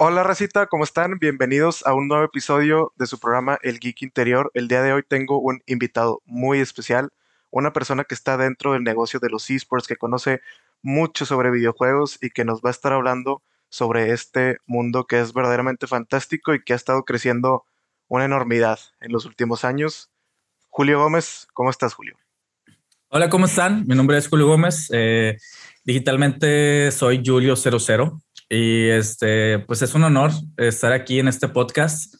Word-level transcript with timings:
Hola 0.00 0.22
Racita, 0.22 0.68
¿cómo 0.68 0.84
están? 0.84 1.18
Bienvenidos 1.18 1.84
a 1.84 1.92
un 1.92 2.06
nuevo 2.06 2.22
episodio 2.22 2.92
de 2.94 3.08
su 3.08 3.18
programa 3.18 3.58
El 3.62 3.80
Geek 3.80 4.02
Interior. 4.02 4.48
El 4.54 4.68
día 4.68 4.80
de 4.80 4.92
hoy 4.92 5.02
tengo 5.02 5.40
un 5.40 5.60
invitado 5.66 6.22
muy 6.24 6.60
especial, 6.60 7.10
una 7.50 7.72
persona 7.72 8.04
que 8.04 8.14
está 8.14 8.36
dentro 8.36 8.74
del 8.74 8.84
negocio 8.84 9.18
de 9.18 9.28
los 9.28 9.50
esports, 9.50 9.88
que 9.88 9.96
conoce 9.96 10.40
mucho 10.82 11.26
sobre 11.26 11.50
videojuegos 11.50 12.16
y 12.22 12.30
que 12.30 12.44
nos 12.44 12.60
va 12.60 12.68
a 12.68 12.70
estar 12.70 12.92
hablando 12.92 13.42
sobre 13.70 14.12
este 14.12 14.58
mundo 14.66 15.04
que 15.04 15.18
es 15.18 15.32
verdaderamente 15.32 15.88
fantástico 15.88 16.54
y 16.54 16.62
que 16.62 16.74
ha 16.74 16.76
estado 16.76 17.02
creciendo 17.02 17.64
una 18.06 18.24
enormidad 18.24 18.78
en 19.00 19.10
los 19.10 19.26
últimos 19.26 19.64
años. 19.64 20.12
Julio 20.68 21.00
Gómez, 21.00 21.48
¿cómo 21.54 21.70
estás, 21.70 21.94
Julio? 21.94 22.16
Hola, 23.08 23.28
¿cómo 23.28 23.46
están? 23.46 23.84
Mi 23.88 23.96
nombre 23.96 24.16
es 24.16 24.28
Julio 24.28 24.46
Gómez. 24.46 24.90
Eh, 24.92 25.38
digitalmente 25.82 26.92
soy 26.92 27.18
Julio00 27.18 28.20
y 28.48 28.88
este, 28.88 29.58
pues 29.60 29.82
es 29.82 29.94
un 29.94 30.04
honor 30.04 30.30
estar 30.56 30.92
aquí 30.92 31.18
en 31.18 31.28
este 31.28 31.48
podcast 31.48 32.14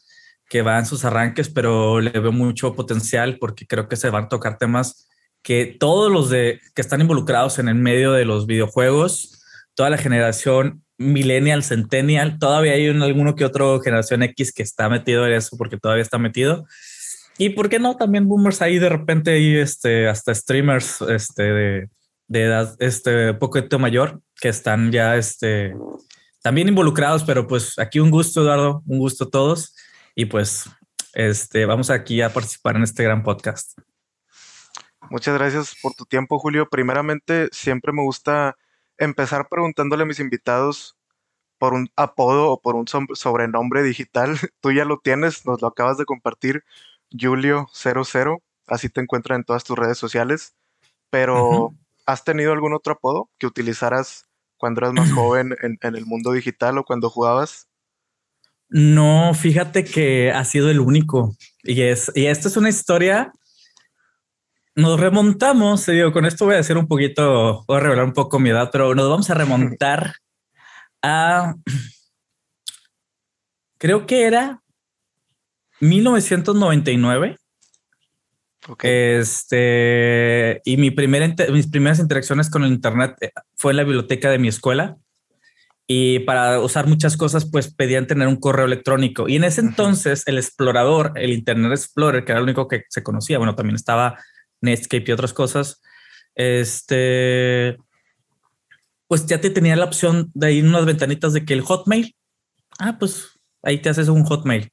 que 0.48 0.62
va 0.62 0.78
en 0.78 0.87
sus 0.87 1.04
arranques, 1.04 1.48
pero 1.48 2.01
le 2.01 2.10
veo 2.10 2.32
mucho 2.32 2.74
potencial 2.74 3.38
porque 3.38 3.66
creo 3.66 3.88
que 3.88 3.96
se 3.96 4.10
van 4.10 4.24
a 4.24 4.28
tocar 4.28 4.59
temas 4.59 5.09
que 5.42 5.77
todos 5.78 6.10
los 6.10 6.30
de 6.30 6.60
que 6.74 6.82
están 6.82 7.01
involucrados 7.01 7.59
en 7.59 7.68
el 7.68 7.77
medio 7.77 8.12
de 8.12 8.24
los 8.24 8.46
videojuegos, 8.46 9.42
toda 9.74 9.91
la 9.91 9.98
generación 9.98 10.82
millennial, 10.96 11.62
centennial, 11.62 12.38
todavía 12.38 12.73
hay 12.73 12.88
un, 12.88 13.02
alguno 13.02 13.37
que 13.37 13.45
otro 13.45 13.80
generación 13.80 14.23
X 14.24 14.52
que 14.52 14.62
está 14.62 14.88
metido 14.88 15.26
en 15.26 15.34
eso 15.34 15.56
porque 15.56 15.79
todavía 15.79 16.02
está 16.02 16.18
metido. 16.18 16.66
Y 17.38 17.51
por 17.51 17.68
qué 17.68 17.79
no 17.79 17.96
también 17.96 18.26
boomers 18.26 18.62
ahí 18.62 18.79
de 18.79 18.88
repente 18.88 19.38
y 19.38 19.56
este 19.56 20.09
hasta 20.09 20.34
streamers 20.34 21.01
este 21.02 21.42
de, 21.42 21.88
de 22.26 22.42
edad 22.42 22.74
este 22.80 23.32
poquito 23.34 23.79
mayor 23.79 24.20
que 24.40 24.48
están 24.48 24.90
ya 24.90 25.16
este 25.16 25.73
también 26.48 26.69
involucrados, 26.69 27.24
pero 27.24 27.46
pues 27.46 27.79
aquí 27.79 28.01
un 28.01 28.10
gusto 28.10 28.41
Eduardo, 28.41 28.82
un 28.87 28.99
gusto 28.99 29.29
todos 29.29 29.77
y 30.15 30.24
pues 30.24 30.65
este 31.13 31.66
vamos 31.66 31.91
aquí 31.91 32.23
a 32.23 32.32
participar 32.32 32.77
en 32.77 32.85
este 32.85 33.04
gran 33.04 33.23
podcast. 33.23 33.79
Muchas 35.10 35.35
gracias 35.35 35.76
por 35.82 35.93
tu 35.93 36.07
tiempo, 36.07 36.38
Julio. 36.38 36.66
Primeramente, 36.71 37.51
siempre 37.52 37.93
me 37.93 38.01
gusta 38.01 38.57
empezar 38.96 39.51
preguntándole 39.51 40.04
a 40.04 40.07
mis 40.07 40.21
invitados 40.21 40.96
por 41.59 41.74
un 41.74 41.91
apodo 41.96 42.51
o 42.51 42.63
por 42.63 42.76
un 42.76 42.87
sobrenombre 42.88 43.82
digital. 43.82 44.38
Tú 44.63 44.73
ya 44.73 44.87
lo 44.87 45.01
tienes, 45.01 45.45
nos 45.45 45.60
lo 45.60 45.69
acabas 45.69 45.99
de 45.99 46.07
compartir, 46.07 46.65
Julio00, 47.10 48.41
así 48.69 48.88
te 48.88 49.02
encuentran 49.02 49.41
en 49.41 49.45
todas 49.45 49.65
tus 49.65 49.79
redes 49.79 49.99
sociales. 49.99 50.54
Pero, 51.10 51.74
¿has 52.07 52.24
tenido 52.24 52.54
algún 52.54 52.73
otro 52.73 52.95
apodo 52.95 53.29
que 53.37 53.46
utilizaras 53.46 54.27
cuando 54.59 54.80
eras 54.80 54.92
más 54.92 55.12
joven 55.12 55.54
en, 55.62 55.78
en 55.80 55.96
el 55.96 56.04
mundo 56.04 56.32
digital 56.32 56.78
o 56.78 56.84
cuando 56.84 57.09
jugabas? 57.09 57.68
No, 58.68 59.32
fíjate 59.32 59.84
que 59.84 60.30
ha 60.30 60.45
sido 60.45 60.70
el 60.70 60.80
único. 60.80 61.34
Y 61.62 61.80
es, 61.82 62.12
y 62.14 62.26
esto 62.26 62.48
es 62.48 62.56
una 62.56 62.68
historia 62.68 63.32
nos 64.78 65.00
remontamos, 65.00 65.86
digo, 65.86 66.12
con 66.12 66.25
esto 66.25 66.44
voy 66.44 66.54
a 66.54 66.59
decir 66.59 66.78
un 66.78 66.86
poquito, 66.86 67.64
voy 67.66 67.78
a 67.78 67.81
revelar 67.81 68.04
un 68.04 68.12
poco 68.12 68.38
mi 68.38 68.50
edad, 68.50 68.70
pero 68.70 68.94
nos 68.94 69.10
vamos 69.10 69.28
a 69.28 69.34
remontar 69.34 70.14
a, 71.03 71.56
creo 73.76 74.06
que 74.06 74.22
era 74.22 74.62
1999. 75.81 77.36
Este, 78.83 80.61
y 80.65 80.77
mi 80.77 80.91
primera, 80.91 81.34
mis 81.50 81.69
primeras 81.69 81.99
interacciones 81.99 82.50
con 82.50 82.65
el 82.65 82.72
Internet 82.72 83.16
eh, 83.21 83.33
fue 83.56 83.72
en 83.72 83.77
la 83.77 83.84
biblioteca 83.84 84.31
de 84.31 84.38
mi 84.38 84.49
escuela. 84.49 84.97
Y 85.87 86.19
para 86.21 86.60
usar 86.60 86.87
muchas 86.87 87.16
cosas, 87.16 87.50
pues 87.50 87.72
pedían 87.72 88.06
tener 88.06 88.28
un 88.28 88.37
correo 88.37 88.66
electrónico. 88.66 89.27
Y 89.27 89.37
en 89.37 89.44
ese 89.44 89.62
entonces, 89.62 90.22
el 90.27 90.37
explorador, 90.37 91.12
el 91.16 91.32
Internet 91.32 91.72
Explorer, 91.72 92.25
que 92.25 92.32
era 92.32 92.41
el 92.41 92.44
único 92.44 92.69
que 92.69 92.82
se 92.91 93.03
conocía, 93.03 93.38
bueno, 93.38 93.54
también 93.54 93.76
estaba 93.76 94.19
Netscape 94.60 95.04
y 95.06 95.12
otras 95.12 95.32
cosas, 95.32 95.81
este, 96.34 97.78
pues 99.06 99.26
ya 99.26 99.41
te 99.41 99.48
tenía 99.48 99.76
la 99.76 99.87
opción 99.87 100.31
de 100.34 100.53
ir 100.53 100.65
unas 100.65 100.84
ventanitas 100.84 101.32
de 101.32 101.47
que 101.47 101.54
el 101.54 101.62
Hotmail, 101.62 102.15
ah, 102.78 102.98
pues 102.98 103.38
ahí 103.62 103.78
te 103.81 103.88
haces 103.88 104.09
un 104.09 104.25
Hotmail. 104.25 104.71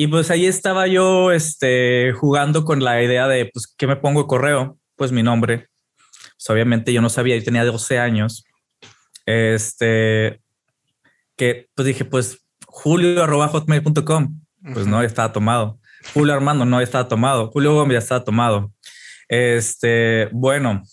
Y 0.00 0.06
pues 0.06 0.30
ahí 0.30 0.46
estaba 0.46 0.86
yo 0.86 1.32
este, 1.32 2.12
jugando 2.12 2.64
con 2.64 2.84
la 2.84 3.02
idea 3.02 3.26
de, 3.26 3.50
pues, 3.52 3.66
¿qué 3.76 3.88
me 3.88 3.96
pongo 3.96 4.22
de 4.22 4.28
correo? 4.28 4.78
Pues 4.94 5.10
mi 5.10 5.24
nombre. 5.24 5.66
Pues, 6.36 6.50
obviamente 6.50 6.92
yo 6.92 7.02
no 7.02 7.08
sabía, 7.08 7.36
yo 7.36 7.42
tenía 7.42 7.64
12 7.64 7.98
años. 7.98 8.44
Este, 9.26 10.40
que 11.36 11.68
pues 11.74 11.84
dije, 11.84 12.04
pues 12.04 12.46
julio 12.64 13.24
arroba 13.24 13.48
hotmail.com. 13.48 14.40
Pues 14.72 14.86
no, 14.86 15.02
ya 15.02 15.08
estaba 15.08 15.32
tomado. 15.32 15.80
Julio 16.14 16.32
Armando 16.32 16.64
no, 16.64 16.78
ya 16.78 16.84
estaba 16.84 17.08
tomado. 17.08 17.50
Julio 17.50 17.74
Gómez 17.74 17.94
ya 17.94 17.98
estaba 17.98 18.22
tomado. 18.22 18.72
Este, 19.28 20.28
bueno, 20.30 20.84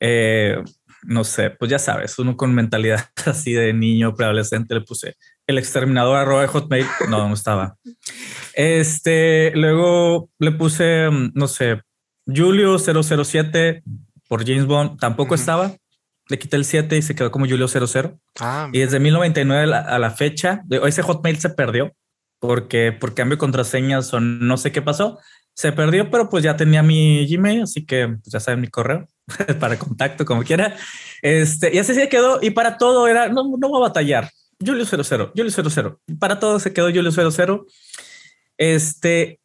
eh, 0.00 0.64
no 1.04 1.22
sé, 1.22 1.50
pues 1.50 1.70
ya 1.70 1.78
sabes, 1.78 2.18
uno 2.18 2.36
con 2.36 2.52
mentalidad 2.54 3.08
así 3.26 3.52
de 3.52 3.72
niño 3.72 4.14
preadolescente 4.14 4.74
le 4.74 4.80
puse 4.80 5.16
el 5.48 5.58
exterminador 5.58 6.16
arroba 6.16 6.46
hotmail. 6.46 6.86
No, 7.08 7.26
no 7.26 7.34
estaba. 7.34 7.76
Este, 8.54 9.50
luego 9.56 10.30
le 10.38 10.52
puse, 10.52 11.08
no 11.34 11.48
sé, 11.48 11.82
Julio 12.26 12.78
007 12.78 13.82
por 14.28 14.46
James 14.46 14.66
Bond. 14.66 15.00
Tampoco 15.00 15.34
estaba. 15.34 15.72
Le 16.28 16.38
quité 16.38 16.56
el 16.56 16.64
7 16.64 16.96
y 16.96 17.02
se 17.02 17.16
quedó 17.16 17.32
como 17.32 17.46
Julio 17.46 17.66
00. 17.66 18.18
Ah, 18.38 18.68
y 18.72 18.78
desde 18.78 19.00
1099 19.00 19.74
a 19.74 19.98
la 19.98 20.10
fecha, 20.10 20.62
ese 20.86 21.02
hotmail 21.02 21.40
se 21.40 21.50
perdió 21.50 21.92
porque 22.40 22.92
por 22.92 23.14
cambio 23.14 23.34
de 23.34 23.40
contraseñas 23.40 24.14
o 24.14 24.20
no 24.20 24.56
sé 24.58 24.70
qué 24.70 24.80
pasó 24.80 25.18
se 25.58 25.72
perdió, 25.72 26.08
pero 26.08 26.28
pues 26.28 26.44
ya 26.44 26.56
tenía 26.56 26.84
mi 26.84 27.26
Gmail, 27.26 27.62
así 27.62 27.84
que 27.84 28.06
pues, 28.06 28.32
ya 28.32 28.38
saben 28.38 28.60
mi 28.60 28.68
correo 28.68 29.08
para 29.58 29.76
contacto, 29.76 30.24
como 30.24 30.44
quiera. 30.44 30.76
Este, 31.20 31.74
y 31.74 31.78
así 31.78 31.94
se 31.94 32.08
quedó. 32.08 32.38
Y 32.40 32.50
para 32.50 32.78
todo 32.78 33.08
era, 33.08 33.28
no, 33.28 33.42
no 33.58 33.68
voy 33.68 33.82
a 33.82 33.88
batallar. 33.88 34.30
Julio 34.60 34.84
00, 34.84 35.32
Julio 35.34 35.50
00. 35.50 36.00
Para 36.18 36.38
todo 36.38 36.58
se 36.58 36.72
quedó 36.72 36.86
Julio 36.86 37.10
00. 37.10 37.66
Este, 38.56 39.40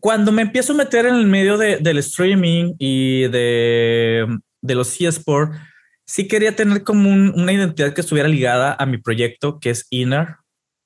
cuando 0.00 0.32
me 0.32 0.42
empiezo 0.42 0.72
a 0.72 0.76
meter 0.76 1.06
en 1.06 1.16
el 1.16 1.26
medio 1.26 1.58
de, 1.58 1.78
del 1.78 1.98
streaming 1.98 2.74
y 2.78 3.22
de, 3.28 4.26
de 4.60 4.74
los 4.74 5.00
eSports, 5.00 5.58
sí 6.06 6.28
quería 6.28 6.54
tener 6.54 6.84
como 6.84 7.10
una 7.10 7.52
identidad 7.52 7.92
que 7.92 8.00
estuviera 8.00 8.28
ligada 8.28 8.76
a 8.78 8.86
mi 8.86 8.98
proyecto, 8.98 9.58
que 9.58 9.70
es 9.70 9.86
Inner, 9.90 10.36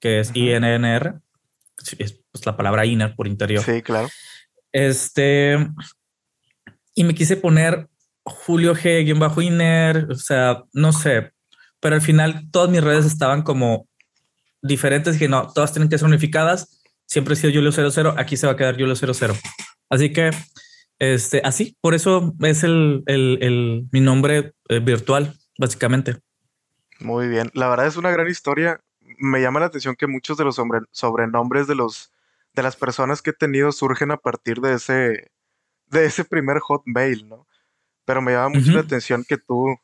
que 0.00 0.20
es 0.20 0.32
INNR 0.34 1.22
es 1.98 2.20
pues, 2.30 2.46
la 2.46 2.56
palabra 2.56 2.86
inner 2.86 3.14
por 3.14 3.26
interior. 3.26 3.64
Sí, 3.64 3.82
claro. 3.82 4.08
Este, 4.72 5.56
y 6.94 7.04
me 7.04 7.14
quise 7.14 7.36
poner 7.36 7.88
Julio 8.24 8.74
G, 8.74 9.18
bajo 9.18 9.42
inner, 9.42 10.06
o 10.10 10.14
sea, 10.14 10.62
no 10.72 10.92
sé, 10.92 11.32
pero 11.82 11.96
al 11.96 12.00
final 12.00 12.48
todas 12.50 12.70
mis 12.70 12.82
redes 12.82 13.04
estaban 13.04 13.42
como 13.42 13.86
diferentes, 14.62 15.18
que 15.18 15.28
no, 15.28 15.48
todas 15.52 15.72
tienen 15.72 15.90
que 15.90 15.98
ser 15.98 16.08
unificadas. 16.08 16.80
Siempre 17.04 17.34
he 17.34 17.36
sido 17.36 17.52
Julio 17.52 17.72
00, 17.72 18.14
aquí 18.16 18.38
se 18.38 18.46
va 18.46 18.54
a 18.54 18.56
quedar 18.56 18.76
Julio 18.78 18.96
00. 18.96 19.34
Así 19.90 20.12
que, 20.14 20.30
este, 20.98 21.42
así, 21.44 21.76
por 21.82 21.94
eso 21.94 22.34
es 22.40 22.64
el, 22.64 23.02
el, 23.06 23.38
el 23.42 23.88
mi 23.92 24.00
nombre 24.00 24.54
eh, 24.70 24.78
virtual, 24.78 25.36
básicamente. 25.58 26.16
Muy 27.00 27.28
bien, 27.28 27.50
la 27.52 27.68
verdad 27.68 27.86
es 27.88 27.96
una 27.96 28.10
gran 28.10 28.28
historia 28.28 28.80
me 29.22 29.40
llama 29.40 29.60
la 29.60 29.66
atención 29.66 29.94
que 29.94 30.08
muchos 30.08 30.36
de 30.36 30.44
los 30.44 30.60
sobrenombres 30.90 31.66
de 31.66 31.76
los 31.76 32.12
de 32.54 32.62
las 32.62 32.76
personas 32.76 33.22
que 33.22 33.30
he 33.30 33.34
tenido 33.34 33.72
surgen 33.72 34.10
a 34.10 34.16
partir 34.16 34.60
de 34.60 34.74
ese 34.74 35.30
de 35.86 36.04
ese 36.04 36.24
primer 36.24 36.58
hotmail, 36.58 37.28
¿no? 37.28 37.46
Pero 38.04 38.20
me 38.20 38.32
llama 38.32 38.50
mucho 38.50 38.72
la 38.72 38.80
atención 38.80 39.24
que 39.24 39.38
tú 39.38 39.76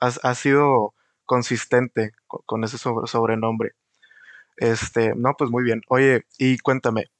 has, 0.00 0.38
sido 0.38 0.94
consistente 1.32 2.12
con, 2.26 2.62
ese 2.62 2.76
sobrenombre. 2.76 3.72
Este, 4.58 5.14
no, 5.16 5.34
pues 5.38 5.50
muy 5.50 5.64
bien. 5.64 5.80
Oye, 5.88 6.26
y 6.36 6.58
cuéntame, 6.58 7.10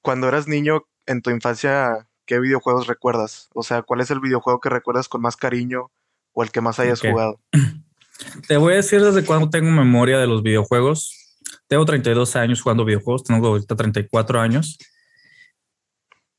cuando 0.00 0.28
eras 0.28 0.48
niño 0.48 0.86
en 1.04 1.20
tu 1.20 1.28
infancia, 1.28 2.08
¿qué 2.24 2.40
videojuegos 2.40 2.86
recuerdas? 2.86 3.50
O 3.52 3.62
sea, 3.62 3.82
¿cuál 3.82 4.00
es 4.00 4.10
el 4.10 4.20
videojuego 4.20 4.60
que 4.60 4.70
recuerdas 4.70 5.10
con 5.10 5.20
más 5.20 5.36
cariño 5.36 5.90
o 6.32 6.42
el 6.42 6.50
que 6.50 6.62
más 6.62 6.78
hayas 6.78 7.02
jugado? 7.02 7.38
Te 8.48 8.56
voy 8.56 8.72
a 8.72 8.76
decir 8.76 9.02
desde 9.02 9.26
cuándo 9.26 9.50
tengo 9.50 9.70
memoria 9.70 10.18
de 10.18 10.26
los 10.26 10.42
videojuegos. 10.42 11.36
Tengo 11.66 11.84
32 11.84 12.34
años 12.34 12.62
jugando 12.62 12.86
videojuegos, 12.86 13.24
tengo 13.24 13.48
ahorita 13.48 13.76
34 13.76 14.40
años. 14.40 14.78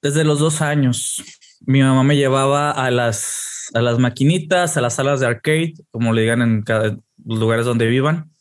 Desde 0.01 0.23
los 0.23 0.39
dos 0.39 0.63
años, 0.63 1.23
mi 1.61 1.83
mamá 1.83 2.01
me 2.01 2.15
llevaba 2.15 2.71
a 2.71 2.89
las, 2.89 3.58
a 3.73 3.81
las 3.81 3.99
maquinitas, 3.99 4.77
a 4.77 4.81
las 4.81 4.95
salas 4.95 5.19
de 5.19 5.27
arcade, 5.27 5.73
como 5.91 6.13
le 6.13 6.21
digan 6.21 6.41
en 6.41 6.61
cada 6.63 6.97
lugares 7.23 7.65
donde 7.65 7.87
vivan. 7.87 8.31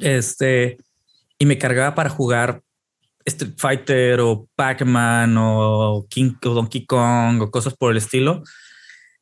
Este, 0.00 0.78
y 1.38 1.46
me 1.46 1.58
cargaba 1.58 1.94
para 1.94 2.10
jugar 2.10 2.62
Street 3.24 3.54
Fighter 3.56 4.20
o 4.20 4.48
Pac-Man 4.54 5.36
o 5.38 6.06
King 6.08 6.34
o 6.44 6.50
Donkey 6.50 6.86
Kong 6.86 7.42
o 7.42 7.50
cosas 7.50 7.74
por 7.74 7.92
el 7.92 7.98
estilo. 7.98 8.42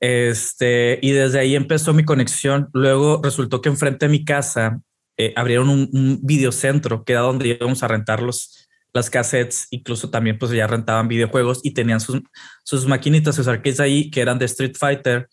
Este, 0.01 0.99
y 1.03 1.13
desde 1.13 1.41
ahí 1.41 1.55
empezó 1.55 1.93
mi 1.93 2.05
conexión. 2.05 2.69
Luego 2.73 3.21
resultó 3.23 3.61
que 3.61 3.69
enfrente 3.69 4.07
de 4.07 4.13
mi 4.13 4.25
casa 4.25 4.81
eh, 5.17 5.33
abrieron 5.37 5.69
un, 5.69 5.91
un, 5.93 6.19
videocentro 6.23 7.05
que 7.05 7.13
era 7.13 7.21
donde 7.23 7.49
íbamos 7.49 7.83
a 7.83 7.89
rentar 7.89 8.23
los, 8.23 8.70
las 8.93 9.11
cassettes, 9.11 9.67
incluso 9.71 10.11
también 10.11 10.39
pues 10.39 10.51
ya 10.53 10.67
rentaban 10.67 11.09
videojuegos 11.09 11.61
y 11.63 11.73
tenían 11.73 12.01
sus, 12.01 12.21
sus 12.65 12.87
maquinitas, 12.87 13.35
sus 13.35 13.49
arcades 13.49 13.81
ahí 13.81 14.11
que 14.11 14.21
eran 14.21 14.39
de 14.39 14.47
Street 14.47 14.75
Fighter 14.79 15.29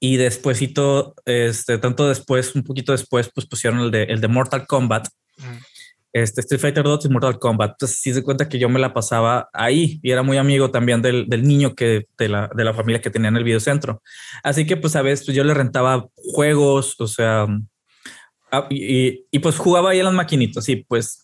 y 0.00 0.16
despuésito, 0.16 1.14
este, 1.24 1.78
tanto 1.78 2.08
después, 2.08 2.54
un 2.54 2.62
poquito 2.62 2.92
después, 2.92 3.30
pues 3.34 3.46
pusieron 3.46 3.80
el 3.80 3.90
de, 3.90 4.02
el 4.04 4.20
de 4.20 4.28
Mortal 4.28 4.66
Kombat. 4.66 5.08
Este 6.12 6.42
Street 6.42 6.60
Fighter 6.60 6.84
2 6.84 7.06
y 7.06 7.08
Mortal 7.08 7.38
Kombat. 7.38 7.72
Entonces, 7.72 7.98
sí 8.00 8.12
se 8.12 8.22
cuenta 8.22 8.48
que 8.48 8.58
yo 8.58 8.68
me 8.68 8.78
la 8.78 8.92
pasaba 8.92 9.48
ahí 9.52 9.98
y 10.02 10.10
era 10.10 10.22
muy 10.22 10.36
amigo 10.36 10.70
también 10.70 11.02
del, 11.02 11.26
del 11.28 11.42
niño 11.42 11.74
que 11.74 12.06
de 12.18 12.28
la, 12.28 12.50
de 12.54 12.64
la 12.64 12.74
familia 12.74 13.00
que 13.00 13.10
tenía 13.10 13.28
en 13.28 13.36
el 13.36 13.44
videocentro. 13.44 14.02
Así 14.42 14.66
que, 14.66 14.76
pues, 14.76 14.94
a 14.94 15.02
veces 15.02 15.24
pues, 15.24 15.36
yo 15.36 15.42
le 15.42 15.54
rentaba 15.54 16.06
juegos, 16.14 17.00
o 17.00 17.06
sea, 17.08 17.46
Ah, 18.54 18.68
y, 18.70 19.26
y, 19.32 19.38
pues 19.40 19.58
jugaba 19.58 19.90
ahí 19.90 19.98
en 19.98 20.04
las 20.04 20.14
maquinitas 20.14 20.68
y 20.68 20.76
pues 20.76 21.23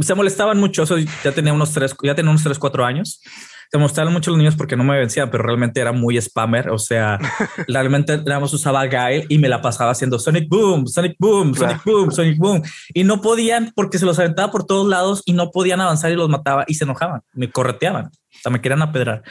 se 0.00 0.14
molestaban 0.14 0.58
mucho. 0.58 0.82
Eso 0.82 0.96
ya 0.98 1.32
tenía 1.32 1.52
unos 1.52 1.72
tres, 1.72 1.94
ya 2.02 2.14
tenía 2.14 2.30
unos 2.30 2.42
tres, 2.42 2.58
cuatro 2.58 2.84
años. 2.84 3.20
Se 3.70 3.76
molestaban 3.76 4.12
mucho 4.12 4.30
los 4.30 4.38
niños 4.38 4.56
porque 4.56 4.76
no 4.76 4.84
me 4.84 4.98
vencían, 4.98 5.30
pero 5.30 5.42
realmente 5.42 5.80
era 5.80 5.92
muy 5.92 6.20
spammer. 6.20 6.70
O 6.70 6.78
sea, 6.78 7.18
realmente 7.68 8.14
éramos 8.14 8.54
usaba 8.54 8.86
Gail 8.86 9.26
y 9.28 9.38
me 9.38 9.48
la 9.48 9.60
pasaba 9.60 9.90
haciendo 9.90 10.18
Sonic 10.18 10.48
Boom, 10.48 10.86
Sonic 10.86 11.16
Boom, 11.18 11.54
Sonic 11.54 11.84
Boom, 11.84 12.10
Sonic 12.10 12.38
Boom. 12.38 12.62
Y 12.94 13.04
no 13.04 13.20
podían 13.20 13.72
porque 13.74 13.98
se 13.98 14.06
los 14.06 14.18
aventaba 14.18 14.50
por 14.50 14.64
todos 14.64 14.88
lados 14.88 15.22
y 15.26 15.32
no 15.34 15.50
podían 15.50 15.80
avanzar 15.80 16.10
y 16.10 16.16
los 16.16 16.28
mataba 16.28 16.64
y 16.66 16.74
se 16.74 16.84
enojaban, 16.84 17.20
me 17.34 17.50
correteaban, 17.50 18.06
o 18.06 18.38
sea, 18.42 18.50
me 18.50 18.60
querían 18.60 18.82
apedrar. 18.82 19.22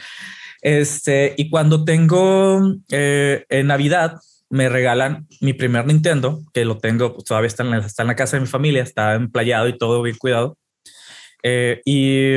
Este, 0.60 1.34
y 1.36 1.50
cuando 1.50 1.84
tengo 1.84 2.76
eh, 2.90 3.44
en 3.48 3.66
Navidad, 3.68 4.20
me 4.50 4.68
regalan 4.68 5.26
mi 5.40 5.52
primer 5.52 5.86
Nintendo, 5.86 6.40
que 6.52 6.64
lo 6.64 6.78
tengo, 6.78 7.12
pues, 7.14 7.24
todavía 7.24 7.48
está 7.48 7.62
en, 7.62 7.70
la, 7.70 7.78
está 7.78 8.02
en 8.02 8.08
la 8.08 8.16
casa 8.16 8.36
de 8.36 8.42
mi 8.42 8.46
familia, 8.46 8.82
está 8.82 9.14
emplayado 9.14 9.68
y 9.68 9.76
todo 9.76 10.02
bien 10.02 10.16
cuidado. 10.16 10.56
Eh, 11.42 11.80
y, 11.84 12.36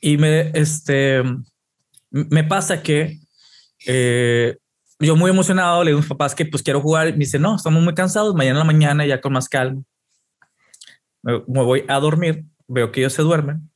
y 0.00 0.16
me, 0.18 0.50
este, 0.54 1.22
me 2.10 2.44
pasa 2.44 2.82
que 2.82 3.18
eh, 3.86 4.56
yo 5.00 5.16
muy 5.16 5.30
emocionado 5.30 5.82
le 5.82 5.90
digo 5.90 5.98
a 5.98 6.02
mis 6.02 6.08
papás 6.08 6.34
que 6.34 6.46
pues 6.46 6.62
quiero 6.62 6.80
jugar. 6.80 7.06
Me 7.12 7.18
dice, 7.18 7.38
no, 7.38 7.56
estamos 7.56 7.82
muy 7.82 7.94
cansados, 7.94 8.34
mañana 8.34 8.60
en 8.60 8.66
la 8.66 8.72
mañana 8.72 9.06
ya 9.06 9.20
con 9.20 9.32
más 9.32 9.48
calma. 9.48 9.82
Me, 11.22 11.42
me 11.48 11.62
voy 11.62 11.84
a 11.88 11.98
dormir, 11.98 12.44
veo 12.68 12.92
que 12.92 13.00
ellos 13.00 13.14
se 13.14 13.22
duermen, 13.22 13.70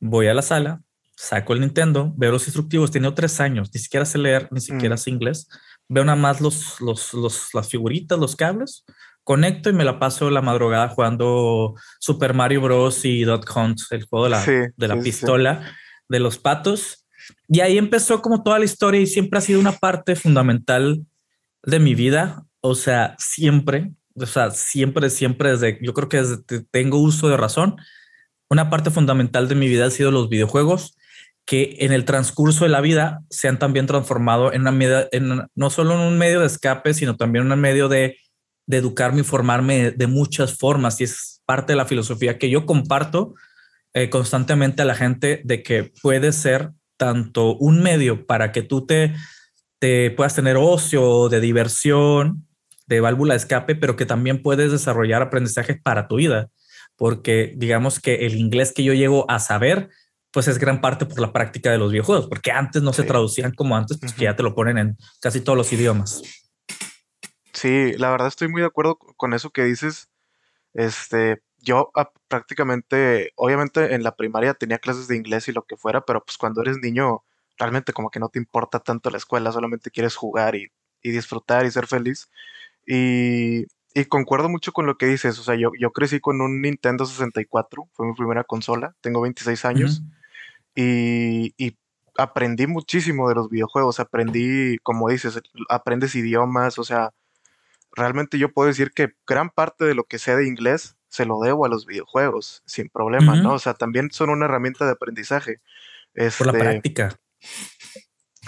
voy 0.00 0.26
a 0.26 0.34
la 0.34 0.42
sala, 0.42 0.82
saco 1.16 1.54
el 1.54 1.60
Nintendo, 1.60 2.12
veo 2.16 2.32
los 2.32 2.46
instructivos, 2.46 2.90
tiene 2.90 3.10
tres 3.12 3.40
años, 3.40 3.70
ni 3.72 3.80
siquiera 3.80 4.04
sé 4.04 4.18
leer, 4.18 4.48
ni 4.50 4.60
siquiera 4.60 4.96
mm. 4.96 4.98
sé 4.98 5.10
inglés 5.10 5.48
veo 5.88 6.04
nada 6.04 6.16
más 6.16 6.40
los, 6.40 6.80
los, 6.80 7.14
los, 7.14 7.54
las 7.54 7.68
figuritas, 7.68 8.18
los 8.18 8.36
cables, 8.36 8.84
conecto 9.22 9.70
y 9.70 9.72
me 9.72 9.84
la 9.84 9.98
paso 9.98 10.30
la 10.30 10.42
madrugada 10.42 10.88
jugando 10.88 11.74
Super 11.98 12.34
Mario 12.34 12.60
Bros. 12.60 13.04
y 13.04 13.24
Dot 13.24 13.46
Hunt, 13.54 13.80
el 13.90 14.04
juego 14.04 14.24
de 14.24 14.30
la, 14.30 14.44
de 14.76 14.88
la 14.88 15.00
pistola 15.00 15.72
de 16.08 16.20
los 16.20 16.38
patos. 16.38 17.06
Y 17.48 17.60
ahí 17.60 17.78
empezó 17.78 18.20
como 18.20 18.42
toda 18.42 18.58
la 18.58 18.66
historia 18.66 19.00
y 19.00 19.06
siempre 19.06 19.38
ha 19.38 19.42
sido 19.42 19.60
una 19.60 19.72
parte 19.72 20.14
fundamental 20.16 21.04
de 21.62 21.78
mi 21.78 21.94
vida. 21.94 22.44
O 22.60 22.74
sea, 22.74 23.16
siempre, 23.18 23.92
o 24.14 24.26
sea, 24.26 24.50
siempre, 24.50 25.10
siempre 25.10 25.52
desde, 25.52 25.78
yo 25.82 25.94
creo 25.94 26.08
que 26.08 26.18
desde 26.18 26.44
que 26.44 26.60
tengo 26.70 26.98
uso 26.98 27.28
de 27.28 27.36
razón, 27.36 27.76
una 28.50 28.68
parte 28.70 28.90
fundamental 28.90 29.48
de 29.48 29.54
mi 29.54 29.68
vida 29.68 29.86
ha 29.86 29.90
sido 29.90 30.10
los 30.10 30.28
videojuegos 30.28 30.96
que 31.46 31.76
en 31.80 31.92
el 31.92 32.04
transcurso 32.04 32.64
de 32.64 32.70
la 32.70 32.80
vida 32.80 33.20
se 33.28 33.48
han 33.48 33.58
también 33.58 33.86
transformado 33.86 34.52
en 34.52 34.62
una 34.62 34.72
media, 34.72 35.08
en, 35.12 35.42
no 35.54 35.70
solo 35.70 35.94
en 35.94 36.00
un 36.00 36.18
medio 36.18 36.40
de 36.40 36.46
escape, 36.46 36.94
sino 36.94 37.16
también 37.16 37.46
en 37.46 37.52
un 37.52 37.60
medio 37.60 37.88
de, 37.88 38.16
educarme 38.66 39.20
y 39.20 39.24
formarme 39.24 39.90
de, 39.90 40.06
muchas 40.06 40.56
formas. 40.56 41.00
Y 41.00 41.04
es 41.04 41.42
parte 41.44 41.74
de 41.74 41.76
la 41.76 41.84
filosofía 41.84 42.38
que 42.38 42.48
yo 42.48 42.64
comparto 42.64 43.34
eh, 43.92 44.08
constantemente 44.08 44.80
a 44.80 44.86
la 44.86 44.94
gente 44.94 45.42
de 45.44 45.62
que 45.62 45.92
puede 46.02 46.32
ser 46.32 46.70
tanto 46.96 47.56
un 47.56 47.82
medio 47.82 48.26
para 48.26 48.52
que 48.52 48.62
tú 48.62 48.86
te, 48.86 49.14
te 49.78 50.10
puedas 50.12 50.34
tener 50.34 50.56
ocio, 50.56 51.28
de 51.28 51.40
diversión, 51.40 52.46
de 52.86 53.00
válvula 53.00 53.34
de 53.34 53.38
escape, 53.38 53.74
pero 53.74 53.96
que 53.96 54.06
también 54.06 54.42
puedes 54.42 54.72
desarrollar 54.72 55.20
aprendizaje 55.20 55.74
para 55.74 56.08
tu 56.08 56.16
vida. 56.16 56.48
Porque 56.96 57.52
digamos 57.56 58.00
que 58.00 58.26
el 58.26 58.36
inglés 58.36 58.72
que 58.72 58.84
yo 58.84 58.94
llego 58.94 59.30
a 59.30 59.40
saber 59.40 59.90
pues 60.34 60.48
es 60.48 60.58
gran 60.58 60.80
parte 60.80 61.06
por 61.06 61.20
la 61.20 61.32
práctica 61.32 61.70
de 61.70 61.78
los 61.78 61.92
videojuegos, 61.92 62.26
porque 62.26 62.50
antes 62.50 62.82
no 62.82 62.92
se 62.92 63.04
traducían 63.04 63.52
como 63.52 63.76
antes, 63.76 63.98
pues 63.98 64.12
que 64.12 64.24
ya 64.24 64.34
te 64.34 64.42
lo 64.42 64.52
ponen 64.52 64.78
en 64.78 64.98
casi 65.20 65.40
todos 65.40 65.56
los 65.56 65.72
idiomas. 65.72 66.22
Sí, 67.52 67.92
la 67.98 68.10
verdad 68.10 68.26
estoy 68.26 68.48
muy 68.48 68.60
de 68.60 68.66
acuerdo 68.66 68.96
con 68.96 69.32
eso 69.32 69.50
que 69.50 69.62
dices. 69.62 70.10
Este, 70.72 71.40
yo 71.58 71.92
ah, 71.94 72.10
prácticamente, 72.26 73.30
obviamente 73.36 73.94
en 73.94 74.02
la 74.02 74.16
primaria 74.16 74.54
tenía 74.54 74.80
clases 74.80 75.06
de 75.06 75.16
inglés 75.16 75.46
y 75.46 75.52
lo 75.52 75.62
que 75.62 75.76
fuera, 75.76 76.04
pero 76.04 76.24
pues 76.24 76.36
cuando 76.36 76.62
eres 76.62 76.78
niño, 76.78 77.22
realmente 77.56 77.92
como 77.92 78.10
que 78.10 78.18
no 78.18 78.28
te 78.28 78.40
importa 78.40 78.80
tanto 78.80 79.10
la 79.10 79.18
escuela, 79.18 79.52
solamente 79.52 79.92
quieres 79.92 80.16
jugar 80.16 80.56
y, 80.56 80.68
disfrutar 81.04 81.64
y 81.64 81.70
ser 81.70 81.86
feliz. 81.86 82.28
Y, 82.84 83.66
y, 83.94 84.04
concuerdo 84.06 84.48
mucho 84.48 84.72
con 84.72 84.86
lo 84.86 84.96
que 84.96 85.06
dices, 85.06 85.38
o 85.38 85.44
sea, 85.44 85.54
yo, 85.54 85.70
yo 85.78 85.92
crecí 85.92 86.18
con 86.18 86.40
un 86.40 86.60
Nintendo 86.60 87.06
64, 87.06 87.88
fue 87.92 88.08
mi 88.08 88.14
primera 88.14 88.42
consola, 88.42 88.96
tengo 89.00 89.20
26 89.20 89.64
años. 89.64 90.02
Y, 90.74 91.76
aprendí 92.16 92.68
muchísimo 92.68 93.28
de 93.28 93.34
los 93.34 93.50
videojuegos, 93.50 93.98
aprendí, 93.98 94.78
como 94.84 95.08
dices, 95.08 95.40
aprendes 95.68 96.14
idiomas, 96.14 96.78
o 96.78 96.84
sea, 96.84 97.12
realmente 97.90 98.38
yo 98.38 98.52
puedo 98.52 98.68
decir 98.68 98.92
que 98.92 99.14
gran 99.26 99.50
parte 99.50 99.84
de 99.84 99.96
lo 99.96 100.04
que 100.04 100.20
sé 100.20 100.36
de 100.36 100.46
inglés 100.46 100.96
se 101.08 101.26
lo 101.26 101.40
debo 101.40 101.64
a 101.64 101.68
los 101.68 101.86
videojuegos, 101.86 102.62
sin 102.66 102.88
problema, 102.88 103.34
¿no? 103.34 103.54
O 103.54 103.58
sea, 103.58 103.74
también 103.74 104.10
son 104.12 104.30
una 104.30 104.44
herramienta 104.44 104.84
de 104.84 104.92
aprendizaje. 104.92 105.60
Por 106.14 106.46
la 106.46 106.52
este, 106.52 106.58
práctica. 106.58 107.16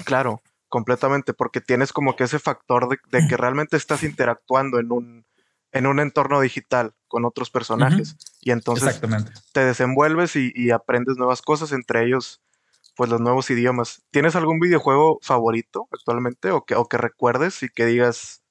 Claro, 0.04 0.42
completamente, 0.68 1.32
porque 1.32 1.60
tienes 1.60 1.92
como 1.92 2.16
que 2.16 2.24
ese 2.24 2.38
factor 2.38 2.88
de, 2.88 3.28
que 3.28 3.36
realmente 3.36 3.76
estás 3.76 4.02
interactuando 4.02 4.78
en 4.78 4.92
un, 4.92 5.25
en 5.72 5.86
un 5.86 6.00
entorno 6.00 6.40
digital 6.40 6.94
con 7.08 7.24
otros 7.24 7.50
personajes. 7.50 8.16
Y 8.40 8.50
entonces 8.50 9.00
te 9.52 9.64
desenvuelves 9.64 10.36
y, 10.36 10.70
aprendes 10.70 11.16
nuevas 11.16 11.42
cosas, 11.42 11.72
entre 11.72 12.04
ellos, 12.04 12.42
pues 12.96 13.10
los 13.10 13.20
nuevos 13.20 13.50
idiomas. 13.50 14.02
¿Tienes 14.10 14.36
algún 14.36 14.60
videojuego 14.60 15.18
favorito 15.22 15.88
actualmente 15.92 16.50
o 16.50 16.64
que, 16.64 16.74
o 16.74 16.88
que 16.88 16.96
recuerdes 16.96 17.62
y 17.62 17.68
que 17.68 17.86
digas, 17.86 18.42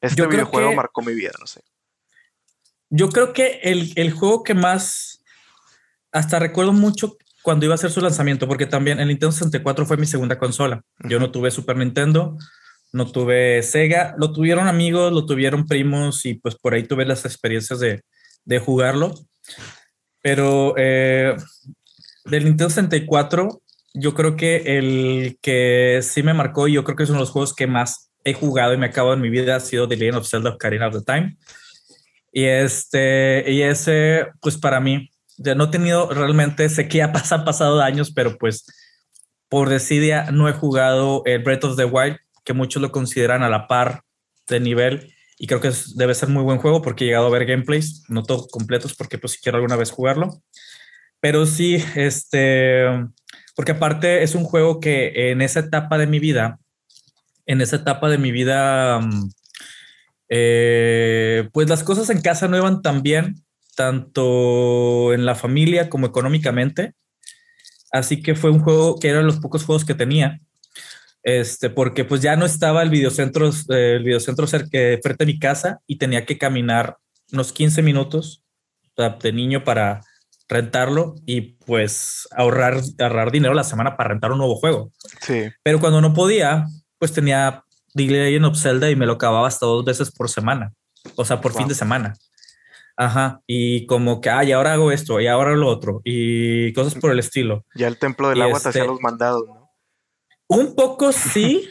este 0.00 0.26
videojuego 0.26 0.74
marcó 0.74 1.02
mi 1.02 1.14
vida, 1.14 1.32
no 1.38 1.46
sé? 1.46 1.62
Yo 2.90 3.08
creo 3.08 3.32
que 3.32 3.60
el, 3.62 3.92
el, 3.96 4.12
juego 4.12 4.42
que 4.42 4.54
más, 4.54 5.24
hasta 6.10 6.38
recuerdo 6.38 6.72
mucho 6.72 7.16
cuando 7.42 7.64
iba 7.64 7.74
a 7.74 7.76
hacer 7.76 7.90
su 7.90 8.00
lanzamiento, 8.00 8.46
porque 8.46 8.66
también 8.66 9.00
el 9.00 9.08
Nintendo 9.08 9.32
64 9.32 9.86
fue 9.86 9.96
mi 9.96 10.06
segunda 10.06 10.38
consola. 10.38 10.84
Yo 11.08 11.18
no 11.18 11.30
tuve 11.30 11.50
Super 11.50 11.76
Nintendo, 11.76 12.36
no 12.92 13.10
tuve 13.10 13.62
Sega, 13.62 14.14
lo 14.18 14.32
tuvieron 14.32 14.68
amigos, 14.68 15.12
lo 15.12 15.26
tuvieron 15.26 15.66
primos 15.66 16.24
y 16.26 16.34
pues 16.34 16.54
por 16.56 16.74
ahí 16.74 16.82
tuve 16.82 17.06
las 17.06 17.24
experiencias 17.24 17.80
de, 17.80 18.02
de 18.44 18.58
jugarlo. 18.58 19.14
Pero 20.20 20.74
eh, 20.76 21.34
del 22.24 22.44
Nintendo 22.44 22.70
64, 22.70 23.62
yo 23.94 24.14
creo 24.14 24.36
que 24.36 24.78
el 24.78 25.38
que 25.42 26.00
sí 26.02 26.22
me 26.22 26.34
marcó 26.34 26.68
y 26.68 26.74
yo 26.74 26.84
creo 26.84 26.96
que 26.96 27.02
es 27.04 27.10
uno 27.10 27.18
de 27.18 27.24
los 27.24 27.30
juegos 27.30 27.54
que 27.54 27.66
más 27.66 28.10
he 28.24 28.34
jugado 28.34 28.72
y 28.72 28.76
me 28.76 28.86
acabo 28.86 29.12
en 29.12 29.20
mi 29.20 29.30
vida 29.30 29.56
ha 29.56 29.60
sido 29.60 29.88
The 29.88 29.96
Legend 29.96 30.18
of 30.18 30.28
Zelda 30.28 30.50
Ocarina 30.50 30.88
of 30.88 30.94
the 30.94 31.02
Time. 31.02 31.36
Y 32.30 32.44
este, 32.44 33.50
y 33.50 33.62
ese, 33.62 34.28
pues 34.40 34.56
para 34.56 34.80
mí, 34.80 35.10
ya 35.36 35.54
no 35.54 35.64
he 35.64 35.68
tenido 35.68 36.08
realmente, 36.08 36.68
sé 36.68 36.88
que 36.88 36.98
ya 36.98 37.12
pasan 37.12 37.44
pasado 37.44 37.80
años, 37.80 38.12
pero 38.12 38.38
pues 38.38 38.64
por 39.48 39.68
desidia 39.68 40.30
no 40.30 40.48
he 40.48 40.52
jugado 40.52 41.22
el 41.26 41.42
Breath 41.42 41.64
of 41.64 41.76
the 41.76 41.84
Wild 41.84 42.16
que 42.44 42.52
muchos 42.52 42.82
lo 42.82 42.92
consideran 42.92 43.42
a 43.42 43.48
la 43.48 43.66
par 43.66 44.02
de 44.48 44.60
nivel 44.60 45.14
y 45.38 45.46
creo 45.46 45.60
que 45.60 45.72
debe 45.96 46.14
ser 46.14 46.28
muy 46.28 46.42
buen 46.42 46.58
juego 46.58 46.82
porque 46.82 47.04
he 47.04 47.06
llegado 47.08 47.26
a 47.26 47.30
ver 47.30 47.46
gameplays, 47.46 48.04
no 48.08 48.22
todos 48.22 48.48
completos 48.48 48.94
porque 48.94 49.18
pues 49.18 49.32
si 49.32 49.40
quiero 49.40 49.56
alguna 49.56 49.76
vez 49.76 49.90
jugarlo. 49.90 50.42
Pero 51.20 51.46
sí, 51.46 51.82
este, 51.96 52.84
porque 53.56 53.72
aparte 53.72 54.22
es 54.22 54.34
un 54.34 54.44
juego 54.44 54.80
que 54.80 55.30
en 55.30 55.42
esa 55.42 55.60
etapa 55.60 55.98
de 55.98 56.06
mi 56.06 56.18
vida, 56.18 56.58
en 57.46 57.60
esa 57.60 57.76
etapa 57.76 58.08
de 58.08 58.18
mi 58.18 58.30
vida, 58.30 59.00
mm, 59.00 59.30
eh, 60.28 61.48
pues 61.52 61.68
las 61.68 61.82
cosas 61.84 62.08
en 62.10 62.20
casa 62.20 62.48
no 62.48 62.56
iban 62.56 62.82
tan 62.82 63.02
bien, 63.02 63.44
tanto 63.76 65.12
en 65.12 65.24
la 65.26 65.34
familia 65.34 65.88
como 65.88 66.06
económicamente. 66.06 66.94
Así 67.90 68.22
que 68.22 68.34
fue 68.34 68.50
un 68.50 68.60
juego 68.60 68.98
que 68.98 69.08
eran 69.08 69.26
los 69.26 69.40
pocos 69.40 69.64
juegos 69.64 69.84
que 69.84 69.94
tenía 69.94 70.40
este, 71.22 71.70
porque 71.70 72.04
pues 72.04 72.20
ya 72.20 72.36
no 72.36 72.44
estaba 72.44 72.82
el 72.82 72.90
videocentro, 72.90 73.48
eh, 73.48 73.96
el 73.96 74.04
videocentro 74.04 74.46
cerca 74.46 74.78
frente 75.02 75.24
a 75.24 75.26
mi 75.26 75.38
casa 75.38 75.80
y 75.86 75.96
tenía 75.96 76.26
que 76.26 76.38
caminar 76.38 76.96
unos 77.32 77.52
15 77.52 77.82
minutos 77.82 78.44
de 78.96 79.32
niño 79.32 79.64
para 79.64 80.00
rentarlo 80.48 81.14
y 81.24 81.56
pues 81.64 82.28
ahorrar, 82.32 82.80
ahorrar 82.98 83.30
dinero 83.32 83.54
la 83.54 83.64
semana 83.64 83.96
para 83.96 84.10
rentar 84.10 84.32
un 84.32 84.38
nuevo 84.38 84.56
juego. 84.56 84.92
Sí. 85.20 85.44
Pero 85.62 85.80
cuando 85.80 86.00
no 86.00 86.12
podía, 86.12 86.66
pues 86.98 87.12
tenía 87.12 87.64
The 87.94 88.04
Legend 88.04 88.44
of 88.44 88.58
Zelda 88.58 88.90
y 88.90 88.96
me 88.96 89.06
lo 89.06 89.14
acababa 89.14 89.48
hasta 89.48 89.66
dos 89.66 89.84
veces 89.84 90.10
por 90.10 90.28
semana. 90.28 90.72
o 91.16 91.24
sea, 91.24 91.40
por 91.40 91.52
fin 91.52 91.68
de 91.68 91.74
semana. 91.74 92.14
Ajá, 92.96 93.40
y 93.46 93.86
como 93.86 94.20
que, 94.20 94.28
ay, 94.30 94.52
ahora 94.52 94.74
hago 94.74 94.92
esto 94.92 95.18
y 95.20 95.26
ahora 95.26 95.56
lo 95.56 95.66
otro 95.68 96.02
y 96.04 96.72
cosas 96.74 96.94
por 96.94 97.10
el 97.10 97.18
estilo. 97.18 97.64
Ya 97.74 97.88
el 97.88 97.98
templo 97.98 98.28
del 98.28 98.42
agua 98.42 98.60
te 98.60 98.68
hacía 98.68 98.82
este 98.82 98.92
los 98.92 99.00
mandados, 99.00 99.44
¿no? 99.48 99.61
Un 100.56 100.74
poco 100.74 101.12
sí, 101.12 101.68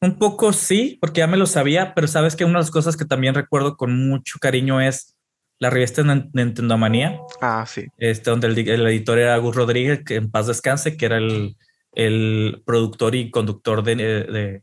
un 0.00 0.18
poco 0.18 0.52
sí, 0.52 0.98
porque 1.00 1.20
ya 1.20 1.26
me 1.26 1.36
lo 1.36 1.46
sabía, 1.46 1.94
pero 1.94 2.06
sabes 2.06 2.36
que 2.36 2.44
una 2.44 2.58
de 2.58 2.64
las 2.64 2.70
cosas 2.70 2.96
que 2.96 3.04
también 3.04 3.34
recuerdo 3.34 3.76
con 3.76 4.08
mucho 4.08 4.38
cariño 4.38 4.80
es 4.80 5.16
la 5.58 5.70
revista 5.70 6.02
Nintendo 6.02 6.76
Manía. 6.76 7.18
Ah, 7.40 7.64
sí. 7.66 7.86
Este, 7.96 8.30
donde 8.30 8.48
el, 8.48 8.86
editor 8.86 9.18
era 9.18 9.36
Gus 9.38 9.56
Rodríguez, 9.56 10.02
que 10.04 10.16
en 10.16 10.30
paz 10.30 10.46
descanse, 10.46 10.96
que 10.96 11.06
era 11.06 11.18
el, 11.18 11.56
el 11.92 12.62
productor 12.66 13.14
y 13.14 13.30
conductor 13.30 13.82
de, 13.82 14.62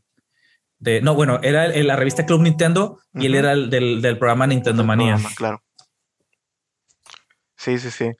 de, 0.78 1.00
no, 1.00 1.14
bueno, 1.14 1.40
era 1.42 1.68
la 1.68 1.96
revista 1.96 2.26
Club 2.26 2.42
Nintendo 2.42 3.00
y 3.14 3.26
él 3.26 3.34
era 3.34 3.52
el 3.52 3.70
del, 3.70 4.02
del 4.02 4.18
programa 4.18 4.46
Nintendo 4.46 4.84
Manía. 4.84 5.16
claro. 5.36 5.62
Sí, 7.56 7.78
sí, 7.78 7.92
sí. 7.92 8.10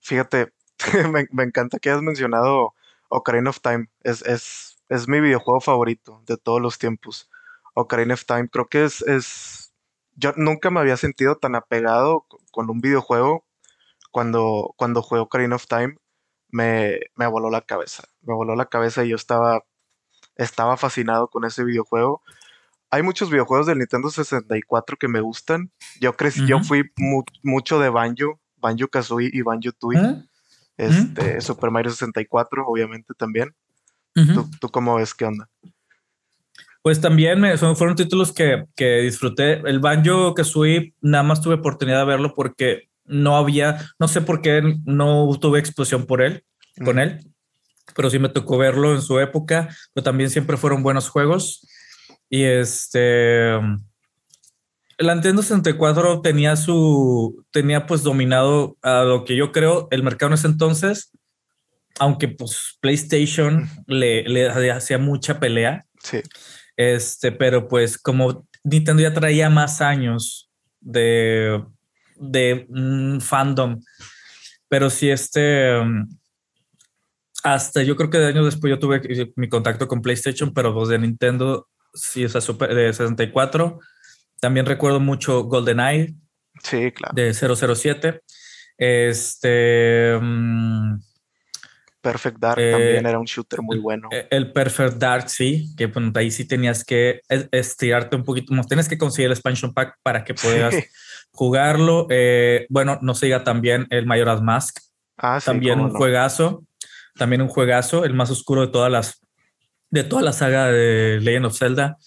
Fíjate, 0.00 0.52
me, 1.12 1.26
me, 1.30 1.44
encanta 1.44 1.78
que 1.78 1.90
hayas 1.90 2.02
mencionado 2.02 2.74
Ocarina 3.10 3.50
of 3.50 3.60
Time. 3.60 3.90
Es, 4.02 4.22
es, 4.22 4.82
es 4.88 5.08
mi 5.08 5.20
videojuego 5.20 5.60
favorito 5.60 6.22
de 6.26 6.38
todos 6.38 6.60
los 6.60 6.78
tiempos. 6.78 7.28
Ocarina 7.74 8.14
of 8.14 8.24
Time. 8.24 8.48
Creo 8.48 8.68
que 8.68 8.84
es, 8.84 9.02
es. 9.02 9.74
Yo 10.16 10.32
nunca 10.36 10.70
me 10.70 10.80
había 10.80 10.96
sentido 10.96 11.36
tan 11.36 11.54
apegado 11.54 12.26
con 12.50 12.70
un 12.70 12.80
videojuego 12.80 13.44
cuando, 14.10 14.74
cuando 14.76 15.02
jugué 15.02 15.20
Ocarina 15.20 15.56
of 15.56 15.66
Time 15.66 15.96
me, 16.50 16.98
me 17.14 17.26
voló 17.26 17.50
la 17.50 17.60
cabeza. 17.60 18.04
Me 18.22 18.34
voló 18.34 18.56
la 18.56 18.66
cabeza 18.66 19.04
y 19.04 19.10
yo 19.10 19.16
estaba, 19.16 19.64
estaba 20.36 20.76
fascinado 20.76 21.28
con 21.28 21.44
ese 21.44 21.64
videojuego. 21.64 22.22
Hay 22.90 23.02
muchos 23.02 23.30
videojuegos 23.30 23.66
del 23.66 23.78
Nintendo 23.78 24.10
64 24.10 24.96
que 24.96 25.08
me 25.08 25.20
gustan. 25.20 25.70
Yo 26.00 26.16
crecí, 26.16 26.46
yo 26.46 26.60
fui 26.60 26.90
mucho 27.42 27.78
de 27.78 27.88
Banjo, 27.88 28.40
Banjo 28.56 28.88
Kazooie 28.88 29.30
y 29.32 29.42
Banjo 29.42 29.70
Tooie. 29.72 30.00
¿Eh? 30.00 30.29
Este, 30.80 31.40
Super 31.42 31.70
Mario 31.70 31.90
64, 31.90 32.64
obviamente 32.66 33.12
también. 33.14 33.54
¿Tú, 34.14 34.68
cómo 34.70 34.96
ves? 34.96 35.14
¿Qué 35.14 35.26
onda? 35.26 35.48
Pues 36.82 37.02
también 37.02 37.38
me, 37.38 37.56
fueron 37.58 37.94
títulos 37.94 38.32
que, 38.32 38.64
que 38.74 39.00
disfruté. 39.02 39.60
El 39.68 39.80
Banjo 39.80 40.34
Kazooie 40.34 40.94
nada 41.02 41.22
más 41.22 41.42
tuve 41.42 41.56
oportunidad 41.56 41.98
de 42.00 42.06
verlo 42.06 42.32
porque 42.34 42.88
no 43.04 43.36
había, 43.36 43.78
no 43.98 44.08
sé 44.08 44.22
por 44.22 44.40
qué 44.40 44.62
no 44.86 45.28
tuve 45.38 45.58
explosión 45.58 46.06
por 46.06 46.22
él, 46.22 46.44
con 46.82 46.98
él, 46.98 47.30
pero 47.94 48.08
sí 48.08 48.18
me 48.18 48.30
tocó 48.30 48.56
verlo 48.56 48.94
en 48.94 49.02
su 49.02 49.18
época, 49.18 49.68
pero 49.92 50.02
también 50.02 50.30
siempre 50.30 50.56
fueron 50.56 50.82
buenos 50.82 51.10
juegos. 51.10 51.66
Y 52.30 52.44
este, 52.44 53.50
el 55.00 55.06
Nintendo 55.06 55.42
64 55.42 56.20
tenía 56.20 56.56
su, 56.56 57.44
tenía 57.50 57.86
pues 57.86 58.02
dominado 58.02 58.76
a 58.82 59.02
lo 59.02 59.24
que 59.24 59.34
yo 59.34 59.50
creo 59.50 59.88
el 59.90 60.02
mercado 60.02 60.28
en 60.28 60.34
ese 60.34 60.46
entonces, 60.46 61.10
aunque 61.98 62.28
pues 62.28 62.78
PlayStation 62.80 63.68
le, 63.86 64.24
le 64.24 64.50
hacía 64.70 64.98
mucha 64.98 65.40
pelea. 65.40 65.86
Sí. 66.02 66.20
Este, 66.76 67.32
pero 67.32 67.66
pues 67.66 67.96
como 67.98 68.46
Nintendo 68.62 69.02
ya 69.02 69.14
traía 69.14 69.48
más 69.50 69.80
años 69.80 70.50
de 70.80 71.62
de 72.20 72.66
un 72.68 73.20
fandom. 73.20 73.80
Pero 74.68 74.90
si 74.90 75.10
este, 75.10 75.76
um, 75.78 76.06
hasta 77.42 77.82
yo 77.82 77.96
creo 77.96 78.10
que 78.10 78.18
de 78.18 78.26
años 78.26 78.44
después 78.44 78.70
yo 78.70 78.78
tuve 78.78 79.00
mi 79.34 79.48
contacto 79.48 79.88
con 79.88 80.02
PlayStation, 80.02 80.52
pero 80.52 80.72
pues 80.74 80.90
de 80.90 80.98
Nintendo, 80.98 81.68
sí, 81.94 82.22
esa 82.22 82.40
super, 82.40 82.72
de 82.74 82.92
64. 82.92 83.80
También 84.40 84.66
recuerdo 84.66 85.00
mucho 85.00 85.44
GoldenEye. 85.44 86.14
Sí, 86.62 86.92
claro. 86.92 87.14
De 87.14 87.32
007. 87.34 88.22
Este. 88.76 90.16
Um, 90.16 91.00
Perfect 92.00 92.38
Dark 92.38 92.56
también 92.56 93.06
era 93.06 93.18
un 93.18 93.26
shooter 93.26 93.60
muy 93.60 93.78
bueno. 93.78 94.08
E, 94.10 94.26
el 94.30 94.52
Perfect 94.52 94.96
Dark, 94.96 95.28
sí, 95.28 95.74
que 95.76 95.92
ahí 96.14 96.30
sí 96.30 96.46
tenías 96.46 96.82
que 96.82 97.20
estirarte 97.28 98.16
un 98.16 98.24
poquito, 98.24 98.54
tienes 98.66 98.88
que 98.88 98.96
conseguir 98.96 99.26
el 99.26 99.32
expansion 99.32 99.74
pack 99.74 99.98
para 100.02 100.24
que 100.24 100.32
puedas 100.32 100.74
jugarlo. 101.30 102.06
Eh, 102.08 102.66
bueno, 102.70 102.98
no 103.02 103.14
se 103.14 103.26
diga 103.26 103.44
también 103.44 103.86
el 103.90 104.06
Majora's 104.06 104.40
Mask. 104.40 104.78
Ah, 105.18 105.40
también 105.44 105.78
un 105.78 105.90
juegazo. 105.90 106.64
También 107.16 107.42
un 107.42 107.48
juegazo, 107.48 108.06
el 108.06 108.14
más 108.14 108.30
oscuro 108.30 108.62
de 108.62 108.68
todas 108.68 108.90
las 108.90 109.20
de 109.90 110.04
toda 110.04 110.22
la 110.22 110.32
saga 110.32 110.68
de 110.68 111.18
Legend 111.20 111.46
of 111.46 111.58
Zelda. 111.58 111.98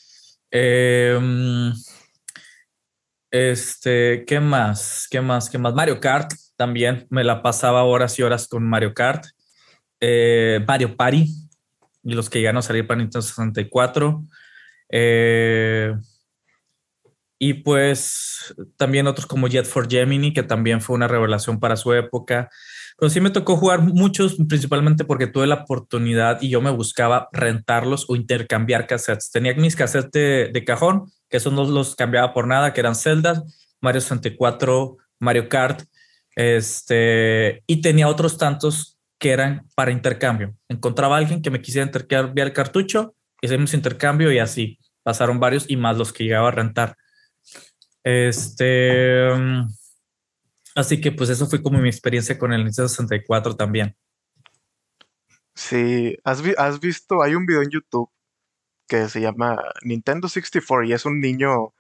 Em, 0.50 1.74
este, 3.34 4.26
¿qué 4.28 4.40
más? 4.40 5.08
¿Qué 5.10 5.20
más? 5.20 5.50
¿Qué 5.50 5.58
más? 5.58 5.74
Mario 5.74 6.00
Kart 6.00 6.32
también. 6.56 7.08
Me 7.10 7.24
la 7.24 7.42
pasaba 7.42 7.84
horas 7.84 8.18
y 8.20 8.22
horas 8.22 8.48
con 8.48 8.64
Mario 8.64 8.94
Kart. 8.94 9.26
Eh, 10.00 10.64
Mario 10.68 10.96
Party 10.96 11.34
y 12.04 12.14
los 12.14 12.30
que 12.30 12.38
llegaron 12.38 12.60
a 12.60 12.62
salir 12.62 12.86
para 12.86 13.00
Nintendo 13.00 13.24
64. 13.24 14.24
Eh, 14.90 15.96
y 17.40 17.56
pues 17.56 18.54
también 18.78 19.08
otros 19.08 19.26
como 19.26 19.48
Jet 19.48 19.66
for 19.66 19.90
Gemini, 19.90 20.32
que 20.32 20.44
también 20.44 20.80
fue 20.80 20.96
una 20.96 21.08
revelación 21.08 21.60
para 21.60 21.76
su 21.76 21.92
época. 21.92 22.52
Pero 22.98 23.10
sí 23.10 23.22
me 23.22 23.30
tocó 23.30 23.58
jugar 23.58 23.82
muchos, 23.82 24.36
principalmente 24.48 25.04
porque 25.04 25.28
tuve 25.28 25.48
la 25.48 25.64
oportunidad 25.64 26.42
y 26.42 26.50
yo 26.50 26.62
me 26.62 26.72
buscaba 26.72 27.30
rentarlos 27.32 28.06
o 28.10 28.16
intercambiar 28.16 28.88
cassettes. 28.88 29.32
Tenía 29.32 29.54
mis 29.56 29.76
cassettes 29.76 30.54
de, 30.54 30.64
cajón, 30.66 31.12
que 31.30 31.38
eso 31.38 31.52
no 31.52 31.66
los 31.66 31.96
cambiaba 31.96 32.34
por 32.34 32.48
nada, 32.48 32.74
que 32.74 32.80
eran 32.80 32.96
Zelda, 32.96 33.44
Mario 33.82 34.02
64, 34.02 34.98
Mario 35.20 35.50
Kart, 35.50 35.84
este, 36.36 37.64
y 37.68 37.82
tenía 37.82 38.08
otros 38.08 38.38
tantos 38.38 38.98
que 39.20 39.32
eran 39.32 39.68
para 39.76 39.92
intercambio. 39.92 40.56
Encontraba 40.68 41.16
a 41.16 41.20
alguien 41.20 41.42
que 41.42 41.50
me 41.50 41.62
quisiera 41.62 41.86
intercambiar 41.86 42.48
el 42.48 42.54
cartucho, 42.54 43.16
hicimos 43.42 43.74
intercambio 43.74 44.32
y 44.32 44.40
así 44.40 44.80
pasaron 45.04 45.40
varios 45.40 45.70
y 45.70 45.78
más 45.78 45.98
los 45.98 46.14
que 46.14 46.24
llegaba 46.24 46.48
a 46.48 46.52
rentar. 46.52 46.96
Este, 48.04 49.30
así 50.76 51.02
que 51.02 51.12
pues 51.12 51.30
eso 51.30 51.48
fue 51.48 51.62
como 51.62 51.80
mi 51.80 51.90
experiencia 51.90 52.38
con 52.38 52.54
el 52.54 52.64
Nintendo 52.64 52.90
64 52.90 53.56
también. 53.56 53.96
Sí, 55.56 56.18
¿has, 56.24 56.42
has 56.58 56.80
visto, 56.80 57.22
hay 57.22 57.36
un 57.36 57.46
video 57.46 57.62
en 57.62 57.70
YouTube 57.70 58.10
que 58.88 59.08
se 59.10 59.22
llama 59.22 59.62
Nintendo 59.84 60.28
64 60.28 60.86
y 60.86 60.94
es 60.94 61.06
un 61.06 61.20
niño 61.20 61.74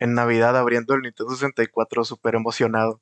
en 0.00 0.14
Navidad 0.14 0.56
abriendo 0.56 0.94
el 0.94 1.02
Nintendo 1.02 1.34
64 1.34 2.04
súper 2.04 2.34
emocionado. 2.34 3.00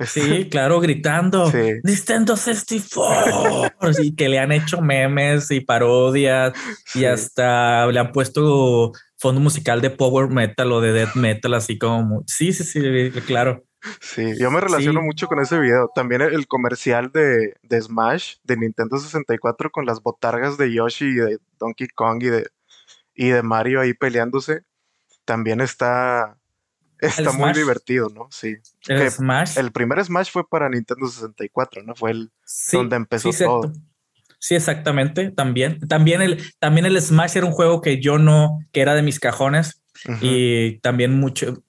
Sí, 0.00 0.48
claro, 0.50 0.80
gritando 0.80 1.50
Nintendo 1.84 2.36
64 2.36 3.90
y 4.02 4.14
que 4.14 4.28
le 4.28 4.38
han 4.38 4.52
hecho 4.52 4.80
memes 4.80 5.50
y 5.50 5.60
parodias 5.60 6.52
y 6.94 7.04
hasta 7.04 7.86
le 7.86 8.00
han 8.00 8.12
puesto 8.12 8.92
fondo 9.18 9.40
musical 9.40 9.80
de 9.80 9.90
power 9.90 10.28
metal 10.28 10.72
o 10.72 10.80
de 10.80 10.92
death 10.92 11.14
metal, 11.14 11.54
así 11.54 11.78
como 11.78 12.24
sí, 12.26 12.52
sí, 12.52 12.64
sí, 12.64 13.10
claro. 13.26 13.62
Sí, 14.00 14.38
yo 14.38 14.50
me 14.50 14.60
relaciono 14.60 15.02
mucho 15.02 15.26
con 15.26 15.40
ese 15.40 15.58
video. 15.58 15.90
También 15.94 16.22
el 16.22 16.46
comercial 16.46 17.10
de, 17.12 17.54
Smash 17.80 18.36
de 18.44 18.56
Nintendo 18.56 18.98
64 18.98 19.70
con 19.70 19.86
las 19.86 20.02
botargas 20.02 20.56
de 20.56 20.72
Yoshi 20.72 21.06
y 21.06 21.14
de 21.14 21.38
Donkey 21.58 21.88
Kong 21.88 22.22
y 22.22 22.28
de, 22.28 22.48
y 23.14 23.28
de 23.28 23.42
Mario 23.42 23.80
ahí 23.80 23.94
peleándose. 23.94 24.62
También 25.24 25.60
está, 25.60 26.36
Está 27.02 27.32
muy 27.32 27.52
divertido, 27.52 28.08
¿no? 28.10 28.28
Sí. 28.30 28.56
El 28.86 29.10
Smash. 29.10 29.58
El 29.58 29.72
primer 29.72 30.02
Smash 30.04 30.30
fue 30.30 30.48
para 30.48 30.68
Nintendo 30.68 31.08
64, 31.08 31.82
¿no? 31.82 31.96
Fue 31.96 32.12
el 32.12 32.30
donde 32.70 32.96
empezó 32.96 33.30
todo. 33.30 33.72
Sí, 34.38 34.54
exactamente. 34.54 35.30
También, 35.32 35.80
también 35.88 36.22
el, 36.22 36.52
también 36.60 36.86
el 36.86 37.00
Smash 37.00 37.36
era 37.36 37.46
un 37.46 37.52
juego 37.52 37.80
que 37.80 38.00
yo 38.00 38.18
no, 38.18 38.60
que 38.72 38.80
era 38.80 38.94
de 38.94 39.02
mis 39.02 39.18
cajones 39.18 39.82
y 40.20 40.78
también 40.78 41.18
mucho, 41.18 41.62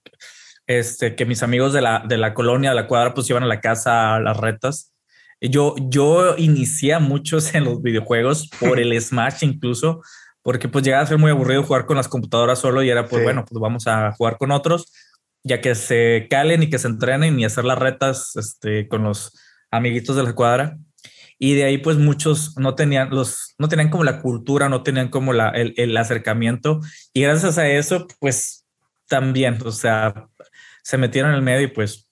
este, 0.68 1.16
que 1.16 1.26
mis 1.26 1.44
amigos 1.44 1.74
de 1.74 1.82
la, 1.82 2.04
de 2.08 2.18
la 2.18 2.34
colonia, 2.34 2.70
de 2.70 2.76
la 2.76 2.88
cuadra, 2.88 3.14
pues 3.14 3.30
iban 3.30 3.44
a 3.44 3.48
la 3.48 3.62
casa 3.62 4.16
a 4.16 4.20
las 4.20 4.38
retas. 4.38 4.94
Yo, 5.42 5.76
yo 5.78 6.38
inicié 6.38 6.98
muchos 7.00 7.54
en 7.54 7.66
los 7.66 7.82
videojuegos 7.82 8.50
por 8.60 8.80
el 8.80 9.00
Smash 9.00 9.44
incluso, 9.44 10.02
porque 10.42 10.68
pues 10.68 10.86
llegaba 10.86 11.04
a 11.04 11.08
ser 11.08 11.18
muy 11.18 11.32
aburrido 11.32 11.64
jugar 11.64 11.86
con 11.86 11.98
las 11.98 12.08
computadoras 12.08 12.60
solo 12.60 12.84
y 12.84 12.90
era 12.90 13.08
pues 13.08 13.24
bueno, 13.24 13.46
pues 13.46 13.60
vamos 13.60 13.88
a 13.88 14.14
jugar 14.14 14.38
con 14.38 14.52
otros 14.52 14.92
ya 15.44 15.62
que 15.62 15.76
se 15.76 16.28
calen 16.30 16.64
y 16.64 16.70
que 16.70 16.80
se 16.80 16.88
entrenen 16.88 17.40
y 17.40 17.46
hacer 17.46 17.66
las 17.66 17.78
retas 17.78 18.36
este, 18.36 18.88
con 18.88 19.04
los 19.04 19.38
amiguitos 19.72 20.16
de 20.16 20.24
la 20.24 20.34
cuadra. 20.34 20.78
Y 21.38 21.56
de 21.56 21.66
ahí 21.66 21.78
pues 21.78 21.98
muchos 21.98 22.58
no 22.58 22.76
tenían, 22.76 23.10
los, 23.10 23.56
no 23.58 23.68
tenían 23.68 23.90
como 23.90 24.06
la 24.06 24.22
cultura, 24.22 24.70
no 24.70 24.84
tenían 24.84 25.10
como 25.10 25.34
la, 25.34 25.50
el, 25.50 25.74
el 25.76 25.96
acercamiento. 25.98 26.80
Y 27.14 27.22
gracias 27.22 27.58
a 27.58 27.68
eso 27.68 28.08
pues 28.20 28.66
también, 29.08 29.58
o 29.66 29.72
sea, 29.72 30.30
se 30.84 30.98
metieron 30.98 31.32
en 31.32 31.38
el 31.38 31.42
medio 31.42 31.66
y 31.66 31.72
pues 31.72 32.08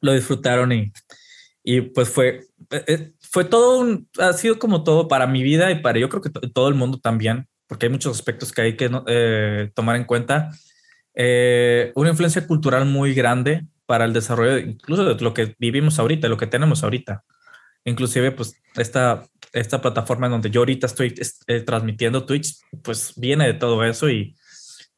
lo 0.00 0.12
disfrutaron 0.12 0.72
y, 0.72 0.92
y 1.62 1.80
pues 1.82 2.08
fue, 2.08 2.40
eh, 2.70 2.84
eh, 2.88 3.12
fue 3.20 3.44
todo 3.44 3.78
un, 3.78 4.08
ha 4.18 4.32
sido 4.32 4.58
como 4.58 4.82
todo 4.82 5.06
para 5.06 5.26
mi 5.26 5.42
vida 5.42 5.70
y 5.70 5.80
para 5.80 5.98
yo 5.98 6.08
creo 6.08 6.22
que 6.22 6.30
todo 6.30 6.68
el 6.68 6.74
mundo 6.74 6.98
también, 6.98 7.46
porque 7.68 7.86
hay 7.86 7.92
muchos 7.92 8.16
aspectos 8.16 8.52
que 8.52 8.62
hay 8.62 8.76
que 8.76 8.90
eh, 9.06 9.70
tomar 9.74 9.96
en 9.96 10.04
cuenta 10.04 10.50
eh, 11.18 11.92
una 11.94 12.10
influencia 12.10 12.46
cultural 12.46 12.84
muy 12.84 13.14
grande 13.14 13.66
para 13.86 14.04
el 14.04 14.12
desarrollo, 14.12 14.58
incluso 14.58 15.14
de 15.14 15.24
lo 15.24 15.32
que 15.32 15.54
vivimos 15.58 15.98
ahorita, 15.98 16.28
lo 16.28 16.36
que 16.36 16.46
tenemos 16.46 16.84
ahorita. 16.84 17.24
Inclusive, 17.84 18.32
pues, 18.32 18.60
esta, 18.76 19.24
esta 19.52 19.80
plataforma 19.80 20.26
en 20.26 20.32
donde 20.32 20.50
yo 20.50 20.60
ahorita 20.60 20.86
estoy 20.86 21.14
eh, 21.46 21.60
transmitiendo 21.60 22.26
Twitch, 22.26 22.58
pues 22.82 23.14
viene 23.16 23.46
de 23.46 23.54
todo 23.54 23.82
eso 23.84 24.10
y 24.10 24.36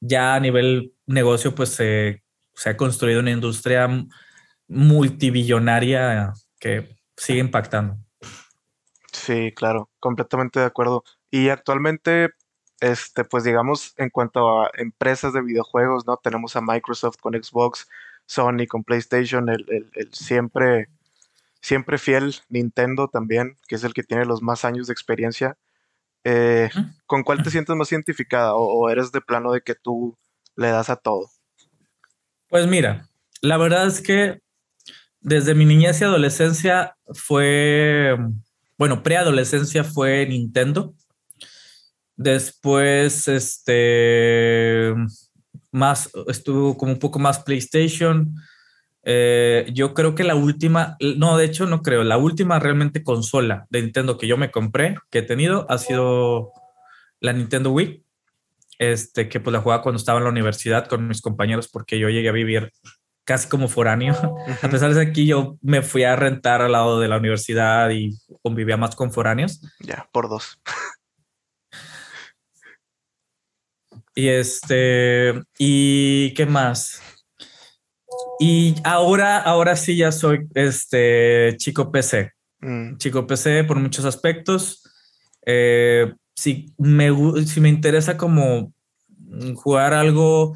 ya 0.01 0.35
a 0.35 0.41
nivel 0.41 0.93
negocio, 1.07 1.55
pues 1.55 1.69
se 1.71 2.23
ha 2.67 2.77
construido 2.77 3.21
una 3.21 3.31
industria 3.31 3.89
multibillonaria 4.67 6.33
que 6.59 6.97
sigue 7.17 7.41
impactando. 7.41 7.97
Sí, 9.13 9.53
claro, 9.55 9.91
completamente 10.01 10.61
de 10.61 10.67
acuerdo. 10.67 11.05
Y 11.31 11.49
actualmente, 11.51 12.31
este, 12.81 13.25
pues 13.25 13.45
digamos, 13.45 13.95
en 13.97 14.11
cuanto 14.11 14.63
a 14.63 14.71
empresas 14.75 15.33
de 15.33 15.43
videojuegos, 15.43 16.07
¿no? 16.07 16.17
Tenemos 16.17 16.57
a 16.57 16.61
Microsoft 16.61 17.17
con 17.21 17.35
Xbox, 17.35 17.89
Sony 18.27 18.67
con 18.69 18.85
PlayStation, 18.85 19.49
el, 19.49 19.89
siempre, 20.13 20.89
siempre 21.61 21.99
fiel 21.99 22.35
Nintendo 22.49 23.09
también, 23.09 23.57
que 23.67 23.75
es 23.75 23.85
el 23.85 23.95
que 23.95 24.03
tiene 24.03 24.25
los 24.25 24.43
más 24.43 24.65
años 24.65 24.87
de 24.87 24.93
experiencia. 24.93 25.57
Eh, 26.25 26.71
¿Con 27.07 27.23
cuál 27.23 27.43
te 27.43 27.51
sientes 27.51 27.75
más 27.75 27.91
identificada 27.91 28.55
o, 28.55 28.91
eres 28.91 29.13
de 29.13 29.21
plano 29.21 29.53
de 29.53 29.63
que 29.63 29.75
tú 29.75 30.17
le 30.57 30.69
das 30.69 30.91
a 30.91 30.97
todo? 30.97 31.31
Pues 32.49 32.67
mira, 32.67 33.07
la 33.43 33.59
verdad 33.59 33.87
es 33.87 34.01
que 34.01 34.41
desde 35.21 35.55
mi 35.55 35.67
niñez 35.67 36.01
y 36.01 36.05
adolescencia 36.05 36.97
fue, 37.13 38.17
bueno, 38.79 39.03
preadolescencia 39.03 39.85
fue 39.85 40.27
Nintendo. 40.27 40.95
Después, 42.17 43.29
este, 43.29 44.95
más, 45.71 46.11
estuvo 46.29 46.79
como 46.79 46.93
un 46.93 46.99
poco 46.99 47.19
más 47.19 47.41
PlayStation. 47.41 48.35
Eh, 49.03 49.67
yo 49.75 49.93
creo 49.93 50.15
que 50.15 50.25
la 50.25 50.35
última, 50.35 50.97
no, 51.19 51.37
de 51.37 51.45
hecho 51.45 51.67
no 51.67 51.83
creo, 51.83 52.03
la 52.03 52.17
última 52.17 52.59
realmente 52.59 53.03
consola 53.03 53.67
de 53.69 53.83
Nintendo 53.83 54.17
que 54.17 54.27
yo 54.27 54.39
me 54.39 54.51
compré, 54.51 54.97
que 55.11 55.19
he 55.21 55.23
tenido, 55.23 55.67
ha 55.71 55.77
sido 55.77 56.53
la 57.21 57.33
Nintendo 57.35 57.71
Wii, 57.73 58.05
este, 58.79 59.29
que 59.29 59.41
pues 59.41 59.53
la 59.53 59.61
jugaba 59.61 59.83
cuando 59.83 59.99
estaba 59.99 60.19
en 60.19 60.25
la 60.25 60.31
universidad 60.31 60.87
con 60.87 61.09
mis 61.09 61.21
compañeros 61.21 61.69
porque 61.69 61.99
yo 61.99 62.09
llegué 62.09 62.29
a 62.29 62.33
vivir 62.33 62.73
casi 63.25 63.49
como 63.49 63.69
foráneo. 63.69 64.15
A 64.63 64.69
pesar 64.71 64.95
de 64.95 65.05
que 65.05 65.11
aquí 65.11 65.27
yo 65.27 65.59
me 65.61 65.83
fui 65.83 66.05
a 66.05 66.17
rentar 66.17 66.63
al 66.63 66.73
lado 66.73 66.99
de 66.99 67.09
la 67.09 67.19
universidad 67.19 67.91
y 67.91 68.17
convivía 68.43 68.77
más 68.77 68.97
con 68.97 69.13
foráneos. 69.13 69.61
Ya, 69.81 70.09
por 70.13 70.29
dos. 70.29 70.59
Y 74.15 74.29
este, 74.29 75.43
¿y 75.59 76.35
qué 76.35 76.47
más? 76.47 77.01
Y 78.41 78.75
ahora, 78.83 79.39
ahora 79.39 79.77
sí 79.77 79.97
ya 79.97 80.11
soy 80.11 80.49
este 80.55 81.55
chico 81.57 81.93
PC. 81.93 82.33
Mm. 82.61 82.97
Chico 82.97 83.27
PC 83.27 83.65
por 83.65 83.79
muchos 83.79 84.05
aspectos. 84.05 84.83
Eh, 85.47 86.13
si, 86.39 86.73
me, 86.79 87.11
si 87.47 87.61
me 87.61 87.69
interesa 87.69 88.17
como 88.17 88.73
jugar 89.57 89.93
algo, 89.93 90.55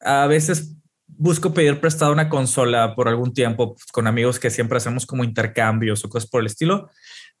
a 0.00 0.28
veces 0.28 0.76
busco 1.08 1.52
pedir 1.52 1.80
prestado 1.80 2.12
una 2.12 2.28
consola 2.28 2.94
por 2.94 3.08
algún 3.08 3.34
tiempo 3.34 3.74
pues, 3.74 3.86
con 3.86 4.06
amigos 4.06 4.38
que 4.38 4.50
siempre 4.50 4.76
hacemos 4.76 5.06
como 5.06 5.24
intercambios 5.24 6.04
o 6.04 6.08
cosas 6.08 6.30
por 6.30 6.40
el 6.40 6.46
estilo. 6.46 6.88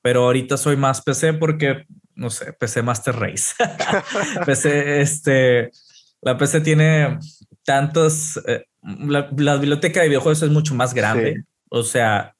Pero 0.02 0.24
ahorita 0.24 0.56
soy 0.56 0.76
más 0.76 1.02
PC 1.02 1.34
porque 1.34 1.86
no 2.16 2.30
sé, 2.30 2.52
PC 2.54 2.82
Master 2.82 3.14
Race. 3.14 3.54
PC, 4.44 5.00
este, 5.00 5.70
la 6.20 6.36
PC 6.36 6.62
tiene 6.62 7.20
tantos, 7.64 8.40
eh, 8.48 8.64
la, 8.82 9.28
biblioteca 9.30 10.02
de 10.02 10.08
videojuegos 10.08 10.42
es 10.42 10.50
mucho 10.50 10.74
más 10.74 10.94
grande. 10.94 11.44
O 11.68 11.84
sea, 11.84 12.34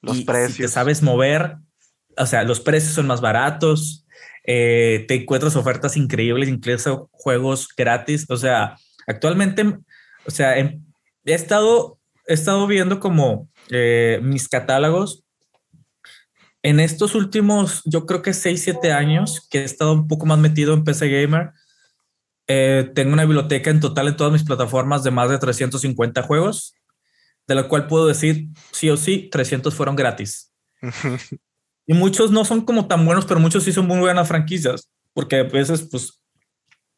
los 0.00 0.22
precios. 0.22 0.56
Si 0.56 0.62
te 0.62 0.68
sabes 0.68 1.02
mover, 1.02 1.58
o 2.16 2.24
sea, 2.24 2.42
los 2.42 2.60
precios 2.60 2.94
son 2.94 3.06
más 3.06 3.20
baratos. 3.20 4.05
Eh, 4.46 5.04
te 5.08 5.14
encuentras 5.14 5.56
ofertas 5.56 5.96
increíbles, 5.96 6.48
incluso 6.48 7.08
juegos 7.12 7.68
gratis. 7.76 8.26
O 8.28 8.36
sea, 8.36 8.76
actualmente, 9.06 9.64
o 10.24 10.30
sea, 10.30 10.58
he 10.58 10.80
estado, 11.24 11.98
he 12.26 12.34
estado 12.34 12.66
viendo 12.66 13.00
como 13.00 13.48
eh, 13.70 14.20
mis 14.22 14.48
catálogos 14.48 15.26
en 16.66 16.80
estos 16.80 17.14
últimos, 17.14 17.82
yo 17.84 18.06
creo 18.06 18.22
que 18.22 18.34
6, 18.34 18.60
7 18.60 18.90
años 18.90 19.46
que 19.48 19.60
he 19.60 19.64
estado 19.64 19.92
un 19.92 20.08
poco 20.08 20.26
más 20.26 20.40
metido 20.40 20.74
en 20.74 20.82
PC 20.82 21.08
Gamer, 21.08 21.52
eh, 22.48 22.90
tengo 22.92 23.12
una 23.12 23.24
biblioteca 23.24 23.70
en 23.70 23.78
total 23.78 24.08
en 24.08 24.16
todas 24.16 24.32
mis 24.32 24.42
plataformas 24.42 25.04
de 25.04 25.12
más 25.12 25.30
de 25.30 25.38
350 25.38 26.22
juegos, 26.22 26.74
de 27.46 27.54
la 27.54 27.68
cual 27.68 27.86
puedo 27.86 28.08
decir 28.08 28.48
sí 28.72 28.90
o 28.90 28.96
sí, 28.96 29.28
300 29.30 29.72
fueron 29.76 29.94
gratis. 29.94 30.52
Y 31.86 31.94
muchos 31.94 32.30
no 32.30 32.44
son 32.44 32.62
como 32.62 32.86
tan 32.86 33.04
buenos, 33.04 33.26
pero 33.26 33.40
muchos 33.40 33.64
sí 33.64 33.72
son 33.72 33.86
muy 33.86 33.98
buenas 33.98 34.28
franquicias, 34.28 34.88
porque 35.12 35.36
a 35.36 35.42
veces, 35.44 35.88
pues, 35.90 36.20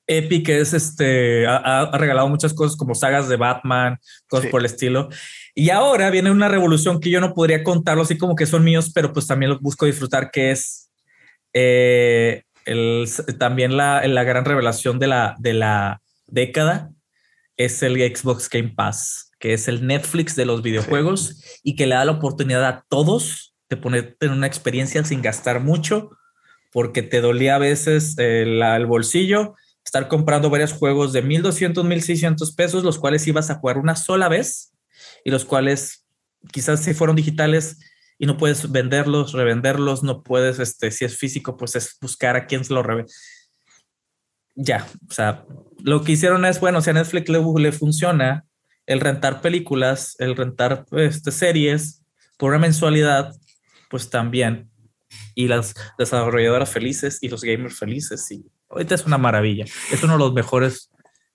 Epic 0.06 0.48
es 0.48 0.72
este, 0.72 1.46
ha, 1.46 1.90
regalado 1.98 2.28
muchas 2.28 2.54
cosas 2.54 2.76
como 2.76 2.94
sagas 2.94 3.28
de 3.28 3.36
Batman, 3.36 3.98
cosas 4.26 4.50
por 4.50 4.60
el 4.60 4.66
estilo. 4.66 5.10
Y 5.54 5.68
ahora 5.68 6.08
viene 6.08 6.30
una 6.30 6.48
revolución 6.48 6.98
que 6.98 7.10
yo 7.10 7.20
no 7.20 7.34
podría 7.34 7.62
contarlo 7.62 8.02
así 8.02 8.16
como 8.16 8.34
que 8.34 8.46
son 8.46 8.64
míos, 8.64 8.90
pero 8.94 9.12
pues 9.12 9.26
también 9.26 9.50
los 9.50 9.60
busco 9.60 9.84
disfrutar, 9.84 10.30
que 10.30 10.50
es 10.50 10.90
eh, 11.52 12.42
también 13.38 13.76
la, 13.76 14.06
la, 14.06 14.24
gran 14.24 14.46
revelación 14.46 14.98
de 14.98 15.08
la, 15.08 15.36
de 15.38 15.52
la 15.52 16.00
década, 16.26 16.90
es 17.58 17.82
el 17.82 17.96
Xbox 17.96 18.48
Game 18.48 18.72
Pass, 18.74 19.30
que 19.38 19.52
es 19.52 19.68
el 19.68 19.86
Netflix 19.86 20.36
de 20.36 20.46
los 20.46 20.62
videojuegos 20.62 21.60
y 21.62 21.76
que 21.76 21.86
le 21.86 21.96
da 21.96 22.04
la 22.06 22.12
oportunidad 22.12 22.64
a 22.64 22.84
todos 22.88 23.47
de 23.68 23.76
ponerte 23.76 24.26
en 24.26 24.32
una 24.32 24.46
experiencia 24.46 25.04
sin 25.04 25.22
gastar 25.22 25.60
mucho, 25.60 26.10
porque 26.72 27.02
te 27.02 27.20
dolía 27.20 27.56
a 27.56 27.58
veces 27.58 28.16
el, 28.18 28.86
bolsillo 28.86 29.54
estar 29.84 30.08
comprando 30.08 30.50
varios 30.50 30.72
juegos 30.72 31.12
de 31.12 31.22
1200, 31.22 31.84
1600 31.84 32.54
pesos, 32.54 32.84
los 32.84 32.98
cuales 32.98 33.26
ibas 33.26 33.48
a 33.50 33.54
jugar 33.54 33.78
una 33.78 33.96
sola 33.96 34.28
vez 34.28 34.74
y 35.24 35.30
los 35.30 35.46
cuales 35.46 36.04
quizás 36.52 36.82
si 36.82 36.92
fueron 36.92 37.16
digitales 37.16 37.78
y 38.18 38.26
no 38.26 38.36
puedes 38.36 38.70
venderlos, 38.70 39.32
revenderlos, 39.32 40.02
no 40.02 40.22
puedes, 40.22 40.58
este, 40.58 40.90
si 40.90 41.04
es 41.04 41.16
físico, 41.16 41.56
pues 41.56 41.76
es 41.76 41.96
buscar 42.00 42.36
a 42.36 42.46
quién 42.46 42.64
se 42.64 42.74
lo 42.74 42.82
revende. 42.82 43.10
Ya, 44.56 44.86
o 45.08 45.12
sea, 45.12 45.46
lo 45.82 46.02
que 46.02 46.12
hicieron 46.12 46.44
es, 46.44 46.60
bueno, 46.60 46.82
si 46.82 46.90
a 46.90 46.92
Netflix 46.92 47.28
le, 47.28 47.40
le 47.40 47.72
funciona 47.72 48.44
el 48.86 49.00
rentar 49.00 49.40
películas, 49.40 50.16
el 50.18 50.34
rentar 50.34 50.84
este, 50.92 51.30
series 51.30 52.02
por 52.36 52.50
una 52.50 52.58
mensualidad, 52.58 53.32
pues 53.88 54.10
también. 54.10 54.70
Y 55.34 55.48
las 55.48 55.74
desarrolladoras 55.98 56.70
felices 56.70 57.18
y 57.22 57.28
los 57.28 57.42
gamers 57.42 57.78
felices. 57.78 58.30
Y 58.30 58.44
ahorita 58.68 58.94
es 58.94 59.06
una 59.06 59.18
maravilla. 59.18 59.64
Es 59.90 60.02
uno 60.02 60.14
de 60.14 60.18
los 60.18 60.32
mejores 60.34 60.90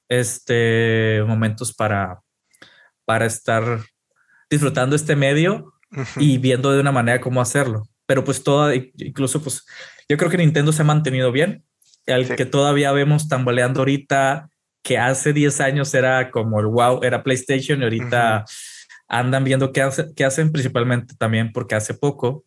este, 0.09 1.23
momentos 1.25 1.73
para, 1.73 2.21
para 3.05 3.25
estar 3.25 3.81
disfrutando 4.49 4.95
este 4.95 5.15
medio 5.15 5.73
y 6.17 6.37
viendo 6.37 6.71
de 6.71 6.79
una 6.79 6.91
manera 6.91 7.21
cómo 7.21 7.41
hacerlo. 7.41 7.87
Pero 8.05 8.23
pues 8.23 8.43
todo, 8.43 8.73
incluso 8.73 9.41
pues 9.41 9.65
yo 10.09 10.17
creo 10.17 10.29
que 10.29 10.37
Nintendo 10.37 10.71
se 10.71 10.81
ha 10.81 10.85
mantenido 10.85 11.31
bien. 11.31 11.63
El 12.05 12.35
que 12.35 12.45
todavía 12.45 12.91
vemos 12.91 13.29
tambaleando 13.29 13.79
ahorita, 13.79 14.49
que 14.83 14.97
hace 14.97 15.31
10 15.31 15.61
años 15.61 15.93
era 15.93 16.29
como 16.29 16.59
el 16.59 16.67
wow, 16.67 17.01
era 17.01 17.23
PlayStation 17.23 17.79
y 17.79 17.83
ahorita 17.83 18.45
andan 19.07 19.43
viendo 19.43 19.71
qué, 19.71 19.87
qué 20.15 20.25
hacen 20.25 20.51
principalmente 20.51 21.15
también 21.17 21.51
porque 21.51 21.75
hace 21.75 21.93
poco 21.93 22.45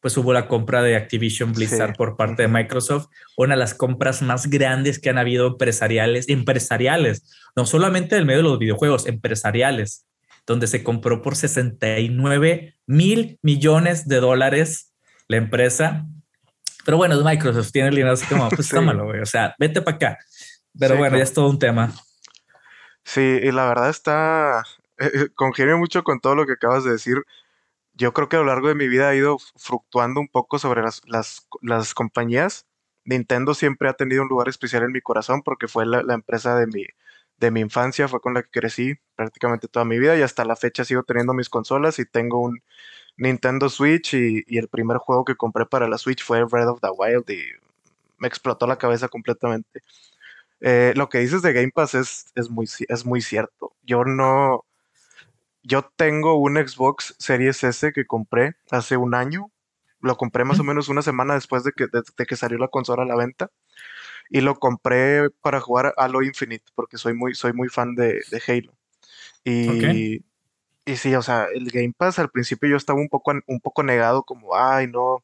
pues 0.00 0.16
hubo 0.16 0.32
la 0.32 0.48
compra 0.48 0.82
de 0.82 0.96
Activision 0.96 1.52
Blizzard 1.52 1.94
por 1.94 2.16
parte 2.16 2.42
de 2.42 2.48
Microsoft, 2.48 3.08
una 3.36 3.54
de 3.54 3.58
las 3.58 3.74
compras 3.74 4.22
más 4.22 4.48
grandes 4.48 4.98
que 4.98 5.10
han 5.10 5.18
habido 5.18 5.46
empresariales, 5.46 6.28
empresariales, 6.28 7.50
no 7.54 7.66
solamente 7.66 8.16
del 8.16 8.24
medio 8.24 8.38
de 8.38 8.44
los 8.44 8.58
videojuegos, 8.58 9.06
empresariales, 9.06 10.06
donde 10.46 10.66
se 10.66 10.82
compró 10.82 11.20
por 11.20 11.36
69 11.36 12.76
mil 12.86 13.38
millones 13.42 14.08
de 14.08 14.20
dólares 14.20 14.94
la 15.28 15.36
empresa. 15.36 16.06
Pero 16.86 16.96
bueno, 16.96 17.14
es 17.14 17.22
Microsoft, 17.22 17.70
tiene 17.70 17.88
el 17.88 17.94
dinero 17.94 18.14
así 18.14 18.24
como, 18.24 18.48
pues 18.56 18.70
tómalo, 18.70 19.04
güey, 19.04 19.20
o 19.20 19.26
sea, 19.26 19.54
vete 19.58 19.82
para 19.82 19.96
acá. 19.96 20.18
Pero 20.78 20.96
bueno, 20.96 21.18
ya 21.18 21.24
es 21.24 21.32
todo 21.34 21.50
un 21.50 21.58
tema. 21.58 21.92
Sí, 23.04 23.20
y 23.20 23.52
la 23.52 23.66
verdad 23.66 23.90
está, 23.90 24.64
eh, 25.68 25.76
mucho 25.76 26.04
con 26.04 26.20
todo 26.20 26.34
lo 26.34 26.46
que 26.46 26.52
acabas 26.54 26.84
de 26.84 26.92
decir 26.92 27.24
yo 27.94 28.12
creo 28.14 28.28
que 28.28 28.36
a 28.36 28.40
lo 28.40 28.46
largo 28.46 28.68
de 28.68 28.74
mi 28.74 28.88
vida 28.88 29.08
ha 29.10 29.14
ido 29.14 29.38
fluctuando 29.56 30.20
un 30.20 30.28
poco 30.28 30.58
sobre 30.58 30.82
las, 30.82 31.02
las, 31.06 31.94
compañías. 31.94 32.66
Nintendo 33.04 33.54
siempre 33.54 33.88
ha 33.88 33.94
tenido 33.94 34.22
un 34.22 34.28
lugar 34.28 34.48
especial 34.48 34.84
en 34.84 34.92
mi 34.92 35.00
corazón 35.02 35.42
porque 35.42 35.68
fue 35.68 35.86
la, 35.86 36.00
empresa 36.14 36.56
de 36.56 36.66
mi, 36.66 36.86
de 37.38 37.50
mi 37.50 37.60
infancia, 37.60 38.08
fue 38.08 38.20
con 38.20 38.34
la 38.34 38.42
que 38.42 38.50
crecí 38.50 38.94
prácticamente 39.16 39.68
toda 39.68 39.84
mi 39.84 39.98
vida 39.98 40.16
y 40.16 40.22
hasta 40.22 40.44
la 40.44 40.56
fecha 40.56 40.84
sigo 40.84 41.02
teniendo 41.02 41.34
mis 41.34 41.50
consolas 41.50 41.98
y 41.98 42.06
tengo 42.06 42.40
un 42.40 42.62
Nintendo 43.16 43.68
Switch 43.68 44.14
y, 44.14 44.44
y 44.46 44.58
el 44.58 44.68
primer 44.68 44.98
juego 44.98 45.24
que 45.24 45.36
compré 45.36 45.66
para 45.66 45.88
la 45.88 45.98
Switch 45.98 46.24
fue 46.24 46.44
Breath 46.44 46.68
of 46.68 46.80
the 46.80 46.88
Wild 46.96 47.28
y 47.30 47.42
me 48.18 48.28
explotó 48.28 48.66
la 48.66 48.78
cabeza 48.78 49.08
completamente. 49.08 49.82
Eh, 50.60 50.92
lo 50.96 51.08
que 51.08 51.18
dices 51.18 51.42
de 51.42 51.52
Game 51.52 51.72
Pass 51.72 51.94
es, 51.94 52.26
es, 52.34 52.50
muy, 52.50 52.68
es 52.88 53.04
muy 53.04 53.20
cierto. 53.22 53.74
Yo 53.82 54.04
no. 54.04 54.64
Yo 55.62 55.82
tengo 55.96 56.36
un 56.36 56.56
Xbox 56.56 57.14
Series 57.18 57.62
S 57.64 57.92
que 57.92 58.06
compré 58.06 58.56
hace 58.70 58.96
un 58.96 59.14
año. 59.14 59.50
Lo 60.00 60.16
compré 60.16 60.44
más 60.44 60.58
o 60.58 60.64
menos 60.64 60.88
una 60.88 61.02
semana 61.02 61.34
después 61.34 61.62
de 61.64 61.72
que, 61.72 61.86
de, 61.86 62.26
que 62.26 62.36
salió 62.36 62.58
la 62.58 62.68
consola 62.68 63.02
a 63.02 63.06
la 63.06 63.16
venta. 63.16 63.50
Y 64.30 64.40
lo 64.40 64.58
compré 64.58 65.28
para 65.42 65.60
jugar 65.60 65.92
Halo 65.96 66.22
Infinite, 66.22 66.64
porque 66.74 66.96
soy 66.96 67.14
muy, 67.14 67.34
soy 67.34 67.52
muy 67.52 67.68
fan 67.68 67.94
de, 67.94 68.22
de 68.30 68.42
Halo. 68.46 68.72
Y, 69.44 70.24
y 70.84 70.96
sí, 70.96 71.14
o 71.14 71.22
sea, 71.22 71.46
el 71.52 71.70
Game 71.70 71.92
Pass 71.96 72.18
al 72.18 72.30
principio 72.30 72.68
yo 72.68 72.76
estaba 72.76 73.00
un 73.00 73.08
poco, 73.08 73.32
un 73.46 73.60
poco 73.60 73.82
negado, 73.82 74.22
como, 74.22 74.54
ay, 74.56 74.86
no, 74.86 75.22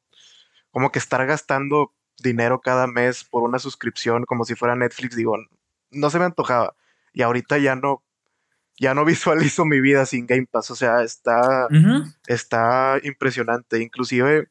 como 0.70 0.90
que 0.90 0.98
estar 0.98 1.24
gastando 1.26 1.92
dinero 2.18 2.60
cada 2.60 2.86
mes 2.86 3.24
por 3.24 3.42
una 3.42 3.58
suscripción 3.58 4.24
como 4.24 4.44
si 4.44 4.54
fuera 4.54 4.76
Netflix, 4.76 5.16
digo, 5.16 5.36
no 5.90 6.10
se 6.10 6.18
me 6.18 6.26
antojaba. 6.26 6.76
Y 7.12 7.22
ahorita 7.22 7.58
ya 7.58 7.76
no, 7.76 8.02
ya 8.78 8.94
no 8.94 9.04
visualizo 9.04 9.64
mi 9.64 9.80
vida 9.80 10.06
sin 10.06 10.26
Game 10.26 10.46
Pass, 10.50 10.70
o 10.70 10.76
sea, 10.76 11.02
está, 11.02 11.68
está 12.26 12.98
impresionante. 13.02 13.82
Inclusive 13.82 14.48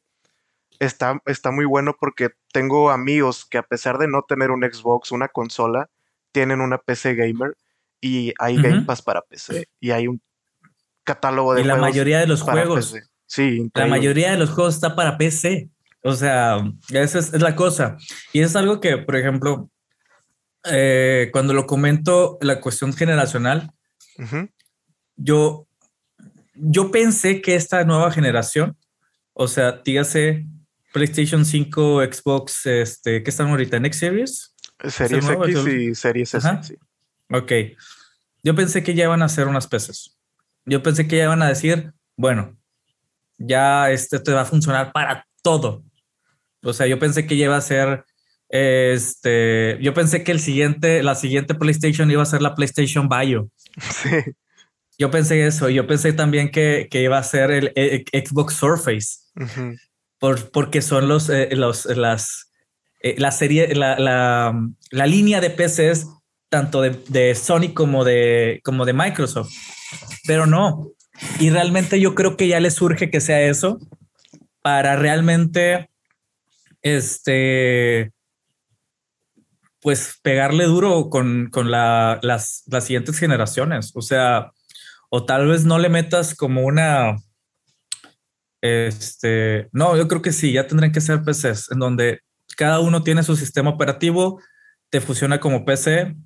está, 0.78 1.20
está 1.26 1.50
muy 1.50 1.64
bueno 1.64 1.96
porque 1.98 2.30
tengo 2.52 2.90
amigos 2.90 3.44
que 3.44 3.58
a 3.58 3.62
pesar 3.62 3.98
de 3.98 4.08
no 4.08 4.22
tener 4.22 4.50
un 4.50 4.62
Xbox, 4.62 5.12
una 5.12 5.28
consola, 5.28 5.88
tienen 6.32 6.60
una 6.60 6.78
PC 6.78 7.14
gamer 7.14 7.56
y 8.00 8.32
hay 8.38 8.60
Game 8.60 8.82
Pass 8.82 9.02
para 9.02 9.22
PC 9.22 9.68
y 9.80 9.90
hay 9.90 10.06
un 10.06 10.20
catálogo 11.04 11.54
de 11.54 11.62
y 11.62 11.64
la 11.64 11.76
mayoría 11.76 12.18
de 12.18 12.26
los 12.26 12.42
juegos. 12.42 12.94
Sí, 13.26 13.70
la 13.74 13.86
mayoría 13.86 14.30
de 14.30 14.36
los 14.36 14.50
juegos 14.50 14.74
está 14.74 14.94
para 14.94 15.16
PC. 15.16 15.70
O 16.02 16.12
sea, 16.12 16.58
esa 16.90 17.18
es, 17.18 17.32
la 17.40 17.56
cosa. 17.56 17.96
Y 18.32 18.40
es 18.40 18.54
algo 18.54 18.80
que, 18.80 18.98
por 18.98 19.16
ejemplo, 19.16 19.70
eh, 20.64 21.30
cuando 21.32 21.52
lo 21.52 21.66
comento, 21.66 22.38
la 22.40 22.60
cuestión 22.60 22.92
generacional, 22.92 23.72
yo, 25.16 25.66
yo 26.54 26.90
pensé 26.90 27.40
que 27.40 27.54
esta 27.54 27.84
nueva 27.84 28.10
generación, 28.10 28.76
o 29.32 29.48
sea, 29.48 29.80
dígase 29.84 30.46
PlayStation 30.92 31.44
5, 31.44 32.02
Xbox, 32.04 32.66
este, 32.66 33.22
¿qué 33.22 33.30
están 33.30 33.48
ahorita? 33.48 33.76
¿En 33.76 33.86
X 33.86 33.98
Series? 33.98 34.54
Series 34.88 35.28
X 35.28 35.66
y 35.66 35.94
Series 35.94 36.34
S. 36.34 36.48
Sí. 36.62 36.74
Ok. 37.30 37.52
Yo 38.42 38.54
pensé 38.54 38.82
que 38.82 38.94
ya 38.94 39.04
iban 39.04 39.22
a 39.22 39.26
hacer 39.26 39.48
unas 39.48 39.66
peces. 39.66 40.18
Yo 40.64 40.82
pensé 40.82 41.06
que 41.08 41.16
ya 41.16 41.24
iban 41.24 41.42
a 41.42 41.48
decir, 41.48 41.92
bueno, 42.16 42.56
ya 43.38 43.90
este 43.90 44.20
te 44.20 44.32
va 44.32 44.42
a 44.42 44.46
funcionar 44.46 44.92
para 44.92 45.26
todo. 45.42 45.84
O 46.62 46.72
sea, 46.72 46.86
yo 46.86 46.98
pensé 46.98 47.26
que 47.26 47.34
iba 47.34 47.56
a 47.56 47.60
ser 47.60 48.04
este, 48.48 49.78
yo 49.80 49.92
pensé 49.92 50.22
que 50.22 50.32
el 50.32 50.40
siguiente, 50.40 51.02
la 51.02 51.14
siguiente 51.14 51.54
PlayStation 51.54 52.10
iba 52.10 52.22
a 52.22 52.26
ser 52.26 52.42
la 52.42 52.54
PlayStation 52.54 53.08
Bio. 53.08 53.50
Sí. 53.78 54.10
Yo 54.98 55.10
pensé 55.10 55.46
eso. 55.46 55.68
Yo 55.68 55.86
pensé 55.86 56.12
también 56.12 56.50
que, 56.50 56.88
iba 56.92 57.18
a 57.18 57.22
ser 57.22 57.50
el, 57.50 58.04
Xbox 58.12 58.54
Surface. 58.54 59.18
por, 60.18 60.50
porque 60.50 60.82
son 60.82 61.08
los, 61.08 61.28
eh, 61.28 61.50
los 61.52 61.84
las, 61.86 62.50
eh, 63.02 63.16
la 63.18 63.30
serie, 63.30 63.74
la, 63.74 63.98
la, 63.98 65.06
línea 65.06 65.40
de 65.40 65.50
PCs 65.50 66.08
tanto 66.48 66.80
de, 66.80 67.34
Sony 67.34 67.74
como 67.74 68.04
de, 68.04 68.60
como 68.64 68.84
de 68.84 68.94
Microsoft. 68.94 69.52
Pero 70.26 70.46
no. 70.46 70.92
Y 71.38 71.50
realmente 71.50 72.00
yo 72.00 72.14
creo 72.14 72.36
que 72.36 72.48
ya 72.48 72.60
le 72.60 72.70
surge 72.70 73.10
que 73.10 73.20
sea 73.20 73.42
eso 73.42 73.78
para 74.62 74.96
realmente 74.96 75.90
este 76.82 78.12
pues 79.86 80.18
pegarle 80.20 80.64
duro 80.64 81.10
con, 81.10 81.48
las, 81.70 82.18
las, 82.20 82.84
siguientes 82.84 83.20
generaciones. 83.20 83.92
O 83.94 84.02
sea, 84.02 84.50
o 85.10 85.24
tal 85.24 85.46
vez 85.46 85.64
no 85.64 85.78
le 85.78 85.88
metas 85.88 86.34
como 86.34 86.62
una. 86.64 87.14
Este, 88.60 89.68
no, 89.70 89.96
yo 89.96 90.08
creo 90.08 90.22
que 90.22 90.32
sí, 90.32 90.50
ya 90.50 90.66
tendrán 90.66 90.90
que 90.90 91.00
ser 91.00 91.22
PCs 91.22 91.70
en 91.70 91.78
donde 91.78 92.18
cada 92.56 92.80
uno 92.80 93.04
tiene 93.04 93.22
su 93.22 93.36
sistema 93.36 93.70
operativo, 93.70 94.42
te 94.90 95.00
funciona 95.00 95.38
como 95.38 95.64
PC, 95.64 96.16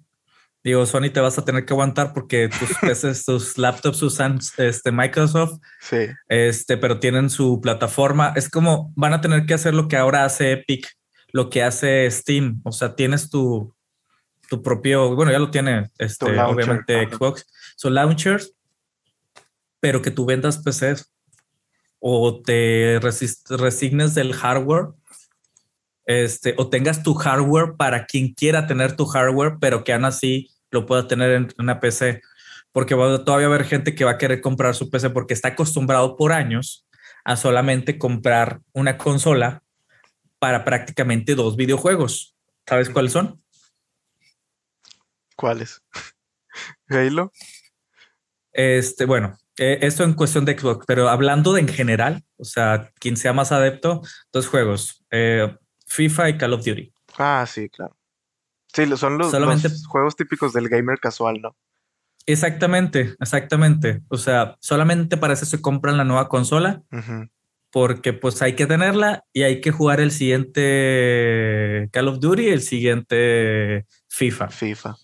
Digo, 0.64 0.86
Sony 0.86 1.10
te 1.12 1.20
vas 1.20 1.38
a 1.38 1.44
tener 1.44 1.66
que 1.66 1.74
aguantar 1.74 2.14
porque 2.14 2.48
tus 2.48 2.70
PCs, 2.80 3.26
tus 3.26 3.58
laptops 3.58 4.02
usan 4.02 4.38
este 4.56 4.90
Microsoft. 4.90 5.60
Sí. 5.80 6.06
Este, 6.28 6.78
pero 6.78 6.98
tienen 6.98 7.28
su 7.28 7.60
plataforma. 7.60 8.32
Es 8.36 8.48
como 8.48 8.90
van 8.96 9.12
a 9.12 9.20
tener 9.20 9.44
que 9.44 9.52
hacer 9.52 9.74
lo 9.74 9.86
que 9.86 9.98
ahora 9.98 10.24
hace 10.24 10.52
Epic, 10.52 10.88
lo 11.32 11.50
que 11.50 11.62
hace 11.62 12.10
Steam. 12.10 12.60
O 12.64 12.72
sea, 12.72 12.94
tienes 12.94 13.30
tu, 13.30 13.74
tu 14.48 14.62
propio, 14.62 15.14
bueno, 15.14 15.32
ya 15.32 15.38
lo 15.38 15.50
tiene 15.50 15.90
este, 15.98 16.38
obviamente 16.40 17.08
Xbox. 17.10 17.46
Son 17.76 17.94
launchers, 17.94 18.54
pero 19.80 20.02
que 20.02 20.10
tú 20.10 20.26
vendas 20.26 20.58
PCs 20.58 21.12
o 21.98 22.40
te 22.42 22.98
resignes 23.00 24.14
del 24.14 24.32
hardware 24.32 24.88
este, 26.10 26.56
o 26.58 26.68
tengas 26.68 27.04
tu 27.04 27.14
hardware 27.14 27.76
para 27.76 28.04
quien 28.04 28.34
quiera 28.34 28.66
tener 28.66 28.96
tu 28.96 29.06
hardware, 29.06 29.58
pero 29.60 29.84
que 29.84 29.92
aún 29.92 30.04
así 30.04 30.50
lo 30.72 30.84
pueda 30.84 31.06
tener 31.06 31.30
en 31.30 31.48
una 31.56 31.78
PC. 31.78 32.20
Porque 32.72 32.96
va 32.96 33.14
a 33.14 33.24
todavía 33.24 33.46
haber 33.46 33.64
gente 33.64 33.94
que 33.94 34.04
va 34.04 34.12
a 34.12 34.18
querer 34.18 34.40
comprar 34.40 34.74
su 34.74 34.90
PC 34.90 35.10
porque 35.10 35.34
está 35.34 35.48
acostumbrado 35.48 36.16
por 36.16 36.32
años 36.32 36.84
a 37.24 37.36
solamente 37.36 37.96
comprar 37.96 38.60
una 38.72 38.98
consola 38.98 39.62
para 40.40 40.64
prácticamente 40.64 41.36
dos 41.36 41.54
videojuegos. 41.54 42.34
¿Sabes 42.66 42.90
cuáles 42.90 43.12
son? 43.12 43.40
¿Cuáles? 45.36 45.82
Halo. 46.88 47.32
Este, 48.52 49.04
bueno, 49.04 49.38
eh, 49.58 49.78
esto 49.82 50.02
en 50.02 50.14
cuestión 50.14 50.44
de 50.44 50.58
Xbox, 50.58 50.84
pero 50.86 51.08
hablando 51.08 51.52
de 51.52 51.60
en 51.60 51.68
general, 51.68 52.24
o 52.36 52.44
sea, 52.44 52.90
quien 52.98 53.16
sea 53.16 53.32
más 53.32 53.52
adepto, 53.52 54.02
dos 54.32 54.48
juegos. 54.48 55.04
Eh, 55.10 55.56
FIFA 55.86 56.30
y 56.30 56.38
Call 56.38 56.54
of 56.54 56.64
Duty. 56.64 56.92
Ah, 57.18 57.44
sí, 57.46 57.68
claro. 57.68 57.96
Sí, 58.72 58.86
son 58.96 59.18
los, 59.18 59.32
juegos 59.86 60.16
típicos 60.16 60.52
del 60.52 60.68
gamer 60.68 60.98
casual, 60.98 61.40
¿no? 61.42 61.56
Exactamente, 62.26 63.16
exactamente. 63.18 64.02
O 64.08 64.16
sea, 64.16 64.56
solamente 64.60 65.16
para 65.16 65.34
eso 65.34 65.44
se 65.44 65.60
compran 65.60 65.96
la 65.96 66.04
nueva 66.04 66.28
consola, 66.28 66.82
porque 67.70 68.12
pues 68.12 68.42
hay 68.42 68.54
que 68.54 68.66
tenerla 68.66 69.24
y 69.32 69.42
hay 69.42 69.60
que 69.60 69.70
jugar 69.70 70.00
el 70.00 70.10
siguiente 70.10 71.88
Call 71.92 72.08
of 72.08 72.20
Duty 72.20 72.42
y 72.42 72.50
el 72.50 72.62
siguiente 72.62 73.86
FIFA. 74.08 74.48
FIFA. 74.48 74.96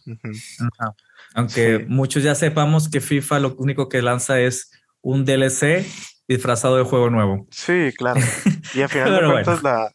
Aunque 1.35 1.85
muchos 1.89 2.23
ya 2.23 2.35
sepamos 2.35 2.89
que 2.89 3.01
FIFA 3.01 3.41
lo 3.41 3.55
único 3.57 3.89
que 3.89 4.03
lanza 4.03 4.41
es 4.41 4.73
un 5.01 5.25
DLC 5.25 5.87
disfrazado 6.27 6.77
de 6.77 6.85
juego 6.85 7.11
nuevo. 7.11 7.47
Sí, 7.51 7.91
claro. 7.97 8.21
Y 8.75 8.83
al 8.83 8.89
final 8.89 9.15
de 9.15 9.31
cuentas 9.31 9.63
la, 9.63 9.95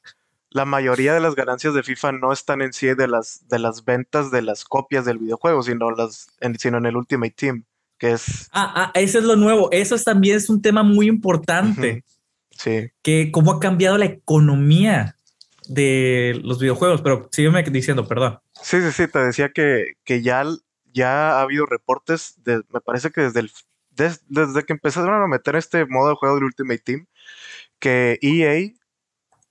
la 0.50 0.66
mayoría 0.66 1.14
de 1.14 1.20
las 1.20 1.36
ganancias 1.36 1.74
de 1.74 1.84
FIFA 1.84 2.14
no 2.14 2.32
están 2.32 2.62
en 2.62 2.74
sí 2.74 2.88
de 2.88 3.08
las, 3.08 3.48
de 3.48 3.60
las 3.60 3.86
ventas 3.86 4.32
de 4.32 4.42
las 4.42 4.66
copias 4.66 5.06
del 5.06 5.18
videojuego, 5.18 5.64
sino, 5.64 5.92
las, 5.92 6.28
en, 6.40 6.58
sino 6.58 6.78
en 6.78 6.86
el 6.86 6.98
Ultimate 6.98 7.34
Team, 7.36 7.66
que 7.98 8.12
es... 8.12 8.50
Ah, 8.52 8.74
ah, 8.76 8.92
ese 8.94 9.20
es 9.20 9.24
lo 9.24 9.36
nuevo. 9.36 9.70
Eso 9.72 9.98
también 9.98 10.38
es 10.38 10.50
un 10.50 10.62
tema 10.62 10.84
muy 10.84 11.08
importante. 11.08 12.04
Sí. 12.62 12.92
Que 13.02 13.32
cómo 13.32 13.54
ha 13.54 13.60
cambiado 13.60 13.98
la 13.98 14.06
economía 14.06 15.16
de 15.68 16.40
los 16.44 16.60
videojuegos, 16.60 17.02
pero 17.02 17.28
sígueme 17.32 17.64
diciendo, 17.64 18.08
perdón. 18.08 18.40
Sí, 18.62 18.82
sí, 18.82 18.92
sí, 18.92 19.08
te 19.08 19.20
decía 19.20 19.50
que, 19.50 19.94
que 20.04 20.22
ya, 20.22 20.46
ya 20.94 21.32
ha 21.32 21.42
habido 21.42 21.66
reportes, 21.66 22.36
de, 22.44 22.62
me 22.70 22.82
parece 22.82 23.10
que 23.10 23.22
desde, 23.22 23.40
el, 23.40 23.52
desde 23.90 24.64
que 24.64 24.74
empezaron 24.74 25.24
a 25.24 25.28
meter 25.28 25.56
este 25.56 25.86
modo 25.88 26.10
de 26.10 26.16
juego 26.16 26.36
del 26.36 26.44
Ultimate 26.44 26.80
Team, 26.80 27.08
que 27.80 28.20
EA 28.22 28.72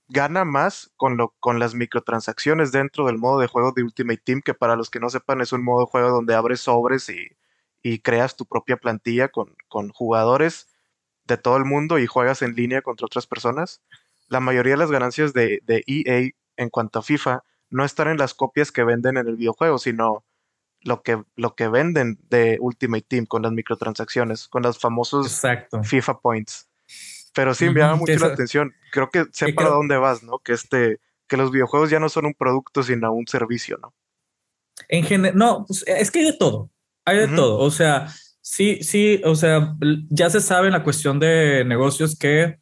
gana 0.07 0.45
más 0.45 0.91
con, 0.95 1.17
lo, 1.17 1.35
con 1.39 1.59
las 1.59 1.75
microtransacciones 1.75 2.71
dentro 2.71 3.05
del 3.07 3.17
modo 3.17 3.39
de 3.39 3.47
juego 3.47 3.73
de 3.75 3.83
Ultimate 3.83 4.21
Team, 4.23 4.41
que 4.41 4.53
para 4.53 4.77
los 4.77 4.89
que 4.89 5.01
no 5.01 5.09
sepan 5.09 5.41
es 5.41 5.51
un 5.51 5.65
modo 5.65 5.81
de 5.81 5.91
juego 5.91 6.09
donde 6.11 6.33
abres 6.33 6.61
sobres 6.61 7.09
y, 7.09 7.99
creas 8.03 8.35
tu 8.35 8.45
propia 8.45 8.77
plantilla 8.77 9.29
con, 9.29 9.55
con, 9.67 9.89
jugadores 9.89 10.67
de 11.25 11.37
todo 11.37 11.57
el 11.57 11.65
mundo 11.65 11.99
y 11.99 12.07
juegas 12.07 12.41
en 12.41 12.55
línea 12.55 12.81
contra 12.81 13.05
otras 13.05 13.27
personas. 13.27 13.81
La 14.27 14.39
mayoría 14.39 14.73
de 14.73 14.79
las 14.79 14.91
ganancias 14.91 15.33
de, 15.33 15.61
de 15.63 15.83
EA 15.87 16.31
en 16.57 16.69
cuanto 16.69 16.99
a 16.99 17.03
FIFA 17.03 17.43
no 17.69 17.85
están 17.85 18.09
en 18.09 18.17
las 18.17 18.33
copias 18.33 18.71
que 18.71 18.83
venden 18.83 19.17
en 19.17 19.27
el 19.27 19.37
videojuego, 19.37 19.77
sino 19.77 20.25
lo 20.83 21.03
que, 21.03 21.23
lo 21.35 21.55
que 21.55 21.67
venden 21.67 22.19
de 22.29 22.57
Ultimate 22.59 23.05
Team 23.07 23.25
con 23.25 23.43
las 23.43 23.51
microtransacciones, 23.51 24.47
con 24.47 24.63
los 24.63 24.79
famosos 24.79 25.41
FIFA 25.83 26.19
Points. 26.19 26.67
Pero 27.33 27.53
sí 27.53 27.69
me 27.69 27.79
llama 27.79 27.95
mucho 27.95 28.17
la 28.19 28.27
atención. 28.27 28.73
Creo 28.91 29.09
que 29.09 29.25
sé 29.31 29.53
para 29.53 29.69
dónde 29.69 29.95
vas, 29.97 30.21
¿no? 30.23 30.39
Que 30.39 30.53
este, 30.53 30.99
que 31.27 31.37
los 31.37 31.51
videojuegos 31.51 31.89
ya 31.89 31.99
no 31.99 32.09
son 32.09 32.25
un 32.25 32.33
producto, 32.33 32.83
sino 32.83 33.13
un 33.13 33.27
servicio, 33.27 33.77
¿no? 33.81 33.93
En 34.89 35.03
general, 35.05 35.37
no, 35.37 35.65
pues, 35.65 35.85
es 35.87 36.11
que 36.11 36.19
hay 36.19 36.25
de 36.25 36.33
todo. 36.33 36.69
Hay 37.05 37.19
de 37.19 37.27
todo. 37.29 37.59
O 37.59 37.71
sea, 37.71 38.07
sí, 38.51 38.83
sí, 38.83 39.21
o 39.23 39.33
sea, 39.33 39.77
ya 40.09 40.29
se 40.29 40.41
sabe 40.41 40.67
en 40.67 40.73
la 40.73 40.83
cuestión 40.83 41.21
de 41.21 41.63
negocios 41.63 42.17
que 42.17 42.57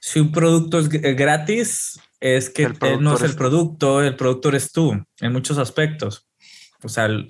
si 0.00 0.20
un 0.20 0.30
producto 0.30 0.78
es 0.78 0.88
eh, 0.94 1.14
gratis, 1.14 2.00
es 2.20 2.48
que 2.48 2.68
no 3.00 3.16
es 3.16 3.22
el 3.22 3.34
producto, 3.34 4.02
el 4.02 4.14
productor 4.14 4.54
es 4.54 4.70
tú, 4.70 5.04
en 5.20 5.32
muchos 5.32 5.58
aspectos. 5.58 6.28
O 6.84 6.88
sea, 6.88 7.06
el, 7.06 7.28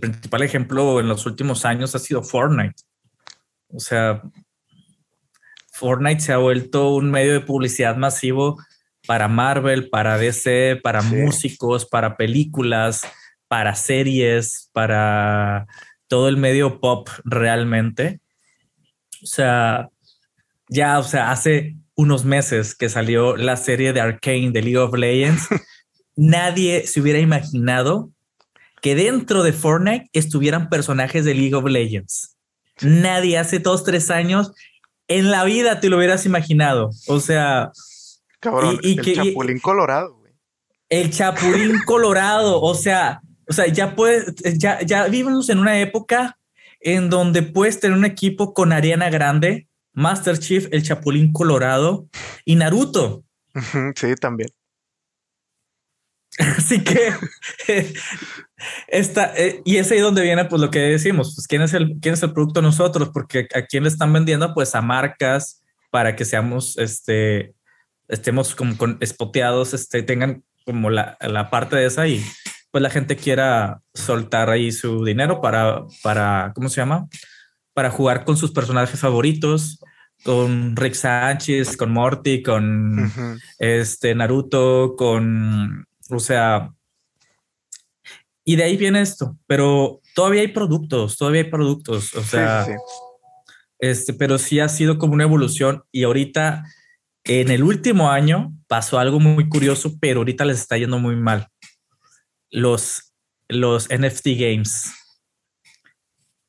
principal 0.00 0.42
ejemplo 0.42 0.98
en 0.98 1.08
los 1.08 1.26
últimos 1.26 1.66
años 1.66 1.94
ha 1.94 1.98
sido 1.98 2.22
Fortnite. 2.22 2.82
O 3.68 3.80
sea, 3.80 4.22
Fortnite 5.74 6.20
se 6.20 6.32
ha 6.32 6.38
vuelto 6.38 6.94
un 6.94 7.10
medio 7.10 7.34
de 7.34 7.40
publicidad 7.40 7.96
masivo 7.96 8.56
para 9.06 9.28
Marvel, 9.28 9.90
para 9.90 10.16
DC, 10.16 10.80
para 10.82 11.02
músicos, 11.02 11.84
para 11.84 12.16
películas, 12.16 13.02
para 13.46 13.74
series, 13.74 14.70
para 14.72 15.66
todo 16.10 16.28
el 16.28 16.36
medio 16.36 16.80
pop 16.80 17.08
realmente. 17.24 18.20
O 19.22 19.26
sea, 19.26 19.88
ya, 20.68 20.98
o 20.98 21.04
sea, 21.04 21.30
hace 21.30 21.76
unos 21.94 22.24
meses 22.24 22.74
que 22.74 22.88
salió 22.88 23.36
la 23.36 23.56
serie 23.56 23.92
de 23.92 24.00
Arcane 24.00 24.50
de 24.50 24.60
League 24.60 24.78
of 24.78 24.94
Legends, 24.94 25.46
nadie 26.16 26.86
se 26.86 27.00
hubiera 27.00 27.20
imaginado 27.20 28.10
que 28.82 28.96
dentro 28.96 29.44
de 29.44 29.52
Fortnite 29.52 30.10
estuvieran 30.12 30.68
personajes 30.68 31.24
de 31.24 31.34
League 31.34 31.54
of 31.54 31.64
Legends. 31.66 32.36
Nadie 32.80 33.38
hace 33.38 33.60
dos, 33.60 33.84
tres 33.84 34.10
años 34.10 34.52
en 35.06 35.30
la 35.30 35.44
vida 35.44 35.78
te 35.78 35.90
lo 35.90 35.98
hubieras 35.98 36.26
imaginado. 36.26 36.90
O 37.06 37.20
sea, 37.20 37.70
y, 38.82 38.98
el 38.98 39.14
Chapulín 39.14 39.60
Colorado. 39.60 40.20
El 40.88 41.10
Chapulín 41.10 41.78
Colorado. 41.84 42.60
O 42.60 42.74
sea, 42.74 43.20
o 43.50 43.52
sea, 43.52 43.66
ya 43.66 43.96
puedes, 43.96 44.36
ya, 44.58 44.80
ya 44.82 45.08
vivimos 45.08 45.48
en 45.48 45.58
una 45.58 45.80
época 45.80 46.38
en 46.78 47.10
donde 47.10 47.42
puedes 47.42 47.80
tener 47.80 47.98
un 47.98 48.04
equipo 48.04 48.54
con 48.54 48.72
Ariana 48.72 49.10
Grande, 49.10 49.66
Master 49.92 50.38
Chief, 50.38 50.68
el 50.70 50.84
Chapulín 50.84 51.32
Colorado 51.32 52.06
y 52.44 52.54
Naruto. 52.54 53.24
Sí, 53.96 54.14
también. 54.14 54.50
Así 56.38 56.84
que 56.84 57.12
esta, 58.86 59.34
eh, 59.36 59.60
y 59.64 59.78
es 59.78 59.90
ahí 59.90 59.98
donde 59.98 60.22
viene 60.22 60.44
pues 60.44 60.62
lo 60.62 60.70
que 60.70 60.78
decimos, 60.78 61.34
pues 61.34 61.48
quién 61.48 61.62
es 61.62 61.74
el, 61.74 61.96
quién 62.00 62.14
es 62.14 62.22
el 62.22 62.32
producto 62.32 62.62
nosotros, 62.62 63.10
porque 63.12 63.48
a 63.52 63.62
quién 63.66 63.82
le 63.82 63.88
están 63.88 64.12
vendiendo 64.12 64.54
pues 64.54 64.76
a 64.76 64.80
marcas 64.80 65.64
para 65.90 66.14
que 66.14 66.24
seamos, 66.24 66.78
este, 66.78 67.52
estemos 68.06 68.54
como 68.54 68.76
con 68.76 68.96
espoteados, 69.00 69.74
este, 69.74 70.04
tengan 70.04 70.44
como 70.64 70.88
la, 70.88 71.18
la 71.20 71.50
parte 71.50 71.74
de 71.74 71.86
esa 71.86 72.06
y 72.06 72.24
pues 72.70 72.82
la 72.82 72.90
gente 72.90 73.16
quiera 73.16 73.82
soltar 73.94 74.50
ahí 74.50 74.70
su 74.72 75.04
dinero 75.04 75.40
para, 75.40 75.84
para, 76.02 76.52
¿cómo 76.54 76.68
se 76.68 76.80
llama? 76.80 77.08
Para 77.74 77.90
jugar 77.90 78.24
con 78.24 78.36
sus 78.36 78.52
personajes 78.52 79.00
favoritos, 79.00 79.80
con 80.24 80.76
Rick 80.76 80.94
Sánchez, 80.94 81.76
con 81.76 81.92
Morty, 81.92 82.42
con 82.42 83.10
este 83.58 84.14
Naruto, 84.14 84.94
con, 84.96 85.86
o 86.10 86.18
sea, 86.20 86.70
y 88.44 88.56
de 88.56 88.64
ahí 88.64 88.76
viene 88.76 89.00
esto, 89.00 89.36
pero 89.46 90.00
todavía 90.14 90.42
hay 90.42 90.48
productos, 90.48 91.16
todavía 91.16 91.42
hay 91.42 91.50
productos, 91.50 92.14
o 92.14 92.22
sea, 92.22 92.66
este, 93.78 94.12
pero 94.12 94.38
sí 94.38 94.60
ha 94.60 94.68
sido 94.68 94.98
como 94.98 95.14
una 95.14 95.24
evolución 95.24 95.84
y 95.90 96.04
ahorita 96.04 96.64
en 97.24 97.50
el 97.50 97.62
último 97.62 98.10
año 98.10 98.52
pasó 98.66 98.98
algo 98.98 99.20
muy 99.20 99.48
curioso, 99.48 99.94
pero 100.00 100.20
ahorita 100.20 100.44
les 100.44 100.58
está 100.60 100.76
yendo 100.76 100.98
muy 100.98 101.16
mal 101.16 101.48
los, 102.50 103.14
los 103.48 103.88
NFT 103.88 104.26
games. 104.36 104.92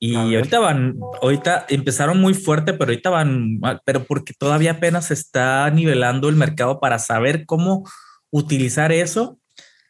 Y 0.03 0.15
ahorita 0.15 0.57
van, 0.57 0.99
ahorita 1.21 1.67
empezaron 1.69 2.19
muy 2.19 2.33
fuerte, 2.33 2.73
pero 2.73 2.89
ahorita 2.89 3.11
van, 3.11 3.59
pero 3.85 4.03
porque 4.03 4.33
todavía 4.33 4.71
apenas 4.71 5.11
está 5.11 5.69
nivelando 5.69 6.27
el 6.27 6.35
mercado 6.35 6.79
para 6.79 6.97
saber 6.97 7.45
cómo 7.45 7.87
utilizar 8.31 8.91
eso. 8.91 9.39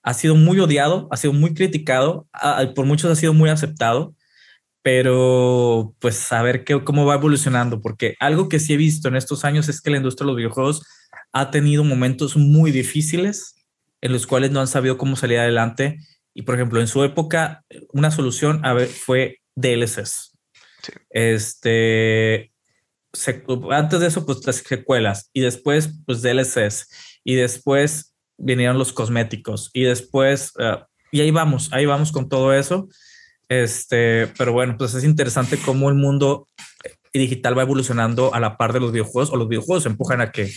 Ha 0.03 0.13
sido 0.13 0.35
muy 0.35 0.59
odiado, 0.59 1.07
ha 1.11 1.17
sido 1.17 1.31
muy 1.31 1.53
criticado, 1.53 2.27
por 2.75 2.85
muchos 2.85 3.09
ha 3.09 3.15
sido 3.15 3.33
muy 3.33 3.49
aceptado, 3.49 4.13
pero 4.81 5.95
pues 5.99 6.15
saber 6.17 6.65
qué, 6.65 6.83
cómo 6.83 7.05
va 7.05 7.15
evolucionando, 7.15 7.79
porque 7.79 8.15
algo 8.19 8.49
que 8.49 8.59
sí 8.59 8.73
he 8.73 8.77
visto 8.77 9.07
en 9.07 9.15
estos 9.15 9.45
años 9.45 9.69
es 9.69 9.79
que 9.79 9.91
la 9.91 9.97
industria 9.97 10.25
de 10.25 10.31
los 10.31 10.37
videojuegos 10.37 10.85
ha 11.31 11.51
tenido 11.51 11.85
momentos 11.85 12.35
muy 12.35 12.71
difíciles 12.71 13.55
en 14.01 14.11
los 14.11 14.27
cuales 14.27 14.51
no 14.51 14.59
han 14.59 14.67
sabido 14.67 14.97
cómo 14.97 15.15
salir 15.15 15.39
adelante 15.39 15.99
y 16.33 16.43
por 16.43 16.55
ejemplo, 16.55 16.79
en 16.79 16.87
su 16.87 17.03
época, 17.03 17.65
una 17.93 18.11
solución 18.11 18.65
a 18.65 18.73
ver, 18.73 18.87
fue 18.87 19.39
DLCs. 19.55 20.37
Este, 21.09 22.51
antes 23.71 23.99
de 23.99 24.07
eso, 24.07 24.25
pues 24.25 24.45
las 24.45 24.57
secuelas 24.57 25.29
y 25.33 25.41
después, 25.41 25.99
pues 26.05 26.21
DLCs 26.21 26.89
y 27.23 27.35
después 27.35 28.15
vinieron 28.37 28.77
los 28.77 28.93
cosméticos 28.93 29.69
y 29.73 29.83
después, 29.83 30.53
ah, 30.59 30.87
y 31.11 31.21
ahí 31.21 31.31
vamos, 31.31 31.71
ahí 31.73 31.85
vamos 31.85 32.11
con 32.11 32.29
todo 32.29 32.53
eso. 32.53 32.87
Este, 33.49 34.27
pero 34.37 34.53
bueno, 34.53 34.77
pues 34.77 34.93
es 34.93 35.03
interesante 35.03 35.57
cómo 35.57 35.89
el 35.89 35.95
mundo 35.95 36.47
digital 37.13 37.57
va 37.57 37.63
evolucionando 37.63 38.33
a 38.33 38.39
la 38.39 38.55
par 38.55 38.71
de 38.71 38.79
los 38.79 38.93
videojuegos 38.93 39.31
o 39.31 39.35
los 39.35 39.49
videojuegos 39.49 39.85
empujan 39.85 40.21
a 40.21 40.31
que 40.31 40.49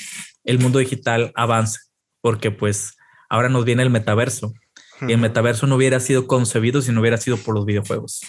el 0.44 0.61
mundo 0.61 0.78
digital 0.78 1.33
avance, 1.35 1.80
porque 2.20 2.52
pues 2.52 2.96
ahora 3.28 3.48
nos 3.48 3.64
viene 3.64 3.82
el 3.82 3.90
metaverso 3.90 4.54
y 5.00 5.12
el 5.12 5.18
metaverso 5.18 5.66
no 5.66 5.76
hubiera 5.76 6.00
sido 6.00 6.26
concebido 6.26 6.80
si 6.82 6.92
no 6.92 7.00
hubiera 7.00 7.18
sido 7.18 7.37
por 7.37 7.54
los 7.54 7.64
videojuegos. 7.64 8.20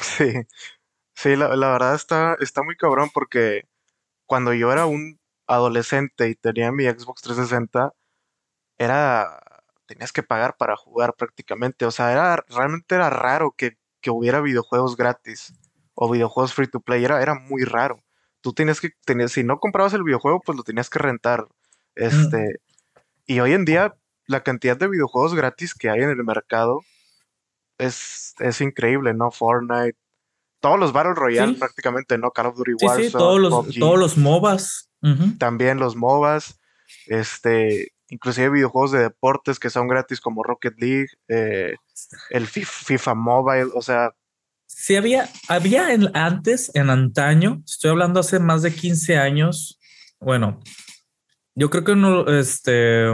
Sí, 0.00 0.32
sí, 1.14 1.36
la, 1.36 1.48
verdad 1.48 1.94
está, 1.94 2.36
está 2.40 2.62
muy 2.62 2.76
cabrón 2.76 3.10
porque 3.12 3.62
cuando 4.26 4.52
yo 4.52 4.72
era 4.72 4.86
un 4.86 5.18
adolescente 5.46 6.28
y 6.28 6.34
tenía 6.34 6.70
mi 6.72 6.84
Xbox 6.84 7.22
360, 7.22 7.92
era, 8.76 9.40
tenías 9.86 10.12
que 10.12 10.22
pagar 10.22 10.56
para 10.56 10.76
jugar 10.76 11.14
prácticamente. 11.16 11.86
O 11.86 11.90
sea, 11.90 12.12
era, 12.12 12.44
realmente 12.48 12.94
era 12.94 13.10
raro 13.10 13.54
que, 13.56 13.76
hubiera 14.10 14.40
videojuegos 14.40 14.96
gratis 14.96 15.52
o 15.92 16.10
videojuegos 16.10 16.54
free 16.54 16.66
to 16.66 16.80
play. 16.80 17.04
Era, 17.04 17.20
era 17.20 17.34
muy 17.34 17.64
raro. 17.64 18.02
Tú 18.40 18.54
tienes 18.54 18.80
que 18.80 18.90
tener, 19.04 19.28
si 19.28 19.44
no 19.44 19.58
comprabas 19.58 19.92
el 19.92 20.02
videojuego, 20.02 20.40
pues 20.40 20.56
lo 20.56 20.64
tenías 20.64 20.88
que 20.88 20.98
rentar. 20.98 21.46
Este, 21.94 22.60
y 23.26 23.40
hoy 23.40 23.52
en 23.52 23.66
día 23.66 23.94
la 24.28 24.42
cantidad 24.42 24.76
de 24.76 24.88
videojuegos 24.88 25.34
gratis 25.34 25.74
que 25.74 25.90
hay 25.90 26.02
en 26.02 26.10
el 26.10 26.22
mercado 26.22 26.82
es, 27.78 28.34
es 28.38 28.60
increíble, 28.60 29.14
¿no? 29.14 29.30
Fortnite, 29.30 29.96
todos 30.60 30.78
los 30.78 30.92
Battle 30.92 31.14
Royale 31.14 31.54
prácticamente, 31.54 32.18
¿no? 32.18 32.30
Call 32.30 32.46
of 32.46 32.56
Duty 32.56 32.72
Warzone, 32.80 33.06
sí, 33.06 33.12
todos 33.12 33.40
los, 33.40 33.74
todos 33.76 33.98
los 33.98 34.16
MOBAs. 34.16 34.90
También 35.38 35.78
los 35.78 35.96
MOBAs, 35.96 36.60
este, 37.06 37.92
inclusive 38.08 38.50
videojuegos 38.50 38.92
de 38.92 39.00
deportes 39.00 39.58
que 39.58 39.70
son 39.70 39.88
gratis 39.88 40.20
como 40.20 40.42
Rocket 40.42 40.74
League, 40.78 41.08
eh, 41.28 41.76
el 42.30 42.46
FIFA, 42.46 43.14
Mobile, 43.14 43.70
o 43.74 43.82
sea... 43.82 44.12
Sí, 44.66 44.96
había, 44.96 45.28
había 45.48 45.88
antes, 46.14 46.70
en 46.74 46.90
antaño, 46.90 47.62
estoy 47.64 47.90
hablando 47.90 48.20
hace 48.20 48.38
más 48.38 48.62
de 48.62 48.74
15 48.74 49.16
años, 49.16 49.78
bueno, 50.20 50.60
yo 51.54 51.70
creo 51.70 51.84
que 51.84 51.96
no, 51.96 52.26
este, 52.28 53.06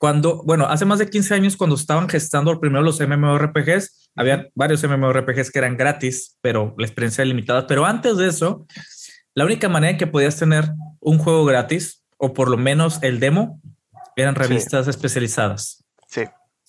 cuando, 0.00 0.42
bueno, 0.44 0.64
hace 0.64 0.86
más 0.86 0.98
de 0.98 1.10
15 1.10 1.34
años, 1.34 1.58
cuando 1.58 1.76
estaban 1.76 2.08
gestando 2.08 2.58
primero 2.58 2.82
los 2.82 2.98
MMORPGs, 2.98 4.10
había 4.16 4.48
varios 4.54 4.82
MMORPGs 4.82 5.50
que 5.50 5.58
eran 5.58 5.76
gratis, 5.76 6.38
pero 6.40 6.74
la 6.78 6.86
experiencia 6.86 7.20
era 7.20 7.28
limitada. 7.28 7.66
Pero 7.66 7.84
antes 7.84 8.16
de 8.16 8.28
eso, 8.28 8.66
la 9.34 9.44
única 9.44 9.68
manera 9.68 9.90
en 9.90 9.98
que 9.98 10.06
podías 10.06 10.38
tener 10.38 10.70
un 11.00 11.18
juego 11.18 11.44
gratis, 11.44 12.02
o 12.16 12.32
por 12.32 12.48
lo 12.48 12.56
menos 12.56 12.98
el 13.02 13.20
demo, 13.20 13.60
eran 14.16 14.36
revistas 14.36 14.88
especializadas. 14.88 15.84
Sí. 16.08 16.22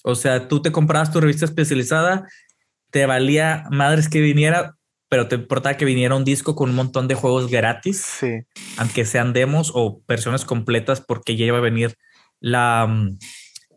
O 0.04 0.16
sea, 0.16 0.50
tú 0.50 0.62
te 0.62 0.74
comprabas 0.74 1.14
tu 1.14 1.22
revista 1.22 1.46
especializada, 1.46 2.28
te 2.90 3.06
valía 3.06 3.64
madres 3.72 4.10
que 4.10 4.20
viniera, 4.20 4.76
pero 5.08 5.30
te 5.30 5.36
importaba 5.36 5.78
que 5.78 5.86
viniera 5.86 6.16
un 6.16 6.26
disco 6.26 6.54
con 6.54 6.72
un 6.72 6.76
montón 6.76 7.08
de 7.08 7.16
juegos 7.16 7.50
gratis, 7.50 8.02
sí. 8.02 8.42
aunque 8.76 9.06
sean 9.06 9.32
demos 9.32 9.72
o 9.74 10.02
versiones 10.06 10.44
completas, 10.44 11.00
porque 11.00 11.38
ya 11.38 11.46
iba 11.46 11.60
a 11.60 11.62
venir 11.62 11.96
la, 12.42 12.86
mm, 12.88 13.18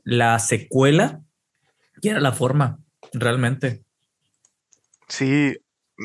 la 0.03 0.39
secuela 0.41 1.21
y 2.05 2.09
era 2.11 2.21
la 2.21 2.33
forma, 2.33 2.79
realmente. 3.15 3.83
Sí, 5.09 5.57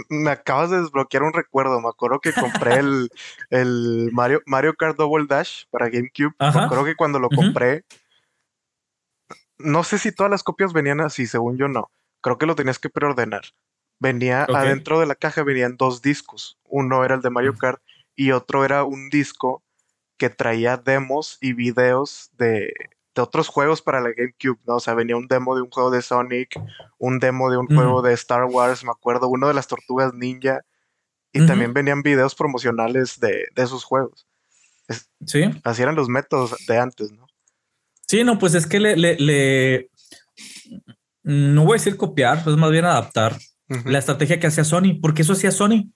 me 0.07 0.31
acabas 0.31 0.69
de 0.69 0.79
desbloquear 0.81 1.23
un 1.23 1.33
recuerdo. 1.33 1.81
Me 1.81 1.89
acuerdo 1.89 2.21
que 2.21 2.31
compré 2.31 2.75
el, 2.75 3.09
el 3.49 4.09
Mario, 4.13 4.41
Mario 4.45 4.75
Kart 4.75 4.95
Double 4.95 5.25
Dash 5.27 5.65
para 5.69 5.89
GameCube. 5.89 6.33
Me 6.39 6.47
acuerdo 6.47 6.85
que 6.85 6.95
cuando 6.95 7.19
lo 7.19 7.27
compré, 7.27 7.83
no 9.57 9.83
sé 9.83 9.97
si 9.97 10.13
todas 10.13 10.31
las 10.31 10.41
copias 10.41 10.71
venían 10.71 11.01
así, 11.01 11.27
según 11.27 11.57
yo 11.57 11.67
no. 11.67 11.91
Creo 12.21 12.37
que 12.37 12.45
lo 12.45 12.55
tenías 12.55 12.79
que 12.79 12.89
preordenar. 12.89 13.43
Venía 13.99 14.43
adentro 14.45 15.01
de 15.01 15.05
la 15.05 15.15
caja, 15.15 15.43
venían 15.43 15.75
dos 15.75 16.01
discos. 16.01 16.57
Uno 16.63 17.03
era 17.03 17.15
el 17.15 17.21
de 17.21 17.29
Mario 17.29 17.57
Kart 17.57 17.81
y 18.15 18.31
otro 18.31 18.63
era 18.63 18.85
un 18.85 19.09
disco 19.09 19.63
que 20.19 20.29
traía 20.29 20.77
demos 20.77 21.39
y 21.41 21.53
videos 21.53 22.29
de, 22.37 22.71
otros 23.17 23.47
juegos 23.47 23.81
para 23.81 23.99
la 23.99 24.11
GameCube, 24.11 24.59
¿no? 24.65 24.75
O 24.75 24.79
sea, 24.79 24.93
venía 24.93 25.17
un 25.17 25.27
demo 25.27 25.55
de 25.55 25.61
un 25.61 25.69
juego 25.69 25.91
de 25.91 26.01
Sonic, 26.01 26.59
un 26.97 27.19
demo 27.19 27.49
de 27.49 27.57
un 27.57 27.67
juego 27.67 28.01
de 28.01 28.13
Star 28.13 28.45
Wars, 28.45 28.83
me 28.83 28.91
acuerdo, 28.91 29.27
uno 29.27 29.47
de 29.47 29.53
las 29.53 29.67
tortugas 29.67 30.13
ninja, 30.13 30.61
y 31.33 31.45
también 31.45 31.73
venían 31.73 32.01
videos 32.01 32.33
promocionales 32.33 33.19
de, 33.19 33.45
esos 33.55 33.83
juegos. 33.83 34.27
sí. 35.25 35.43
Así 35.63 35.81
eran 35.81 35.95
los 35.95 36.07
métodos 36.07 36.55
de 36.67 36.77
antes, 36.77 37.11
¿no? 37.11 37.27
Sí, 38.07 38.23
no, 38.23 38.39
pues 38.39 38.55
es 38.55 38.65
que 38.65 38.79
le, 38.79 39.89
no 41.23 41.65
voy 41.65 41.73
a 41.73 41.79
decir 41.79 41.97
copiar, 41.97 42.39
es 42.39 42.57
más 42.57 42.71
bien 42.71 42.85
adaptar 42.85 43.37
la 43.85 43.99
estrategia 43.99 44.39
que 44.39 44.47
hacía 44.47 44.63
Sony, 44.63 44.99
porque 45.01 45.21
eso 45.21 45.33
hacía 45.33 45.51
Sony. 45.51 45.91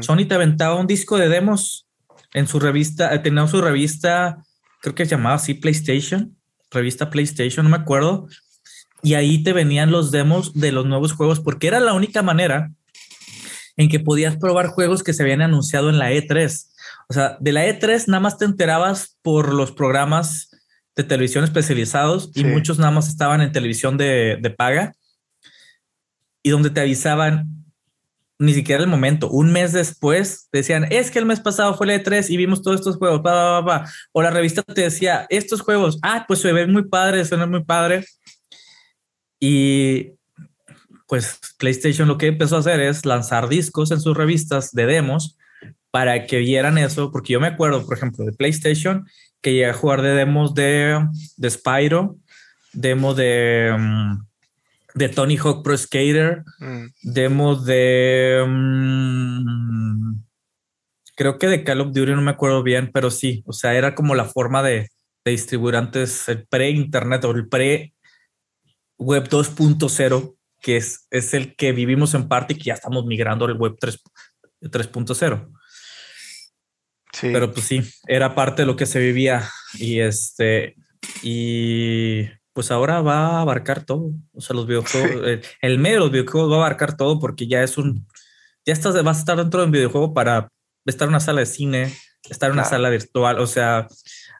Sony 0.00 0.26
te 0.28 0.34
aventaba 0.34 0.74
un 0.74 0.86
disco 0.86 1.16
de 1.16 1.28
demos 1.28 1.86
en 2.32 2.46
su 2.46 2.60
revista, 2.60 3.14
eh, 3.14 3.18
tenía 3.18 3.46
su 3.46 3.60
revista, 3.60 4.38
creo 4.80 4.94
que 4.94 5.04
se 5.04 5.12
llamaba 5.12 5.36
así 5.36 5.54
PlayStation, 5.54 6.36
revista 6.70 7.10
PlayStation, 7.10 7.64
no 7.64 7.70
me 7.70 7.82
acuerdo, 7.82 8.28
y 9.02 9.14
ahí 9.14 9.42
te 9.42 9.52
venían 9.52 9.90
los 9.90 10.10
demos 10.10 10.54
de 10.54 10.72
los 10.72 10.86
nuevos 10.86 11.12
juegos, 11.12 11.40
porque 11.40 11.68
era 11.68 11.80
la 11.80 11.94
única 11.94 12.22
manera 12.22 12.70
en 13.76 13.88
que 13.88 14.00
podías 14.00 14.36
probar 14.36 14.68
juegos 14.68 15.02
que 15.02 15.12
se 15.12 15.22
habían 15.22 15.42
anunciado 15.42 15.88
en 15.88 15.98
la 15.98 16.12
E3. 16.12 16.66
O 17.08 17.14
sea, 17.14 17.38
de 17.40 17.52
la 17.52 17.66
E3 17.66 18.08
nada 18.08 18.20
más 18.20 18.38
te 18.38 18.44
enterabas 18.44 19.16
por 19.22 19.54
los 19.54 19.72
programas 19.72 20.50
de 20.94 21.04
televisión 21.04 21.44
especializados 21.44 22.30
y 22.34 22.44
muchos 22.44 22.78
nada 22.78 22.90
más 22.90 23.08
estaban 23.08 23.40
en 23.40 23.52
televisión 23.52 23.96
de, 23.96 24.38
de, 24.40 24.50
paga 24.50 24.92
y 26.42 26.50
donde 26.50 26.70
te 26.70 26.80
avisaban 26.80 27.59
ni 28.40 28.54
siquiera 28.54 28.82
el 28.82 28.88
momento, 28.88 29.28
un 29.28 29.52
mes 29.52 29.74
después 29.74 30.48
decían, 30.50 30.86
es 30.90 31.10
que 31.10 31.18
el 31.18 31.26
mes 31.26 31.40
pasado 31.40 31.74
fue 31.74 31.86
la 31.86 31.96
E3 31.96 32.30
y 32.30 32.38
vimos 32.38 32.62
todos 32.62 32.80
estos 32.80 32.96
juegos, 32.96 33.20
o 34.12 34.22
la 34.22 34.30
revista 34.30 34.62
te 34.62 34.80
decía, 34.80 35.26
estos 35.28 35.60
juegos, 35.60 35.98
ah, 36.02 36.24
pues 36.26 36.40
se 36.40 36.50
ven 36.50 36.72
muy 36.72 36.88
padre, 36.88 37.22
suenan 37.26 37.50
muy 37.50 37.62
padre. 37.62 38.02
Y 39.38 40.12
pues 41.06 41.38
PlayStation 41.58 42.08
lo 42.08 42.16
que 42.16 42.28
empezó 42.28 42.56
a 42.56 42.60
hacer 42.60 42.80
es 42.80 43.04
lanzar 43.04 43.46
discos 43.46 43.90
en 43.90 44.00
sus 44.00 44.16
revistas 44.16 44.72
de 44.72 44.86
demos 44.86 45.36
para 45.90 46.24
que 46.24 46.38
vieran 46.38 46.78
eso, 46.78 47.12
porque 47.12 47.34
yo 47.34 47.40
me 47.40 47.48
acuerdo, 47.48 47.84
por 47.84 47.94
ejemplo, 47.94 48.24
de 48.24 48.32
PlayStation, 48.32 49.06
que 49.42 49.52
llegué 49.52 49.66
a 49.66 49.74
jugar 49.74 50.00
de 50.00 50.14
demos 50.14 50.54
de, 50.54 51.06
de 51.36 51.50
Spyro, 51.50 52.16
demo 52.72 53.12
de, 53.12 53.76
mm, 53.78 54.29
de 54.94 55.08
Tony 55.08 55.36
Hawk 55.36 55.62
Pro 55.62 55.76
Skater, 55.76 56.44
mm. 56.58 56.86
demo 57.02 57.56
de... 57.56 58.44
Mm, 58.46 60.22
creo 61.16 61.38
que 61.38 61.48
de 61.48 61.64
Call 61.64 61.80
of 61.82 61.92
Duty, 61.92 62.12
no 62.12 62.22
me 62.22 62.30
acuerdo 62.30 62.62
bien, 62.62 62.90
pero 62.92 63.10
sí, 63.10 63.42
o 63.46 63.52
sea, 63.52 63.74
era 63.74 63.94
como 63.94 64.14
la 64.14 64.24
forma 64.24 64.62
de, 64.62 64.88
de 65.24 65.30
distribuir 65.30 65.76
antes 65.76 66.28
el 66.28 66.46
pre-internet 66.46 67.24
o 67.24 67.30
el 67.32 67.48
pre-web 67.48 67.92
2.0, 68.98 70.36
que 70.60 70.76
es, 70.76 71.06
es 71.10 71.34
el 71.34 71.54
que 71.56 71.72
vivimos 71.72 72.14
en 72.14 72.28
parte 72.28 72.54
y 72.54 72.56
que 72.56 72.64
ya 72.64 72.74
estamos 72.74 73.04
migrando 73.06 73.44
al 73.44 73.56
web 73.56 73.76
3.0. 73.80 75.52
Pero 77.20 77.52
pues 77.52 77.66
sí, 77.66 77.82
era 78.06 78.34
parte 78.34 78.62
de 78.62 78.66
lo 78.66 78.76
que 78.76 78.86
se 78.86 78.98
vivía 79.00 79.46
y 79.74 80.00
este, 80.00 80.76
y 81.22 82.28
pues 82.52 82.70
ahora 82.70 83.00
va 83.00 83.38
a 83.38 83.40
abarcar 83.40 83.84
todo. 83.84 84.12
O 84.32 84.40
sea, 84.40 84.54
los 84.56 84.66
videojuegos, 84.66 85.40
el, 85.60 85.78
medio 85.78 85.96
de 85.96 86.00
los 86.00 86.10
videojuegos 86.10 86.50
va 86.50 86.56
a 86.56 86.58
abarcar 86.58 86.96
todo 86.96 87.18
porque 87.18 87.46
ya 87.46 87.62
es 87.62 87.78
un, 87.78 88.06
ya 88.66 88.72
estás, 88.72 89.02
vas 89.02 89.18
a 89.18 89.20
estar 89.20 89.36
dentro 89.36 89.60
de 89.60 89.66
un 89.66 89.72
videojuego 89.72 90.14
para 90.14 90.50
estar 90.84 91.06
en 91.06 91.10
una 91.10 91.20
sala 91.20 91.40
de 91.40 91.46
cine, 91.46 91.94
estar 92.28 92.50
en 92.50 92.54
una 92.54 92.64
sala 92.64 92.90
virtual. 92.90 93.38
O 93.38 93.46
sea, 93.46 93.88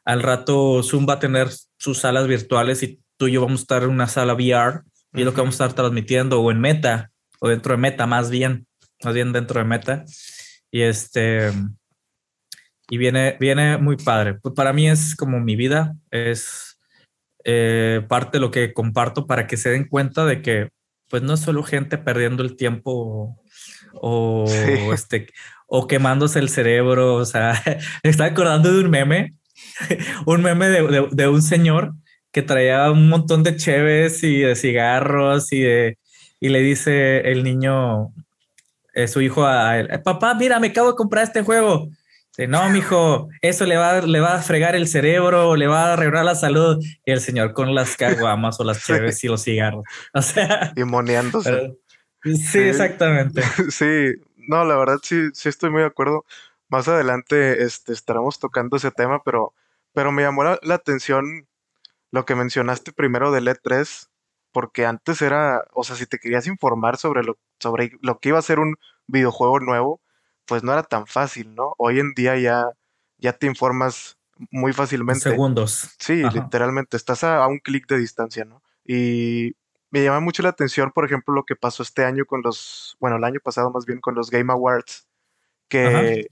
al 0.05 0.21
rato 0.21 0.83
Zoom 0.83 1.07
va 1.07 1.13
a 1.13 1.19
tener 1.19 1.49
sus 1.77 1.99
salas 1.99 2.27
virtuales 2.27 2.83
y 2.83 3.01
tú 3.17 3.27
y 3.27 3.33
yo 3.33 3.41
vamos 3.41 3.61
a 3.61 3.63
estar 3.63 3.83
en 3.83 3.89
una 3.89 4.07
sala 4.07 4.33
VR 4.33 4.81
y 5.13 5.19
es 5.19 5.25
lo 5.25 5.33
que 5.33 5.41
vamos 5.41 5.59
a 5.59 5.65
estar 5.65 5.75
transmitiendo 5.75 6.41
o 6.41 6.51
en 6.51 6.59
Meta 6.59 7.11
o 7.39 7.47
dentro 7.47 7.73
de 7.73 7.77
Meta, 7.77 8.07
más 8.07 8.29
bien, 8.29 8.67
más 9.03 9.13
bien 9.13 9.33
dentro 9.33 9.59
de 9.59 9.65
Meta. 9.65 10.05
Y 10.69 10.81
este, 10.81 11.51
y 12.89 12.97
viene, 12.97 13.37
viene 13.39 13.77
muy 13.77 13.97
padre. 13.97 14.35
Pues 14.35 14.53
para 14.53 14.73
mí 14.73 14.89
es 14.89 15.15
como 15.15 15.39
mi 15.39 15.55
vida, 15.55 15.95
es 16.11 16.70
eh, 17.45 18.01
parte 18.07 18.37
de 18.37 18.41
lo 18.41 18.51
que 18.51 18.73
comparto 18.73 19.27
para 19.27 19.47
que 19.47 19.57
se 19.57 19.69
den 19.69 19.87
cuenta 19.87 20.25
de 20.25 20.41
que 20.41 20.69
pues 21.09 21.21
no 21.23 21.33
es 21.33 21.41
solo 21.41 21.63
gente 21.63 21.97
perdiendo 21.97 22.41
el 22.41 22.55
tiempo 22.55 23.37
o, 23.93 24.45
este, 24.93 25.27
o 25.67 25.87
quemándose 25.87 26.39
el 26.39 26.49
cerebro. 26.49 27.15
O 27.15 27.25
sea, 27.25 27.61
me 28.03 28.09
estaba 28.09 28.29
acordando 28.29 28.71
de 28.71 28.79
un 28.79 28.89
meme, 28.89 29.35
un 30.25 30.41
meme 30.41 30.69
de, 30.69 31.07
de, 31.11 31.27
un 31.27 31.41
señor 31.41 31.93
que 32.31 32.41
traía 32.41 32.89
un 32.91 33.09
montón 33.09 33.43
de 33.43 33.57
cheves 33.57 34.23
y 34.23 34.39
de 34.39 34.55
cigarros 34.55 35.51
y, 35.51 35.61
de, 35.61 35.97
y 36.39 36.49
le 36.49 36.61
dice 36.61 37.19
el 37.31 37.43
niño, 37.43 38.13
eh, 38.93 39.07
su 39.07 39.21
hijo 39.21 39.45
a 39.45 39.79
él, 39.79 39.89
papá, 40.03 40.33
mira, 40.33 40.59
me 40.59 40.67
acabo 40.67 40.89
de 40.91 40.95
comprar 40.95 41.23
este 41.23 41.43
juego. 41.43 41.89
No, 42.37 42.69
mijo, 42.69 43.29
eso 43.41 43.65
le 43.65 43.75
va, 43.75 44.01
le 44.01 44.19
va 44.19 44.35
a 44.35 44.41
fregar 44.41 44.75
el 44.75 44.87
cerebro, 44.87 45.55
le 45.55 45.67
va 45.67 45.87
a 45.87 45.93
arreglar 45.93 46.23
la 46.23 46.35
salud. 46.35 46.83
Y 47.05 47.11
el 47.11 47.19
señor 47.19 47.53
con 47.53 47.75
las 47.75 47.97
caguamas 47.97 48.59
o 48.59 48.63
las 48.63 48.85
cheves 48.85 49.23
y 49.23 49.27
los 49.27 49.43
cigarros. 49.43 49.83
O 50.13 50.21
sea. 50.21 50.73
Y 50.75 50.83
moneándose. 50.83 51.77
sí, 52.23 52.59
exactamente. 52.59 53.41
Sí, 53.69 54.13
no, 54.47 54.65
la 54.65 54.77
verdad 54.77 54.99
sí, 55.03 55.29
sí 55.33 55.49
estoy 55.49 55.71
muy 55.71 55.81
de 55.81 55.87
acuerdo. 55.87 56.25
Más 56.69 56.87
adelante 56.87 57.63
este, 57.63 57.91
estaremos 57.93 58.39
tocando 58.39 58.77
ese 58.77 58.91
tema, 58.91 59.21
pero, 59.23 59.53
pero 59.93 60.11
me 60.11 60.23
llamó 60.23 60.43
la, 60.43 60.59
atención 60.73 61.47
lo 62.11 62.25
que 62.25 62.35
mencionaste 62.35 62.93
primero 62.93 63.31
del 63.31 63.47
E3, 63.47 64.07
porque 64.51 64.85
antes 64.85 65.21
era, 65.21 65.65
o 65.73 65.83
sea, 65.83 65.97
si 65.97 66.05
te 66.05 66.17
querías 66.17 66.47
informar 66.47 66.97
sobre 66.97 67.23
lo, 67.23 67.37
sobre 67.59 67.91
lo 68.01 68.19
que 68.19 68.29
iba 68.29 68.39
a 68.39 68.41
ser 68.41 68.59
un 68.59 68.77
videojuego 69.07 69.59
nuevo, 69.59 70.01
pues 70.45 70.63
no 70.63 70.73
era 70.73 70.83
tan 70.83 71.07
fácil, 71.07 71.53
¿no? 71.55 71.73
Hoy 71.77 71.99
en 71.99 72.13
día 72.13 72.37
ya, 72.37 72.65
ya 73.17 73.33
te 73.33 73.47
informas 73.47 74.17
muy 74.49 74.73
fácilmente. 74.73 75.21
Segundos. 75.21 75.95
Sí, 75.99 76.23
literalmente, 76.33 76.97
estás 76.97 77.23
a, 77.23 77.45
un 77.47 77.59
clic 77.59 77.87
de 77.87 77.97
distancia, 77.97 78.45
¿no? 78.45 78.61
Y 78.83 79.55
me 79.91 80.03
llama 80.03 80.19
mucho 80.19 80.41
la 80.41 80.49
atención, 80.49 80.91
por 80.91 81.05
ejemplo, 81.05 81.33
lo 81.33 81.43
que 81.43 81.55
pasó 81.55 81.83
este 81.83 82.03
año 82.03 82.25
con 82.25 82.41
los, 82.41 82.97
bueno, 82.99 83.17
el 83.17 83.23
año 83.23 83.39
pasado 83.43 83.71
más 83.71 83.85
bien 83.85 83.99
con 83.99 84.15
los 84.15 84.29
Game 84.29 84.51
Awards, 84.51 85.07
que 85.67 86.27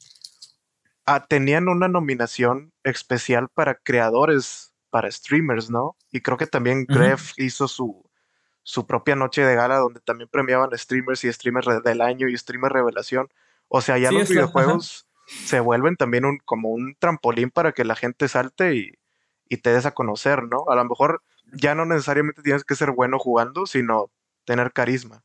ah, 1.05 1.25
tenían 1.27 1.67
una 1.67 1.87
nominación 1.87 2.73
especial 2.83 3.49
para 3.49 3.75
creadores, 3.75 4.73
para 4.89 5.11
streamers, 5.11 5.69
¿no? 5.69 5.95
Y 6.11 6.21
creo 6.21 6.37
que 6.37 6.47
también 6.47 6.85
Gref 6.85 7.33
hizo 7.37 7.67
su, 7.67 8.03
su 8.63 8.87
propia 8.87 9.15
noche 9.15 9.43
de 9.43 9.55
gala 9.55 9.77
donde 9.77 9.99
también 9.99 10.29
premiaban 10.29 10.69
streamers 10.77 11.23
y 11.23 11.33
streamers 11.33 11.83
del 11.83 12.01
año 12.01 12.27
y 12.27 12.37
streamer 12.37 12.71
revelación. 12.71 13.27
O 13.69 13.81
sea, 13.81 13.97
ya 13.97 14.11
los 14.11 14.27
videojuegos 14.27 15.07
se 15.45 15.59
vuelven 15.59 15.95
también 15.95 16.25
un, 16.25 16.39
como 16.43 16.69
un 16.69 16.95
trampolín 16.97 17.51
para 17.51 17.71
que 17.71 17.85
la 17.85 17.95
gente 17.95 18.27
salte 18.27 18.75
y, 18.75 18.93
te 19.57 19.71
des 19.71 19.85
a 19.87 19.91
conocer, 19.91 20.43
¿no? 20.43 20.65
A 20.69 20.75
lo 20.75 20.85
mejor 20.85 21.23
ya 21.53 21.73
no 21.73 21.83
necesariamente 21.85 22.43
tienes 22.43 22.63
que 22.63 22.75
ser 22.75 22.91
bueno 22.91 23.17
jugando, 23.17 23.65
sino 23.65 24.11
tener 24.45 24.71
carisma. 24.73 25.23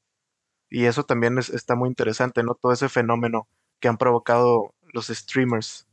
Y 0.71 0.87
eso 0.87 1.05
también 1.05 1.39
está 1.39 1.75
muy 1.75 1.89
interesante, 1.89 2.43
¿no? 2.43 2.55
Todo 2.55 2.73
ese 2.73 2.89
fenómeno 2.89 3.49
que 3.81 3.89
han 3.89 3.99
provocado 3.99 4.75
los 4.95 5.09
streamers. 5.09 5.87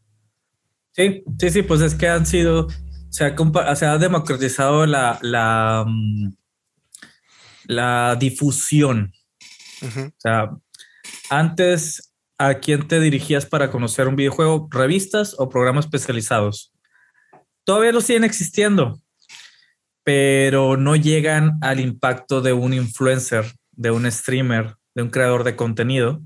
Sí, 0.92 1.24
sí, 1.40 1.50
sí, 1.50 1.62
pues 1.62 1.82
es 1.82 1.96
que 1.96 2.08
han 2.08 2.26
sido, 2.26 2.68
se 3.10 3.26
ha, 3.26 3.76
se 3.76 3.86
ha 3.86 3.98
democratizado 3.98 4.86
la, 4.86 5.20
la, 5.22 5.84
mm, 5.86 6.32
la 7.66 8.16
difusión. 8.16 9.14
O 9.84 10.14
sea, 10.20 10.52
antes 11.30 12.11
¿a 12.48 12.60
quién 12.60 12.88
te 12.88 13.00
dirigías 13.00 13.46
para 13.46 13.70
conocer 13.70 14.08
un 14.08 14.16
videojuego? 14.16 14.68
¿Revistas 14.72 15.36
o 15.38 15.50
programas 15.50 15.86
especializados? 15.86 16.74
Todavía 17.64 17.92
lo 17.92 18.02
siguen 18.02 18.24
existiendo, 18.24 19.00
pero 20.04 20.76
no 20.76 20.96
llegan 20.96 21.60
al 21.62 21.80
impacto 21.80 22.42
de 22.42 22.54
un 22.54 22.74
influencer, 22.74 23.46
de 23.72 23.92
un 23.92 24.12
streamer, 24.12 24.76
de 24.96 25.04
un 25.04 25.10
creador 25.10 25.44
de 25.44 25.56
contenido 25.56 26.22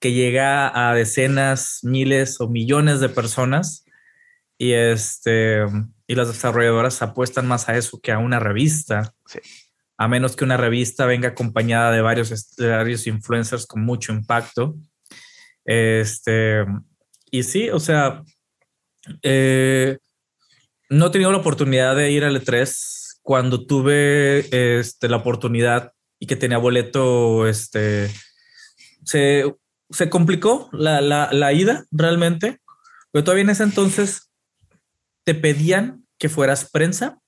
que 0.00 0.12
llega 0.12 0.88
a 0.88 0.94
decenas, 0.94 1.78
miles 1.82 2.40
o 2.40 2.48
millones 2.48 2.98
de 3.00 3.08
personas 3.08 3.84
y 4.58 4.72
este 4.72 5.64
y 6.08 6.14
las 6.14 6.28
desarrolladoras 6.28 7.02
apuestan 7.02 7.46
más 7.46 7.68
a 7.68 7.76
eso 7.76 8.00
que 8.00 8.12
a 8.12 8.18
una 8.18 8.40
revista. 8.40 9.14
A 9.96 10.08
menos 10.08 10.36
que 10.36 10.44
una 10.44 10.56
revista 10.56 11.06
venga 11.06 11.30
acompañada 11.30 11.90
de 11.92 12.02
varios, 12.02 12.56
de 12.56 12.68
varios 12.68 13.06
influencers 13.06 13.66
con 13.66 13.84
mucho 13.84 14.12
impacto 14.12 14.76
este, 15.66 16.64
y 17.30 17.42
sí, 17.42 17.68
o 17.70 17.80
sea, 17.80 18.22
eh, 19.22 19.98
no 20.88 21.06
he 21.06 21.10
tenido 21.10 21.32
la 21.32 21.38
oportunidad 21.38 21.96
de 21.96 22.10
ir 22.10 22.24
al 22.24 22.40
E3 22.40 23.18
cuando 23.22 23.66
tuve 23.66 24.78
este, 24.78 25.08
la 25.08 25.16
oportunidad 25.16 25.92
y 26.18 26.26
que 26.26 26.36
tenía 26.36 26.58
boleto, 26.58 27.46
este, 27.46 28.10
se, 29.04 29.52
se 29.90 30.08
complicó 30.08 30.70
la, 30.72 31.00
la, 31.00 31.28
la, 31.32 31.52
ida 31.52 31.84
realmente, 31.90 32.60
pero 33.10 33.24
todavía 33.24 33.42
en 33.42 33.50
ese 33.50 33.64
entonces 33.64 34.30
te 35.24 35.34
pedían 35.34 36.06
que 36.18 36.28
fueras 36.28 36.70
prensa 36.70 37.18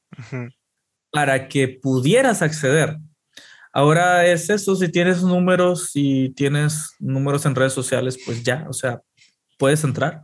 para 1.11 1.49
que 1.49 1.69
pudieras 1.69 2.43
acceder. 2.43 2.97
Ahora 3.79 4.27
es 4.27 4.51
eso, 4.51 4.75
si 4.75 4.89
tienes 4.89 5.23
números, 5.23 5.91
si 5.93 6.31
tienes 6.35 6.97
números 6.99 7.47
en 7.47 7.55
redes 7.55 7.73
sociales, 7.73 8.19
pues 8.27 8.43
ya, 8.43 8.67
o 8.69 8.73
sea, 8.73 9.03
puedes 9.57 9.85
entrar 9.85 10.21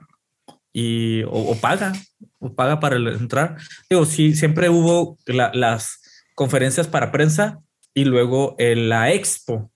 y 0.72 1.22
o, 1.28 1.56
paga, 1.60 1.92
o 2.40 2.52
paga 2.52 2.80
para 2.80 2.96
entrar. 2.96 3.56
Digo, 3.88 4.06
sí, 4.06 4.34
siempre 4.34 4.68
hubo 4.70 5.18
las 5.26 6.00
conferencias 6.34 6.88
para 6.88 7.12
prensa, 7.12 7.60
y 7.94 8.04
luego 8.06 8.56
la 8.58 9.12
Expo 9.12 9.70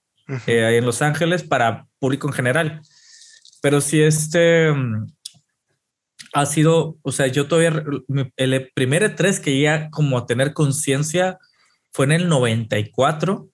eh, 0.49 0.77
en 0.77 0.85
Los 0.85 1.01
Ángeles 1.01 1.45
para 1.45 1.87
público 2.01 2.27
en 2.27 2.35
general. 2.35 2.83
Pero 3.63 3.81
si 3.81 4.03
este 4.03 4.73
mm, 4.73 5.07
ha 6.33 6.47
sido, 6.47 6.99
o 7.03 7.13
sea, 7.13 7.29
yo 7.29 7.47
todavía, 7.47 7.81
el 8.37 8.73
primer 8.75 9.05
E3 9.05 9.39
que 9.39 9.61
ya 9.61 9.89
como 9.91 10.19
a 10.19 10.27
tener 10.27 10.53
conciencia 10.53 11.39
fue 11.93 12.07
en 12.07 12.13
el 12.13 12.29
94, 12.29 13.49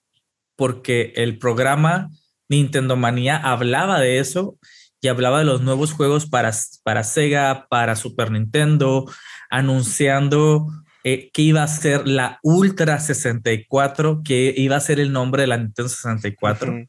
porque 0.57 1.13
el 1.17 1.39
programa 1.39 2.11
Nintendo 2.49 2.97
Manía 2.97 3.37
hablaba 3.37 4.01
de 4.01 4.19
eso 4.19 4.59
y 5.01 5.09
hablaba 5.09 5.41
de 5.41 5.45
los 5.45 5.61
nuevos 5.61 5.93
juegos 5.93 6.27
para, 6.27 6.51
para 6.83 7.05
Sega, 7.05 7.67
para 7.69 7.97
Super 7.97 8.31
Nintendo, 8.31 9.05
anunciando 9.51 10.67
eh, 11.05 11.31
que 11.33 11.43
iba 11.43 11.63
a 11.63 11.69
ser 11.69 12.09
la 12.09 12.39
Ultra 12.43 12.99
64, 12.99 14.23
que 14.25 14.55
iba 14.57 14.77
a 14.77 14.81
ser 14.81 15.01
el 15.01 15.13
nombre 15.13 15.43
de 15.43 15.49
la 15.49 15.59
Nintendo 15.59 15.91
64. 15.91 16.87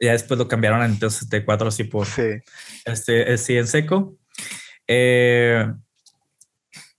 Ya 0.00 0.12
después 0.12 0.38
lo 0.38 0.46
cambiaron 0.46 0.80
a 0.80 0.86
Nintendo 0.86 1.10
64 1.10 1.68
así 1.68 1.84
por 1.84 2.06
este, 2.84 3.32
así 3.32 3.56
en 3.56 3.66
seco. 3.66 4.16
Eh, 4.86 5.66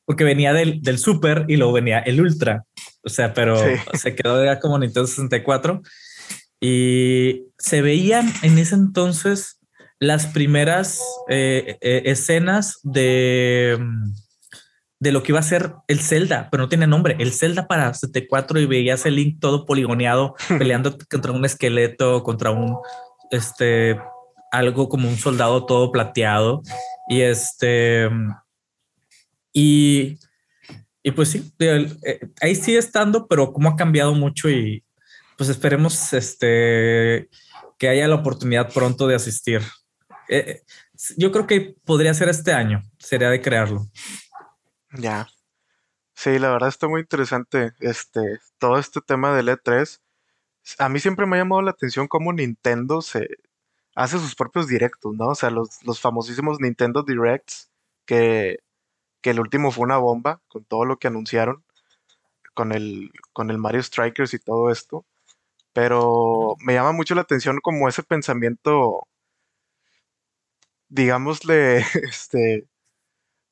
porque 0.05 0.25
venía 0.25 0.51
del, 0.51 0.81
del, 0.81 0.97
Super 0.97 1.45
y 1.47 1.55
luego 1.55 1.71
venía 1.71 1.99
el 1.99 2.19
Ultra. 2.19 2.65
O 3.03 3.09
sea, 3.09 3.33
pero 3.33 3.57
se 3.93 4.15
quedó 4.15 4.43
ya 4.43 4.59
como 4.59 4.79
Nintendo 4.79 5.07
64. 5.07 5.81
Y 6.59 7.47
se 7.57 7.81
veían 7.81 8.31
en 8.41 8.57
ese 8.57 8.75
entonces 8.75 9.59
las 9.99 10.27
primeras 10.27 11.01
eh, 11.29 11.77
escenas 11.81 12.79
de 12.83 13.77
de 15.03 15.11
lo 15.11 15.21
que 15.21 15.33
iba 15.33 15.39
a 15.39 15.43
ser 15.43 15.73
el 15.89 15.99
Zelda, 15.99 16.47
pero 16.49 16.63
no 16.63 16.69
tiene 16.69 16.87
nombre, 16.87 17.17
el 17.19 17.33
Zelda 17.33 17.67
para 17.67 17.93
74 17.93 18.57
y 18.61 18.65
veías 18.65 19.05
el 19.05 19.17
Link 19.17 19.41
todo 19.41 19.65
poligoneado 19.65 20.35
peleando 20.57 20.97
contra 21.11 21.33
un 21.33 21.43
esqueleto, 21.43 22.23
contra 22.23 22.51
un, 22.51 22.77
este, 23.29 23.99
algo 24.49 24.87
como 24.87 25.09
un 25.09 25.17
soldado 25.17 25.65
todo 25.65 25.91
plateado 25.91 26.61
y 27.09 27.19
este, 27.19 28.09
y, 29.51 30.17
y 31.03 31.11
pues 31.11 31.29
sí, 31.29 31.53
eh, 31.59 32.31
ahí 32.41 32.55
sigue 32.55 32.77
estando, 32.77 33.27
pero 33.27 33.51
como 33.51 33.69
ha 33.69 33.75
cambiado 33.75 34.15
mucho 34.15 34.49
y 34.49 34.85
pues 35.37 35.49
esperemos 35.49 36.13
este, 36.13 37.29
que 37.77 37.89
haya 37.89 38.07
la 38.07 38.15
oportunidad 38.15 38.71
pronto 38.71 39.05
de 39.05 39.15
asistir. 39.15 39.61
Eh, 40.29 40.61
yo 41.17 41.33
creo 41.33 41.45
que 41.45 41.75
podría 41.83 42.13
ser 42.13 42.29
este 42.29 42.53
año, 42.53 42.81
sería 42.99 43.29
de 43.29 43.41
crearlo. 43.41 43.85
Ya. 44.93 45.27
Sí, 46.15 46.39
la 46.39 46.51
verdad 46.51 46.69
está 46.69 46.87
muy 46.87 47.01
interesante 47.01 47.73
este, 47.81 48.39
todo 48.57 48.79
este 48.79 49.01
tema 49.01 49.35
del 49.35 49.49
E3. 49.49 49.99
A 50.79 50.87
mí 50.87 51.01
siempre 51.01 51.25
me 51.25 51.35
ha 51.35 51.39
llamado 51.39 51.61
la 51.61 51.71
atención 51.71 52.07
cómo 52.07 52.31
Nintendo 52.31 53.01
se 53.01 53.27
hace 53.93 54.17
sus 54.19 54.35
propios 54.35 54.67
directos, 54.67 55.13
¿no? 55.15 55.27
O 55.27 55.35
sea, 55.35 55.49
los, 55.49 55.83
los 55.83 55.99
famosísimos 55.99 56.61
Nintendo 56.61 57.03
Directs, 57.03 57.69
que, 58.05 58.59
que 59.23 59.31
el 59.31 59.39
último 59.39 59.71
fue 59.71 59.85
una 59.85 59.97
bomba 59.97 60.41
con 60.49 60.65
todo 60.65 60.85
lo 60.85 60.99
que 60.99 61.07
anunciaron, 61.07 61.65
con 62.53 62.73
el, 62.73 63.11
con 63.33 63.49
el 63.51 63.57
Mario 63.57 63.83
Strikers 63.83 64.33
y 64.35 64.39
todo 64.39 64.71
esto. 64.71 65.05
Pero 65.73 66.55
me 66.59 66.73
llama 66.75 66.93
mucho 66.93 67.15
la 67.15 67.21
atención 67.21 67.59
como 67.63 67.89
ese 67.89 68.03
pensamiento, 68.03 69.07
digámosle, 70.89 71.77
este, 72.09 72.67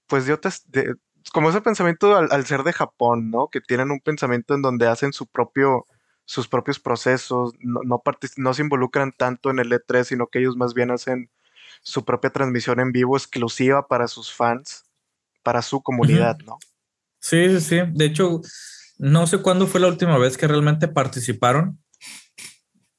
pues 0.08 0.30
otras, 0.30 0.70
de, 0.72 0.96
como 1.34 1.50
ese 1.50 1.62
pensamiento 1.62 2.16
al, 2.16 2.46
ser 2.46 2.64
de 2.64 2.74
Japón, 2.74 3.32
¿no? 3.32 3.50
Que 3.50 3.62
tienen 3.62 3.92
un 3.92 4.02
pensamiento 4.02 4.54
en 4.56 4.62
donde 4.62 4.88
hacen 4.88 5.14
su 5.14 5.28
propio, 5.28 5.86
sus 6.26 6.48
propios 6.48 6.80
procesos, 6.80 7.54
no, 7.60 7.82
no, 8.38 8.54
se 8.54 8.62
involucran 8.62 9.14
tanto 9.14 9.52
en 9.52 9.60
el 9.60 9.72
E3, 9.72 10.04
sino 10.06 10.28
que 10.28 10.40
ellos 10.40 10.58
más 10.58 10.74
bien 10.74 10.92
hacen 10.92 11.32
su 11.84 12.06
propia 12.06 12.32
transmisión 12.32 12.80
en 12.80 12.92
vivo 12.92 13.18
exclusiva 13.18 13.88
para 13.88 14.08
sus 14.08 14.34
fans, 14.34 14.91
para 15.44 15.62
su 15.62 15.82
comunidad, 15.82 16.38
¿no? 16.46 16.58
Sí, 17.20 17.50
sí, 17.50 17.62
sí. 17.62 17.80
De 17.94 18.06
hecho, 18.06 18.42
no 18.98 19.28
sé 19.28 19.40
cuándo 19.40 19.68
fue 19.68 19.82
la 19.82 19.88
última 19.88 20.18
vez 20.18 20.38
que 20.38 20.48
realmente 20.48 20.88
participaron. 20.88 21.80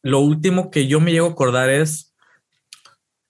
Lo 0.02 0.20
último 0.20 0.70
que 0.70 0.86
yo 0.86 1.00
me 1.00 1.12
llego 1.12 1.28
a 1.28 1.32
acordar 1.32 1.70
es 1.70 2.14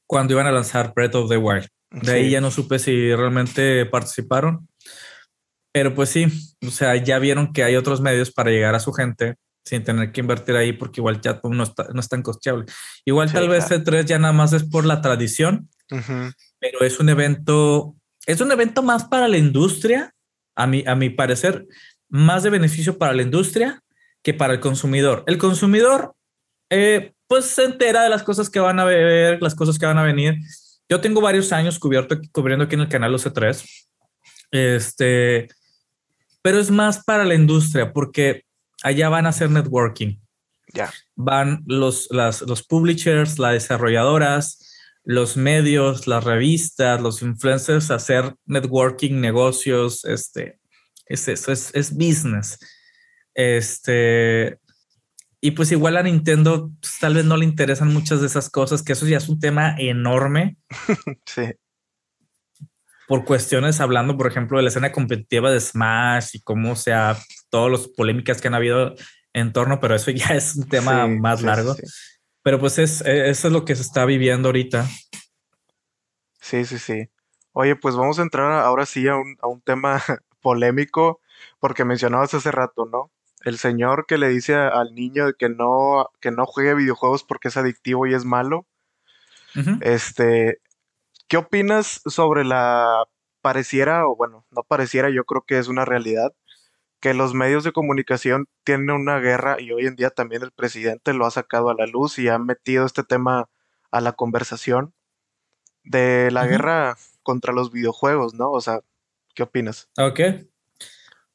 cuando 0.06 0.34
iban 0.34 0.46
a 0.46 0.52
lanzar 0.52 0.92
Breath 0.94 1.14
of 1.14 1.28
the 1.28 1.36
Wild. 1.36 1.68
De 1.90 2.12
ahí 2.12 2.30
ya 2.30 2.40
no 2.40 2.50
supe 2.50 2.78
si 2.78 3.14
realmente 3.14 3.84
participaron. 3.86 4.68
Pero 5.72 5.94
pues 5.94 6.10
sí, 6.10 6.26
o 6.66 6.70
sea, 6.70 6.96
ya 6.96 7.18
vieron 7.18 7.52
que 7.52 7.64
hay 7.64 7.76
otros 7.76 8.00
medios 8.00 8.30
para 8.30 8.50
llegar 8.50 8.74
a 8.74 8.80
su 8.80 8.92
gente 8.92 9.36
sin 9.64 9.84
tener 9.84 10.12
que 10.12 10.20
invertir 10.20 10.56
ahí 10.56 10.72
porque 10.72 11.00
igual 11.00 11.20
ya 11.20 11.40
no 11.44 11.62
está, 11.62 11.88
no 11.92 12.00
es 12.00 12.08
tan 12.08 12.22
costeable. 12.22 12.66
Igual 13.04 13.32
tal 13.32 13.48
vez 13.48 13.70
el 13.70 13.84
3 13.84 14.04
ya 14.06 14.18
nada 14.18 14.32
más 14.32 14.52
es 14.52 14.64
por 14.64 14.84
la 14.84 15.00
tradición, 15.00 15.68
pero 15.88 16.80
es 16.80 17.00
un 17.00 17.08
evento, 17.08 17.94
es 18.26 18.40
un 18.40 18.52
evento 18.52 18.82
más 18.82 19.04
para 19.04 19.28
la 19.28 19.38
industria, 19.38 20.14
a 20.54 20.66
mi, 20.66 20.84
a 20.86 20.94
mi 20.94 21.10
parecer, 21.10 21.66
más 22.08 22.42
de 22.42 22.50
beneficio 22.50 22.98
para 22.98 23.12
la 23.12 23.22
industria 23.22 23.82
que 24.22 24.34
para 24.34 24.52
el 24.52 24.60
consumidor. 24.60 25.24
El 25.26 25.38
consumidor, 25.38 26.14
eh, 26.70 27.12
pues 27.26 27.46
se 27.46 27.64
entera 27.64 28.02
de 28.02 28.10
las 28.10 28.22
cosas 28.22 28.50
que 28.50 28.60
van 28.60 28.78
a 28.78 28.84
ver, 28.84 29.42
las 29.42 29.54
cosas 29.54 29.78
que 29.78 29.86
van 29.86 29.98
a 29.98 30.04
venir. 30.04 30.36
Yo 30.88 31.00
tengo 31.00 31.20
varios 31.20 31.52
años 31.52 31.78
cubierto, 31.78 32.20
cubriendo 32.32 32.64
aquí 32.64 32.74
en 32.74 32.82
el 32.82 32.88
canal 32.88 33.14
OC3. 33.14 33.64
Este, 34.50 35.48
pero 36.42 36.58
es 36.58 36.70
más 36.70 37.02
para 37.04 37.24
la 37.24 37.34
industria 37.34 37.92
porque 37.92 38.44
allá 38.82 39.08
van 39.08 39.26
a 39.26 39.30
hacer 39.30 39.50
networking. 39.50 40.18
Ya. 40.74 40.92
Van 41.16 41.62
los, 41.66 42.08
las, 42.10 42.42
los 42.42 42.62
publishers, 42.62 43.38
las 43.38 43.54
desarrolladoras, 43.54 44.71
los 45.04 45.36
medios, 45.36 46.06
las 46.06 46.24
revistas, 46.24 47.00
los 47.00 47.22
influencers 47.22 47.90
hacer 47.90 48.34
networking, 48.46 49.20
negocios, 49.20 50.04
este, 50.04 50.60
es 51.06 51.28
eso, 51.28 51.52
es, 51.52 51.70
es 51.74 51.92
business. 51.94 52.58
Este, 53.34 54.58
y 55.40 55.52
pues 55.52 55.72
igual 55.72 55.96
a 55.96 56.02
Nintendo 56.02 56.70
pues, 56.80 56.98
tal 57.00 57.14
vez 57.14 57.24
no 57.24 57.36
le 57.36 57.44
interesan 57.44 57.92
muchas 57.92 58.20
de 58.20 58.26
esas 58.26 58.48
cosas, 58.50 58.82
que 58.82 58.92
eso 58.92 59.06
ya 59.06 59.16
es 59.16 59.28
un 59.28 59.40
tema 59.40 59.74
enorme. 59.78 60.56
sí 61.26 61.42
por 63.12 63.26
cuestiones 63.26 63.78
hablando, 63.82 64.16
por 64.16 64.26
ejemplo, 64.26 64.56
de 64.56 64.62
la 64.62 64.70
escena 64.70 64.90
competitiva 64.90 65.50
de 65.50 65.60
Smash 65.60 66.30
y 66.32 66.40
cómo 66.40 66.76
sea 66.76 67.18
todas 67.50 67.70
las 67.70 67.88
polémicas 67.88 68.40
que 68.40 68.48
han 68.48 68.54
habido 68.54 68.94
en 69.34 69.52
torno, 69.52 69.80
pero 69.80 69.94
eso 69.94 70.10
ya 70.10 70.28
es 70.28 70.56
un 70.56 70.66
tema 70.66 71.06
más 71.06 71.42
largo. 71.42 71.76
Pero 72.42 72.58
pues 72.58 72.78
es, 72.78 73.00
e, 73.02 73.30
eso 73.30 73.48
es 73.48 73.52
lo 73.52 73.64
que 73.64 73.76
se 73.76 73.82
está 73.82 74.04
viviendo 74.04 74.48
ahorita. 74.48 74.86
Sí, 76.40 76.64
sí, 76.64 76.78
sí. 76.78 77.08
Oye, 77.52 77.76
pues 77.76 77.96
vamos 77.96 78.18
a 78.18 78.22
entrar 78.22 78.52
ahora 78.52 78.86
sí 78.86 79.06
a 79.08 79.16
un, 79.16 79.36
a 79.40 79.48
un 79.48 79.60
tema 79.60 80.02
polémico, 80.40 81.20
porque 81.60 81.84
mencionabas 81.84 82.34
hace 82.34 82.50
rato, 82.50 82.86
¿no? 82.86 83.10
El 83.44 83.58
señor 83.58 84.06
que 84.06 84.18
le 84.18 84.28
dice 84.28 84.54
al 84.54 84.94
niño 84.94 85.32
que 85.38 85.48
no, 85.48 86.10
que 86.20 86.30
no 86.30 86.46
juegue 86.46 86.74
videojuegos 86.74 87.24
porque 87.24 87.48
es 87.48 87.56
adictivo 87.56 88.06
y 88.06 88.14
es 88.14 88.24
malo. 88.24 88.66
Este, 89.80 90.60
¿Qué 91.28 91.36
opinas 91.36 92.00
sobre 92.06 92.44
la 92.44 93.04
pareciera, 93.42 94.06
o 94.06 94.16
bueno, 94.16 94.46
no 94.50 94.62
pareciera, 94.62 95.10
yo 95.10 95.24
creo 95.24 95.42
que 95.42 95.58
es 95.58 95.68
una 95.68 95.84
realidad, 95.84 96.32
que 97.02 97.14
los 97.14 97.34
medios 97.34 97.64
de 97.64 97.72
comunicación 97.72 98.46
tienen 98.62 98.90
una 98.90 99.18
guerra 99.18 99.60
y 99.60 99.72
hoy 99.72 99.86
en 99.86 99.96
día 99.96 100.10
también 100.10 100.42
el 100.42 100.52
presidente 100.52 101.12
lo 101.12 101.26
ha 101.26 101.32
sacado 101.32 101.68
a 101.68 101.74
la 101.74 101.86
luz 101.86 102.16
y 102.20 102.28
ha 102.28 102.38
metido 102.38 102.86
este 102.86 103.02
tema 103.02 103.50
a 103.90 104.00
la 104.00 104.12
conversación 104.12 104.94
de 105.82 106.30
la 106.30 106.46
guerra 106.46 106.96
contra 107.24 107.52
los 107.52 107.72
videojuegos, 107.72 108.34
¿no? 108.34 108.52
O 108.52 108.60
sea, 108.60 108.82
¿qué 109.34 109.42
opinas? 109.42 109.90
Ok. 109.98 110.20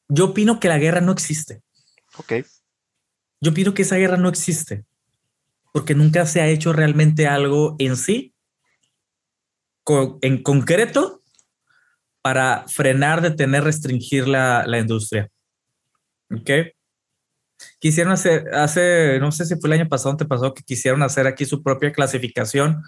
Yo 0.08 0.28
opino 0.28 0.62
que 0.62 0.70
la 0.70 0.78
guerra 0.78 1.02
no 1.02 1.12
existe. 1.12 1.62
Ok. 2.18 2.46
Yo 3.42 3.52
opino 3.52 3.74
que 3.74 3.82
esa 3.82 3.98
guerra 3.98 4.16
no 4.16 4.30
existe 4.30 4.86
porque 5.74 5.96
nunca 5.96 6.26
se 6.26 6.40
ha 6.40 6.48
hecho 6.48 6.72
realmente 6.72 7.28
algo 7.28 7.76
en 7.78 7.98
sí 7.98 8.34
en 10.22 10.44
concreto 10.44 11.22
para 12.22 12.66
frenar, 12.68 13.22
detener, 13.22 13.64
restringir 13.64 14.28
la, 14.28 14.66
la 14.66 14.80
industria. 14.80 15.30
¿Ok? 16.32 16.52
Quisieron 17.80 18.14
hacer, 18.14 18.54
hace, 18.54 19.20
no 19.20 19.32
sé 19.32 19.46
si 19.46 19.56
fue 19.56 19.70
el 19.70 19.80
año 19.80 19.90
pasado 19.90 20.14
o 20.14 20.18
te 20.18 20.26
pasó, 20.26 20.54
que 20.54 20.64
quisieron 20.64 21.02
hacer 21.04 21.26
aquí 21.28 21.46
su 21.46 21.64
propia 21.64 21.92
clasificación 21.92 22.84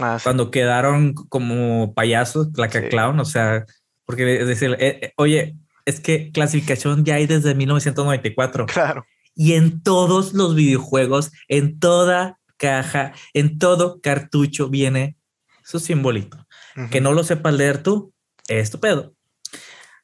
ah, 0.00 0.18
cuando 0.22 0.50
quedaron 0.50 1.12
como 1.14 1.92
payasos, 1.94 2.48
la 2.56 2.68
clown, 2.68 3.20
o 3.20 3.24
sea, 3.24 3.66
porque 4.06 4.40
es 4.40 4.46
decir, 4.46 4.76
eh, 4.78 4.98
eh, 5.02 5.12
oye, 5.16 5.56
es 5.84 6.00
que 6.00 6.30
clasificación 6.32 7.04
ya 7.04 7.14
hay 7.16 7.26
desde 7.26 7.54
1994. 7.54 8.66
Claro. 8.66 9.04
Y 9.34 9.52
en 9.52 9.82
todos 9.82 10.32
los 10.32 10.54
videojuegos, 10.54 11.30
en 11.48 11.78
toda 11.78 12.38
caja, 12.56 13.12
en 13.34 13.58
todo 13.58 14.00
cartucho 14.00 14.68
viene 14.68 15.16
su 15.62 15.78
simbolito. 15.78 16.46
Que 16.90 17.00
no 17.00 17.14
lo 17.14 17.24
sepas 17.24 17.54
leer 17.54 17.82
tú, 17.82 18.12
es 18.48 18.70
tu 18.70 18.78
pedo. 18.78 19.14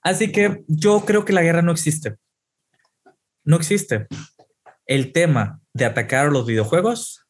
Así 0.03 0.33
que 0.33 0.65
yo 0.67 1.05
creo 1.05 1.25
que 1.27 1.35
la 1.35 1.43
guerra 1.43 1.61
no 1.61 1.73
existe. 1.73 2.17
No 3.45 3.57
existe. 3.57 4.07
el 4.87 5.13
tema 5.13 5.61
de 5.73 5.85
atacar 5.85 6.31
los 6.31 6.47
videojuegos 6.47 7.27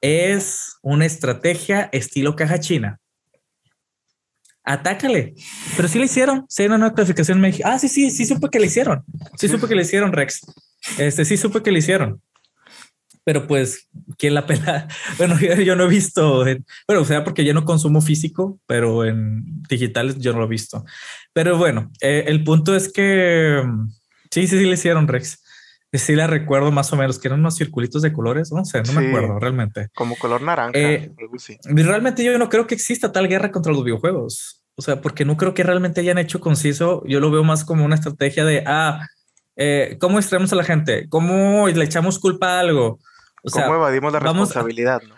es 0.00 0.76
una 0.82 1.06
estrategia 1.06 1.88
estilo 1.92 2.34
caja 2.34 2.58
china. 2.58 2.98
Atácale. 4.64 5.34
Pero 5.76 5.88
sí 5.88 5.98
le 5.98 6.04
hicieron. 6.04 6.44
Sí, 6.48 6.66
una 6.66 6.78
notificación 6.78 7.40
me 7.40 7.48
dije, 7.48 7.62
ah, 7.64 7.78
sí, 7.78 7.88
sí, 7.88 8.10
sí 8.10 8.26
supe 8.26 8.48
que 8.48 8.60
le 8.60 8.66
hicieron. 8.66 9.04
Sí 9.36 9.48
supe 9.48 9.66
que 9.68 9.74
le 9.74 9.82
hicieron, 9.82 10.12
Rex. 10.12 10.40
Este 10.98 11.24
sí 11.24 11.36
supe 11.36 11.62
que 11.62 11.72
le 11.72 11.78
hicieron. 11.80 12.20
Pero 13.24 13.46
pues, 13.46 13.88
¿quién 14.18 14.34
la 14.34 14.46
pela? 14.46 14.88
Bueno, 15.18 15.38
yo, 15.38 15.76
no 15.76 15.84
he 15.84 15.88
visto, 15.88 16.44
bueno, 16.88 17.02
o 17.02 17.04
sea, 17.04 17.22
porque 17.22 17.44
yo 17.44 17.54
no 17.54 17.64
consumo 17.64 18.00
físico, 18.00 18.60
pero 18.66 19.04
en 19.04 19.62
digitales 19.68 20.18
yo 20.18 20.32
no 20.32 20.40
lo 20.40 20.46
he 20.46 20.48
visto. 20.48 20.84
Pero 21.32 21.56
bueno, 21.56 21.90
eh, 22.00 22.24
el 22.26 22.42
punto 22.42 22.74
es 22.74 22.92
que 22.92 23.62
sí, 24.32 24.48
sí, 24.48 24.58
sí 24.58 24.64
le 24.64 24.72
hicieron, 24.74 25.06
Rex. 25.06 25.42
Sí 25.92 26.14
la 26.16 26.26
recuerdo 26.26 26.72
más 26.72 26.90
o 26.92 26.96
menos, 26.96 27.18
que 27.18 27.28
eran 27.28 27.40
unos 27.40 27.56
circulitos 27.56 28.00
de 28.00 28.12
colores, 28.12 28.50
no 28.50 28.64
sé, 28.64 28.82
no 28.82 28.94
me 28.94 29.08
acuerdo 29.08 29.38
realmente. 29.38 29.88
Como 29.94 30.16
color 30.16 30.40
naranja. 30.40 30.72
Eh, 30.78 31.12
realmente 31.66 32.24
yo 32.24 32.36
no 32.38 32.48
creo 32.48 32.66
que 32.66 32.74
exista 32.74 33.12
tal 33.12 33.28
guerra 33.28 33.52
contra 33.52 33.72
los 33.72 33.84
videojuegos. 33.84 34.62
O 34.74 34.80
sea, 34.80 35.02
porque 35.02 35.26
no 35.26 35.36
creo 35.36 35.52
que 35.52 35.62
realmente 35.62 36.00
hayan 36.00 36.16
hecho 36.16 36.40
conciso. 36.40 37.02
Yo 37.06 37.20
lo 37.20 37.30
veo 37.30 37.44
más 37.44 37.64
como 37.64 37.84
una 37.84 37.94
estrategia 37.94 38.46
de, 38.46 38.64
ah, 38.66 39.06
eh, 39.56 39.98
¿cómo 40.00 40.18
extraemos 40.18 40.50
a 40.52 40.56
la 40.56 40.64
gente? 40.64 41.08
¿Cómo 41.10 41.68
le 41.68 41.84
echamos 41.84 42.18
culpa 42.18 42.56
a 42.56 42.60
algo? 42.60 42.98
O 43.42 43.50
¿Cómo 43.50 43.74
evadimos 43.74 44.12
la 44.14 44.20
responsabilidad? 44.20 45.02
¿no? 45.06 45.14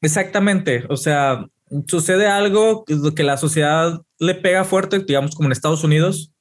Exactamente. 0.00 0.84
O 0.88 0.96
sea, 0.96 1.46
sucede 1.86 2.28
algo 2.28 2.84
que 2.84 3.22
la 3.24 3.36
sociedad 3.36 4.00
le 4.18 4.34
pega 4.34 4.64
fuerte, 4.64 5.00
digamos 5.00 5.34
como 5.34 5.48
en 5.48 5.52
Estados 5.52 5.82
Unidos, 5.82 6.32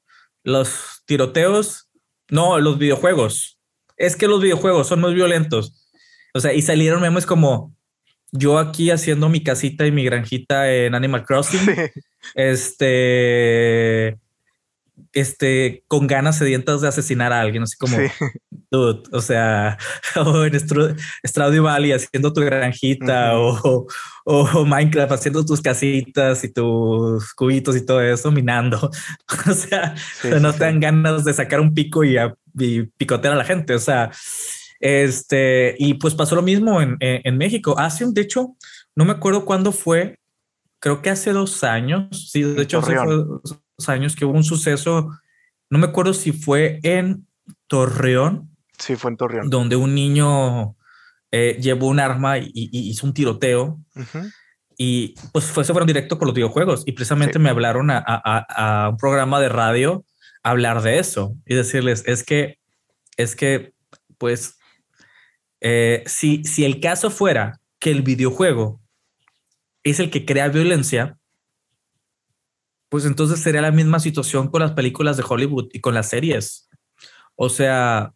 los 0.43 1.01
tiroteos, 1.05 1.89
no, 2.31 2.59
los 2.59 2.79
videojuegos 2.79 3.59
es 4.01 4.15
que 4.15 4.27
los 4.27 4.41
videojuegos 4.41 4.87
son 4.87 4.99
muy 4.99 5.13
violentos. 5.13 5.73
O 6.33 6.39
sea, 6.39 6.53
y 6.53 6.61
salieron 6.61 7.01
memes 7.01 7.25
como 7.25 7.75
yo 8.31 8.57
aquí 8.57 8.89
haciendo 8.89 9.29
mi 9.29 9.43
casita 9.43 9.85
y 9.85 9.91
mi 9.91 10.03
granjita 10.03 10.71
en 10.71 10.95
Animal 10.95 11.25
Crossing. 11.25 11.61
Este, 12.35 14.15
este, 15.13 15.83
con 15.87 16.07
ganas 16.07 16.37
sedientas 16.37 16.81
de 16.81 16.87
asesinar 16.87 17.33
a 17.33 17.41
alguien, 17.41 17.63
así 17.63 17.75
como, 17.77 17.97
dude, 18.69 19.03
o 19.11 19.21
sea, 19.21 19.77
o 20.15 20.45
en 20.45 20.59
Stardew 21.27 21.63
Valley 21.63 21.91
haciendo 21.91 22.31
tu 22.31 22.41
granjita, 22.41 23.37
o, 23.37 23.87
o, 24.25 24.65
Minecraft 24.65 25.11
haciendo 25.11 25.45
tus 25.45 25.61
casitas 25.61 26.43
y 26.43 26.53
tus 26.53 27.33
cubitos 27.33 27.75
y 27.75 27.85
todo 27.85 28.01
eso, 28.01 28.31
minando. 28.31 28.89
o 29.49 29.53
sea, 29.53 29.95
no 30.39 30.53
te 30.53 30.59
dan 30.59 30.79
ganas 30.79 31.25
de 31.25 31.33
sacar 31.33 31.59
un 31.59 31.73
pico 31.73 32.03
y, 32.03 32.17
picotear 32.97 33.33
a 33.33 33.37
la 33.37 33.45
gente. 33.45 33.73
O 33.73 33.79
sea, 33.79 34.11
este, 34.79 35.75
y 35.77 35.95
pues 35.95 36.15
pasó 36.15 36.35
lo 36.35 36.41
mismo 36.41 36.81
en, 36.81 36.97
en, 36.99 37.37
México. 37.37 37.77
Hace 37.77 38.05
un, 38.05 38.13
de 38.13 38.21
hecho, 38.21 38.55
no 38.95 39.05
me 39.05 39.11
acuerdo 39.11 39.45
cuándo 39.45 39.71
fue, 39.71 40.17
creo 40.79 41.01
que 41.01 41.09
hace 41.09 41.31
dos 41.31 41.63
años. 41.63 42.29
Sí, 42.31 42.43
de 42.43 42.63
hecho, 42.63 42.81
dos 42.81 43.60
años 43.89 44.15
que 44.15 44.25
hubo 44.25 44.35
un 44.35 44.43
suceso. 44.43 45.09
No 45.69 45.79
me 45.79 45.87
acuerdo 45.87 46.13
si 46.13 46.31
fue 46.31 46.79
en 46.83 47.27
Torreón. 47.67 48.55
Sí, 48.77 48.95
fue 48.95 49.11
en 49.11 49.17
Torreón. 49.17 49.49
Donde 49.49 49.75
un 49.75 49.95
niño 49.95 50.75
eh, 51.31 51.57
llevó 51.61 51.87
un 51.87 51.99
arma 51.99 52.37
y, 52.37 52.51
hizo 52.53 53.07
un 53.07 53.13
tiroteo. 53.13 53.79
Y 54.77 55.15
pues 55.31 55.45
fue, 55.45 55.63
se 55.63 55.73
fueron 55.73 55.87
directo 55.87 56.17
por 56.17 56.27
los 56.27 56.35
videojuegos. 56.35 56.83
Y 56.85 56.91
precisamente 56.93 57.39
me 57.39 57.49
hablaron 57.49 57.89
a, 57.91 58.89
un 58.91 58.97
programa 58.97 59.39
de 59.39 59.49
radio 59.49 60.05
a 60.43 60.51
hablar 60.51 60.81
de 60.81 60.99
eso 60.99 61.35
y 61.45 61.55
decirles, 61.55 62.03
es 62.07 62.23
que, 62.23 62.57
es 63.15 63.35
que, 63.35 63.73
pues, 64.17 64.57
eh, 65.59 66.03
si, 66.07 66.43
si 66.43 66.65
el 66.65 66.79
caso 66.79 67.11
fuera 67.11 67.59
que 67.79 67.91
el 67.91 68.01
videojuego 68.01 68.81
es 69.83 69.99
el 69.99 70.09
que 70.09 70.25
crea 70.25 70.47
violencia, 70.47 71.17
pues 72.91 73.05
entonces 73.05 73.39
sería 73.39 73.61
la 73.61 73.71
misma 73.71 74.01
situación 74.01 74.49
con 74.49 74.59
las 74.59 74.73
películas 74.73 75.15
de 75.15 75.23
Hollywood 75.25 75.69
y 75.71 75.79
con 75.79 75.93
las 75.93 76.09
series. 76.09 76.69
O 77.35 77.47
sea, 77.47 78.11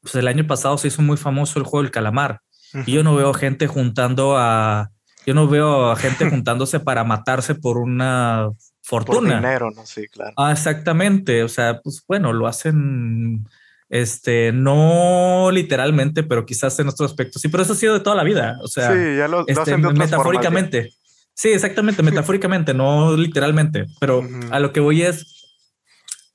pues 0.00 0.16
el 0.16 0.26
año 0.26 0.44
pasado 0.44 0.76
se 0.76 0.88
hizo 0.88 1.02
muy 1.02 1.16
famoso 1.16 1.60
el 1.60 1.64
juego 1.64 1.84
del 1.84 1.92
calamar 1.92 2.40
y 2.84 2.90
yo 2.90 3.04
no 3.04 3.14
veo 3.14 3.32
gente 3.32 3.68
juntando 3.68 4.36
a, 4.36 4.90
yo 5.24 5.34
no 5.34 5.46
veo 5.46 5.92
a 5.92 5.94
gente 5.94 6.28
juntándose 6.30 6.80
para 6.80 7.04
matarse 7.04 7.54
por 7.54 7.78
una 7.78 8.50
fortuna. 8.82 9.20
Por 9.20 9.36
dinero, 9.36 9.70
no 9.70 9.86
sí, 9.86 10.08
claro. 10.08 10.32
Ah, 10.36 10.50
exactamente. 10.50 11.44
O 11.44 11.48
sea, 11.48 11.80
pues 11.80 12.02
bueno, 12.08 12.32
lo 12.32 12.48
hacen, 12.48 13.46
este, 13.88 14.50
no 14.50 15.50
literalmente, 15.52 16.24
pero 16.24 16.44
quizás 16.44 16.76
en 16.80 16.88
otros 16.88 17.12
aspectos. 17.12 17.40
Sí, 17.40 17.48
pero 17.48 17.62
eso 17.62 17.74
ha 17.74 17.76
sido 17.76 17.94
de 17.94 18.00
toda 18.00 18.16
la 18.16 18.24
vida. 18.24 18.58
O 18.64 18.66
sea, 18.66 18.90
sí, 18.90 19.16
ya 19.16 19.28
lo, 19.28 19.46
este, 19.46 19.60
hacen 19.62 19.80
de 19.80 19.92
metafóricamente. 19.92 20.90
Sí, 21.36 21.50
exactamente, 21.50 22.02
metafóricamente, 22.02 22.74
no 22.74 23.16
literalmente. 23.16 23.86
Pero 24.00 24.26
a 24.50 24.58
lo 24.58 24.72
que 24.72 24.80
voy 24.80 25.02
es, 25.02 25.56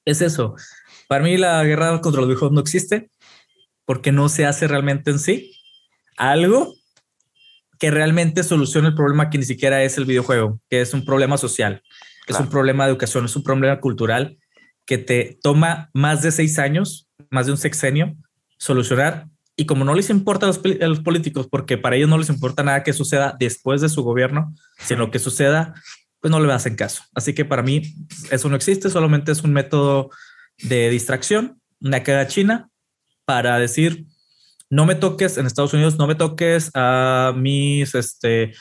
es 0.06 0.22
eso. 0.22 0.56
Para 1.08 1.24
mí 1.24 1.36
la 1.38 1.64
guerra 1.66 1.99
contra 1.99 2.22
los 2.22 2.30
viejos 2.30 2.52
no 2.52 2.62
existe 2.62 3.10
porque 3.84 4.14
no 4.14 4.30
se 4.30 4.45
hace 4.45 4.68
realmente 4.68 5.12
en 5.12 5.20
sí 5.20 5.52
algo 6.16 6.76
que 7.80 7.89
realmente 7.89 8.43
solucione 8.43 8.89
el 8.89 8.95
problema 8.95 9.30
que 9.30 9.39
ni 9.39 9.43
siquiera 9.43 9.84
es 9.84 9.97
el 9.97 10.06
videojuego, 10.06 10.62
que 10.70 10.82
es 10.82 10.93
un 10.93 11.04
problema 11.04 11.38
social, 11.38 11.82
es 12.28 12.39
un 12.39 12.47
problema 12.47 12.86
de 12.86 12.91
educación, 12.91 13.26
es 13.26 13.36
un 13.36 13.41
problema 13.41 13.80
cultural 13.80 14.38
que 14.86 14.99
te 14.99 15.39
toma 15.41 15.89
más 15.93 16.22
de 16.22 16.32
seis 16.32 16.60
años, 16.60 17.10
más 17.32 17.47
de 17.47 17.54
un 17.54 17.58
sexenio, 17.58 18.16
solucionar. 18.60 19.28
Y 19.62 19.68
como 19.68 19.86
no 19.86 19.93
les 19.93 20.09
importa 20.09 20.47
a 20.47 20.49
los, 20.49 20.59
a 20.59 20.88
los 20.88 21.01
políticos, 21.01 21.47
porque 21.47 21.78
para 21.78 21.95
ellos 21.95 22.09
no 22.09 22.18
les 22.18 22.30
importa 22.30 22.64
nada 22.64 22.82
que 22.82 22.93
suceda 22.93 23.36
después 23.39 23.80
de 23.80 23.89
su 23.89 24.01
gobierno, 24.01 24.55
sino 24.80 25.12
que 25.12 25.20
suceda, 25.20 25.76
pues 26.20 26.32
no 26.32 26.39
le 26.39 26.51
hacen 26.51 26.76
caso. 26.76 27.03
Así 27.14 27.36
que 27.36 27.45
para 27.45 27.62
mí 27.62 27.84
eso 28.32 28.49
no 28.49 28.55
existe, 28.55 28.89
solamente 28.89 29.32
es 29.32 29.43
un 29.43 29.53
método 29.53 30.09
de 30.64 30.89
distracción, 30.89 31.62
una 31.80 32.01
caga 32.01 32.26
china 32.26 32.72
para 33.24 33.59
decir, 33.59 34.07
no 34.72 34.88
me 34.88 34.95
toques 34.95 35.38
en 35.38 35.45
Estados 35.45 35.76
Unidos, 35.76 35.95
no 35.99 36.07
me 36.07 36.16
toques 36.16 36.72
a 36.74 37.32
mis, 37.38 37.93
este, 37.93 38.53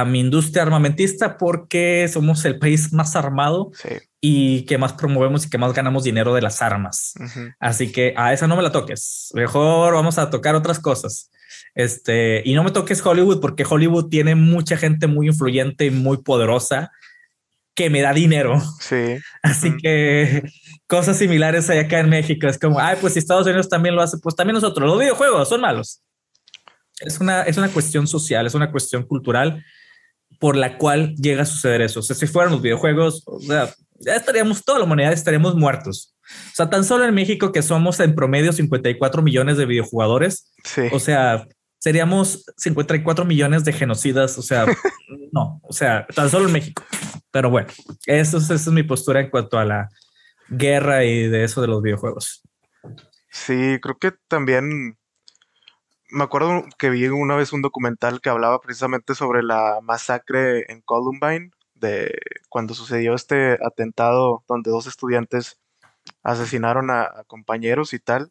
a 0.00 0.04
mi 0.04 0.20
industria 0.20 0.62
armamentista 0.62 1.38
porque 1.38 2.08
somos 2.12 2.44
el 2.44 2.58
país 2.58 2.92
más 2.92 3.16
armado 3.16 3.70
y 4.20 4.64
que 4.66 4.76
más 4.76 4.92
promovemos 4.92 5.46
y 5.46 5.50
que 5.50 5.58
más 5.58 5.72
ganamos 5.72 6.04
dinero 6.04 6.34
de 6.34 6.42
las 6.42 6.60
armas. 6.60 7.14
Así 7.58 7.92
que 7.92 8.12
a 8.16 8.32
esa 8.32 8.46
no 8.46 8.56
me 8.56 8.62
la 8.62 8.72
toques. 8.72 9.30
Mejor 9.34 9.94
vamos 9.94 10.18
a 10.18 10.28
tocar 10.28 10.54
otras 10.54 10.78
cosas. 10.80 11.30
Este, 11.74 12.42
y 12.44 12.54
no 12.54 12.64
me 12.64 12.70
toques 12.70 13.04
Hollywood 13.04 13.40
porque 13.40 13.64
Hollywood 13.68 14.08
tiene 14.08 14.34
mucha 14.34 14.76
gente 14.76 15.06
muy 15.06 15.28
influyente 15.28 15.86
y 15.86 15.90
muy 15.90 16.18
poderosa 16.18 16.90
que 17.74 17.88
me 17.88 18.02
da 18.02 18.12
dinero. 18.12 18.60
Sí. 18.80 19.18
Así 19.42 19.76
que 19.76 20.42
cosas 20.86 21.16
similares 21.18 21.70
hay 21.70 21.78
acá 21.78 22.00
en 22.00 22.10
México. 22.10 22.46
Es 22.48 22.58
como, 22.58 22.80
ay, 22.80 22.96
pues 23.00 23.14
si 23.14 23.18
Estados 23.18 23.46
Unidos 23.46 23.68
también 23.68 23.94
lo 23.94 24.02
hace, 24.02 24.18
pues 24.18 24.34
también 24.34 24.54
nosotros. 24.54 24.88
Los 24.88 24.98
videojuegos 24.98 25.48
son 25.48 25.60
malos. 25.60 26.02
Es 27.00 27.20
una, 27.20 27.42
es 27.42 27.56
una 27.58 27.68
cuestión 27.68 28.06
social, 28.06 28.46
es 28.46 28.54
una 28.54 28.70
cuestión 28.70 29.02
cultural 29.02 29.62
por 30.38 30.56
la 30.56 30.78
cual 30.78 31.14
llega 31.16 31.42
a 31.42 31.46
suceder 31.46 31.80
eso. 31.82 32.00
O 32.00 32.02
sea, 32.02 32.16
si 32.16 32.26
fueran 32.26 32.52
los 32.52 32.62
videojuegos, 32.62 33.22
o 33.26 33.40
sea, 33.40 33.72
ya 33.98 34.14
estaríamos, 34.14 34.64
toda 34.64 34.78
la 34.78 34.84
humanidad 34.84 35.12
estaríamos 35.12 35.54
muertos. 35.54 36.14
O 36.52 36.54
sea, 36.54 36.68
tan 36.68 36.84
solo 36.84 37.04
en 37.04 37.14
México 37.14 37.52
que 37.52 37.62
somos 37.62 38.00
en 38.00 38.14
promedio 38.14 38.52
54 38.52 39.22
millones 39.22 39.56
de 39.56 39.66
videojugadores. 39.66 40.52
Sí. 40.64 40.82
O 40.92 40.98
sea, 40.98 41.46
seríamos 41.78 42.44
54 42.56 43.24
millones 43.24 43.64
de 43.64 43.72
genocidas. 43.72 44.36
O 44.38 44.42
sea, 44.42 44.66
no, 45.32 45.60
o 45.62 45.72
sea, 45.72 46.06
tan 46.14 46.28
solo 46.30 46.46
en 46.46 46.52
México. 46.52 46.82
Pero 47.30 47.50
bueno, 47.50 47.68
eso, 48.06 48.38
esa 48.38 48.54
es 48.54 48.66
mi 48.68 48.82
postura 48.82 49.20
en 49.20 49.30
cuanto 49.30 49.58
a 49.58 49.64
la 49.64 49.88
guerra 50.48 51.04
y 51.04 51.28
de 51.28 51.44
eso 51.44 51.60
de 51.60 51.68
los 51.68 51.82
videojuegos. 51.82 52.42
Sí, 53.30 53.78
creo 53.82 53.98
que 53.98 54.12
también 54.28 54.96
me 56.08 56.24
acuerdo 56.24 56.64
que 56.78 56.90
vi 56.90 57.06
una 57.08 57.36
vez 57.36 57.52
un 57.52 57.62
documental 57.62 58.20
que 58.20 58.30
hablaba 58.30 58.60
precisamente 58.60 59.14
sobre 59.14 59.42
la 59.42 59.80
masacre 59.82 60.70
en 60.70 60.80
Columbine, 60.82 61.50
de 61.74 62.18
cuando 62.48 62.74
sucedió 62.74 63.14
este 63.14 63.58
atentado 63.64 64.44
donde 64.48 64.70
dos 64.70 64.86
estudiantes 64.86 65.58
asesinaron 66.22 66.90
a, 66.90 67.24
compañeros 67.26 67.92
y 67.94 67.98
tal. 67.98 68.30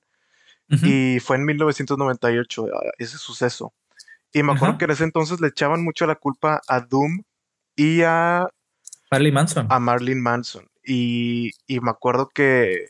Y 0.67 1.19
fue 1.19 1.35
en 1.35 1.45
1998 1.45 2.65
ah, 2.73 2.91
ese 2.97 3.19
suceso. 3.19 3.71
Y 4.33 4.41
me 4.41 4.53
acuerdo 4.53 4.79
que 4.79 4.85
en 4.85 4.91
ese 4.91 5.03
entonces 5.03 5.39
le 5.39 5.49
echaban 5.49 5.83
mucho 5.83 6.07
la 6.07 6.15
culpa 6.15 6.59
a 6.67 6.79
Doom 6.79 7.21
y 7.75 8.01
a 8.01 8.47
Marlene 9.11 9.33
Manson. 9.33 9.67
A 9.69 9.79
Marilyn 9.79 10.21
Manson. 10.21 10.67
Y, 10.83 11.51
y, 11.67 11.79
me 11.79 11.91
acuerdo 11.91 12.29
que 12.29 12.89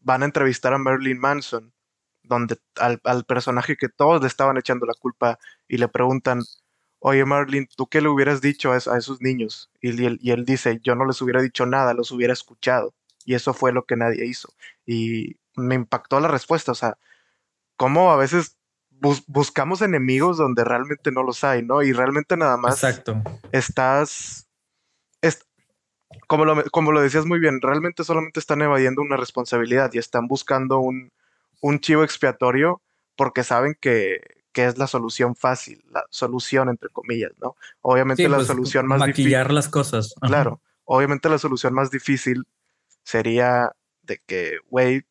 van 0.00 0.22
a 0.22 0.26
entrevistar 0.26 0.72
a 0.72 0.78
Marilyn 0.78 1.18
Manson, 1.18 1.72
donde 2.26 2.56
al, 2.76 3.00
al, 3.04 3.24
personaje 3.24 3.76
que 3.76 3.88
todos 3.88 4.20
le 4.20 4.28
estaban 4.28 4.56
echando 4.56 4.86
la 4.86 4.94
culpa 4.94 5.38
y 5.68 5.78
le 5.78 5.88
preguntan, 5.88 6.42
oye 6.98 7.24
Marilyn, 7.24 7.68
¿tú 7.76 7.86
qué 7.86 8.00
le 8.00 8.08
hubieras 8.08 8.40
dicho 8.40 8.72
a, 8.72 8.76
esos 8.76 9.20
niños? 9.20 9.70
Y, 9.80 10.04
él, 10.04 10.18
y 10.20 10.30
él 10.30 10.44
dice, 10.44 10.80
yo 10.82 10.94
no 10.94 11.04
les 11.04 11.20
hubiera 11.22 11.42
dicho 11.42 11.66
nada, 11.66 11.94
los 11.94 12.10
hubiera 12.10 12.32
escuchado. 12.32 12.94
Y 13.24 13.34
eso 13.34 13.54
fue 13.54 13.72
lo 13.72 13.84
que 13.84 13.96
nadie 13.96 14.26
hizo. 14.26 14.48
Y 14.84 15.36
me 15.56 15.74
impactó 15.74 16.20
la 16.20 16.28
respuesta, 16.28 16.72
o 16.72 16.74
sea, 16.74 16.98
cómo 17.76 18.10
a 18.10 18.16
veces 18.16 18.56
buscamos 19.26 19.82
enemigos 19.82 20.38
donde 20.38 20.64
realmente 20.64 21.12
no 21.12 21.22
los 21.22 21.44
hay, 21.44 21.62
¿no? 21.62 21.82
Y 21.82 21.92
realmente 21.92 22.36
nada 22.36 22.56
más 22.56 22.82
Exacto. 22.82 23.22
estás, 23.52 24.48
como, 26.26 26.44
lo, 26.44 26.64
como 26.70 26.92
lo 26.92 27.00
decías 27.00 27.26
muy 27.26 27.38
bien, 27.38 27.60
realmente 27.60 28.04
solamente 28.04 28.40
están 28.40 28.62
evadiendo 28.62 29.02
una 29.02 29.16
responsabilidad 29.16 29.90
y 29.92 29.98
están 29.98 30.26
buscando 30.26 30.78
un, 30.78 31.12
un 31.60 31.80
chivo 31.80 32.04
expiatorio 32.04 32.82
porque 33.16 33.44
saben 33.44 33.76
que, 33.80 34.20
que 34.52 34.66
es 34.66 34.78
la 34.78 34.86
solución 34.86 35.36
fácil, 35.36 35.84
la 35.90 36.04
solución 36.10 36.68
entre 36.68 36.88
comillas, 36.90 37.32
¿no? 37.40 37.56
Obviamente 37.80 38.28
la 38.28 38.36
pues, 38.36 38.48
solución 38.48 38.86
más 38.86 39.00
difícil. 39.00 39.24
Maquillar 39.24 39.52
las 39.52 39.68
cosas. 39.68 40.14
Claro, 40.20 40.60
obviamente 40.84 41.28
la 41.28 41.38
solución 41.38 41.74
más 41.74 41.90
difícil 41.90 42.44
sería 43.02 43.72
de 44.02 44.20
que, 44.26 44.58
güey, 44.68 45.06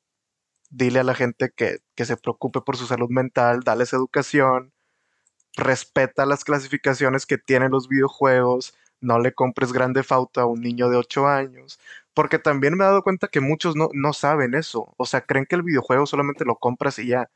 dile 0.69 0.99
a 0.99 1.03
la 1.03 1.15
gente 1.15 1.51
que, 1.55 1.79
que, 1.95 2.05
se 2.05 2.17
preocupe 2.17 2.61
por 2.61 2.77
su 2.77 2.87
salud 2.87 3.09
mental, 3.09 3.61
dales 3.61 3.93
educación, 3.93 4.73
respeta 5.55 6.25
las 6.25 6.43
clasificaciones 6.43 7.25
que 7.25 7.37
tienen 7.37 7.71
los 7.71 7.87
videojuegos, 7.87 8.73
no 8.99 9.19
le 9.19 9.33
compres 9.33 9.71
grande 9.71 10.03
fauto 10.03 10.41
a 10.41 10.45
un 10.45 10.61
niño 10.61 10.89
de 10.89 10.97
8 10.97 11.27
años, 11.27 11.79
porque 12.15 12.39
también 12.39 12.75
me 12.75 12.83
he 12.83 12.87
dado 12.87 13.03
cuenta 13.03 13.27
que 13.27 13.41
muchos 13.41 13.75
no, 13.75 13.89
no 13.93 14.13
saben 14.13 14.55
eso, 14.55 14.93
o 14.97 15.05
sea, 15.05 15.21
creen 15.21 15.45
que 15.45 15.55
el 15.55 15.63
videojuego 15.63 16.07
solamente 16.07 16.45
lo 16.45 16.55
compras 16.55 16.97
y 16.99 17.07
ya, 17.07 17.29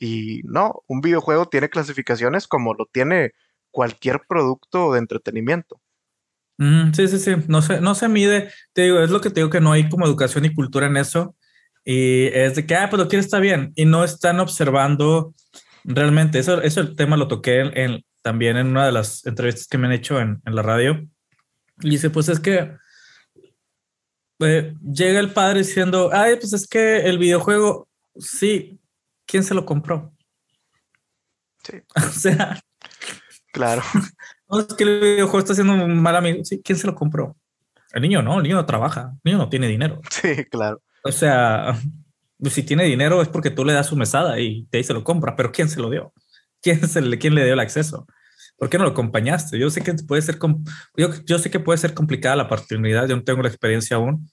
y 0.00 0.40
no, 0.44 0.82
un 0.86 1.02
videojuego 1.02 1.46
tiene 1.46 1.68
clasificaciones 1.68 2.48
como 2.48 2.72
lo 2.74 2.86
tiene 2.86 3.32
cualquier 3.70 4.22
producto 4.26 4.92
de 4.92 4.98
entretenimiento. 4.98 5.80
sí, 6.58 7.06
sí, 7.06 7.18
sí. 7.18 7.32
No 7.48 7.60
se, 7.62 7.80
no 7.80 7.94
se 7.94 8.08
mide. 8.08 8.50
Te 8.72 8.82
digo, 8.82 9.00
es 9.00 9.10
lo 9.10 9.20
que 9.20 9.28
te 9.28 9.40
digo 9.40 9.50
que 9.50 9.60
no 9.60 9.72
hay 9.72 9.88
como 9.88 10.06
educación 10.06 10.46
y 10.46 10.54
cultura 10.54 10.86
en 10.86 10.96
eso. 10.96 11.36
Y 11.84 12.26
es 12.26 12.56
de 12.56 12.66
que, 12.66 12.74
ah, 12.74 12.88
pues 12.90 13.00
lo 13.00 13.08
quiere 13.08 13.24
está 13.24 13.38
bien. 13.40 13.72
Y 13.76 13.84
no 13.84 14.02
están 14.02 14.40
observando 14.40 15.34
realmente. 15.84 16.38
Eso, 16.38 16.62
eso 16.62 16.80
el 16.80 16.96
tema 16.96 17.16
lo 17.16 17.28
toqué 17.28 17.60
en, 17.60 18.04
también 18.22 18.56
en 18.56 18.68
una 18.68 18.86
de 18.86 18.92
las 18.92 19.24
entrevistas 19.26 19.66
que 19.66 19.78
me 19.78 19.86
han 19.86 19.92
hecho 19.92 20.18
en, 20.18 20.40
en 20.44 20.54
la 20.54 20.62
radio. 20.62 21.06
Y 21.82 21.90
dice, 21.90 22.10
pues 22.10 22.28
es 22.28 22.40
que 22.40 22.72
eh, 24.40 24.74
llega 24.82 25.20
el 25.20 25.32
padre 25.32 25.60
diciendo, 25.60 26.10
ay, 26.12 26.36
pues 26.36 26.52
es 26.52 26.66
que 26.66 26.98
el 26.98 27.18
videojuego, 27.18 27.88
sí, 28.16 28.80
¿quién 29.26 29.44
se 29.44 29.54
lo 29.54 29.64
compró? 29.64 30.12
Sí. 31.62 31.76
o 31.96 32.10
sea. 32.10 32.60
Claro. 33.52 33.82
No 34.52 34.58
es 34.58 34.66
que 34.66 34.82
el 34.82 35.00
videojuego 35.00 35.38
está 35.38 35.52
haciendo 35.52 35.74
un 35.74 36.02
mal 36.02 36.16
amigo. 36.16 36.44
Sí, 36.44 36.60
¿quién 36.60 36.76
se 36.76 36.88
lo 36.88 36.96
compró? 36.96 37.36
El 37.92 38.02
niño 38.02 38.20
no, 38.20 38.38
el 38.38 38.42
niño 38.42 38.56
no 38.56 38.66
trabaja, 38.66 39.12
el 39.12 39.20
niño 39.22 39.38
no 39.38 39.48
tiene 39.48 39.68
dinero. 39.68 40.00
Sí, 40.10 40.44
claro. 40.46 40.82
O 41.04 41.12
sea, 41.12 41.78
pues 42.36 42.54
si 42.54 42.64
tiene 42.64 42.82
dinero 42.82 43.22
es 43.22 43.28
porque 43.28 43.50
tú 43.50 43.64
le 43.64 43.72
das 43.72 43.86
su 43.86 43.96
mesada 43.96 44.40
y 44.40 44.66
de 44.72 44.78
ahí 44.78 44.84
se 44.84 44.92
lo 44.92 45.04
compra, 45.04 45.36
pero 45.36 45.52
¿quién 45.52 45.68
se 45.68 45.80
lo 45.80 45.88
dio? 45.88 46.12
¿Quién, 46.60 46.86
se 46.88 47.00
le, 47.00 47.16
quién 47.16 47.36
le 47.36 47.44
dio 47.44 47.54
el 47.54 47.60
acceso? 47.60 48.08
¿Por 48.60 48.68
qué 48.68 48.76
no 48.76 48.84
lo 48.84 48.90
acompañaste? 48.90 49.58
Yo 49.58 49.70
sé 49.70 49.80
que 49.80 49.94
puede 49.94 50.20
ser, 50.20 50.38
yo, 50.94 51.08
yo 51.24 51.38
sé 51.38 51.50
que 51.50 51.60
puede 51.60 51.78
ser 51.78 51.94
complicada 51.94 52.36
la 52.36 52.46
paternidad, 52.46 53.08
yo 53.08 53.16
no 53.16 53.24
tengo 53.24 53.40
la 53.40 53.48
experiencia 53.48 53.96
aún, 53.96 54.30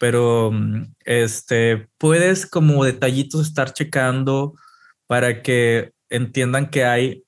pero 0.00 0.50
mm, 0.50 0.94
este, 1.04 1.86
puedes 1.98 2.46
como 2.46 2.82
detallitos 2.86 3.46
estar 3.46 3.74
checando 3.74 4.54
para 5.06 5.42
que 5.42 5.92
entiendan 6.08 6.70
que 6.70 6.86
hay, 6.86 7.22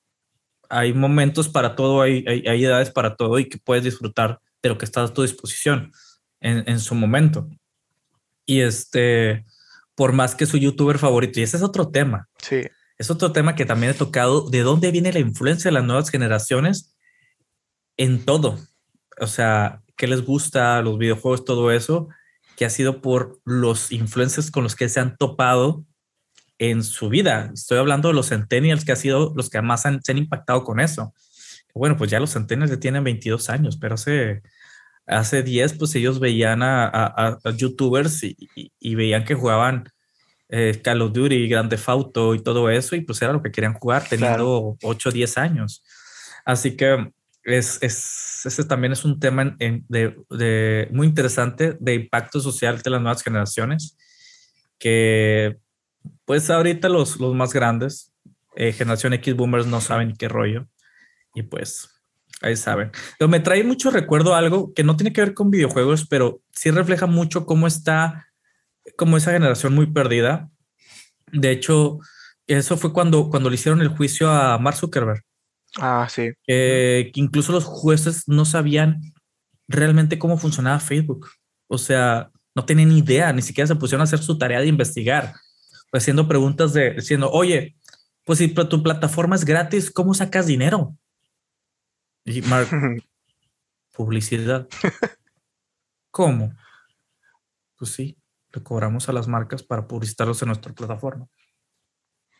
hay 0.69 0.91
momentos 0.91 1.49
para 1.49 1.75
todo, 1.75 2.01
hay, 2.01 2.25
hay, 2.27 2.65
edades 2.65 2.89
para 2.89 3.15
todo 3.15 3.37
y 3.37 3.47
que 3.47 3.59
puedes 3.59 3.83
disfrutar 3.83 4.39
de 4.63 4.69
lo 4.69 4.77
que 4.79 4.85
está 4.85 5.03
a 5.03 5.13
tu 5.13 5.21
disposición 5.21 5.91
en, 6.39 6.63
en 6.67 6.79
su 6.79 6.95
momento. 6.95 7.47
Y 8.47 8.61
este, 8.61 9.45
por 9.93 10.13
más 10.13 10.33
que 10.33 10.47
su 10.47 10.57
youtuber 10.57 10.97
favorito, 10.97 11.39
y 11.39 11.43
ese 11.43 11.57
es 11.57 11.63
otro 11.63 11.89
tema. 11.89 12.27
Sí. 12.41 12.63
Es 12.99 13.09
otro 13.09 13.31
tema 13.31 13.55
que 13.55 13.65
también 13.65 13.93
he 13.93 13.95
tocado, 13.95 14.47
de 14.49 14.61
dónde 14.61 14.91
viene 14.91 15.11
la 15.11 15.19
influencia 15.19 15.69
de 15.69 15.73
las 15.73 15.85
nuevas 15.85 16.09
generaciones 16.09 16.95
en 17.97 18.23
todo. 18.23 18.59
O 19.19 19.27
sea, 19.27 19.81
qué 19.97 20.05
les 20.05 20.23
gusta, 20.23 20.81
los 20.81 20.97
videojuegos, 20.97 21.45
todo 21.45 21.71
eso 21.71 22.09
que 22.59 22.65
ha 22.65 22.69
sido 22.69 23.01
por 23.01 23.39
los 23.45 23.89
influencers 23.93 24.51
con 24.51 24.63
los 24.63 24.75
que 24.75 24.89
se 24.89 24.99
han 24.99 25.15
topado 25.15 25.85
en 26.57 26.83
su 26.83 27.07
vida. 27.07 27.51
Estoy 27.53 27.77
hablando 27.77 28.09
de 28.09 28.13
los 28.13 28.27
centennials 28.27 28.83
que 28.83 28.91
han 28.91 28.97
sido 28.97 29.33
los 29.33 29.49
que 29.49 29.61
más 29.61 29.85
han, 29.85 30.03
se 30.03 30.11
han 30.11 30.17
impactado 30.17 30.65
con 30.65 30.81
eso. 30.81 31.13
Bueno, 31.73 31.95
pues 31.95 32.11
ya 32.11 32.19
los 32.19 32.33
centennials 32.33 32.69
ya 32.69 32.77
tienen 32.77 33.05
22 33.05 33.49
años, 33.49 33.77
pero 33.77 33.95
hace, 33.95 34.41
hace 35.07 35.41
10, 35.41 35.75
pues 35.75 35.95
ellos 35.95 36.19
veían 36.19 36.59
a, 36.61 37.37
youtubers 37.55 38.23
y, 38.23 38.95
veían 38.95 39.23
que 39.23 39.35
jugaban 39.35 39.89
eh, 40.49 40.81
Call 40.83 41.01
of 41.01 41.13
Duty, 41.13 41.47
Grande 41.47 41.79
Auto 41.85 42.35
y 42.35 42.41
todo 42.41 42.69
eso, 42.69 42.95
y 42.95 43.01
pues 43.01 43.21
era 43.21 43.33
lo 43.33 43.41
que 43.41 43.51
querían 43.51 43.75
jugar 43.75 44.03
teniendo 44.09 44.77
8 44.81 45.09
o 45.09 45.11
10 45.11 45.37
años. 45.37 45.83
Así 46.43 46.75
que 46.75 47.11
es, 47.43 47.77
es, 47.81 48.41
ese 48.45 48.63
también 48.65 48.91
es 48.91 49.05
un 49.05 49.19
tema 49.19 49.55
de, 49.59 50.87
muy 50.91 51.07
interesante 51.07 51.77
de 51.79 51.93
impacto 51.95 52.39
social 52.39 52.81
de 52.81 52.89
las 52.89 53.01
nuevas 53.01 53.23
generaciones, 53.23 53.97
que 54.77 55.57
pues 56.25 56.49
ahorita 56.49 56.89
los, 56.89 57.19
los 57.19 57.35
más 57.35 57.53
grandes, 57.53 58.11
eh, 58.55 58.73
generación 58.73 59.13
X 59.13 59.35
boomers, 59.35 59.67
no 59.67 59.81
saben 59.81 60.15
qué 60.15 60.27
rollo. 60.27 60.67
Y 61.35 61.43
pues 61.43 61.89
ahí 62.41 62.55
saben. 62.55 62.91
Pero 63.17 63.29
me 63.29 63.39
trae 63.39 63.63
mucho 63.63 63.91
recuerdo 63.91 64.35
algo 64.35 64.73
que 64.73 64.83
no 64.83 64.95
tiene 64.95 65.13
que 65.13 65.21
ver 65.21 65.33
con 65.33 65.51
videojuegos, 65.51 66.07
pero 66.07 66.41
sí 66.51 66.71
refleja 66.71 67.05
mucho 67.05 67.45
cómo 67.45 67.67
está, 67.67 68.28
como 68.97 69.17
esa 69.17 69.31
generación 69.31 69.73
muy 69.73 69.87
perdida. 69.87 70.49
De 71.31 71.51
hecho, 71.51 71.99
eso 72.47 72.77
fue 72.77 72.93
cuando, 72.93 73.29
cuando 73.29 73.49
le 73.49 73.55
hicieron 73.55 73.81
el 73.81 73.89
juicio 73.89 74.29
a 74.29 74.57
Mark 74.57 74.77
Zuckerberg. 74.77 75.23
Ah, 75.77 76.07
sí. 76.09 76.31
que 76.47 77.11
incluso 77.13 77.51
los 77.51 77.63
jueces 77.63 78.23
no 78.27 78.43
sabían 78.43 79.01
realmente 79.67 80.17
cómo 80.17 80.37
funcionaba 80.37 80.79
Facebook. 80.79 81.29
O 81.67 81.77
sea, 81.77 82.31
no 82.55 82.65
tenían 82.65 82.91
idea, 82.91 83.31
ni 83.31 83.41
siquiera 83.41 83.67
se 83.67 83.75
pusieron 83.75 84.01
a 84.01 84.05
hacer 84.05 84.19
su 84.19 84.37
tarea 84.37 84.59
de 84.59 84.67
investigar, 84.67 85.33
pues 85.91 86.03
haciendo 86.03 86.27
preguntas 86.27 86.73
de, 86.73 86.95
diciendo, 86.95 87.29
oye, 87.31 87.77
pues 88.25 88.39
si 88.39 88.47
tu 88.47 88.83
plataforma 88.83 89.35
es 89.35 89.45
gratis, 89.45 89.91
¿cómo 89.91 90.13
sacas 90.13 90.47
dinero? 90.47 90.97
Y 92.25 92.41
Mark, 92.41 92.67
publicidad. 93.95 94.67
¿Cómo? 96.11 96.53
Pues 97.77 97.91
sí, 97.91 98.17
le 98.53 98.63
cobramos 98.63 99.09
a 99.09 99.13
las 99.13 99.27
marcas 99.27 99.63
para 99.63 99.87
publicitarlos 99.87 100.41
en 100.41 100.47
nuestra 100.47 100.73
plataforma. 100.73 101.27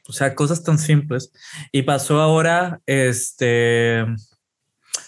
O 0.07 0.13
sea, 0.13 0.33
cosas 0.33 0.63
tan 0.63 0.79
simples. 0.79 1.31
Y 1.71 1.83
pasó 1.83 2.19
ahora, 2.19 2.81
este, 2.85 4.03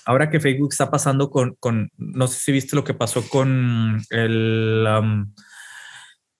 ahora 0.05 0.29
que 0.29 0.39
Facebook 0.39 0.69
está 0.71 0.91
pasando 0.91 1.31
con, 1.31 1.55
con 1.55 1.89
no 1.97 2.27
sé 2.27 2.39
si 2.39 2.51
viste 2.51 2.75
lo 2.75 2.83
que 2.83 2.93
pasó 2.93 3.27
con 3.27 4.01
el, 4.11 4.85
um, 4.87 5.33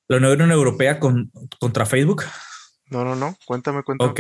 la 0.08 0.18
Unión 0.18 0.52
Europea 0.52 1.00
con, 1.00 1.32
contra 1.60 1.86
Facebook. 1.86 2.24
No, 2.92 3.04
no, 3.04 3.16
no, 3.16 3.36
cuéntame, 3.46 3.84
cuéntame. 3.84 4.12
Ok, 4.12 4.20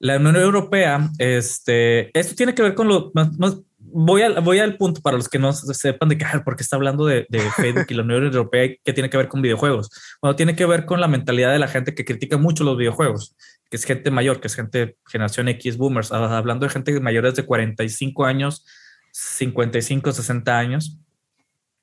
la 0.00 0.16
Unión 0.16 0.36
Europea, 0.36 1.08
este, 1.18 2.16
esto 2.18 2.34
tiene 2.34 2.54
que 2.54 2.62
ver 2.62 2.74
con 2.74 2.88
lo 2.88 3.12
más, 3.14 3.56
voy, 3.84 4.22
al, 4.22 4.40
voy 4.40 4.58
al 4.58 4.76
punto 4.76 5.00
para 5.00 5.16
los 5.16 5.28
que 5.28 5.38
no 5.38 5.52
sepan 5.52 6.08
de 6.08 6.18
qué, 6.18 6.26
porque 6.44 6.62
está 6.62 6.76
hablando 6.76 7.06
de, 7.06 7.26
Facebook 7.56 7.86
y 7.88 7.94
la 7.94 8.02
Unión 8.02 8.24
Europea 8.24 8.76
que 8.82 8.92
tiene 8.92 9.10
que 9.10 9.16
ver 9.16 9.28
con 9.28 9.42
videojuegos. 9.42 9.90
Bueno, 10.20 10.36
tiene 10.36 10.56
que 10.56 10.66
ver 10.66 10.84
con 10.84 11.00
la 11.00 11.08
mentalidad 11.08 11.52
de 11.52 11.58
la 11.58 11.68
gente 11.68 11.94
que 11.94 12.04
critica 12.04 12.36
mucho 12.38 12.64
los 12.64 12.76
videojuegos, 12.76 13.36
que 13.70 13.76
es 13.76 13.84
gente 13.84 14.10
mayor, 14.10 14.40
que 14.40 14.48
es 14.48 14.54
gente 14.54 14.96
generación 15.06 15.48
X 15.48 15.76
boomers, 15.76 16.12
ah, 16.12 16.36
hablando 16.36 16.66
de 16.66 16.72
gente 16.72 16.98
mayores 17.00 17.34
de 17.34 17.44
45 17.44 18.24
años, 18.24 18.64
55, 19.12 20.12
60 20.12 20.58
años, 20.58 20.98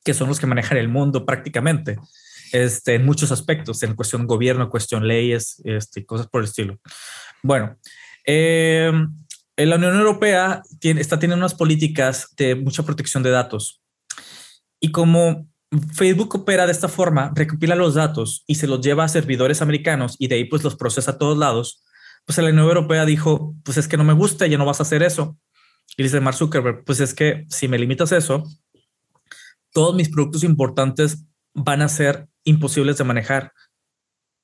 que 0.04 0.14
son 0.14 0.30
los 0.30 0.40
que 0.40 0.48
manejan 0.48 0.78
el 0.78 0.90
mundo 0.90 1.26
prácticamente. 1.26 1.98
Este, 2.52 2.96
en 2.96 3.06
muchos 3.06 3.32
aspectos, 3.32 3.84
en 3.84 3.96
cuestión 3.96 4.26
gobierno, 4.26 4.70
cuestión 4.70 5.08
leyes, 5.08 5.62
este, 5.66 6.06
cosas 6.06 6.28
por 6.28 6.42
el 6.42 6.46
estilo. 6.46 6.80
Bueno, 7.44 7.78
eh, 8.26 8.92
la 9.66 9.76
Unión 9.76 9.98
Europea 9.98 10.62
tiene, 10.80 11.02
está 11.02 11.20
teniendo 11.20 11.44
unas 11.44 11.56
políticas 11.56 12.34
de 12.38 12.56
mucha 12.56 12.84
protección 12.84 13.24
de 13.24 13.32
datos. 13.32 13.82
Y 14.80 14.92
como 14.92 15.48
Facebook 15.94 16.36
opera 16.36 16.66
de 16.66 16.72
esta 16.72 16.88
forma, 16.88 17.32
recopila 17.36 17.76
los 17.76 17.96
datos 17.96 18.44
y 18.48 18.56
se 18.56 18.68
los 18.68 18.82
lleva 18.82 19.04
a 19.04 19.10
servidores 19.10 19.62
americanos 19.62 20.16
y 20.18 20.28
de 20.28 20.36
ahí 20.36 20.46
pues 20.46 20.64
los 20.64 20.76
procesa 20.76 21.12
a 21.12 21.18
todos 21.18 21.38
lados, 21.38 21.84
pues 22.26 22.38
la 22.38 22.50
Unión 22.50 22.66
Europea 22.66 23.06
dijo, 23.06 23.56
pues 23.64 23.78
es 23.78 23.88
que 23.88 23.98
no 23.98 24.04
me 24.04 24.14
gusta, 24.14 24.48
ya 24.48 24.58
no 24.58 24.66
vas 24.66 24.80
a 24.80 24.84
hacer 24.84 25.04
eso. 25.04 25.38
Y 25.98 26.04
dice 26.04 26.20
Mark 26.20 26.38
Zuckerberg, 26.38 26.84
pues 26.86 27.00
es 27.00 27.14
que 27.14 27.46
si 27.50 27.68
me 27.68 27.80
limitas 27.80 28.12
eso, 28.12 28.44
todos 29.72 29.96
mis 29.96 30.10
productos 30.10 30.44
importantes 30.44 31.26
van 31.54 31.82
a 31.82 31.90
ser 31.90 32.28
imposibles 32.44 32.98
de 32.98 33.04
manejar, 33.04 33.54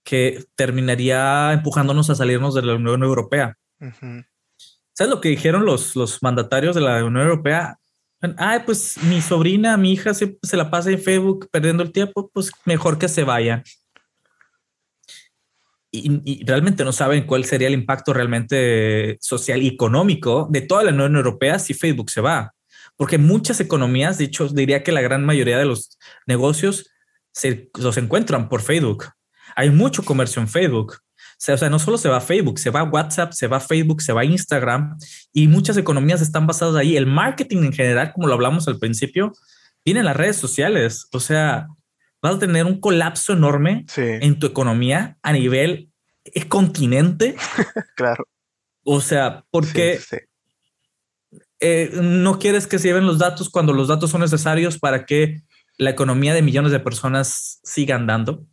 que 0.04 0.46
terminaría 0.56 1.54
empujándonos 1.54 2.10
a 2.10 2.16
salirnos 2.16 2.54
de 2.54 2.62
la 2.64 2.76
Unión 2.76 3.04
Europea. 3.04 3.58
¿Sabes 4.96 5.12
lo 5.12 5.20
que 5.20 5.28
dijeron 5.28 5.66
los, 5.66 5.94
los 5.98 6.24
mandatarios 6.24 6.74
de 6.74 6.82
la 6.82 7.04
Unión 7.04 7.24
Europea? 7.24 7.78
Ay, 8.38 8.62
pues 8.66 8.98
mi 9.04 9.22
sobrina, 9.22 9.76
mi 9.76 9.92
hija 9.92 10.14
se, 10.14 10.38
se 10.42 10.56
la 10.56 10.72
pasa 10.72 10.90
en 10.90 11.02
Facebook 11.02 11.50
perdiendo 11.52 11.84
el 11.84 11.92
tiempo, 11.92 12.32
pues 12.34 12.50
mejor 12.64 12.98
que 12.98 13.10
se 13.10 13.26
vayan. 13.26 13.62
y, 15.92 16.46
realmente 16.46 16.84
no 16.86 16.94
saben 16.94 17.26
cuál 17.26 17.44
sería 17.44 17.68
el 17.68 17.74
impacto 17.74 18.14
realmente 18.14 19.18
social 19.20 19.62
y 19.62 19.68
económico 19.68 20.48
de 20.50 20.62
toda 20.62 20.84
la 20.84 20.92
Unión 20.92 21.16
Europea 21.18 21.60
si 21.60 21.74
Facebook 21.74 22.10
se 22.10 22.22
va. 22.22 22.54
Porque 22.96 23.18
muchas 23.18 23.60
economías, 23.60 24.18
de 24.18 24.26
hecho, 24.26 24.48
diría 24.48 24.82
que 24.82 24.94
la 24.94 25.02
gran 25.02 25.26
mayoría 25.26 25.58
de 25.58 25.66
los 25.66 25.98
negocios 26.26 26.90
se 27.34 27.70
los 27.78 27.98
encuentran 27.98 28.48
por 28.48 28.62
Facebook. 28.62 29.06
Hay 29.58 29.70
mucho 29.72 30.04
comercio 30.04 30.42
en 30.42 30.48
Facebook. 30.48 31.00
O 31.48 31.58
sea, 31.58 31.70
no 31.70 31.80
solo 31.80 31.98
se 31.98 32.10
va 32.10 32.18
a 32.18 32.22
Facebook, 32.22 32.60
se 32.60 32.70
va 32.70 32.80
a 32.82 32.84
WhatsApp, 32.84 33.34
se 33.34 33.48
va 33.48 33.58
a 33.58 33.60
Facebook, 33.60 34.02
se 34.02 34.14
va 34.14 34.22
a 34.22 34.26
Instagram 34.26 34.98
y 35.34 35.48
muchas 35.48 35.78
economías 35.78 36.22
están 36.22 36.48
basadas 36.48 36.76
ahí. 36.76 36.98
El 36.98 37.06
marketing 37.06 37.64
en 37.64 37.74
general, 37.74 38.14
como 38.14 38.28
lo 38.28 38.34
hablamos 38.34 38.68
al 38.68 38.80
principio, 38.80 39.34
viene 39.84 40.00
en 40.00 40.06
las 40.06 40.16
redes 40.16 40.38
sociales. 40.38 41.08
O 41.12 41.20
sea, 41.20 41.68
vas 42.22 42.36
a 42.36 42.40
tener 42.40 42.66
un 42.66 42.80
colapso 42.80 43.34
enorme 43.34 43.86
en 43.96 44.40
tu 44.40 44.48
economía 44.48 45.18
a 45.22 45.34
nivel 45.34 45.90
continente. 46.48 47.36
claro. 47.96 48.28
O 48.84 49.02
sea, 49.02 49.44
porque 49.52 50.00
eh, 51.60 51.92
no 51.94 52.40
quieres 52.40 52.68
que 52.68 52.80
se 52.80 52.88
lleven 52.88 53.08
los 53.08 53.20
datos 53.20 53.50
cuando 53.50 53.74
los 53.74 53.88
datos 53.88 54.12
son 54.12 54.22
necesarios 54.22 54.80
para 54.80 55.06
que 55.06 55.42
la 55.78 55.90
economía 55.90 56.34
de 56.34 56.42
millones 56.42 56.72
de 56.72 56.80
personas 56.80 57.60
siga 57.64 57.96
andando. 57.96 58.46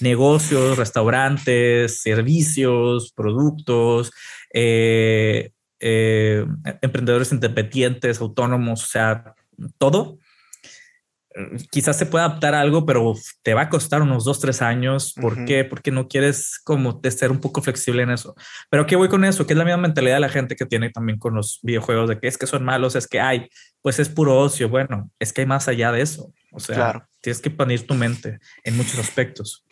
Negocios, 0.00 0.76
restaurantes, 0.76 2.00
servicios, 2.02 3.12
productos, 3.12 4.12
eh, 4.52 5.50
eh, 5.80 6.46
emprendedores 6.82 7.32
independientes, 7.32 8.20
autónomos, 8.20 8.84
o 8.84 8.86
sea, 8.86 9.34
todo 9.78 10.18
quizás 11.70 11.96
se 11.96 12.06
pueda 12.06 12.24
adaptar 12.24 12.54
a 12.54 12.60
algo, 12.60 12.84
pero 12.84 13.14
te 13.42 13.54
va 13.54 13.62
a 13.62 13.68
costar 13.68 14.02
unos 14.02 14.24
dos, 14.24 14.40
tres 14.40 14.62
años. 14.62 15.14
¿Por 15.14 15.44
qué? 15.44 15.64
Porque 15.64 15.90
no 15.90 16.08
quieres 16.08 16.58
como 16.64 17.00
ser 17.08 17.30
un 17.30 17.40
poco 17.40 17.62
flexible 17.62 18.02
en 18.02 18.10
eso. 18.10 18.34
Pero 18.68 18.86
¿qué 18.86 18.96
voy 18.96 19.08
con 19.08 19.24
eso? 19.24 19.46
Que 19.46 19.52
es 19.52 19.58
la 19.58 19.64
misma 19.64 19.82
mentalidad 19.82 20.14
de 20.14 20.20
la 20.20 20.28
gente 20.28 20.56
que 20.56 20.66
tiene 20.66 20.90
también 20.90 21.18
con 21.18 21.34
los 21.34 21.60
videojuegos 21.62 22.08
de 22.08 22.18
que 22.18 22.26
es 22.26 22.36
que 22.36 22.46
son 22.46 22.64
malos, 22.64 22.96
es 22.96 23.06
que 23.06 23.20
hay, 23.20 23.48
pues 23.80 23.98
es 24.00 24.08
puro 24.08 24.38
ocio. 24.38 24.68
Bueno, 24.68 25.10
es 25.18 25.32
que 25.32 25.42
hay 25.42 25.46
más 25.46 25.68
allá 25.68 25.92
de 25.92 26.02
eso. 26.02 26.32
O 26.52 26.58
sea, 26.58 27.06
tienes 27.20 27.40
que 27.40 27.50
expandir 27.50 27.86
tu 27.86 27.94
mente 27.94 28.40
en 28.64 28.76
muchos 28.76 28.98
aspectos. 28.98 29.64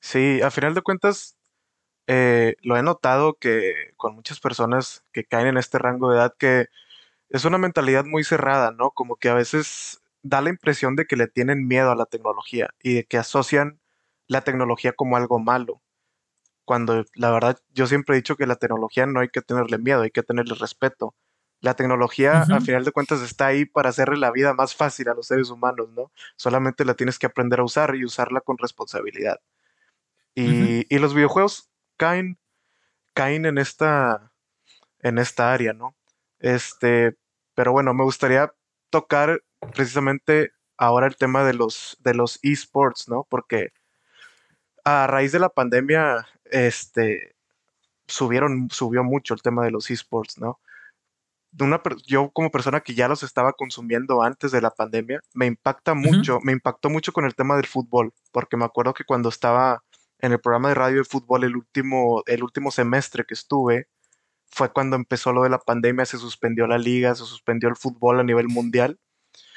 Sí, 0.00 0.40
a 0.42 0.50
final 0.50 0.74
de 0.74 0.82
cuentas, 0.82 1.36
eh, 2.08 2.56
lo 2.62 2.76
he 2.76 2.82
notado 2.82 3.38
que 3.38 3.92
con 3.96 4.14
muchas 4.16 4.40
personas 4.40 5.04
que 5.12 5.24
caen 5.24 5.48
en 5.48 5.58
este 5.58 5.78
rango 5.78 6.10
de 6.10 6.18
edad 6.18 6.34
que 6.38 6.68
es 7.30 7.44
una 7.44 7.58
mentalidad 7.58 8.04
muy 8.06 8.24
cerrada, 8.24 8.72
¿no? 8.72 8.92
Como 8.92 9.16
que 9.16 9.30
a 9.30 9.34
veces 9.34 10.02
da 10.22 10.42
la 10.42 10.50
impresión 10.50 10.96
de 10.96 11.06
que 11.06 11.16
le 11.16 11.28
tienen 11.28 11.68
miedo 11.68 11.90
a 11.92 11.96
la 11.96 12.06
tecnología 12.06 12.70
y 12.82 12.94
de 12.94 13.04
que 13.06 13.18
asocian 13.18 13.80
la 14.28 14.42
tecnología 14.42 14.92
como 14.94 15.16
algo 15.16 15.38
malo. 15.40 15.82
Cuando 16.64 17.04
la 17.14 17.30
verdad 17.30 17.58
yo 17.74 17.86
siempre 17.86 18.14
he 18.16 18.18
dicho 18.20 18.36
que 18.36 18.46
la 18.46 18.56
tecnología 18.56 19.06
no 19.06 19.20
hay 19.20 19.28
que 19.28 19.42
tenerle 19.42 19.78
miedo, 19.78 20.02
hay 20.02 20.10
que 20.10 20.22
tenerle 20.22 20.54
respeto. 20.54 21.14
La 21.60 21.74
tecnología, 21.74 22.42
a 22.44 22.60
final 22.60 22.84
de 22.84 22.92
cuentas, 22.92 23.22
está 23.22 23.46
ahí 23.48 23.64
para 23.66 23.90
hacerle 23.90 24.18
la 24.18 24.30
vida 24.32 24.54
más 24.54 24.74
fácil 24.76 25.08
a 25.08 25.14
los 25.14 25.26
seres 25.28 25.50
humanos, 25.50 25.88
¿no? 25.90 26.12
Solamente 26.36 26.84
la 26.84 26.94
tienes 26.94 27.18
que 27.18 27.26
aprender 27.26 27.60
a 27.60 27.64
usar 27.64 27.96
y 27.96 28.04
usarla 28.04 28.40
con 28.42 28.58
responsabilidad. 28.58 29.40
Y, 30.40 30.86
y 30.88 30.98
los 31.00 31.14
videojuegos 31.14 31.68
caen, 31.96 32.38
caen 33.12 33.44
en 33.44 33.58
esta, 33.58 34.30
en 35.00 35.18
esta 35.18 35.52
área, 35.52 35.72
¿no? 35.72 35.96
Este, 36.38 37.16
pero 37.54 37.72
bueno, 37.72 37.92
me 37.92 38.04
gustaría 38.04 38.52
tocar 38.90 39.42
precisamente 39.74 40.52
ahora 40.76 41.08
el 41.08 41.16
tema 41.16 41.42
de 41.42 41.54
los, 41.54 41.96
de 42.00 42.14
los 42.14 42.38
esports, 42.42 43.08
¿no? 43.08 43.26
Porque 43.28 43.72
a 44.84 45.08
raíz 45.08 45.32
de 45.32 45.40
la 45.40 45.48
pandemia, 45.48 46.28
este, 46.44 47.34
subieron, 48.06 48.68
subió 48.70 49.02
mucho 49.02 49.34
el 49.34 49.42
tema 49.42 49.64
de 49.64 49.72
los 49.72 49.90
esports, 49.90 50.38
¿no? 50.38 50.60
Una, 51.58 51.82
yo 52.06 52.30
como 52.30 52.52
persona 52.52 52.80
que 52.80 52.94
ya 52.94 53.08
los 53.08 53.24
estaba 53.24 53.54
consumiendo 53.54 54.22
antes 54.22 54.52
de 54.52 54.60
la 54.60 54.70
pandemia, 54.70 55.20
me 55.34 55.46
impacta 55.46 55.94
mucho, 55.94 56.38
me 56.42 56.52
impactó 56.52 56.90
mucho 56.90 57.12
con 57.12 57.24
el 57.24 57.34
tema 57.34 57.56
del 57.56 57.66
fútbol, 57.66 58.12
porque 58.30 58.56
me 58.56 58.66
acuerdo 58.66 58.94
que 58.94 59.04
cuando 59.04 59.30
estaba 59.30 59.82
en 60.20 60.32
el 60.32 60.40
programa 60.40 60.68
de 60.68 60.74
radio 60.74 60.98
de 60.98 61.04
fútbol 61.04 61.44
el 61.44 61.56
último, 61.56 62.22
el 62.26 62.42
último 62.42 62.70
semestre 62.70 63.24
que 63.24 63.34
estuve, 63.34 63.88
fue 64.50 64.72
cuando 64.72 64.96
empezó 64.96 65.32
lo 65.32 65.42
de 65.42 65.50
la 65.50 65.58
pandemia, 65.58 66.06
se 66.06 66.18
suspendió 66.18 66.66
la 66.66 66.78
liga, 66.78 67.14
se 67.14 67.24
suspendió 67.24 67.68
el 67.68 67.76
fútbol 67.76 68.20
a 68.20 68.24
nivel 68.24 68.48
mundial 68.48 68.98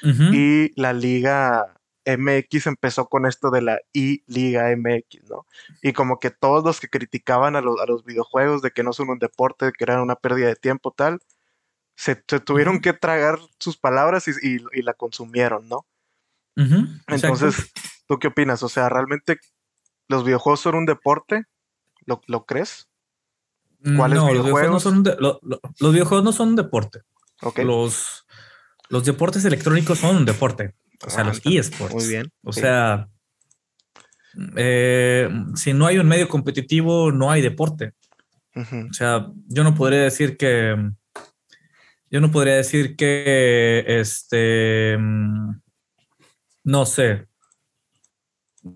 y 0.02 0.80
la 0.80 0.92
liga 0.92 1.74
MX 2.04 2.66
empezó 2.66 3.08
con 3.08 3.26
esto 3.26 3.50
de 3.50 3.62
la 3.62 3.78
I-Liga 3.92 4.74
MX, 4.76 5.30
¿no? 5.30 5.46
Y 5.80 5.92
como 5.92 6.18
que 6.18 6.30
todos 6.30 6.64
los 6.64 6.80
que 6.80 6.88
criticaban 6.88 7.54
a, 7.56 7.60
los 7.60 8.04
videojuegos 8.04 8.62
de 8.62 8.72
que 8.72 8.82
no 8.82 8.92
son 8.92 9.10
un 9.10 9.18
deporte, 9.18 9.66
de 9.66 9.72
que 9.72 9.84
eran 9.84 10.00
una 10.00 10.16
pérdida 10.16 10.48
de 10.48 10.56
tiempo, 10.56 10.92
tal, 10.92 11.20
se, 11.94 12.16
tuvieron 12.16 12.80
que 12.80 12.92
tragar 12.92 13.38
sus 13.58 13.76
palabras 13.76 14.26
y, 14.26 14.82
la 14.82 14.94
consumieron, 14.94 15.68
¿no? 15.68 15.86
Entonces, 17.06 17.72
¿tú 18.06 18.18
qué 18.18 18.28
opinas? 18.28 18.62
O 18.62 18.68
sea, 18.68 18.88
¿realmente 18.88 19.38
los 20.12 20.24
videojuegos 20.24 20.60
son 20.60 20.76
un 20.76 20.86
deporte? 20.86 21.44
¿Lo, 22.04 22.44
crees? 22.44 22.88
¿Cuáles 23.96 24.18
no, 24.18 24.26
videojuegos? 24.28 24.34
Los 24.34 24.44
videojuegos, 24.44 24.70
no 24.70 24.80
son 24.80 25.40
los 25.78 25.92
videojuegos 25.92 26.24
no 26.24 26.32
son 26.32 26.48
un 26.50 26.56
deporte. 26.56 27.00
Los, 27.56 28.26
los 28.88 29.04
deportes 29.04 29.44
electrónicos 29.44 29.98
son 29.98 30.16
un 30.16 30.24
deporte, 30.24 30.74
o 31.04 31.10
sea, 31.10 31.24
los 31.24 31.40
eSports. 31.44 31.94
Muy 31.94 32.06
bien. 32.06 32.32
O 32.44 32.52
sea, 32.52 33.08
eh, 34.56 35.28
si 35.56 35.72
no 35.72 35.86
hay 35.86 35.98
un 35.98 36.06
medio 36.06 36.28
competitivo, 36.28 37.10
no 37.10 37.30
hay 37.30 37.42
deporte. 37.42 37.94
O 38.54 38.92
sea, 38.92 39.28
yo 39.48 39.64
no 39.64 39.74
podría 39.74 40.02
decir 40.02 40.36
que, 40.36 40.76
yo 42.10 42.20
no 42.20 42.30
podría 42.30 42.56
decir 42.56 42.96
que, 42.96 43.84
este, 43.86 44.98
no 46.64 46.86
sé, 46.86 47.28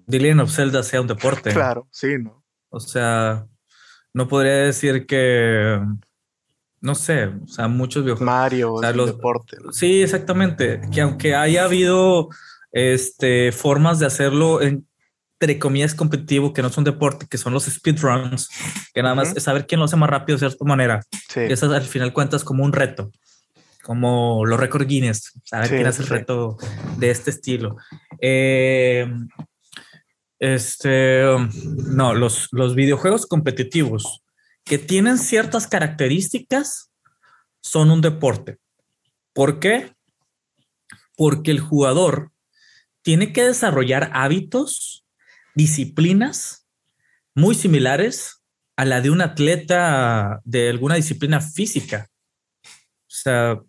The 0.08 0.18
Legend 0.18 0.40
of 0.40 0.52
Zelda 0.52 0.82
sea 0.82 1.00
un 1.00 1.06
deporte. 1.06 1.52
Claro, 1.52 1.88
sí, 1.90 2.18
¿no? 2.18 2.44
O 2.68 2.80
sea, 2.80 3.46
no 4.12 4.28
podría 4.28 4.54
decir 4.54 5.06
que, 5.06 5.80
no 6.80 6.94
sé, 6.94 7.26
o 7.26 7.46
sea, 7.46 7.68
muchos 7.68 8.02
videojuegos. 8.02 8.34
Mario, 8.34 8.74
o 8.74 8.92
los 8.92 9.06
deportes. 9.06 9.60
Sí, 9.72 10.02
exactamente. 10.02 10.80
Que 10.92 11.02
aunque 11.02 11.34
haya 11.34 11.64
habido 11.64 12.28
este, 12.72 13.52
formas 13.52 13.98
de 13.98 14.06
hacerlo 14.06 14.60
entre 14.60 15.58
comillas 15.58 15.94
competitivo, 15.94 16.52
que 16.52 16.62
no 16.62 16.70
son 16.70 16.84
deporte, 16.84 17.26
que 17.28 17.38
son 17.38 17.52
los 17.52 17.64
speedruns, 17.64 18.48
que 18.92 19.02
nada 19.02 19.14
más 19.14 19.36
es 19.36 19.42
saber 19.42 19.66
quién 19.66 19.78
lo 19.78 19.84
hace 19.84 19.96
más 19.96 20.10
rápido 20.10 20.36
de 20.36 20.48
cierta 20.48 20.64
manera. 20.64 21.02
Sí. 21.28 21.40
Eso 21.40 21.72
al 21.72 21.82
final 21.82 22.12
cuentas 22.12 22.42
como 22.42 22.64
un 22.64 22.72
reto, 22.72 23.12
como 23.82 24.44
los 24.44 24.58
récords 24.58 24.86
Guinness, 24.86 25.32
saber 25.44 25.68
quién 25.68 25.86
hace 25.86 26.02
el 26.02 26.08
reto 26.08 26.56
de 26.96 27.10
este 27.10 27.30
estilo. 27.30 27.76
Eh, 28.20 29.06
este, 30.38 31.22
no, 31.88 32.14
los, 32.14 32.48
los 32.52 32.74
videojuegos 32.74 33.26
competitivos 33.26 34.22
que 34.64 34.78
tienen 34.78 35.18
ciertas 35.18 35.66
características 35.66 36.90
son 37.60 37.90
un 37.90 38.00
deporte. 38.00 38.58
¿Por 39.32 39.60
qué? 39.60 39.94
Porque 41.16 41.50
el 41.50 41.60
jugador 41.60 42.32
tiene 43.02 43.32
que 43.32 43.44
desarrollar 43.44 44.10
hábitos, 44.12 45.06
disciplinas 45.54 46.66
muy 47.34 47.54
similares 47.54 48.42
a 48.76 48.84
la 48.84 49.00
de 49.00 49.10
un 49.10 49.20
atleta 49.20 50.40
de 50.44 50.70
alguna 50.70 50.96
disciplina 50.96 51.40
física. 51.40 52.08
O 52.64 53.18
sea, 53.18 53.60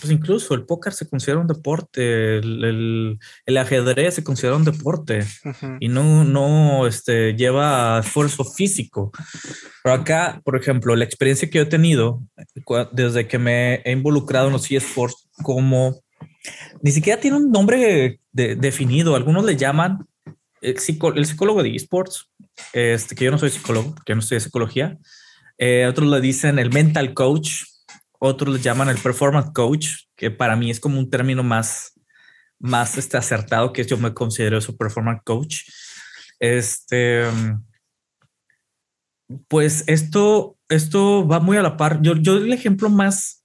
pues 0.00 0.10
incluso 0.12 0.54
el 0.54 0.64
póker 0.64 0.92
se 0.92 1.08
considera 1.08 1.40
un 1.40 1.46
deporte, 1.46 2.38
el, 2.38 3.18
ajedrez 3.56 4.14
se 4.14 4.24
considera 4.24 4.56
un 4.56 4.64
deporte 4.64 5.24
y 5.80 5.88
no, 5.88 6.24
no 6.24 6.86
este, 6.86 7.34
lleva 7.34 8.00
esfuerzo 8.00 8.44
físico. 8.44 9.12
Pero 9.82 9.94
acá, 9.94 10.40
por 10.44 10.56
ejemplo, 10.56 10.96
la 10.96 11.04
experiencia 11.04 11.48
que 11.48 11.58
yo 11.58 11.64
he 11.64 11.66
tenido 11.66 12.22
desde 12.92 13.28
que 13.28 13.38
me 13.38 13.76
he 13.84 13.92
involucrado 13.92 14.48
en 14.48 14.52
los 14.54 14.70
eSports 14.70 15.28
como 15.42 16.02
ni 16.82 16.90
siquiera 16.90 17.20
tiene 17.20 17.36
un 17.36 17.50
nombre 17.50 18.20
definido, 18.32 19.14
algunos 19.14 19.44
le 19.44 19.56
llaman 19.56 20.06
el, 20.60 20.78
psicólogo 20.78 21.62
de 21.62 21.74
eSports, 21.74 22.30
este, 22.72 23.14
que 23.14 23.24
yo 23.24 23.30
no 23.30 23.38
soy 23.38 23.50
psicólogo, 23.50 23.94
que 23.94 24.10
yo 24.10 24.14
no 24.14 24.20
estoy 24.20 24.36
de 24.36 24.40
psicología, 24.40 24.98
eh, 25.58 25.86
otros 25.86 26.08
le 26.08 26.20
dicen 26.20 26.58
el 26.58 26.70
mental 26.70 27.14
coach, 27.14 27.64
otros 28.24 28.54
le 28.54 28.60
llaman 28.60 28.88
el 28.88 28.98
performance 28.98 29.50
coach, 29.52 29.88
que 30.14 30.30
para 30.30 30.54
mí 30.54 30.70
es 30.70 30.78
como 30.78 30.96
un 30.96 31.10
término 31.10 31.42
más, 31.42 32.00
más 32.60 32.96
este, 32.96 33.16
acertado, 33.16 33.72
que 33.72 33.84
yo 33.84 33.98
me 33.98 34.14
considero 34.14 34.60
su 34.60 34.76
performance 34.76 35.22
coach. 35.24 35.62
Este, 36.38 37.24
pues 39.48 39.82
esto, 39.88 40.56
esto 40.68 41.26
va 41.26 41.40
muy 41.40 41.56
a 41.56 41.62
la 41.62 41.76
par. 41.76 42.00
Yo, 42.00 42.14
yo 42.14 42.36
el 42.36 42.52
ejemplo 42.52 42.88
más, 42.88 43.44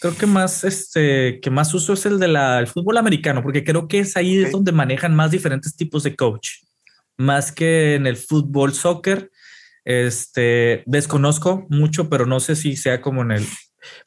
creo 0.00 0.16
que 0.16 0.26
más, 0.26 0.64
este, 0.64 1.38
que 1.40 1.50
más 1.50 1.72
uso 1.72 1.92
es 1.92 2.04
el 2.04 2.18
del 2.18 2.66
fútbol 2.66 2.96
americano, 2.96 3.44
porque 3.44 3.62
creo 3.62 3.86
que 3.86 4.00
es 4.00 4.16
ahí 4.16 4.44
donde 4.50 4.72
manejan 4.72 5.14
más 5.14 5.30
diferentes 5.30 5.76
tipos 5.76 6.02
de 6.02 6.16
coach, 6.16 6.64
más 7.16 7.52
que 7.52 7.94
en 7.94 8.08
el 8.08 8.16
fútbol, 8.16 8.74
soccer 8.74 9.30
Este, 9.84 10.82
desconozco 10.86 11.68
mucho, 11.70 12.10
pero 12.10 12.26
no 12.26 12.40
sé 12.40 12.56
si 12.56 12.74
sea 12.76 13.00
como 13.00 13.22
en 13.22 13.30
el, 13.30 13.46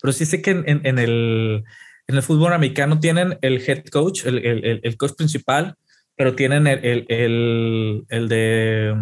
pero 0.02 0.12
sí 0.12 0.26
sé 0.26 0.42
que 0.42 0.52
en, 0.52 0.66
en, 0.68 1.00
el, 1.00 1.64
en 2.08 2.16
el 2.16 2.24
fútbol 2.24 2.54
americano 2.54 3.00
tienen 3.00 3.38
el 3.42 3.62
head 3.68 3.86
coach, 3.92 4.26
el, 4.26 4.46
el, 4.46 4.82
el 4.84 4.98
coach 4.98 5.14
principal, 5.18 5.76
pero 6.16 6.36
tienen 6.36 6.68
el, 6.68 7.06
el, 7.10 8.06
el 8.10 8.30
de 8.30 8.94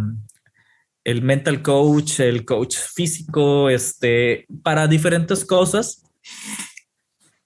el 1.04 1.22
mental 1.22 1.62
coach, 1.62 2.20
el 2.20 2.46
coach 2.46 2.78
físico, 2.78 3.70
este, 3.70 4.46
para 4.64 4.88
diferentes 4.88 5.46
cosas. 5.46 6.04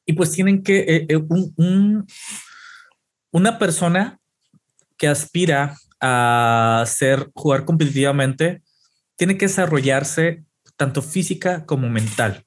Y 0.05 0.13
pues 0.13 0.31
tienen 0.31 0.61
que, 0.61 0.79
eh, 0.79 1.05
eh, 1.09 1.15
un, 1.17 2.05
una 3.31 3.57
persona 3.57 4.19
que 4.97 5.07
aspira 5.07 5.77
a 5.99 6.83
ser, 6.85 7.31
jugar 7.33 7.65
competitivamente, 7.65 8.61
tiene 9.15 9.37
que 9.37 9.47
desarrollarse 9.47 10.43
tanto 10.75 11.01
física 11.01 11.65
como 11.65 11.89
mental. 11.89 12.44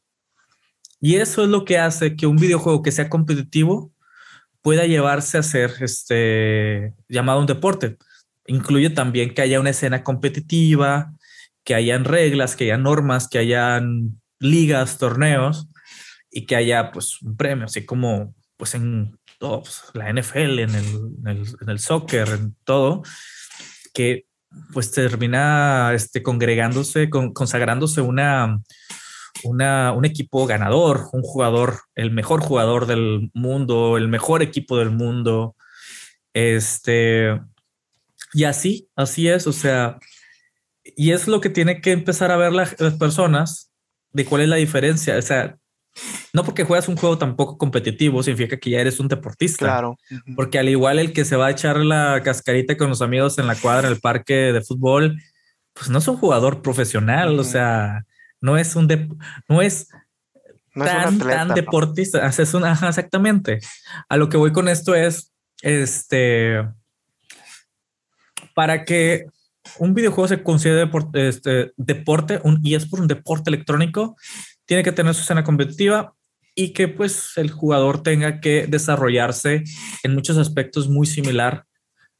Y 1.00 1.16
eso 1.16 1.44
es 1.44 1.48
lo 1.48 1.64
que 1.64 1.78
hace 1.78 2.16
que 2.16 2.26
un 2.26 2.36
videojuego 2.36 2.82
que 2.82 2.92
sea 2.92 3.08
competitivo 3.08 3.92
pueda 4.62 4.86
llevarse 4.86 5.38
a 5.38 5.42
ser 5.42 5.72
este, 5.80 6.94
llamado 7.08 7.40
un 7.40 7.46
deporte. 7.46 7.96
Incluye 8.46 8.90
también 8.90 9.34
que 9.34 9.42
haya 9.42 9.60
una 9.60 9.70
escena 9.70 10.02
competitiva, 10.02 11.12
que 11.64 11.74
hayan 11.74 12.04
reglas, 12.04 12.56
que 12.56 12.64
haya 12.64 12.78
normas, 12.78 13.28
que 13.28 13.38
hayan 13.38 14.20
ligas, 14.40 14.98
torneos 14.98 15.68
y 16.30 16.46
que 16.46 16.56
haya 16.56 16.90
pues 16.90 17.20
un 17.22 17.36
premio, 17.36 17.66
así 17.66 17.84
como 17.84 18.34
pues 18.56 18.74
en 18.74 19.18
pues, 19.38 19.84
la 19.94 20.12
NFL, 20.12 20.58
en 20.58 20.74
el, 20.74 21.16
en 21.26 21.68
el, 21.68 21.78
soccer, 21.78 22.28
en 22.28 22.56
todo, 22.64 23.02
que 23.94 24.26
pues 24.72 24.90
termina 24.90 25.92
este, 25.94 26.22
congregándose, 26.22 27.08
consagrándose 27.10 28.00
una, 28.00 28.60
una, 29.44 29.92
un 29.92 30.04
equipo 30.04 30.46
ganador, 30.46 31.08
un 31.12 31.22
jugador, 31.22 31.80
el 31.94 32.10
mejor 32.10 32.40
jugador 32.40 32.86
del 32.86 33.30
mundo, 33.34 33.96
el 33.96 34.08
mejor 34.08 34.42
equipo 34.42 34.78
del 34.78 34.90
mundo. 34.90 35.56
Este, 36.32 37.40
y 38.32 38.44
así, 38.44 38.88
así 38.96 39.28
es, 39.28 39.46
o 39.46 39.52
sea, 39.52 39.98
y 40.96 41.12
es 41.12 41.28
lo 41.28 41.40
que 41.40 41.50
tiene 41.50 41.80
que 41.80 41.92
empezar 41.92 42.30
a 42.30 42.36
ver 42.36 42.52
las 42.52 42.74
personas 42.98 43.70
de 44.12 44.24
cuál 44.24 44.42
es 44.42 44.48
la 44.48 44.56
diferencia. 44.56 45.16
O 45.16 45.22
sea, 45.22 45.56
no 46.32 46.44
porque 46.44 46.64
juegas 46.64 46.88
un 46.88 46.96
juego 46.96 47.18
tampoco 47.18 47.58
competitivo 47.58 48.22
significa 48.22 48.58
que 48.58 48.70
ya 48.70 48.80
eres 48.80 49.00
un 49.00 49.08
deportista. 49.08 49.64
Claro. 49.64 49.98
Porque 50.36 50.58
al 50.58 50.68
igual 50.68 50.98
el 50.98 51.12
que 51.12 51.24
se 51.24 51.36
va 51.36 51.46
a 51.46 51.50
echar 51.50 51.78
la 51.78 52.22
cascarita 52.22 52.76
con 52.76 52.88
los 52.88 53.02
amigos 53.02 53.38
en 53.38 53.46
la 53.46 53.56
cuadra, 53.56 53.88
en 53.88 53.94
el 53.94 54.00
parque 54.00 54.52
de 54.52 54.60
fútbol, 54.62 55.20
pues 55.72 55.90
no 55.90 55.98
es 55.98 56.08
un 56.08 56.16
jugador 56.16 56.62
profesional. 56.62 57.38
O 57.38 57.44
sea, 57.44 58.04
no 58.40 58.56
es 58.56 58.76
un 58.76 58.86
de, 58.86 59.08
no 59.48 59.62
es 59.62 59.88
tan, 60.74 61.18
tan 61.18 61.54
deportista. 61.54 62.26
Es 62.26 62.54
una, 62.54 62.72
exactamente. 62.72 63.60
A 64.08 64.16
lo 64.16 64.28
que 64.28 64.36
voy 64.36 64.52
con 64.52 64.68
esto 64.68 64.94
es 64.94 65.32
este 65.62 66.64
para 68.54 68.84
que 68.84 69.26
un 69.78 69.94
videojuego 69.94 70.26
se 70.26 70.42
considere 70.42 70.80
deporte, 70.80 71.28
este, 71.28 71.72
deporte 71.76 72.40
un, 72.42 72.60
y 72.64 72.74
es 72.74 72.86
por 72.86 73.00
un 73.00 73.06
deporte 73.06 73.50
electrónico, 73.50 74.16
tiene 74.66 74.82
que 74.82 74.92
tener 74.92 75.14
su 75.14 75.22
escena 75.22 75.44
competitiva 75.44 76.14
y 76.54 76.72
que 76.72 76.88
pues 76.88 77.32
el 77.36 77.50
jugador 77.50 78.02
tenga 78.02 78.40
que 78.40 78.66
desarrollarse 78.66 79.62
en 80.02 80.14
muchos 80.14 80.38
aspectos 80.38 80.88
muy 80.88 81.06
similar 81.06 81.66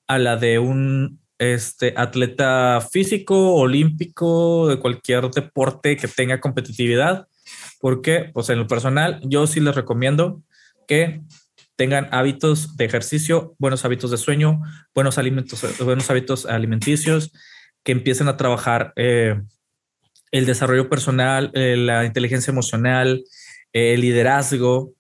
a 0.06 0.18
la 0.18 0.36
de 0.36 0.60
un 0.60 1.20
este, 1.38 1.94
atleta 1.96 2.80
físico, 2.80 3.54
olímpico, 3.54 4.68
de 4.68 4.78
cualquier 4.78 5.30
deporte 5.30 5.96
que 5.96 6.08
tenga 6.08 6.40
competitividad. 6.40 7.26
Porque, 7.80 8.30
pues 8.34 8.48
en 8.50 8.58
lo 8.58 8.66
personal, 8.66 9.20
yo 9.22 9.46
sí 9.46 9.60
les 9.60 9.74
recomiendo 9.74 10.42
que 10.86 11.22
tengan 11.76 12.08
hábitos 12.10 12.76
de 12.76 12.84
ejercicio, 12.84 13.54
buenos 13.58 13.84
hábitos 13.84 14.10
de 14.10 14.16
sueño, 14.16 14.60
buenos 14.94 15.16
alimentos, 15.16 15.64
buenos 15.78 16.10
hábitos 16.10 16.44
alimenticios, 16.44 17.32
que 17.84 17.92
empiecen 17.92 18.26
a 18.26 18.36
trabajar 18.36 18.92
eh, 18.96 19.40
el 20.32 20.44
desarrollo 20.44 20.88
personal, 20.88 21.52
eh, 21.54 21.76
la 21.76 22.04
inteligencia 22.04 22.50
emocional, 22.50 23.22
el 23.72 24.00
liderazgo. 24.00 24.92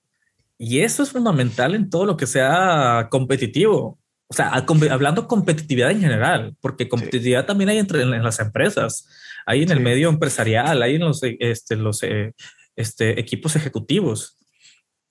Y 0.56 0.80
eso 0.80 1.02
es 1.02 1.10
fundamental 1.10 1.74
en 1.74 1.90
todo 1.90 2.06
lo 2.06 2.16
que 2.16 2.26
sea 2.26 3.08
competitivo. 3.10 3.98
O 4.28 4.34
sea, 4.34 4.50
hablando 4.90 5.26
competitividad 5.26 5.90
en 5.90 6.00
general, 6.00 6.54
porque 6.60 6.88
competitividad 6.88 7.46
también 7.46 7.70
hay 7.70 7.78
entre 7.78 8.02
en, 8.02 8.22
las 8.22 8.40
empresas, 8.40 9.08
hay 9.46 9.62
en 9.62 9.70
el 9.70 9.80
medio 9.80 10.10
empresarial, 10.10 10.82
hay 10.82 10.96
en 10.96 11.00
los, 11.02 11.20
este, 11.22 11.76
los 11.76 12.02
eh, 12.02 12.34
este, 12.76 13.18
equipos 13.18 13.56
ejecutivos 13.56 14.38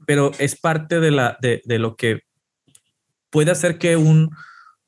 pero 0.06 0.32
es 0.40 0.60
parte 0.60 1.00
de, 1.00 1.12
la, 1.12 1.38
de, 1.42 1.62
de 1.66 1.80
lo 1.80 1.96
que 1.96 2.22
puede 3.30 3.52
hacer 3.52 3.78
que 3.78 3.96
un, 3.96 4.30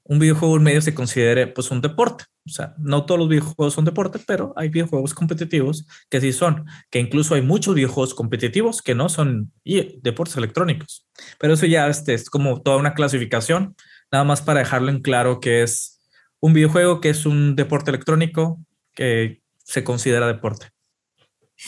un 0.04 0.20
videojuego 0.20 0.58
en 0.58 0.64
medio 0.64 0.82
se 0.82 0.94
considere 0.94 1.48
pues 1.48 1.72
un 1.72 1.82
deporte. 1.82 2.26
O 2.46 2.52
sea, 2.52 2.74
no 2.80 3.06
todos 3.06 3.20
los 3.20 3.30
videojuegos 3.30 3.74
son 3.74 3.86
deporte, 3.86 4.20
pero 4.26 4.54
hay 4.56 4.70
videojuegos 4.70 5.14
competitivos 5.14 5.86
que 6.10 6.20
sí 6.20 6.34
son, 6.34 6.66
que 6.90 7.00
incluso 7.00 7.36
hay 7.36 7.42
muchos 7.42 7.76
videojuegos 7.76 8.16
competitivos 8.16 8.82
que 8.82 8.96
no 8.96 9.10
son 9.10 9.52
deportes 9.64 10.38
electrónicos. 10.38 11.08
Pero 11.38 11.54
eso 11.54 11.66
ya 11.66 11.88
este, 11.88 12.14
es 12.14 12.30
como 12.30 12.62
toda 12.62 12.78
una 12.78 12.94
clasificación, 12.94 13.76
nada 14.12 14.24
más 14.24 14.42
para 14.42 14.60
dejarlo 14.60 14.90
en 14.90 15.02
claro 15.02 15.40
que 15.40 15.64
es 15.64 16.00
un 16.40 16.54
videojuego 16.54 17.02
que 17.02 17.10
es 17.10 17.26
un 17.26 17.56
deporte 17.56 17.92
electrónico 17.92 18.60
que 18.94 19.42
se 19.64 19.84
considera 19.84 20.28
deporte. 20.28 20.72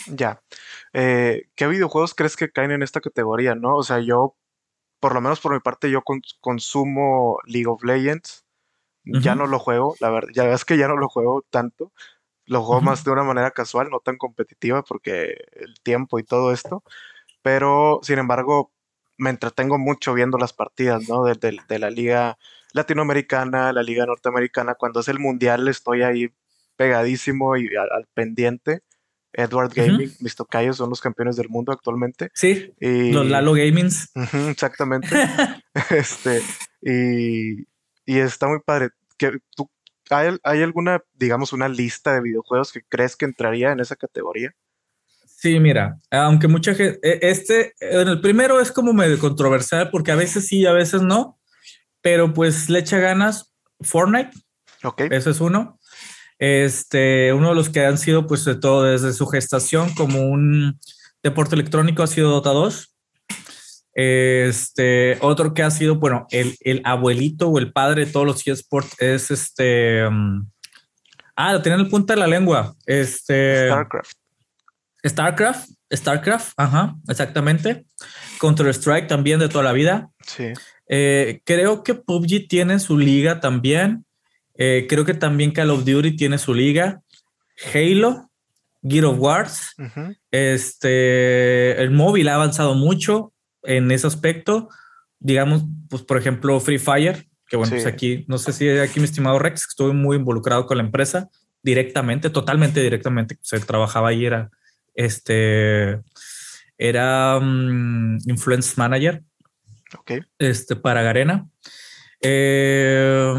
Ya. 0.08 0.42
Eh, 0.94 1.50
¿Qué 1.56 1.68
videojuegos 1.68 2.16
crees 2.16 2.36
que 2.36 2.52
caen 2.52 2.72
en 2.72 2.84
esta 2.84 3.02
categoría, 3.02 3.56
no? 3.56 3.76
O 3.76 3.84
sea, 3.84 4.00
yo, 4.00 4.36
por 5.00 5.14
lo 5.14 5.22
menos 5.22 5.40
por 5.40 5.54
mi 5.54 5.60
parte, 5.60 5.92
yo 5.92 6.02
consumo 6.40 7.40
League 7.46 7.68
of 7.68 7.84
Legends. 7.84 8.46
Ya 9.04 9.34
no 9.34 9.48
lo 9.48 9.58
juego, 9.58 9.96
la 10.00 10.12
verdad, 10.12 10.30
ya 10.32 10.44
ves 10.44 10.64
que 10.64 10.78
ya 10.78 10.88
no 10.88 10.96
lo 10.96 11.10
juego 11.10 11.44
tanto. 11.50 11.92
Lo 12.46 12.64
juego 12.64 12.82
más 12.82 13.04
de 13.04 13.10
una 13.10 13.24
manera 13.24 13.50
casual, 13.50 13.90
no 13.90 14.00
tan 14.00 14.18
competitiva, 14.18 14.84
porque 14.84 15.38
el 15.54 15.80
tiempo 15.82 16.20
y 16.20 16.24
todo 16.24 16.54
esto. 16.54 16.84
Pero, 17.42 18.00
sin 18.04 18.20
embargo, 18.20 18.72
me 19.22 19.30
entretengo 19.30 19.78
mucho 19.78 20.16
viendo 20.16 20.40
las 20.40 20.52
partidas, 20.52 21.08
¿no? 21.08 21.24
De, 21.24 21.80
la 21.80 21.90
liga 21.92 22.40
latinoamericana, 22.74 23.72
la 23.72 23.84
liga 23.84 24.06
norteamericana. 24.06 24.74
Cuando 24.74 25.02
es 25.02 25.08
el 25.10 25.20
mundial 25.20 25.68
estoy 25.68 26.02
ahí 26.02 26.34
pegadísimo 26.76 27.56
y 27.56 27.70
al 27.76 28.08
pendiente. 28.16 28.82
Edward 29.34 29.72
Gaming, 29.74 30.12
mis 30.20 30.36
tocayos 30.36 30.78
son 30.78 30.90
los 30.90 31.00
campeones 31.00 31.36
del 31.36 31.50
mundo 31.50 31.72
actualmente. 31.72 32.32
Sí, 32.34 32.74
los 32.80 33.26
Lalo 33.28 33.54
Gamings. 33.54 34.12
exactamente. 34.50 35.08
este, 35.92 36.42
y, 36.82 37.62
y, 38.06 38.20
está 38.20 38.48
muy 38.48 38.60
padre. 38.66 38.90
¿Que, 39.18 39.38
tú, 39.56 39.70
hay, 40.10 40.36
¿Hay 40.44 40.64
alguna, 40.64 41.02
digamos, 41.14 41.54
una 41.54 41.70
lista 41.70 42.14
de 42.14 42.22
videojuegos 42.22 42.74
que 42.74 42.82
crees 42.90 43.16
que 43.16 43.26
entraría 43.26 43.72
en 43.72 43.80
esa 43.80 43.96
categoría? 43.96 44.54
Sí, 45.42 45.60
mira, 45.60 45.98
aunque 46.12 46.48
mucha 46.48 46.76
gente, 46.76 47.00
este, 47.28 47.74
en 47.80 48.08
el 48.08 48.22
primero 48.22 48.62
es 48.62 48.72
como 48.72 48.94
medio 48.94 49.18
controversial 49.18 49.90
porque 49.90 50.12
a 50.12 50.16
veces 50.16 50.46
sí, 50.46 50.68
a 50.68 50.72
veces 50.72 51.02
no, 51.02 51.40
pero 52.02 52.32
pues 52.32 52.70
le 52.70 52.78
echa 52.78 53.00
ganas 53.00 53.52
Fortnite. 53.80 54.30
Ok. 54.84 55.02
Ese 55.10 55.32
es 55.32 55.42
uno. 55.42 55.80
Este, 56.38 57.34
uno 57.34 57.50
de 57.50 57.56
los 57.56 57.70
que 57.70 57.84
han 57.84 57.98
sido, 57.98 58.28
pues, 58.28 58.46
de 58.46 58.54
todo 58.54 58.84
desde 58.84 59.14
su 59.14 59.26
gestación 59.26 59.92
como 59.96 60.30
un 60.30 60.80
deporte 61.24 61.56
electrónico 61.56 62.04
ha 62.04 62.08
sido 62.08 62.30
Dota 62.30 62.52
2. 62.52 62.96
Este, 63.96 65.18
otro 65.22 65.56
que 65.56 65.64
ha 65.64 65.72
sido, 65.72 65.96
bueno, 65.96 66.28
el, 66.30 66.56
el 66.60 66.84
abuelito 66.84 67.50
o 67.50 67.58
el 67.58 67.74
padre 67.74 68.06
de 68.06 68.12
todos 68.12 68.28
los 68.28 68.46
eSports 68.46 68.96
es 69.02 69.32
este. 69.32 70.06
Um, 70.06 70.52
ah, 71.36 71.54
lo 71.54 71.64
tienen 71.64 71.80
el 71.80 71.90
punta 71.90 72.14
de 72.14 72.20
la 72.20 72.28
lengua. 72.28 72.76
Este. 72.86 73.66
StarCraft. 73.66 74.21
StarCraft, 75.06 75.70
StarCraft, 75.92 76.54
ajá, 76.58 76.96
exactamente. 77.08 77.86
Counter 78.40 78.68
Strike 78.68 79.08
también 79.08 79.40
de 79.40 79.50
toda 79.50 79.64
la 79.64 79.74
vida. 79.74 80.10
Sí. 80.26 80.54
Eh, 80.88 81.42
creo 81.46 81.84
que 81.84 81.96
PUBG 81.96 82.48
tiene 82.48 82.80
su 82.80 82.98
liga 82.98 83.40
también. 83.40 84.06
Eh, 84.56 84.86
creo 84.90 85.06
que 85.06 85.14
también 85.14 85.52
Call 85.52 85.72
of 85.72 85.86
Duty 85.86 86.16
tiene 86.16 86.38
su 86.38 86.54
liga. 86.54 87.02
Halo, 87.74 88.30
Gear 88.84 89.06
of 89.06 89.20
Wars. 89.20 89.76
Este, 90.32 91.82
el 91.82 91.92
móvil 91.92 92.28
ha 92.28 92.36
avanzado 92.36 92.76
mucho 92.76 93.34
en 93.64 93.92
ese 93.92 94.08
aspecto. 94.08 94.70
Digamos, 95.20 95.64
pues 95.90 96.02
por 96.04 96.18
ejemplo, 96.18 96.60
Free 96.60 96.80
Fire, 96.80 97.28
que 97.48 97.58
bueno, 97.58 97.72
pues 97.72 97.86
aquí, 97.86 98.26
no 98.28 98.38
sé 98.38 98.54
si 98.54 98.70
aquí 98.70 99.00
mi 99.00 99.06
estimado 99.06 99.40
Rex, 99.40 99.68
estuve 99.70 99.94
muy 99.94 100.18
involucrado 100.18 100.66
con 100.66 100.78
la 100.78 100.84
empresa 100.84 101.30
directamente, 101.64 102.30
totalmente 102.30 102.82
directamente. 102.82 103.38
Se 103.42 103.60
trabajaba 103.60 104.10
ahí, 104.10 104.26
era 104.26 104.50
este, 104.94 106.02
era 106.78 107.40
mm, 107.40 108.20
influence 108.28 108.74
manager. 108.78 109.24
Este, 110.40 110.76
para 110.76 111.02
Garena. 111.02 111.48
Eh, 112.22 113.34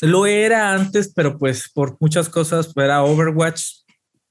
lo 0.00 0.26
era 0.26 0.72
antes, 0.72 1.12
pero 1.14 1.38
pues 1.38 1.68
por 1.68 1.96
muchas 2.00 2.28
cosas 2.28 2.72
era 2.76 3.02
Overwatch, 3.02 3.62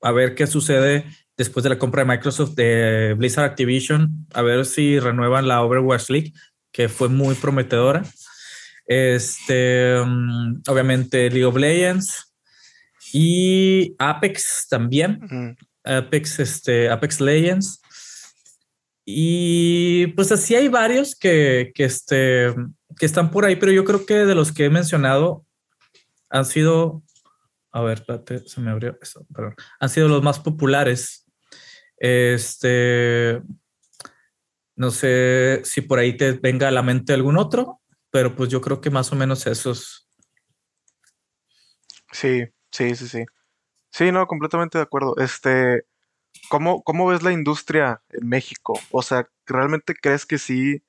a 0.01 0.11
ver 0.11 0.33
qué 0.33 0.47
sucede 0.47 1.05
después 1.35 1.63
de 1.63 1.69
la 1.69 1.77
compra 1.77 2.03
de 2.03 2.09
Microsoft 2.09 2.55
de 2.55 3.13
Blizzard 3.17 3.45
Activision, 3.45 4.27
a 4.33 4.41
ver 4.41 4.65
si 4.65 4.99
renuevan 4.99 5.47
la 5.47 5.61
Overwatch 5.61 6.09
League, 6.09 6.33
que 6.71 6.89
fue 6.89 7.09
muy 7.09 7.35
prometedora. 7.35 8.03
Este, 8.87 9.95
mm, 10.03 10.61
obviamente 10.67 11.29
League 11.29 11.45
of 11.45 11.57
Legends 11.57 12.33
y 13.13 13.93
Apex 13.99 14.67
también. 14.69 15.57
Apex, 15.87 16.39
este, 16.39 16.89
Apex 16.89 17.21
Legends. 17.21 17.81
Y 19.05 20.07
pues 20.07 20.31
así 20.31 20.55
hay 20.55 20.67
varios 20.67 21.15
que, 21.15 21.71
que, 21.73 21.85
este, 21.85 22.53
que 22.97 23.05
están 23.05 23.31
por 23.31 23.45
ahí, 23.45 23.55
pero 23.55 23.71
yo 23.71 23.85
creo 23.85 24.05
que 24.05 24.25
de 24.25 24.35
los 24.35 24.51
que 24.51 24.65
he 24.65 24.69
mencionado 24.69 25.45
han 26.29 26.45
sido, 26.45 27.03
a 27.71 27.81
ver, 27.81 27.99
espérate, 27.99 28.39
se 28.39 28.59
me 28.59 28.69
abrió 28.69 28.97
eso, 29.01 29.25
perdón, 29.33 29.55
han 29.79 29.89
sido 29.89 30.09
los 30.09 30.21
más 30.21 30.39
populares. 30.39 31.25
Este, 31.97 33.41
no 34.75 34.91
sé 34.91 35.61
si 35.63 35.81
por 35.81 35.99
ahí 35.99 36.15
te 36.15 36.33
venga 36.33 36.67
a 36.67 36.71
la 36.71 36.83
mente 36.83 37.13
algún 37.13 37.37
otro, 37.37 37.81
pero 38.11 38.35
pues 38.35 38.49
yo 38.49 38.61
creo 38.61 38.81
que 38.81 38.89
más 38.89 39.11
o 39.11 39.15
menos 39.15 39.47
esos. 39.47 40.09
Sí, 42.11 42.43
sí, 42.71 42.95
sí, 42.95 43.07
sí. 43.07 43.25
Sí, 43.97 44.11
no, 44.11 44.27
completamente 44.27 44.77
de 44.77 44.83
acuerdo. 44.83 45.15
Este, 45.17 45.83
¿cómo, 46.49 46.83
cómo 46.83 47.07
ves 47.07 47.23
la 47.23 47.31
industria 47.31 48.03
en 48.09 48.29
México? 48.29 48.79
O 48.91 49.01
sea, 49.01 49.27
¿realmente 49.47 49.95
crees 49.95 50.27
que 50.27 50.37
sí 50.37 50.83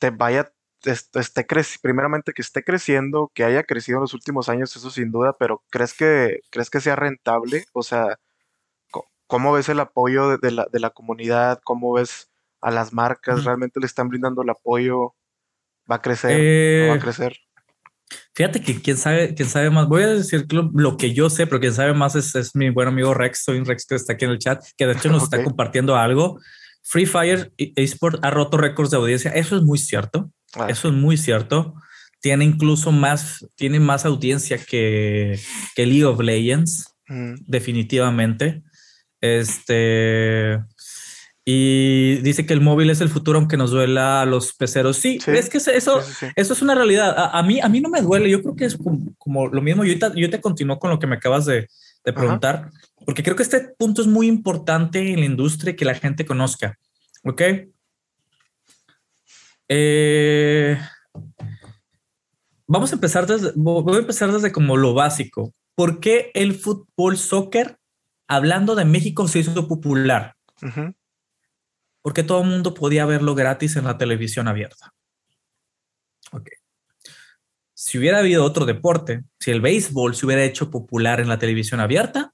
te 0.00 0.10
vaya, 0.10 0.52
esté 0.82 1.46
primeramente 1.80 2.32
que 2.32 2.42
esté 2.42 2.64
creciendo, 2.64 3.30
que 3.34 3.44
haya 3.44 3.62
crecido 3.62 3.98
en 3.98 4.02
los 4.02 4.14
últimos 4.14 4.48
años, 4.48 4.74
eso 4.74 4.90
sin 4.90 5.12
duda, 5.12 5.36
pero 5.38 5.62
¿crees 5.70 5.94
que, 5.94 6.40
crees 6.50 6.70
que 6.70 6.80
sea 6.80 6.96
rentable? 6.96 7.66
O 7.72 7.84
sea, 7.84 8.18
¿cómo 9.28 9.52
ves 9.52 9.68
el 9.68 9.78
apoyo 9.78 10.38
de, 10.38 10.50
la, 10.50 10.66
de 10.72 10.80
la 10.80 10.90
comunidad? 10.90 11.60
¿Cómo 11.62 11.92
ves 11.92 12.32
a 12.60 12.72
las 12.72 12.92
marcas? 12.92 13.44
¿Realmente 13.44 13.78
le 13.78 13.86
están 13.86 14.08
brindando 14.08 14.42
el 14.42 14.50
apoyo? 14.50 15.14
¿Va 15.88 15.96
a 15.96 16.02
crecer? 16.02 16.32
¿No 16.32 16.88
va 16.88 16.94
a 16.94 16.96
eh, 16.96 17.00
crecer? 17.00 17.38
Fíjate 18.34 18.60
que 18.60 18.80
quién 18.80 18.96
sabe, 18.96 19.34
quién 19.34 19.48
sabe 19.48 19.70
más. 19.70 19.88
Voy 19.88 20.02
a 20.02 20.08
decir 20.08 20.46
lo, 20.50 20.96
que 20.96 21.12
yo 21.12 21.28
sé, 21.28 21.46
pero 21.46 21.60
quien 21.60 21.74
sabe 21.74 21.92
más 21.94 22.14
es, 22.14 22.54
mi 22.54 22.70
buen 22.70 22.88
amigo 22.88 23.14
Rex. 23.14 23.42
Soy 23.44 23.58
un 23.58 23.66
Rex 23.66 23.86
que 23.86 23.94
está 23.94 24.14
aquí 24.14 24.24
en 24.24 24.30
el 24.30 24.38
chat, 24.38 24.64
que 24.76 24.86
de 24.86 24.92
hecho 24.92 25.08
nos 25.12 25.24
está 25.24 25.42
compartiendo 25.42 25.96
algo. 25.96 26.40
Free 26.82 27.06
Fire 27.06 27.52
eSport 27.56 28.24
ha 28.24 28.30
roto 28.30 28.56
récords 28.56 28.90
de 28.90 28.96
audiencia. 28.96 29.30
Eso 29.32 29.56
es 29.56 29.62
muy 29.62 29.78
cierto. 29.78 30.30
Ah, 30.54 30.68
Eso 30.68 30.88
es 30.88 30.94
muy 30.94 31.16
cierto. 31.16 31.74
Tiene 32.20 32.44
incluso 32.44 32.92
más, 32.92 33.46
tiene 33.54 33.78
más 33.78 34.04
audiencia 34.04 34.58
que, 34.58 35.38
que 35.74 35.86
League 35.86 36.04
of 36.04 36.20
Legends, 36.20 36.94
definitivamente. 37.06 38.62
Este, 39.20 40.58
y 41.50 42.16
dice 42.16 42.44
que 42.44 42.52
el 42.52 42.60
móvil 42.60 42.90
es 42.90 43.00
el 43.00 43.08
futuro, 43.08 43.38
aunque 43.38 43.56
nos 43.56 43.70
duela 43.70 44.20
a 44.20 44.26
los 44.26 44.52
peceros. 44.52 44.98
Sí, 44.98 45.18
es 45.28 45.48
que 45.48 45.56
eso, 45.56 45.70
eso 45.72 46.02
es 46.36 46.60
una 46.60 46.74
realidad. 46.74 47.14
A, 47.32 47.42
mí, 47.42 47.58
a 47.58 47.70
mí 47.70 47.80
no 47.80 47.88
me 47.88 48.02
duele. 48.02 48.28
Yo 48.28 48.42
creo 48.42 48.54
que 48.54 48.66
es 48.66 48.76
como, 49.16 49.46
lo 49.46 49.62
mismo. 49.62 49.82
Yo 49.86 49.98
te, 49.98 50.20
yo 50.20 50.28
te 50.28 50.42
continúo 50.42 50.78
con 50.78 50.90
lo 50.90 50.98
que 50.98 51.06
me 51.06 51.16
acabas 51.16 51.46
de, 51.46 51.66
preguntar, 52.02 52.70
porque 53.06 53.22
creo 53.22 53.34
que 53.34 53.44
este 53.44 53.60
punto 53.78 54.02
es 54.02 54.06
muy 54.06 54.26
importante 54.26 55.10
en 55.10 55.20
la 55.20 55.24
industria 55.24 55.74
que 55.74 55.86
la 55.86 55.94
gente 55.94 56.26
conozca. 56.26 56.78
Ok. 57.24 57.40
Eh, 59.68 60.78
vamos 62.66 62.92
a 62.92 62.94
empezar 62.94 63.26
desde, 63.26 63.52
voy 63.56 63.96
a 63.96 64.00
empezar 64.00 64.30
desde 64.30 64.52
como 64.52 64.76
lo 64.76 64.92
básico. 64.92 65.54
¿Por 65.74 65.98
qué 65.98 66.30
el 66.34 66.56
fútbol 66.56 67.16
soccer, 67.16 67.78
hablando 68.26 68.74
de 68.74 68.84
México, 68.84 69.26
se 69.28 69.38
hizo 69.38 69.66
popular? 69.66 70.34
Porque 72.08 72.22
todo 72.22 72.40
el 72.40 72.48
mundo 72.48 72.72
podía 72.72 73.04
verlo 73.04 73.34
gratis 73.34 73.76
en 73.76 73.84
la 73.84 73.98
televisión 73.98 74.48
abierta. 74.48 74.94
Ok. 76.32 76.48
Si 77.74 77.98
hubiera 77.98 78.20
habido 78.20 78.46
otro 78.46 78.64
deporte, 78.64 79.24
si 79.38 79.50
el 79.50 79.60
béisbol 79.60 80.14
se 80.14 80.24
hubiera 80.24 80.42
hecho 80.42 80.70
popular 80.70 81.20
en 81.20 81.28
la 81.28 81.38
televisión 81.38 81.80
abierta, 81.80 82.32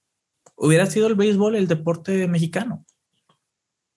hubiera 0.54 0.86
sido 0.86 1.08
el 1.08 1.16
béisbol 1.16 1.56
el 1.56 1.66
deporte 1.66 2.28
mexicano, 2.28 2.86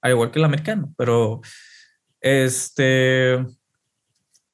al 0.01 0.13
igual 0.13 0.31
que 0.31 0.39
el 0.39 0.45
americano. 0.45 0.91
Pero, 0.97 1.41
este, 2.21 3.37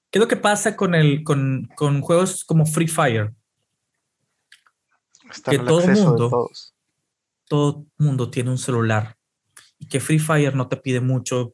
¿qué 0.10 0.20
es 0.20 0.20
lo 0.20 0.28
que 0.28 0.36
pasa 0.36 0.76
con, 0.76 0.94
el, 0.94 1.24
con, 1.24 1.70
con 1.78 2.02
juegos 2.02 2.44
como 2.44 2.66
Free 2.66 2.90
Fire? 2.90 3.34
que 5.46 5.58
todo 5.58 5.86
el 5.86 5.92
mundo, 5.94 6.50
todo 7.48 7.86
mundo 7.98 8.30
tiene 8.30 8.50
un 8.50 8.58
celular 8.58 9.16
que 9.88 10.00
Free 10.00 10.20
Fire 10.20 10.56
no 10.56 10.68
te 10.68 10.78
pide 10.78 11.00
mucho, 11.00 11.54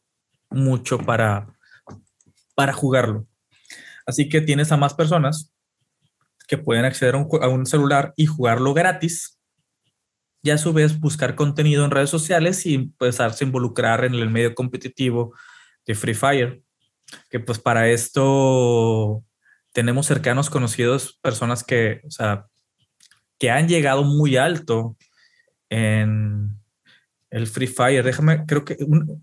mucho 0.50 0.98
para, 0.98 1.48
para 2.54 2.72
jugarlo. 2.72 3.26
Así 4.06 4.28
que 4.28 4.40
tienes 4.40 4.72
a 4.72 4.76
más 4.76 4.94
personas 4.94 5.52
que 6.46 6.58
pueden 6.58 6.84
acceder 6.84 7.14
a 7.14 7.48
un, 7.48 7.66
celular 7.66 8.12
y 8.16 8.26
jugarlo 8.26 8.74
gratis 8.74 9.38
y 10.42 10.50
a 10.50 10.58
su 10.58 10.72
vez 10.72 10.98
buscar 10.98 11.36
contenido 11.36 11.84
en 11.84 11.90
redes 11.90 12.10
sociales 12.10 12.66
y 12.66 12.74
empezarse 12.74 13.44
a 13.44 13.46
involucrar 13.46 14.04
en 14.04 14.14
el 14.14 14.28
medio 14.30 14.54
competitivo 14.54 15.34
de 15.86 15.94
Free 15.94 16.14
Fire. 16.14 16.62
Que 17.28 17.40
pues 17.40 17.58
para 17.58 17.88
esto 17.88 19.22
tenemos 19.72 20.06
cercanos 20.06 20.50
conocidos, 20.50 21.18
personas 21.22 21.62
que, 21.62 22.00
o 22.04 22.10
sea, 22.10 22.46
que 23.38 23.50
han 23.50 23.68
llegado 23.68 24.02
muy 24.02 24.36
alto 24.36 24.96
en, 25.68 26.59
el 27.30 27.46
Free 27.46 27.66
Fire. 27.66 28.04
Déjame, 28.04 28.44
creo 28.46 28.64
que 28.64 28.76
un, 28.80 29.22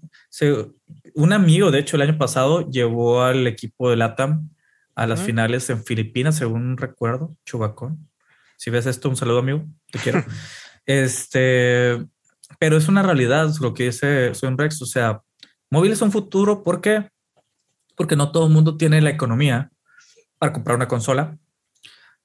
un, 1.13 1.33
amigo, 1.33 1.71
de 1.71 1.79
hecho, 1.79 1.95
el 1.95 2.01
año 2.01 2.17
pasado 2.17 2.69
llevó 2.69 3.21
al 3.21 3.47
equipo 3.47 3.89
de 3.89 3.97
LATAM 3.97 4.49
a 4.95 5.05
las 5.05 5.21
finales 5.21 5.69
en 5.69 5.83
Filipinas, 5.83 6.37
según 6.37 6.77
recuerdo, 6.77 7.35
Chubacón. 7.45 8.09
Si 8.55 8.71
ves 8.71 8.87
esto, 8.87 9.09
un 9.09 9.15
saludo, 9.15 9.39
amigo. 9.39 9.63
Te 9.91 9.99
quiero. 9.99 10.23
este, 10.85 12.03
pero 12.59 12.77
es 12.77 12.87
una 12.87 13.03
realidad 13.03 13.53
lo 13.61 13.73
que 13.73 13.85
dice 13.85 14.33
Son 14.33 14.57
Rex. 14.57 14.81
O 14.81 14.87
sea, 14.87 15.21
móviles 15.69 15.99
son 15.99 16.11
futuro. 16.11 16.63
¿Por 16.63 16.81
qué? 16.81 17.09
Porque 17.95 18.15
no 18.15 18.31
todo 18.31 18.47
el 18.47 18.53
mundo 18.53 18.77
tiene 18.77 19.01
la 19.01 19.11
economía 19.11 19.71
para 20.39 20.53
comprar 20.53 20.75
una 20.75 20.87
consola 20.87 21.37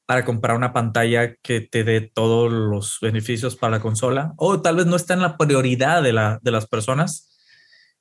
para 0.06 0.24
comprar 0.24 0.56
una 0.56 0.72
pantalla 0.72 1.34
que 1.36 1.60
te 1.60 1.84
dé 1.84 2.00
todos 2.00 2.52
los 2.52 2.98
beneficios 3.00 3.56
para 3.56 3.76
la 3.76 3.82
consola, 3.82 4.34
o 4.36 4.60
tal 4.60 4.76
vez 4.76 4.86
no 4.86 4.96
está 4.96 5.14
en 5.14 5.22
la 5.22 5.36
prioridad 5.36 6.02
de, 6.02 6.12
la, 6.12 6.38
de 6.42 6.50
las 6.50 6.66
personas, 6.66 7.38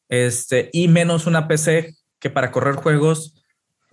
este, 0.10 0.70
y 0.74 0.88
menos 0.88 1.28
una 1.28 1.48
PC 1.48 1.96
que 2.20 2.30
para 2.30 2.52
correr 2.52 2.76
juegos, 2.76 3.36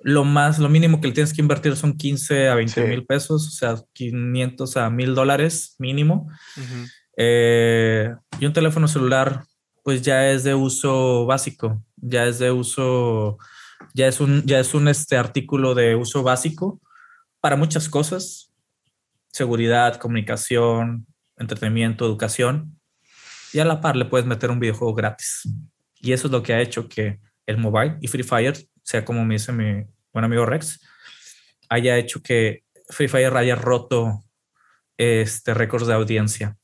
lo 0.03 0.25
más, 0.25 0.59
lo 0.59 0.69
mínimo 0.69 1.01
que 1.01 1.09
le 1.09 1.15
tienes 1.15 1.33
que 1.33 1.43
invertir 1.43 1.77
son 1.77 1.97
15 1.97 2.49
a 2.49 2.55
20 2.55 2.87
mil 2.87 3.05
pesos, 3.05 3.47
o 3.49 3.51
sea, 3.51 3.77
500 3.93 4.77
a 4.77 4.91
1000 4.91 5.15
dólares 5.15 5.75
mínimo. 5.79 6.29
Eh, 7.17 8.15
y 8.39 8.47
un 8.47 8.53
teléfono 8.53 8.87
celular, 8.87 9.45
pues 9.83 10.03
ya 10.03 10.31
es 10.31 10.45
de 10.45 10.55
uso 10.55 11.27
básico, 11.27 11.83
ya 11.97 12.27
es 12.27 12.39
de 12.39 12.53
uso, 12.53 13.39
ya 13.93 14.07
es 14.07 14.21
un, 14.21 14.45
ya 14.45 14.61
es 14.61 14.73
un 14.75 14.87
este 14.87 15.17
artículo 15.17 15.75
de 15.75 15.97
uso 15.97 16.23
básico 16.23 16.81
para 17.41 17.57
muchas 17.57 17.89
cosas, 17.89 18.53
seguridad, 19.33 19.97
comunicación, 19.97 21.07
entretenimiento, 21.37 22.05
educación, 22.05 22.79
y 23.53 23.61
a 23.61 23.65
la 23.65 23.81
par 23.81 23.97
le 23.97 24.05
puedes 24.05 24.27
meter 24.27 24.51
un 24.51 24.61
videojuego 24.61 24.95
gratis. 24.95 25.49
Y 26.01 26.13
eso 26.13 26.29
es 26.29 26.33
lo 26.33 26.43
que 26.43 26.53
ha 26.53 26.61
hecho 26.61 26.89
que 26.89 27.19
el 27.47 27.59
mobile 27.59 27.97
y 28.01 28.09
Free 28.09 28.23
Fire, 28.23 28.57
sea 28.83 29.05
como 29.05 29.25
me 29.25 29.35
dice 29.35 29.53
mi 29.53 29.85
buen 30.13 30.25
amigo 30.25 30.47
Rex, 30.47 30.81
haya 31.69 31.97
hecho 31.97 32.23
que 32.23 32.65
Free 32.91 33.09
Fire 33.09 33.37
haya 33.37 33.55
roto 33.55 34.25
este 34.97 35.55
récords 35.55 35.87
de 35.87 35.95
audiencia. 35.95 36.57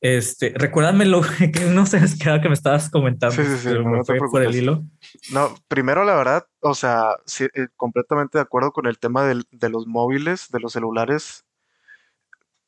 Este, 0.00 0.52
recuérdame 0.54 1.04
lo 1.04 1.22
que 1.52 1.64
no 1.66 1.86
sé, 1.86 1.98
es 1.98 2.18
que 2.18 2.48
me 2.48 2.54
estabas 2.54 2.90
comentando, 2.90 3.36
sí, 3.36 3.44
sí, 3.44 3.68
sí, 3.68 3.74
no 3.74 4.04
fue 4.04 4.18
por 4.18 4.42
el 4.42 4.54
hilo. 4.54 4.84
No, 5.32 5.54
primero 5.68 6.04
la 6.04 6.14
verdad, 6.14 6.46
o 6.60 6.74
sea, 6.74 7.16
sí, 7.26 7.44
eh, 7.54 7.68
completamente 7.76 8.38
de 8.38 8.42
acuerdo 8.42 8.72
con 8.72 8.86
el 8.86 8.98
tema 8.98 9.24
de 9.24 9.68
los 9.68 9.86
móviles, 9.86 10.50
de 10.50 10.60
los 10.60 10.72
celulares. 10.72 11.44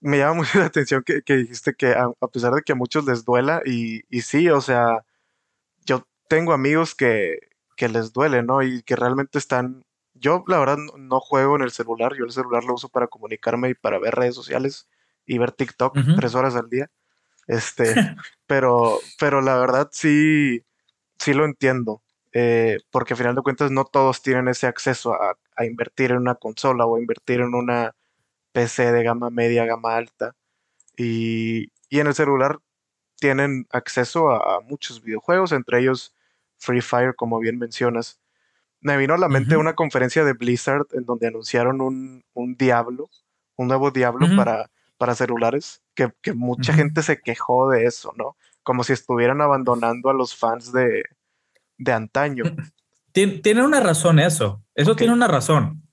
Me 0.00 0.18
llama 0.18 0.34
mucho 0.34 0.58
la 0.58 0.66
atención 0.66 1.02
que, 1.02 1.22
dijiste 1.26 1.74
que 1.74 1.94
a, 1.94 2.10
pesar 2.32 2.52
de 2.54 2.62
que 2.62 2.72
a 2.72 2.76
muchos 2.76 3.04
les 3.06 3.24
duela, 3.24 3.62
y, 3.64 4.02
y 4.08 4.22
sí, 4.22 4.48
o 4.48 4.60
sea, 4.60 5.04
yo 5.86 6.06
tengo 6.28 6.52
amigos 6.52 6.94
que, 6.94 7.38
que 7.76 7.88
les 7.88 8.12
duele, 8.12 8.42
¿no? 8.42 8.62
Y 8.62 8.82
que 8.82 8.96
realmente 8.96 9.38
están... 9.38 9.84
Yo 10.14 10.44
la 10.46 10.58
verdad 10.58 10.78
no, 10.96 11.20
juego 11.20 11.56
en 11.56 11.62
el 11.62 11.72
celular, 11.72 12.14
yo 12.16 12.24
el 12.24 12.30
celular 12.32 12.64
lo 12.64 12.74
uso 12.74 12.88
para 12.88 13.08
comunicarme 13.08 13.70
y 13.70 13.74
para 13.74 13.98
ver 13.98 14.14
redes 14.14 14.34
sociales 14.34 14.88
y 15.26 15.38
ver 15.38 15.50
TikTok 15.52 15.96
tres 16.16 16.34
horas 16.36 16.54
al 16.54 16.70
día. 16.70 16.90
Este, 17.48 17.84
pero, 18.46 19.00
pero 19.18 19.40
la 19.40 19.56
verdad 19.56 19.88
sí, 19.92 20.64
sí 21.18 21.34
lo 21.34 21.44
entiendo. 21.44 22.03
Eh, 22.36 22.78
porque 22.90 23.14
al 23.14 23.18
final 23.18 23.34
de 23.36 23.42
cuentas 23.42 23.70
no 23.70 23.84
todos 23.84 24.20
tienen 24.20 24.48
ese 24.48 24.66
acceso 24.66 25.14
a, 25.14 25.36
invertir 25.64 26.10
en 26.10 26.18
una 26.18 26.34
consola 26.34 26.84
o 26.84 26.96
a 26.96 27.00
invertir 27.00 27.40
en 27.40 27.54
una 27.54 27.94
PC 28.52 28.90
de 28.92 29.04
gama 29.04 29.30
media, 29.30 29.64
gama 29.66 29.96
alta. 29.96 30.34
Y, 30.96 31.68
Y 31.88 32.00
en 32.00 32.08
el 32.08 32.14
celular 32.14 32.58
tienen 33.20 33.66
acceso 33.70 34.30
a, 34.30 34.60
muchos 34.60 35.02
videojuegos, 35.02 35.52
entre 35.52 35.80
ellos 35.80 36.14
Free 36.58 36.80
Fire, 36.80 37.14
como 37.14 37.38
bien 37.38 37.58
mencionas. 37.58 38.20
Me 38.80 38.96
vino 38.96 39.14
a 39.14 39.18
la 39.18 39.28
mente 39.28 39.56
una 39.56 39.74
conferencia 39.74 40.24
de 40.24 40.34
Blizzard 40.34 40.86
en 40.92 41.04
donde 41.06 41.28
anunciaron 41.28 41.80
un, 41.80 42.24
un 42.34 42.56
Diablo, 42.56 43.08
un 43.56 43.68
nuevo 43.68 43.90
Diablo 43.92 44.26
para, 44.36 44.70
para 44.98 45.14
celulares, 45.14 45.82
que, 45.94 46.12
mucha 46.34 46.74
gente 46.74 47.02
se 47.02 47.20
quejó 47.20 47.70
de 47.70 47.86
eso, 47.86 48.12
¿no? 48.16 48.36
Como 48.62 48.84
si 48.84 48.92
estuvieran 48.92 49.40
abandonando 49.40 50.10
a 50.10 50.14
los 50.14 50.36
fans 50.36 50.72
de, 50.72 51.04
de 51.78 51.92
antaño. 51.92 52.44
Tiene, 53.12 53.62
una 53.62 53.78
razón 53.78 54.18
eso, 54.18 54.64
eso 54.74 54.96
tiene 54.96 55.12
una 55.12 55.28
razón. 55.28 55.84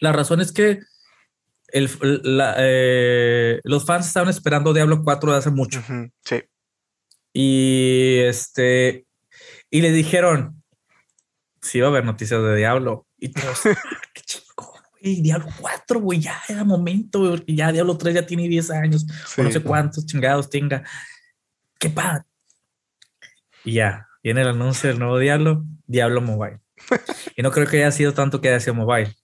La 0.00 0.12
razón 0.12 0.40
es 0.40 0.50
que 0.50 0.80
el, 1.68 1.88
eh, 2.58 3.60
los 3.62 3.86
fans 3.86 4.08
estaban 4.08 4.28
esperando 4.28 4.74
Diablo 4.74 5.04
4 5.04 5.30
de 5.30 5.38
hace 5.38 5.50
mucho. 5.50 5.80
sí. 6.24 6.42
Y 7.32 8.16
este, 8.20 9.06
y 9.70 9.80
le 9.82 9.92
dijeron, 9.92 10.62
sí 11.60 11.80
va 11.80 11.88
a 11.88 11.90
haber 11.90 12.04
noticias 12.04 12.42
de 12.42 12.56
Diablo. 12.56 13.06
Y 13.18 13.28
todos, 13.28 13.60
qué 14.14 14.22
chico, 14.22 14.80
güey, 15.00 15.20
Diablo 15.20 15.48
4, 15.60 16.00
güey, 16.00 16.18
ya 16.18 16.40
era 16.48 16.64
momento, 16.64 17.30
porque 17.30 17.54
ya 17.54 17.72
Diablo 17.72 17.96
3 17.98 18.14
ya 18.14 18.26
tiene 18.26 18.48
10 18.48 18.70
años, 18.70 19.06
o 19.36 19.42
no 19.42 19.52
sé 19.52 19.60
cuántos 19.60 20.06
chingados 20.06 20.48
tenga. 20.48 20.82
Qué 21.78 21.90
padre. 21.90 22.24
Y 23.64 23.74
ya, 23.74 24.05
viene 24.26 24.40
el 24.40 24.48
anuncio 24.48 24.88
del 24.88 24.98
nuevo 24.98 25.20
Diablo, 25.20 25.64
Diablo 25.86 26.20
Mobile. 26.20 26.58
y 27.36 27.42
no 27.42 27.52
creo 27.52 27.68
que 27.68 27.76
haya 27.76 27.92
sido 27.92 28.12
tanto 28.12 28.40
que 28.40 28.48
haya 28.48 28.58
sido 28.58 28.74
mobile. 28.74 29.14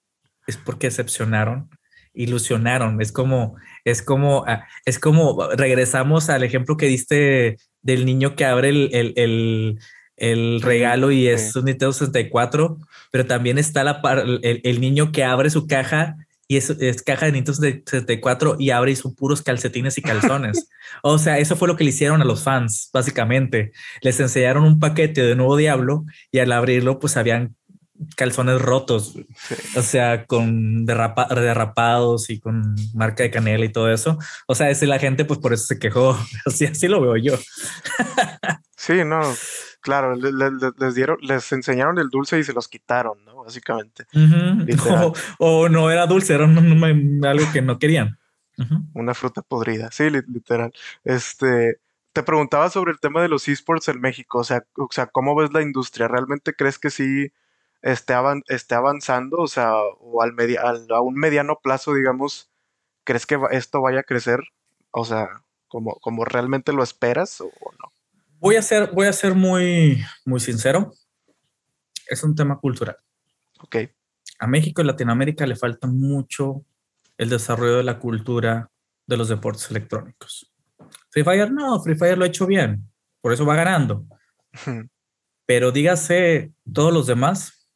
Es 0.47 0.57
porque 0.57 0.87
decepcionaron, 0.87 1.69
ilusionaron. 2.15 3.03
Es 3.03 3.11
como, 3.11 3.57
es 3.85 4.01
como, 4.01 4.45
ah, 4.47 4.65
es 4.85 5.01
como 5.01 5.49
regresamos 5.57 6.31
al 6.31 6.45
ejemplo 6.45 6.77
que 6.77 6.87
diste 6.87 7.57
del 7.81 8.07
niño 8.07 8.37
que 8.37 8.45
abre 8.45 8.69
el, 8.69 9.81
el, 10.17 10.63
regalo 10.63 11.11
y 11.11 11.27
es 11.27 11.57
un 11.57 11.65
Nintendo 11.65 11.93
64, 11.93 12.79
pero 13.11 13.27
también 13.27 13.59
está 13.59 13.83
la 13.83 14.01
el, 14.43 14.81
niño 14.81 15.11
que 15.11 15.25
abre 15.25 15.51
su 15.51 15.67
caja 15.67 16.15
y 16.53 16.59
es, 16.59 16.69
es, 16.69 17.03
caja 17.03 17.25
de 17.25 17.33
Nintendo 17.33 17.63
64 17.63 18.57
y 18.59 18.69
abre 18.69 18.93
y 18.93 18.97
son 18.97 19.15
puros 19.15 19.41
calcetines 19.41 19.97
y 19.97 20.03
calzones. 20.03 20.69
o 21.03 21.17
sea, 21.17 21.39
eso 21.39 21.57
fue 21.57 21.67
lo 21.67 21.77
que 21.77 21.85
le 21.85 21.91
hicieron 21.91 22.21
a 22.21 22.27
los 22.27 22.43
fans, 22.43 22.91
básicamente. 22.93 23.73
Les 24.03 24.21
enseñaron 24.21 24.65
un 24.65 24.79
paquete 24.79 25.23
de 25.23 25.35
nuevo 25.35 25.57
Diablo 25.57 26.05
y 26.31 26.41
al 26.41 26.53
abrirlo, 26.53 26.99
pues 26.99 27.17
habían 27.17 27.57
calzones 28.17 28.61
rotos, 28.61 29.15
o 29.75 29.81
sea, 29.81 30.27
con 30.27 30.85
derrapados 30.85 32.29
y 32.29 32.39
con 32.39 32.75
marca 32.93 33.23
de 33.23 33.31
canela 33.31 33.65
y 33.65 33.73
todo 33.73 33.91
eso. 33.91 34.19
O 34.47 34.55
sea, 34.55 34.69
es 34.69 34.83
la 34.83 34.99
gente, 34.99 35.25
pues 35.25 35.41
por 35.41 35.55
eso 35.55 35.65
se 35.65 35.79
quejó. 35.79 36.19
Así, 36.45 36.67
así 36.67 36.87
lo 36.87 37.01
veo 37.01 37.17
yo. 37.17 37.39
sí, 38.77 39.05
no, 39.07 39.23
claro, 39.81 40.17
les 40.17 40.95
dieron, 40.95 41.17
les 41.23 41.51
enseñaron 41.53 41.99
el 41.99 42.11
dulce 42.11 42.39
y 42.39 42.45
se 42.45 42.53
los 42.53 42.69
quitaron, 42.69 43.25
¿no? 43.25 43.32
Básicamente. 43.45 44.07
o, 45.39 45.69
no 45.69 45.91
era 45.91 46.07
dulce, 46.07 46.35
era 46.35 46.45
algo 46.45 47.53
que 47.53 47.63
no 47.63 47.79
querían. 47.79 48.19
Una 48.95 49.15
fruta 49.15 49.43
podrida, 49.43 49.91
sí, 49.91 50.09
literal. 50.11 50.73
Este, 51.05 51.81
te 52.13 52.23
preguntaba 52.23 52.71
sobre 52.71 52.93
el 52.93 53.01
tema 53.01 53.23
de 53.23 53.29
los 53.29 53.49
esports 53.49 53.89
en 53.89 54.01
México, 54.01 54.39
o 54.39 54.45
sea, 54.45 54.65
o 54.77 54.89
sea, 54.91 55.07
¿cómo 55.07 55.35
ves 55.35 55.53
la 55.53 55.63
industria? 55.63 56.07
¿Realmente 56.07 56.55
crees 56.55 56.79
que 56.79 56.91
sí 56.91 57.33
esté, 57.81 58.15
esté 58.49 58.75
avanzando, 58.75 59.39
o 59.39 59.49
sea, 59.49 59.75
o 59.75 60.23
al 60.23 60.35
a 60.91 61.01
un 61.01 61.15
mediano 61.15 61.59
plazo, 61.63 61.95
digamos, 61.95 62.51
¿crees 63.05 63.27
que 63.27 63.39
esto 63.51 63.81
vaya 63.81 64.01
a 64.01 64.05
crecer? 64.05 64.41
O 64.91 65.05
sea, 65.05 65.29
como, 65.69 65.95
como 65.97 66.25
realmente 66.25 66.73
lo 66.73 66.83
esperas 66.83 67.41
o, 67.41 67.51
no? 67.81 67.93
Voy 68.39 68.57
a 68.57 68.63
ser, 68.63 68.91
voy 68.93 69.07
a 69.07 69.13
ser 69.13 69.35
muy, 69.35 70.05
muy 70.25 70.41
sincero. 70.41 70.93
Es 72.09 72.23
un 72.25 72.35
tema 72.35 72.59
cultural. 72.59 72.97
Ok. 73.63 73.77
A 74.39 74.47
México 74.47 74.83
y 74.83 74.85
Latinoamérica 74.85 75.47
le 75.47 75.57
falta 75.57 75.87
mucho 75.87 76.65
el 77.17 77.31
desarrollo 77.31 77.77
de 77.77 77.85
la 77.85 77.99
cultura 77.99 78.71
de 79.07 79.17
los 79.17 79.29
deportes 79.29 79.71
electrónicos. 79.71 80.53
Free 81.11 81.25
Fire 81.25 81.51
no, 81.53 81.81
Free 81.81 81.95
Fire 81.95 82.19
lo 82.19 82.25
ha 82.25 82.29
hecho 82.29 82.47
bien, 82.47 82.91
por 83.21 83.33
eso 83.33 83.47
va 83.47 83.57
ganando. 83.57 84.05
Pero 85.47 85.71
dígase 85.71 86.53
todos 86.73 86.93
los 86.93 87.07
demás, 87.07 87.69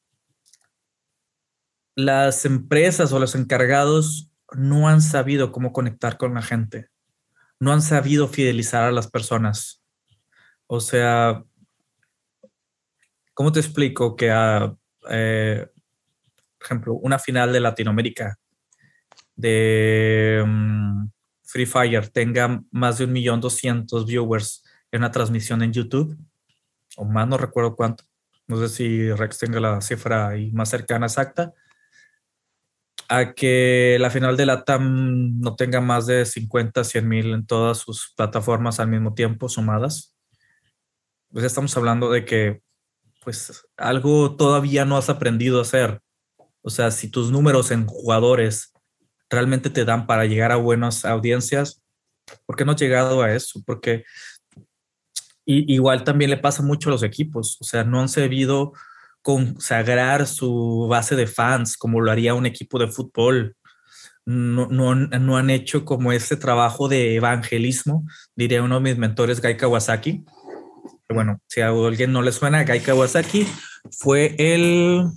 las 1.95 2.45
empresas 2.45 3.13
o 3.13 3.19
los 3.19 3.35
encargados 3.35 4.31
no 4.53 4.89
han 4.89 5.03
sabido 5.03 5.53
cómo 5.53 5.73
conectar 5.73 6.17
con 6.17 6.35
la 6.35 6.43
gente, 6.43 6.89
no 7.59 7.73
han 7.73 7.83
sabido 7.83 8.29
fidelizar 8.29 8.85
a 8.85 8.93
las 8.93 9.09
personas. 9.09 9.83
O 10.67 10.81
sea, 10.81 11.45
¿cómo 13.35 13.53
te 13.53 13.61
explico 13.61 14.17
que 14.17 14.31
a, 14.31 14.75
eh, 15.11 15.69
por 16.59 16.67
ejemplo, 16.67 16.95
una 16.95 17.19
final 17.19 17.53
de 17.53 17.61
Latinoamérica 17.61 18.39
de 19.35 20.43
mm, 20.47 21.09
Free 21.45 21.67
Fire 21.67 22.09
tenga 22.09 22.63
más 22.71 22.99
de 22.99 23.05
un 23.05 23.13
millón 23.13 23.41
doscientos 23.41 24.07
viewers 24.07 24.65
en 24.91 25.01
una 25.01 25.11
transmisión 25.11 25.63
en 25.63 25.73
YouTube? 25.73 26.17
O 26.97 27.05
más, 27.05 27.29
no 27.29 27.37
recuerdo 27.37 27.77
cuánto. 27.77 28.05
No 28.47 28.57
sé 28.59 28.69
si 28.69 29.13
Rex 29.13 29.39
tenga 29.39 29.61
la 29.61 29.81
cifra 29.81 30.29
ahí 30.29 30.53
más 30.53 30.71
cercana 30.71 31.07
exacta 31.07 31.53
a 33.09 33.35
que 33.35 33.99
la 34.01 34.11
final 34.11 34.37
de 34.37 34.47
la 34.47 34.65
TAM 34.65 35.41
no 35.41 35.55
tenga 35.55 35.81
más 35.81 36.07
de 36.07 36.25
50, 36.25 36.83
100 36.83 37.09
mil 37.09 37.33
en 37.35 37.47
todas 37.47 37.79
sus 37.79 38.13
plataformas 38.17 38.81
al 38.81 38.89
mismo 38.89 39.15
tiempo 39.15 39.49
sumadas. 39.49 40.17
Pues 41.31 41.45
estamos 41.45 41.77
hablando 41.77 42.11
de 42.11 42.25
que 42.25 42.63
pues 43.23 43.67
algo 43.77 44.37
todavía 44.37 44.85
no 44.85 44.97
has 44.97 45.11
aprendido 45.11 45.59
a 45.59 45.63
hacer. 45.63 46.01
O 46.67 46.71
sea, 46.71 46.91
si 46.91 47.09
tus 47.09 47.31
números 47.31 47.71
en 47.71 47.87
jugadores 47.87 48.75
realmente 49.31 49.71
te 49.71 49.85
dan 49.85 50.05
para 50.05 50.27
llegar 50.27 50.51
a 50.51 50.57
buenas 50.57 51.05
audiencias, 51.05 51.81
¿por 52.45 52.57
qué 52.57 52.65
no 52.65 52.73
has 52.73 52.81
llegado 52.81 53.23
a 53.23 53.33
eso? 53.33 53.63
Porque 53.65 54.03
igual 55.45 56.03
también 56.03 56.29
le 56.29 56.39
pasa 56.39 56.65
mucho 56.65 56.89
a 56.89 56.93
los 56.93 57.05
equipos, 57.05 57.57
o 57.61 57.65
sea, 57.65 57.85
no 57.85 58.01
han 58.01 58.09
sabido 58.09 58.73
consagrar 59.23 60.27
su 60.27 60.89
base 60.91 61.15
de 61.15 61.29
fans 61.29 61.77
como 61.77 62.01
lo 62.01 62.11
haría 62.11 62.35
un 62.35 62.47
equipo 62.47 62.81
de 62.81 62.89
fútbol. 62.89 63.55
No, 64.25 64.67
no, 64.67 64.97
no 64.97 65.37
han 65.37 65.51
hecho 65.51 65.85
como 65.85 66.11
ese 66.11 66.37
trabajo 66.37 66.89
de 66.89 67.15
evangelismo, 67.15 68.05
diría 68.35 68.65
uno 68.65 68.81
de 68.81 68.91
mis 68.91 68.99
mentores, 68.99 69.41
Gai 69.41 69.57
Kawasaki. 69.57 70.25
Bueno, 71.09 71.41
si 71.47 71.61
a 71.61 71.69
alguien 71.69 72.11
no 72.11 72.23
le 72.23 72.33
suena, 72.33 72.65
Gai 72.65 72.81
Kawasaki 72.81 73.47
fue 73.93 74.35
el 74.37 75.13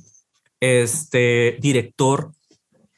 este, 0.60 1.57
director 1.61 2.31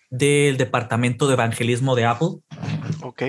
del 0.09 0.57
departamento 0.57 1.27
de 1.27 1.33
evangelismo 1.33 1.95
de 1.95 2.05
Apple. 2.05 2.39
Ok 3.01 3.23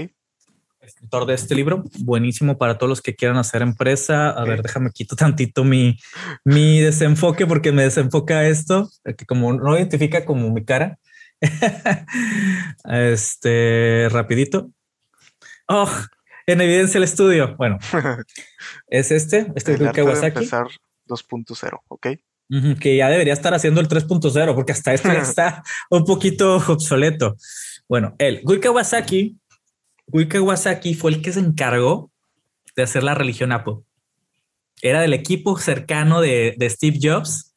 escritor 0.83 1.27
de 1.27 1.35
este 1.35 1.55
libro, 1.55 1.85
buenísimo 2.01 2.59
para 2.59 2.77
todos 2.77 2.89
los 2.89 3.03
que 3.03 3.15
quieran 3.15 3.37
hacer 3.37 3.63
empresa. 3.63 4.31
A 4.31 4.45
ver, 4.45 4.63
déjame 4.63 4.91
quito 4.91 5.17
tantito 5.17 5.65
mi, 5.65 5.97
mi 6.45 6.81
desenfoque 6.81 7.47
porque 7.47 7.73
me 7.73 7.83
desenfoca 7.83 8.47
esto, 8.47 8.91
que 9.17 9.27
como 9.27 9.53
no 9.53 9.77
identifica 9.77 10.25
como 10.25 10.51
mi 10.51 10.65
cara. 10.65 10.99
este, 12.85 14.09
rapidito. 14.11 14.71
Oh, 15.69 15.91
en 16.47 16.61
evidencia 16.61 16.99
el 16.99 17.05
estudio. 17.05 17.57
Bueno, 17.57 17.79
es 18.89 19.11
este, 19.11 19.53
este 19.55 19.75
es 19.75 19.93
Kawasaki. 19.93 20.39
empezar 20.39 20.67
2.0, 21.07 21.81
ok. 21.89 22.07
Que 22.81 22.97
ya 22.97 23.09
debería 23.09 23.33
estar 23.33 23.55
haciendo 23.55 23.81
el 23.81 23.89
3.0 23.89 24.55
porque 24.55 24.73
hasta 24.73 24.93
esto 24.93 25.09
ya 25.09 25.21
está 25.23 25.63
un 25.91 26.05
poquito 26.05 26.57
obsoleto. 26.57 27.37
Bueno, 27.89 28.15
el 28.19 28.43
Gui 28.43 28.61
Kawasaki 28.61 29.37
Gui 30.07 30.29
Kawasaki 30.29 30.95
fue 30.95 31.13
el 31.13 31.23
que 31.23 31.33
se 31.33 31.41
encargó 31.41 32.11
de 32.77 32.83
hacer 32.83 33.03
la 33.03 33.15
religión 33.15 33.53
Apple. 33.53 33.77
Era 34.83 35.01
del 35.01 35.15
equipo 35.15 35.59
cercano 35.59 36.21
de, 36.21 36.57
Steve 36.69 36.99
Jobs 37.01 37.55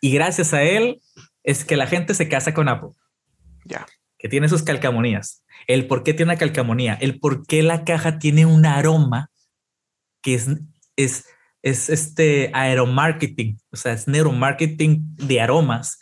y 0.00 0.12
gracias 0.12 0.54
a 0.54 0.62
él 0.62 1.00
es 1.42 1.64
que 1.64 1.76
la 1.76 1.86
gente 1.86 2.14
se 2.14 2.28
casa 2.28 2.54
con 2.54 2.68
Apple. 2.68 2.90
Ya. 3.64 3.86
Que 4.18 4.28
tiene 4.28 4.48
sus 4.48 4.62
calcamonías. 4.62 5.44
El 5.66 5.86
por 5.86 6.02
qué 6.02 6.14
tiene 6.14 6.32
una 6.32 6.38
calcamonía, 6.38 6.94
el 6.94 7.20
por 7.20 7.46
qué 7.46 7.62
la 7.62 7.84
caja 7.84 8.18
tiene 8.18 8.46
un 8.46 8.66
aroma 8.66 9.30
que 10.22 10.34
es, 10.34 10.48
es, 10.96 11.26
es 11.62 11.90
este 11.90 12.50
aeromarketing, 12.54 13.58
o 13.72 13.76
sea, 13.76 13.92
es 13.92 14.06
neuromarketing 14.06 15.16
de 15.16 15.40
aromas, 15.40 15.98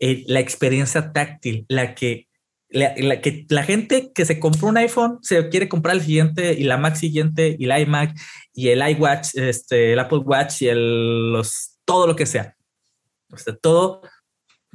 eh, 0.00 0.24
la 0.26 0.40
experiencia 0.40 1.12
táctil, 1.12 1.64
la 1.68 1.94
que 1.94 2.28
la, 2.70 2.94
que 3.20 3.46
la 3.48 3.62
gente 3.62 4.12
que 4.14 4.26
se 4.26 4.38
compró 4.38 4.68
un 4.68 4.76
iPhone 4.76 5.18
se 5.22 5.48
quiere 5.48 5.68
comprar 5.68 5.96
el 5.96 6.02
siguiente 6.02 6.52
y 6.52 6.64
la 6.64 6.76
Mac 6.76 6.96
siguiente 6.96 7.56
y 7.58 7.64
el 7.64 7.80
iMac 7.80 8.14
y 8.52 8.68
el 8.68 8.86
iWatch, 8.90 9.36
este, 9.36 9.94
el 9.94 9.98
Apple 9.98 10.18
Watch 10.18 10.62
y 10.62 10.68
el, 10.68 11.32
los, 11.32 11.78
todo 11.84 12.06
lo 12.06 12.14
que 12.14 12.26
sea. 12.26 12.56
O 13.32 13.38
sea, 13.38 13.56
todo 13.56 14.02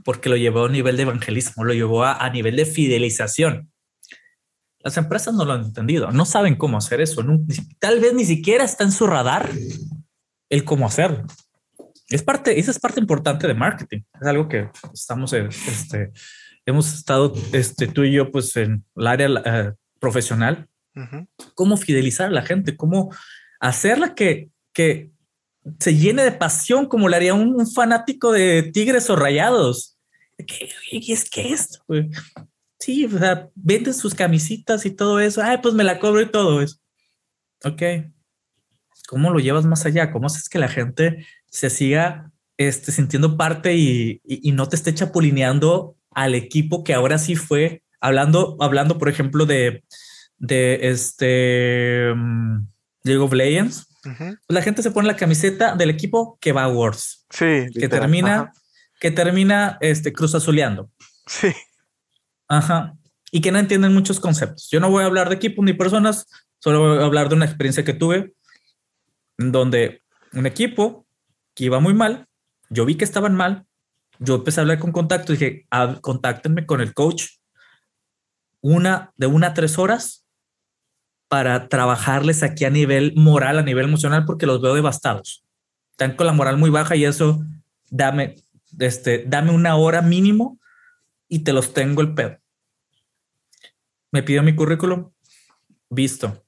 porque 0.04 0.30
lo 0.30 0.38
llevó 0.38 0.62
a 0.62 0.66
un 0.66 0.72
nivel 0.72 0.98
de 0.98 1.04
evangelismo, 1.04 1.64
lo 1.64 1.74
llevó 1.74 2.04
a, 2.04 2.14
a 2.14 2.30
nivel 2.30 2.56
de 2.56 2.66
fidelización. 2.66 3.72
Las 4.80 4.98
empresas 4.98 5.34
no 5.34 5.46
lo 5.46 5.54
han 5.54 5.64
entendido, 5.64 6.12
no 6.12 6.26
saben 6.26 6.56
cómo 6.56 6.78
hacer 6.78 7.00
eso. 7.00 7.24
tal 7.80 8.00
vez 8.00 8.14
ni 8.14 8.26
siquiera 8.26 8.66
está 8.66 8.84
en 8.84 8.92
su 8.92 9.08
radar 9.08 9.50
el 10.54 10.64
cómo 10.64 10.86
hacerlo. 10.86 11.26
Es 12.10 12.22
parte, 12.22 12.60
esa 12.60 12.70
es 12.70 12.80
parte 12.80 13.00
importante 13.00 13.48
de 13.48 13.56
marketing. 13.56 14.02
Es 14.22 14.28
algo 14.28 14.48
que 14.48 14.70
estamos, 14.94 15.34
este, 15.34 16.12
hemos 16.66 16.94
estado, 16.94 17.34
este, 17.54 17.88
tú 17.88 18.04
y 18.04 18.14
yo, 18.14 18.32
pues 18.32 18.56
en 18.56 18.86
el 18.96 19.08
área 19.08 19.30
eh, 19.46 19.74
profesional. 20.00 20.68
Cómo 21.56 21.76
fidelizar 21.76 22.28
a 22.28 22.32
la 22.32 22.44
gente, 22.44 22.78
cómo 22.78 23.12
hacerla 23.60 24.14
que, 24.14 24.52
que 24.74 25.10
se 25.80 25.96
llene 25.96 26.24
de 26.24 26.34
pasión 26.34 26.86
como 26.86 27.10
le 27.10 27.16
haría 27.16 27.34
un, 27.34 27.66
fanático 27.72 28.32
de 28.32 28.70
tigres 28.72 29.10
o 29.10 29.16
rayados. 29.16 29.98
¿Qué, 30.38 30.70
es 30.92 31.28
que 31.28 31.52
esto? 31.52 31.84
Sí, 32.78 33.06
o 33.06 33.18
sea, 33.18 33.50
venden 33.56 33.96
sus 33.96 34.14
camisitas 34.14 34.86
y 34.86 34.92
todo 34.92 35.20
eso. 35.20 35.42
Ay, 35.42 35.58
pues 35.64 35.74
me 35.74 35.84
la 35.84 35.98
cobro 35.98 36.22
y 36.22 36.30
todo 36.30 36.62
eso. 36.62 36.78
Ok. 37.64 37.82
¿Cómo 39.14 39.30
lo 39.30 39.38
llevas 39.38 39.66
más 39.66 39.86
allá? 39.86 40.12
¿Cómo 40.12 40.26
haces 40.26 40.50
que 40.50 40.58
la 40.58 40.68
gente 40.68 41.24
se 41.52 41.70
siga 41.70 42.32
este, 42.58 42.92
sintiendo 42.92 43.38
parte 43.38 43.76
y, 43.76 44.20
no 44.54 44.68
te 44.68 44.76
esté 44.76 44.92
chapulineando 44.92 45.96
al 46.10 46.34
equipo 46.34 46.84
que 46.84 46.96
ahora 46.96 47.20
sí 47.20 47.36
fue 47.36 47.84
hablando, 48.02 48.58
hablando, 48.60 48.98
por 48.98 49.10
ejemplo, 49.10 49.46
de, 49.46 49.84
de 50.40 50.80
este 50.90 52.12
um, 52.12 52.68
League 53.04 53.22
of 53.22 53.34
Legends? 53.34 53.88
la 54.48 54.64
gente 54.64 54.82
se 54.82 54.90
pone 54.90 55.08
la 55.08 55.16
camiseta 55.16 55.76
del 55.76 55.92
equipo 55.92 56.40
que 56.42 56.52
va 56.52 56.64
a 56.64 56.70
Wars. 56.70 57.28
Sí. 57.30 57.68
Que 57.72 57.88
termina, 57.88 58.52
que 59.00 59.12
termina 59.12 59.78
este, 59.80 60.12
cruz 60.12 60.34
azuleando. 60.34 60.90
Sí. 61.28 61.54
Ajá. 62.48 62.96
Y 63.32 63.42
que 63.42 63.52
no 63.52 63.60
entienden 63.60 63.94
muchos 63.94 64.20
conceptos. 64.20 64.70
Yo 64.72 64.80
no 64.80 64.90
voy 64.90 65.04
a 65.04 65.06
hablar 65.06 65.30
de 65.30 65.36
equipos 65.36 65.64
ni 65.64 65.74
personas, 65.74 66.26
solo 66.58 66.80
voy 66.80 66.98
a 66.98 67.06
hablar 67.06 67.30
de 67.30 67.36
una 67.36 67.46
experiencia 67.46 67.84
que 67.84 67.94
tuve 67.94 68.34
donde 69.38 70.02
un 70.34 70.46
equipo 70.46 71.06
que 71.54 71.66
iba 71.66 71.80
muy 71.80 71.94
mal, 71.94 72.28
yo 72.70 72.86
vi 72.86 72.96
que 72.96 73.04
estaban 73.04 73.36
mal, 73.36 73.66
yo 74.20 74.36
empecé 74.36 74.60
a 74.60 74.64
hablar 74.64 74.80
con 74.80 74.92
contacto 74.92 75.34
dije, 75.34 75.68
contáctenme 76.02 76.66
con 76.66 76.82
el 76.82 76.94
coach 76.94 77.26
una 78.62 79.12
de 79.18 79.28
una 79.28 79.48
a 79.48 79.54
tres 79.54 79.78
horas 79.78 80.26
para 81.28 81.68
trabajarles 81.68 82.44
aquí 82.44 82.64
a 82.64 82.70
nivel 82.70 83.14
moral, 83.16 83.58
a 83.58 83.64
nivel 83.64 83.86
emocional, 83.86 84.24
porque 84.26 84.46
los 84.46 84.62
veo 84.62 84.74
devastados. 84.76 85.44
Están 85.92 86.16
con 86.16 86.28
la 86.28 86.34
moral 86.34 86.58
muy 86.58 86.70
baja 86.70 86.96
y 86.96 87.06
eso, 87.06 87.44
dame, 87.90 88.36
este, 88.80 89.26
dame 89.28 89.52
una 89.52 89.76
hora 89.76 90.02
mínimo 90.02 90.60
y 91.28 91.40
te 91.40 91.52
los 91.52 91.74
tengo 91.74 92.02
el 92.02 92.14
pedo. 92.14 92.38
Me 94.12 94.24
pidió 94.24 94.44
mi 94.44 94.56
currículum, 94.56 95.12
visto. 95.90 96.43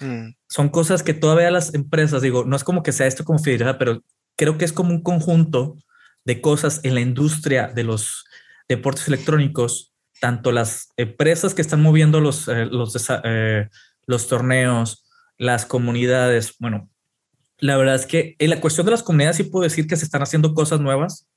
Mm. 0.00 0.30
Son 0.48 0.68
cosas 0.68 1.02
que 1.02 1.14
todavía 1.14 1.50
las 1.50 1.74
empresas, 1.74 2.22
digo, 2.22 2.44
no 2.44 2.56
es 2.56 2.64
como 2.64 2.82
que 2.82 2.92
sea 2.92 3.06
esto 3.06 3.24
como 3.24 3.38
fidelidad, 3.38 3.78
pero 3.78 4.02
creo 4.36 4.58
que 4.58 4.64
es 4.64 4.72
como 4.72 4.90
un 4.90 5.02
conjunto 5.02 5.76
de 6.24 6.40
cosas 6.40 6.80
en 6.82 6.94
la 6.94 7.00
industria 7.00 7.68
de 7.68 7.84
los 7.84 8.24
deportes 8.68 9.08
electrónicos, 9.08 9.94
tanto 10.20 10.52
las 10.52 10.88
empresas 10.96 11.54
que 11.54 11.62
están 11.62 11.82
moviendo 11.82 12.20
los, 12.20 12.48
eh, 12.48 12.66
los, 12.66 12.96
eh, 13.24 13.68
los 14.06 14.28
torneos, 14.28 15.04
las 15.38 15.66
comunidades. 15.66 16.56
Bueno, 16.58 16.90
la 17.58 17.76
verdad 17.76 17.94
es 17.94 18.06
que 18.06 18.36
en 18.38 18.50
la 18.50 18.60
cuestión 18.60 18.84
de 18.86 18.92
las 18.92 19.02
comunidades 19.02 19.36
sí 19.36 19.44
puedo 19.44 19.64
decir 19.64 19.86
que 19.86 19.96
se 19.96 20.04
están 20.04 20.22
haciendo 20.22 20.54
cosas 20.54 20.80
nuevas 20.80 21.28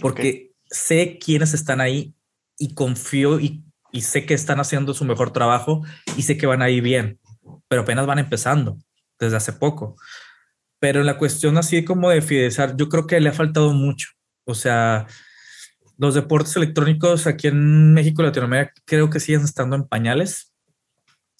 porque 0.00 0.52
sé 0.70 1.18
quiénes 1.18 1.54
están 1.54 1.80
ahí 1.80 2.14
y 2.58 2.74
confío 2.74 3.40
y, 3.40 3.62
y, 3.92 4.02
sé 4.02 4.24
que 4.24 4.34
están 4.34 4.60
haciendo 4.60 4.94
su 4.94 5.04
mejor 5.04 5.32
trabajo 5.32 5.82
y 6.16 6.22
sé 6.22 6.36
que 6.36 6.46
van 6.46 6.62
ahí 6.62 6.80
bien, 6.80 7.18
pero 7.68 7.82
apenas 7.82 8.06
van 8.06 8.18
empezando 8.18 8.78
desde 9.18 9.36
hace 9.36 9.52
poco. 9.52 9.96
Pero 10.78 11.02
la 11.02 11.18
cuestión 11.18 11.58
así 11.58 11.84
como 11.84 12.10
de 12.10 12.22
fidelizar, 12.22 12.76
yo 12.76 12.88
creo 12.88 13.06
que 13.06 13.20
le 13.20 13.28
ha 13.28 13.32
faltado 13.32 13.72
mucho. 13.72 14.08
O 14.44 14.54
sea, 14.54 15.06
los 15.96 16.14
deportes 16.14 16.56
electrónicos 16.56 17.26
aquí 17.26 17.48
en 17.48 17.94
México 17.94 18.22
y 18.22 18.26
Latinoamérica 18.26 18.72
creo 18.84 19.10
que 19.10 19.20
siguen 19.20 19.42
estando 19.42 19.76
en 19.76 19.86
pañales 19.86 20.52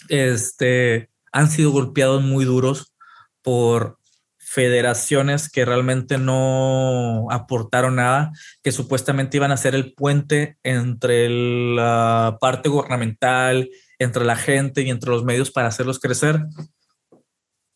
este, 0.08 1.10
han 1.32 1.50
sido 1.50 1.70
golpeados 1.70 2.22
muy 2.22 2.44
duros 2.44 2.94
por 3.42 3.98
federaciones 4.38 5.50
que 5.50 5.64
realmente 5.64 6.18
no 6.18 7.26
aportaron 7.30 7.96
nada, 7.96 8.32
que 8.62 8.70
supuestamente 8.70 9.38
iban 9.38 9.50
a 9.50 9.56
ser 9.56 9.74
el 9.74 9.94
puente 9.94 10.58
entre 10.62 11.28
la 11.74 12.36
parte 12.40 12.68
gubernamental, 12.68 13.70
entre 14.02 14.24
la 14.24 14.36
gente 14.36 14.82
y 14.82 14.90
entre 14.90 15.10
los 15.10 15.24
medios 15.24 15.50
para 15.50 15.68
hacerlos 15.68 15.98
crecer. 15.98 16.40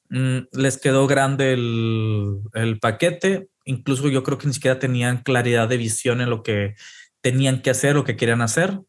Mm, 0.09 0.39
les 0.53 0.79
quedó 0.79 1.07
grande 1.07 1.53
el, 1.53 2.79
paquete, 2.81 3.49
incluso 3.65 4.09
yo 4.09 4.23
creo 4.23 4.39
que 4.39 4.47
ni 4.47 4.55
siquiera 4.55 4.79
tenían 4.79 5.23
claridad 5.23 5.69
de 5.69 5.77
visión 5.77 6.21
en 6.21 6.31
lo 6.31 6.43
que 6.43 6.75
tenían 7.21 7.61
que 7.63 7.71
hacer, 7.71 7.97
lo 7.97 8.05
que 8.05 8.17
querían 8.17 8.41
hacer 8.43 8.81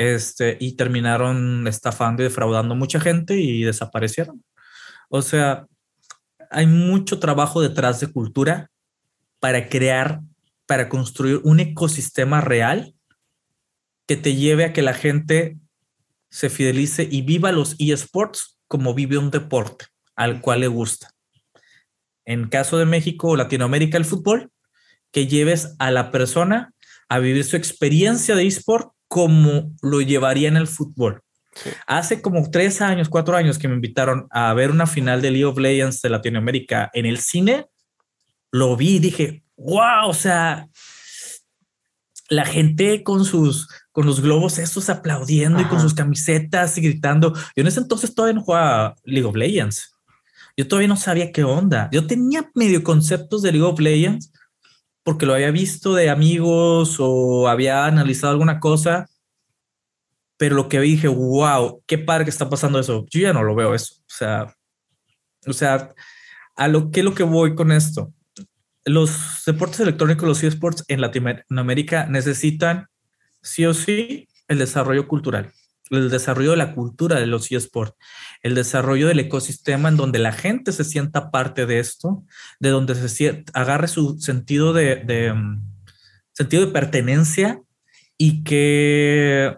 este, 0.00 0.56
y 0.60 0.76
terminaron 0.76 1.66
estafando 1.66 2.22
y 2.22 2.24
defraudando 2.24 2.74
mucha 2.74 3.00
gente 3.00 3.38
y 3.38 3.64
desaparecieron. 3.64 4.42
O 5.08 5.20
sea, 5.20 5.66
hay 6.50 6.66
mucho 6.66 7.18
trabajo 7.18 7.60
detrás 7.60 8.00
de 8.00 8.06
cultura 8.06 8.70
para 9.40 9.68
crear, 9.68 10.20
para 10.66 10.88
construir 10.88 11.40
un 11.44 11.60
ecosistema 11.60 12.40
real 12.40 12.94
que 14.06 14.16
te 14.16 14.36
lleve 14.36 14.64
a 14.64 14.72
que 14.72 14.82
la 14.82 14.94
gente 14.94 15.58
se 16.30 16.48
fidelice 16.48 17.06
y 17.10 17.22
viva 17.22 17.52
los 17.52 17.76
eSports 17.78 18.58
como 18.68 18.94
vive 18.94 19.18
un 19.18 19.30
deporte 19.30 19.86
al 20.16 20.40
cual 20.40 20.60
le 20.60 20.68
gusta. 20.68 21.10
En 22.24 22.48
caso 22.48 22.78
de 22.78 22.86
México 22.86 23.30
o 23.30 23.36
Latinoamérica, 23.36 23.96
el 23.98 24.04
fútbol, 24.04 24.50
que 25.10 25.26
lleves 25.26 25.74
a 25.78 25.90
la 25.90 26.10
persona 26.10 26.72
a 27.08 27.18
vivir 27.18 27.44
su 27.44 27.56
experiencia 27.56 28.36
de 28.36 28.46
eSport 28.46 28.92
como 29.08 29.74
lo 29.82 30.00
llevaría 30.00 30.48
en 30.48 30.56
el 30.56 30.68
fútbol. 30.68 31.22
Hace 31.86 32.22
como 32.22 32.48
tres 32.50 32.80
años, 32.80 33.08
cuatro 33.08 33.36
años 33.36 33.58
que 33.58 33.66
me 33.66 33.74
invitaron 33.74 34.28
a 34.30 34.54
ver 34.54 34.70
una 34.70 34.86
final 34.86 35.20
de 35.20 35.32
League 35.32 35.44
of 35.44 35.58
Legends 35.58 36.00
de 36.00 36.10
Latinoamérica 36.10 36.90
en 36.92 37.06
el 37.06 37.18
cine, 37.18 37.66
lo 38.52 38.76
vi 38.76 38.96
y 38.96 38.98
dije, 39.00 39.42
wow, 39.56 40.06
o 40.06 40.14
sea, 40.14 40.68
la 42.28 42.44
gente 42.44 43.02
con 43.02 43.24
sus, 43.24 43.68
con 43.92 44.06
los 44.06 44.20
globos 44.20 44.58
estos 44.58 44.88
aplaudiendo 44.88 45.60
y 45.60 45.64
con 45.64 45.80
sus 45.80 45.94
camisetas 45.94 46.78
y 46.78 46.82
gritando. 46.82 47.34
Yo 47.34 47.62
en 47.62 47.66
ese 47.66 47.80
entonces 47.80 48.14
todavía 48.14 48.34
no 48.34 48.44
jugaba 48.44 48.94
League 49.04 49.26
of 49.26 49.34
Legends. 49.34 49.94
Yo 50.56 50.68
todavía 50.68 50.88
no 50.88 50.96
sabía 50.96 51.32
qué 51.32 51.42
onda. 51.44 51.88
Yo 51.92 52.06
tenía 52.06 52.50
medio 52.54 52.82
conceptos 52.84 53.42
de 53.42 53.52
League 53.52 53.66
of 53.66 53.80
Legends, 53.80 54.32
porque 55.02 55.26
lo 55.26 55.34
había 55.34 55.50
visto 55.50 55.94
de 55.94 56.10
amigos 56.10 56.96
o 56.98 57.48
había 57.48 57.86
analizado 57.86 58.32
alguna 58.32 58.60
cosa, 58.60 59.08
pero 60.36 60.56
lo 60.56 60.68
que 60.68 60.80
dije, 60.80 61.08
wow, 61.08 61.82
qué 61.86 61.98
padre 61.98 62.24
que 62.24 62.30
está 62.30 62.48
pasando 62.48 62.78
eso. 62.78 63.04
Yo 63.10 63.20
ya 63.20 63.32
no 63.32 63.42
lo 63.42 63.54
veo 63.54 63.74
eso. 63.74 63.94
O 64.00 64.14
sea, 64.14 64.54
o 65.46 65.52
sea, 65.52 65.92
a 66.56 66.68
lo 66.68 66.90
que 66.90 67.02
lo 67.02 67.14
que 67.14 67.22
voy 67.22 67.54
con 67.54 67.72
esto. 67.72 68.12
Los 68.84 69.42
deportes 69.46 69.80
electrónicos, 69.80 70.26
los 70.26 70.42
eSports 70.42 70.84
en 70.88 71.00
Latinoamérica 71.00 72.06
necesitan 72.06 72.88
sí 73.42 73.66
o 73.66 73.74
sí 73.74 74.28
el 74.48 74.58
desarrollo 74.58 75.08
cultural 75.08 75.52
el 75.90 76.08
desarrollo 76.08 76.52
de 76.52 76.56
la 76.56 76.74
cultura 76.74 77.18
de 77.18 77.26
los 77.26 77.50
eSports, 77.50 77.96
el 78.42 78.54
desarrollo 78.54 79.08
del 79.08 79.18
ecosistema 79.18 79.88
en 79.88 79.96
donde 79.96 80.18
la 80.18 80.32
gente 80.32 80.72
se 80.72 80.84
sienta 80.84 81.30
parte 81.30 81.66
de 81.66 81.80
esto, 81.80 82.24
de 82.60 82.70
donde 82.70 82.94
se 83.08 83.44
agarre 83.52 83.88
su 83.88 84.18
sentido 84.20 84.72
de, 84.72 85.32
mm, 85.34 85.62
sentido 86.32 86.64
de 86.64 86.72
pertenencia 86.72 87.60
y 88.16 88.44
que, 88.44 89.56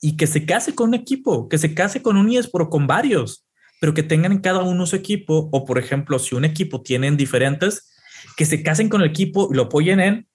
y 0.00 0.16
que 0.16 0.26
se 0.26 0.46
case 0.46 0.74
con 0.74 0.88
un 0.88 0.94
equipo, 0.94 1.48
que 1.48 1.58
se 1.58 1.74
case 1.74 2.02
con 2.02 2.16
un 2.16 2.30
eSport 2.30 2.66
o 2.66 2.70
con 2.70 2.86
varios, 2.86 3.46
pero 3.80 3.92
que 3.92 4.02
tengan 4.02 4.32
en 4.32 4.38
cada 4.38 4.62
uno 4.62 4.86
su 4.86 4.96
equipo, 4.96 5.50
o 5.52 5.64
por 5.66 5.78
ejemplo, 5.78 6.18
si 6.18 6.34
un 6.34 6.44
equipo 6.46 6.82
tienen 6.82 7.16
diferentes, 7.16 7.90
que 8.36 8.46
se 8.46 8.62
casen 8.62 8.88
con 8.88 9.02
el 9.02 9.10
equipo 9.10 9.50
y 9.52 9.56
lo 9.56 9.64
apoyen 9.64 10.00
en 10.00 10.26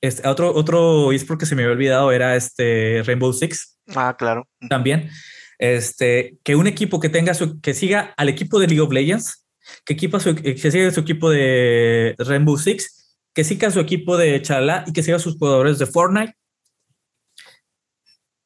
este, 0.00 0.26
otro, 0.28 0.54
otro 0.54 1.12
eSport 1.12 1.40
que 1.40 1.46
se 1.46 1.54
me 1.54 1.62
había 1.62 1.72
olvidado 1.72 2.12
era 2.12 2.36
este 2.36 3.02
Rainbow 3.04 3.32
Six. 3.32 3.78
Ah, 3.94 4.16
claro. 4.16 4.48
También. 4.68 5.10
Este, 5.58 6.38
que 6.44 6.54
un 6.54 6.66
equipo 6.66 7.00
que 7.00 7.08
tenga 7.08 7.34
su, 7.34 7.60
que 7.60 7.74
siga 7.74 8.14
al 8.16 8.28
equipo 8.28 8.60
de 8.60 8.68
League 8.68 8.80
of 8.80 8.92
Legends, 8.92 9.44
que, 9.84 9.94
equipa 9.94 10.20
su, 10.20 10.34
que 10.36 10.56
siga 10.56 10.90
su 10.90 11.00
equipo 11.00 11.30
de 11.30 12.14
Rainbow 12.18 12.56
Six, 12.56 13.16
que 13.34 13.44
siga 13.44 13.70
su 13.70 13.80
equipo 13.80 14.16
de 14.16 14.40
Chala 14.40 14.84
y 14.86 14.92
que 14.92 15.02
siga 15.02 15.18
sus 15.18 15.36
jugadores 15.36 15.78
de 15.78 15.86
Fortnite. 15.86 16.34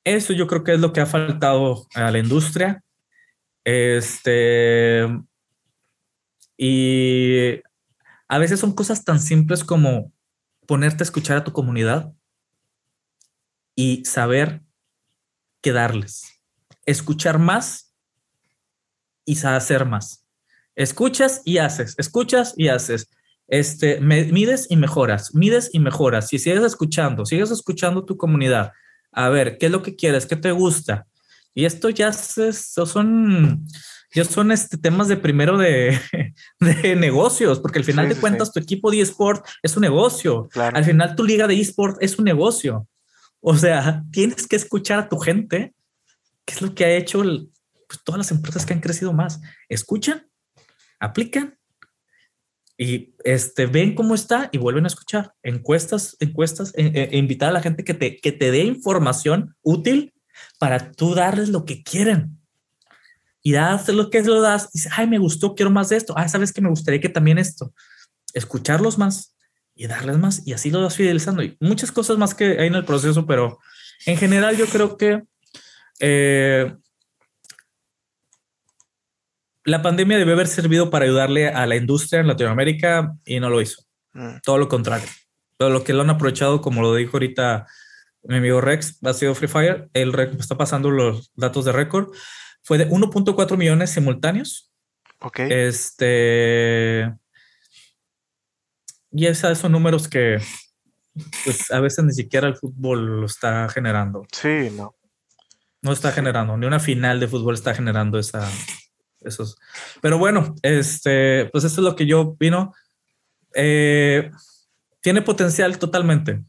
Eso 0.05 0.33
yo 0.33 0.47
creo 0.47 0.65
que 0.65 0.75
es 0.75 0.81
lo 0.81 0.93
que 0.93 1.01
ha 1.01 1.07
faltado 1.07 1.87
a 1.95 2.11
la 2.11 2.19
industria. 2.19 2.83
Este, 3.65 5.07
y 6.57 7.61
a 8.29 8.39
veces 8.39 8.59
son 8.59 8.75
cosas 8.75 9.05
tan 9.05 9.21
simples 9.21 9.63
como 9.63 10.13
ponerte 10.67 11.03
a 11.03 11.07
escuchar 11.07 11.39
a 11.39 11.45
tu 11.45 11.53
comunidad 11.53 12.13
y 13.75 14.05
saber 14.05 14.63
qué 15.61 15.73
darles. 15.73 16.41
escuchar 16.85 17.39
más 17.39 17.95
y 19.25 19.39
hacer 19.47 19.85
más. 19.87 20.27
Escuchas 20.75 21.43
y 21.45 21.59
haces, 21.59 21.95
escuchas 21.99 22.55
y 22.57 22.69
haces. 22.69 23.09
Este, 23.47 24.01
mides 24.01 24.67
y 24.71 24.77
mejoras, 24.77 25.35
mides 25.35 25.71
y 25.73 25.79
mejoras. 25.79 26.29
Si 26.29 26.39
sigues 26.39 26.63
escuchando, 26.63 27.27
sigues 27.27 27.51
escuchando 27.51 28.05
tu 28.05 28.17
comunidad, 28.17 28.73
a 29.13 29.29
ver, 29.29 29.59
¿qué 29.59 29.67
es 29.67 29.73
lo 29.73 29.83
que 29.83 29.95
quieres? 29.95 30.27
¿Qué 30.27 30.37
te 30.37 30.51
gusta? 30.53 31.07
Y 31.55 31.67
esto 31.67 31.91
ya 31.91 32.13
son, 32.13 33.67
ya 34.15 34.25
son 34.25 34.53
este, 34.53 34.77
temas 34.77 35.09
de 35.09 35.17
primero 35.17 35.57
de, 35.59 35.99
de 36.61 36.97
negocios, 36.97 37.61
porque 37.61 37.79
al 37.79 37.85
final 37.85 38.09
de 38.09 38.17
cuentas 38.17 38.53
tu 38.53 38.61
equipo 38.61 38.91
de 38.91 39.01
eSport 39.01 39.45
es 39.63 39.77
un 39.77 39.83
negocio. 39.83 40.49
Al 40.55 40.85
final 40.85 41.17
tu 41.17 41.25
liga 41.25 41.47
de 41.47 41.59
eSport 41.59 41.97
es 42.01 42.19
un 42.19 42.25
negocio. 42.25 42.87
O 43.41 43.57
sea, 43.57 44.05
tienes 44.13 44.47
que 44.47 44.57
escuchar 44.57 44.99
a 44.99 45.09
tu 45.09 45.19
gente, 45.19 45.75
que 46.45 46.55
es 46.55 46.63
lo 46.63 46.75
que 46.75 46.85
ha 46.85 46.97
hecho 46.97 47.23
pues, 47.23 48.03
todas 48.05 48.19
las 48.19 48.31
empresas 48.31 48.67
que 48.67 48.75
han 48.75 48.81
crecido 48.81 49.13
más. 49.13 49.41
Escuchan, 49.69 50.29
aplican 51.01 51.59
y 52.79 53.15
este, 53.25 53.67
ven 53.67 53.95
cómo 53.95 54.15
está 54.15 54.49
y 54.53 54.59
vuelven 54.59 54.85
a 54.85 54.89
escuchar 54.89 55.35
encuestas, 55.43 56.17
encuestas, 56.21 56.73
e, 56.77 56.87
e, 56.87 57.09
e 57.13 57.19
invitar 57.19 57.51
a 57.51 57.53
la 57.53 57.63
gente 57.63 57.85
que 57.85 57.95
te, 57.95 58.19
que 58.19 58.33
te 58.33 58.51
dé 58.51 58.65
información 58.65 59.57
útil 59.63 60.15
para 60.59 60.93
tú 60.93 61.15
darles 61.15 61.49
lo 61.49 61.65
que 61.65 61.83
quieren. 61.83 62.42
Y 63.43 63.53
das 63.53 63.89
lo 63.89 64.09
que 64.09 64.23
lo 64.23 64.41
das, 64.41 64.69
y 64.73 64.79
dice, 64.79 64.91
ay, 64.93 65.07
me 65.09 65.19
gustó, 65.19 65.55
quiero 65.55 65.71
más 65.71 65.89
de 65.89 65.97
esto. 65.97 66.15
Ah, 66.17 66.29
sabes 66.29 66.53
que 66.53 66.61
me 66.61 66.69
gustaría 66.69 67.01
que 67.01 67.09
también 67.09 67.39
esto. 67.39 67.73
Escucharlos 68.35 68.99
más 68.99 69.35
y 69.75 69.87
darles 69.87 70.19
más, 70.19 70.47
y 70.47 70.53
así 70.53 70.71
lo 70.71 70.83
vas 70.83 70.97
fidelizando. 70.97 71.43
Y 71.43 71.57
muchas 71.61 71.91
cosas 71.91 72.19
más 72.19 72.35
que 72.35 72.59
hay 72.61 72.69
en 72.69 72.75
el 72.75 72.85
proceso, 72.85 73.27
pero 73.27 73.59
en 74.07 74.17
general 74.17 74.57
yo 74.57 74.67
creo 74.67 74.97
que 74.97 75.23
eh, 75.99 76.73
la 79.65 79.83
pandemia 79.83 80.19
debe 80.19 80.33
haber 80.33 80.49
servido 80.49 80.91
para 80.91 81.05
ayudarle 81.05 81.49
a 81.49 81.67
la 81.67 81.77
industria 81.77 82.21
en 82.21 82.27
Latinoamérica 82.27 83.17
y 83.25 83.41
no 83.41 83.49
lo 83.49 83.61
hizo. 83.61 83.83
Mm. 84.13 84.39
Todo 84.45 84.59
lo 84.59 84.69
contrario. 84.69 85.09
Todo 85.57 85.71
lo 85.71 85.85
que 85.85 85.93
lo 85.93 86.03
han 86.03 86.11
aprovechado, 86.11 86.61
como 86.61 86.83
lo 86.83 86.95
dijo 86.95 87.13
ahorita 87.15 87.67
mi 88.25 88.37
amigo 88.37 88.61
Rex, 88.61 88.99
ha 89.05 89.15
sido 89.15 89.35
Free 89.35 89.49
Fire. 89.49 89.89
El 89.93 90.15
está 90.39 90.57
pasando 90.57 90.91
los 90.91 91.33
datos 91.35 91.65
de 91.65 91.73
récord. 91.73 92.13
Fue 92.63 92.79
de 92.79 92.89
1.4 92.89 93.57
millones 93.57 93.91
simultáneos. 93.91 94.73
Ok. 95.21 95.41
Este. 95.41 97.13
Y 99.11 99.27
esos 99.27 99.59
son 99.59 99.73
números 99.73 100.09
que 100.09 100.39
pues 101.45 101.71
a 101.71 101.81
veces 101.81 102.05
ni 102.05 102.13
siquiera 102.13 102.49
el 102.49 102.57
fútbol 102.57 103.21
lo 103.21 103.27
está 103.27 103.69
generando. 103.69 104.27
Sí, 104.33 104.71
no. 104.77 104.95
No 105.83 105.93
está 105.93 106.13
generando, 106.13 106.57
ni 106.57 106.67
una 106.67 106.79
final 106.79 107.19
de 107.19 107.27
fútbol 107.27 107.55
está 107.55 107.75
generando 107.75 108.19
esa, 108.19 108.49
esos. 109.21 109.57
Pero 110.01 110.17
bueno, 110.17 110.55
este, 110.63 111.47
pues 111.51 111.65
eso 111.65 111.81
es 111.81 111.85
lo 111.85 111.97
que 111.97 112.07
yo 112.07 112.37
vino. 112.39 112.73
Eh, 113.55 114.31
tiene 115.01 115.23
potencial 115.23 115.79
totalmente. 115.79 116.41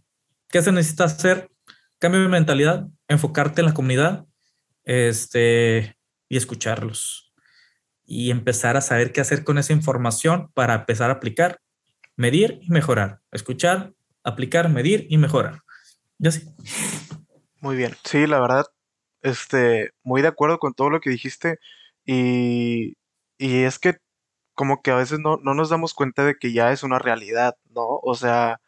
¿Qué 0.49 0.61
se 0.61 0.71
necesita 0.71 1.05
hacer? 1.05 1.49
Cambio 1.97 2.21
de 2.21 2.27
mentalidad, 2.27 2.87
enfocarte 3.07 3.61
en 3.61 3.67
la 3.67 3.73
comunidad, 3.73 4.25
este, 4.83 5.97
y 6.33 6.37
escucharlos. 6.37 7.31
Y 8.05 8.31
empezar 8.31 8.75
a 8.75 8.81
saber 8.81 9.11
qué 9.13 9.21
hacer 9.21 9.43
con 9.43 9.59
esa 9.59 9.71
información 9.71 10.49
para 10.55 10.73
empezar 10.73 11.11
a 11.11 11.13
aplicar, 11.13 11.61
medir 12.15 12.57
y 12.63 12.71
mejorar. 12.71 13.21
Escuchar, 13.31 13.93
aplicar, 14.23 14.67
medir 14.67 15.05
y 15.09 15.19
mejorar. 15.19 15.61
Ya 16.17 16.31
sí. 16.31 16.49
Muy 17.61 17.75
bien. 17.75 17.95
Sí, 18.03 18.25
la 18.25 18.39
verdad, 18.39 18.65
este, 19.21 19.91
muy 20.01 20.23
de 20.23 20.29
acuerdo 20.29 20.57
con 20.57 20.73
todo 20.73 20.89
lo 20.89 21.01
que 21.01 21.11
dijiste. 21.11 21.59
Y, 22.03 22.97
y 23.37 23.63
es 23.65 23.77
que 23.77 23.97
como 24.55 24.81
que 24.81 24.89
a 24.89 24.95
veces 24.95 25.19
no, 25.19 25.37
no 25.37 25.53
nos 25.53 25.69
damos 25.69 25.93
cuenta 25.93 26.25
de 26.25 26.33
que 26.35 26.51
ya 26.51 26.71
es 26.71 26.81
una 26.81 26.97
realidad, 26.97 27.57
¿no? 27.69 27.99
O 28.01 28.15
sea, 28.15 28.59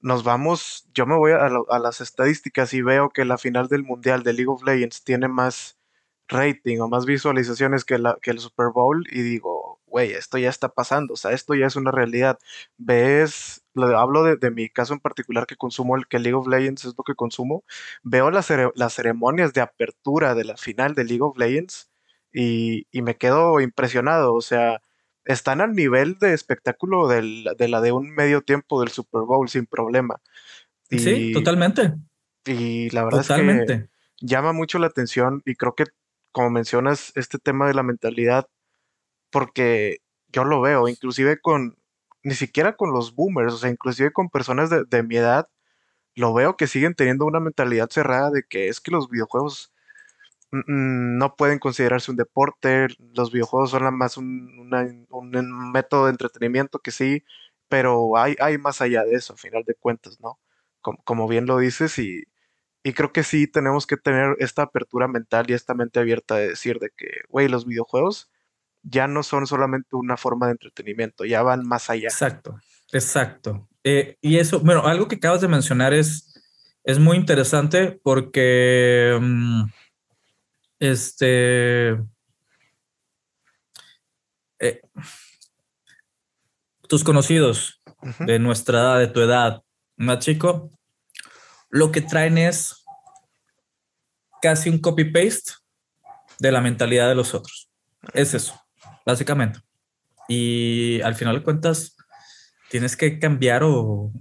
nos 0.00 0.24
vamos, 0.24 0.88
yo 0.92 1.06
me 1.06 1.16
voy 1.16 1.32
a, 1.32 1.46
a 1.46 1.78
las 1.78 2.00
estadísticas 2.00 2.74
y 2.74 2.82
veo 2.82 3.10
que 3.10 3.24
la 3.24 3.38
final 3.38 3.68
del 3.68 3.84
Mundial 3.84 4.24
de 4.24 4.32
League 4.32 4.50
of 4.50 4.64
Legends 4.64 5.04
tiene 5.04 5.28
más 5.28 5.79
rating 6.30 6.78
o 6.80 6.88
más 6.88 7.04
visualizaciones 7.06 7.84
que, 7.84 7.98
la, 7.98 8.18
que 8.22 8.30
el 8.30 8.38
Super 8.38 8.68
Bowl 8.72 9.06
y 9.10 9.22
digo, 9.22 9.80
güey, 9.86 10.12
esto 10.12 10.38
ya 10.38 10.48
está 10.48 10.68
pasando, 10.70 11.14
o 11.14 11.16
sea, 11.16 11.32
esto 11.32 11.54
ya 11.54 11.66
es 11.66 11.76
una 11.76 11.90
realidad. 11.90 12.38
Ves, 12.78 13.62
lo 13.74 13.98
hablo 13.98 14.22
de, 14.24 14.50
mi 14.50 14.68
caso 14.68 14.94
en 14.94 15.00
particular 15.00 15.46
que 15.46 15.56
consumo, 15.56 15.96
el 15.96 16.06
que 16.06 16.18
League 16.18 16.36
of 16.36 16.46
Legends 16.46 16.84
es 16.84 16.94
lo 16.96 17.04
que 17.04 17.14
consumo, 17.14 17.64
veo 18.02 18.30
las, 18.30 18.48
las 18.74 18.94
ceremonias 18.94 19.52
de 19.52 19.60
apertura 19.60 20.34
de 20.34 20.44
la 20.44 20.56
final 20.56 20.94
de 20.94 21.04
League 21.04 21.22
of 21.22 21.36
Legends 21.36 21.90
y, 22.32 22.86
me 22.92 23.16
quedo 23.16 23.60
impresionado, 23.60 24.34
o 24.34 24.40
sea, 24.40 24.80
están 25.24 25.60
al 25.60 25.74
nivel 25.74 26.18
de 26.18 26.32
espectáculo 26.32 27.08
de 27.08 27.22
la 27.22 27.80
de 27.80 27.92
un 27.92 28.10
medio 28.14 28.42
tiempo 28.42 28.80
del 28.80 28.90
Super 28.90 29.22
Bowl 29.22 29.48
sin 29.48 29.66
problema. 29.66 30.20
sí, 30.88 31.32
totalmente. 31.32 31.94
Y 32.46 32.88
la 32.90 33.04
verdad 33.04 33.20
es 33.20 33.28
que 33.28 33.88
llama 34.20 34.52
mucho 34.52 34.78
la 34.78 34.86
atención 34.86 35.42
y 35.44 35.54
creo 35.54 35.74
que, 35.74 35.84
como 36.32 36.50
mencionas, 36.50 37.12
este 37.16 37.38
tema 37.38 37.66
de 37.68 37.74
la 37.74 37.82
mentalidad, 37.82 38.48
porque 39.30 39.98
yo 40.28 40.44
lo 40.44 40.60
veo, 40.60 40.88
inclusive 40.88 41.40
con, 41.40 41.76
ni 42.22 42.34
siquiera 42.34 42.76
con 42.76 42.92
los 42.92 43.14
boomers, 43.14 43.54
o 43.54 43.58
sea, 43.58 43.70
inclusive 43.70 44.12
con 44.12 44.30
personas 44.30 44.70
de, 44.70 45.02
mi 45.02 45.16
edad, 45.16 45.48
lo 46.14 46.34
veo 46.34 46.56
que 46.56 46.66
siguen 46.66 46.94
teniendo 46.94 47.26
una 47.26 47.40
mentalidad 47.40 47.90
cerrada 47.90 48.30
de 48.30 48.44
que 48.48 48.68
es 48.68 48.80
que 48.80 48.90
los 48.92 49.08
videojuegos 49.10 49.72
no 50.52 51.36
pueden 51.36 51.60
considerarse 51.60 52.10
un 52.10 52.16
deporte, 52.16 52.88
los 53.14 53.32
videojuegos 53.32 53.70
son 53.70 53.94
más 53.96 54.16
un, 54.16 54.68
método 55.72 56.06
de 56.06 56.10
entretenimiento 56.12 56.80
que 56.80 56.90
sí, 56.90 57.24
pero 57.68 58.16
hay, 58.16 58.36
hay 58.40 58.58
más 58.58 58.80
allá 58.80 59.04
de 59.04 59.14
eso, 59.14 59.34
a 59.34 59.36
final 59.36 59.64
de 59.64 59.74
cuentas, 59.74 60.20
¿no? 60.20 60.40
Como, 60.80 61.28
bien 61.28 61.46
lo 61.46 61.58
dices, 61.58 61.98
y, 61.98 62.24
y, 62.82 62.92
creo 62.92 63.12
que 63.12 63.22
sí 63.22 63.46
tenemos 63.46 63.86
que 63.86 63.96
tener 63.96 64.36
esta 64.38 64.62
apertura 64.62 65.08
mental 65.08 65.46
y 65.48 65.54
esta 65.54 65.74
mente 65.74 66.00
abierta 66.00 66.36
de 66.36 66.48
decir 66.48 66.78
de 66.78 66.90
que, 66.96 67.08
güey, 67.28 67.48
los 67.48 67.66
videojuegos 67.66 68.30
ya 68.82 69.06
no 69.06 69.22
son 69.22 69.46
solamente 69.46 69.96
una 69.96 70.16
forma 70.16 70.46
de 70.46 70.52
entretenimiento, 70.52 71.24
ya 71.24 71.42
van 71.42 71.66
más 71.66 71.90
allá. 71.90 72.08
Exacto, 72.08 72.58
exacto. 72.92 73.68
Eh, 73.84 74.16
y 74.20 74.38
eso, 74.38 74.60
bueno, 74.60 74.86
algo 74.86 75.08
que 75.08 75.16
acabas 75.16 75.40
de 75.40 75.48
mencionar 75.48 75.92
es, 75.92 76.34
es 76.84 76.98
muy 76.98 77.16
interesante 77.16 78.00
porque... 78.02 79.18
Mm, 79.20 79.64
este. 80.80 81.90
Eh, 84.58 84.80
tus 86.88 87.04
conocidos 87.04 87.80
de 88.18 88.38
nuestra 88.38 88.80
edad, 88.80 88.98
de 88.98 89.06
tu 89.06 89.20
edad, 89.20 89.62
más 89.96 90.18
chico, 90.18 90.72
lo 91.70 91.92
que 91.92 92.00
traen 92.00 92.38
es 92.38 92.84
casi 94.42 94.70
un 94.70 94.78
copy-paste 94.78 95.52
de 96.38 96.52
la 96.52 96.60
mentalidad 96.60 97.08
de 97.08 97.14
los 97.14 97.34
otros. 97.34 97.70
Es 98.14 98.34
eso, 98.34 98.60
básicamente. 99.06 99.60
Y 100.28 101.00
al 101.02 101.14
final 101.14 101.36
de 101.36 101.42
cuentas, 101.42 101.96
tienes 102.70 102.96
que 102.96 103.18
cambiar 103.18 103.62
o, 103.64 104.12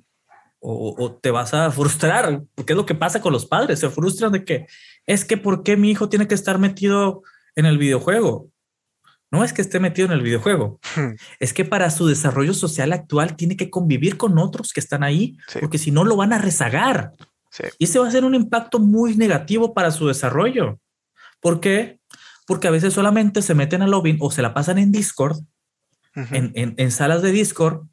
o, 0.60 1.20
te 1.22 1.32
vas 1.32 1.54
a 1.54 1.72
frustrar, 1.72 2.44
porque 2.56 2.74
es 2.74 2.78
lo 2.78 2.86
que 2.86 2.96
pasa 2.96 3.22
con 3.22 3.34
los 3.34 3.46
padres, 3.46 3.80
se 3.80 3.90
frustran 3.90 4.32
de 4.32 4.44
que 4.44 4.68
es 5.06 5.24
que 5.24 5.38
¿por 5.38 5.64
qué 5.64 5.78
mi 5.78 5.92
hijo 5.92 6.10
tiene 6.10 6.28
que 6.28 6.36
estar 6.36 6.60
metido 6.60 7.24
en 7.56 7.66
el 7.66 7.78
videojuego? 7.78 8.50
No 9.32 9.44
es 9.44 9.54
que 9.54 9.62
esté 9.62 9.80
metido 9.80 10.08
en 10.08 10.14
el 10.14 10.24
videojuego, 10.24 10.80
hmm. 10.96 11.14
es 11.40 11.54
que 11.54 11.64
para 11.64 11.90
su 11.92 12.08
desarrollo 12.08 12.54
social 12.54 12.92
actual 12.92 13.36
tiene 13.36 13.56
que 13.56 13.70
convivir 13.70 14.18
con 14.18 14.38
otros 14.40 14.74
que 14.74 14.80
están 14.80 15.04
ahí, 15.04 15.38
porque 15.60 15.78
si 15.78 15.92
no 15.92 16.04
lo 16.04 16.16
van 16.16 16.34
a 16.34 16.40
rezagar. 16.40 17.14
Y 17.78 17.86
ese 17.86 18.00
va 18.00 18.08
a 18.08 18.12
ser 18.12 18.26
un 18.26 18.36
impacto 18.36 18.80
muy 18.80 19.16
negativo 19.16 19.74
para 19.74 19.92
su 19.92 20.08
desarrollo. 20.08 20.80
¿Por 21.40 21.60
qué? 21.60 22.00
Porque 22.46 22.68
a 22.68 22.72
veces 22.72 22.94
solamente 22.94 23.42
se 23.42 23.56
meten 23.56 23.82
a 23.82 23.88
lobby 23.88 24.18
o 24.20 24.32
se 24.32 24.42
la 24.42 24.54
pasan 24.54 24.78
en 24.78 24.92
Discord, 24.92 25.40
en, 26.16 26.52
en 26.54 26.92
salas 26.92 27.22
de 27.22 27.32
Discord, 27.32 27.88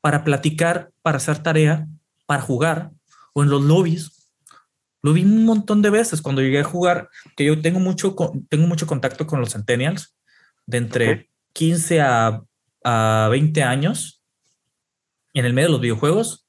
para 0.00 0.24
platicar, 0.24 0.90
para 1.02 1.18
hacer 1.18 1.42
tarea, 1.42 1.86
para 2.26 2.42
jugar 2.42 2.90
o 3.32 3.42
en 3.42 3.50
los 3.50 3.62
lobbies. 3.62 4.30
Lo 5.02 5.12
vi 5.12 5.22
un 5.22 5.44
montón 5.44 5.80
de 5.82 5.90
veces 5.90 6.20
cuando 6.20 6.42
llegué 6.42 6.60
a 6.60 6.64
jugar, 6.64 7.08
que 7.36 7.44
yo 7.44 7.60
tengo 7.60 7.78
mucho, 7.78 8.16
tengo 8.48 8.66
mucho 8.66 8.86
contacto 8.86 9.26
con 9.26 9.40
los 9.40 9.52
centennials 9.52 10.16
de 10.66 10.78
entre 10.78 11.30
15 11.52 12.00
a, 12.00 12.42
a 12.84 13.28
20 13.30 13.62
años 13.62 14.22
en 15.34 15.44
el 15.44 15.54
medio 15.54 15.68
de 15.68 15.72
los 15.72 15.80
videojuegos. 15.80 16.47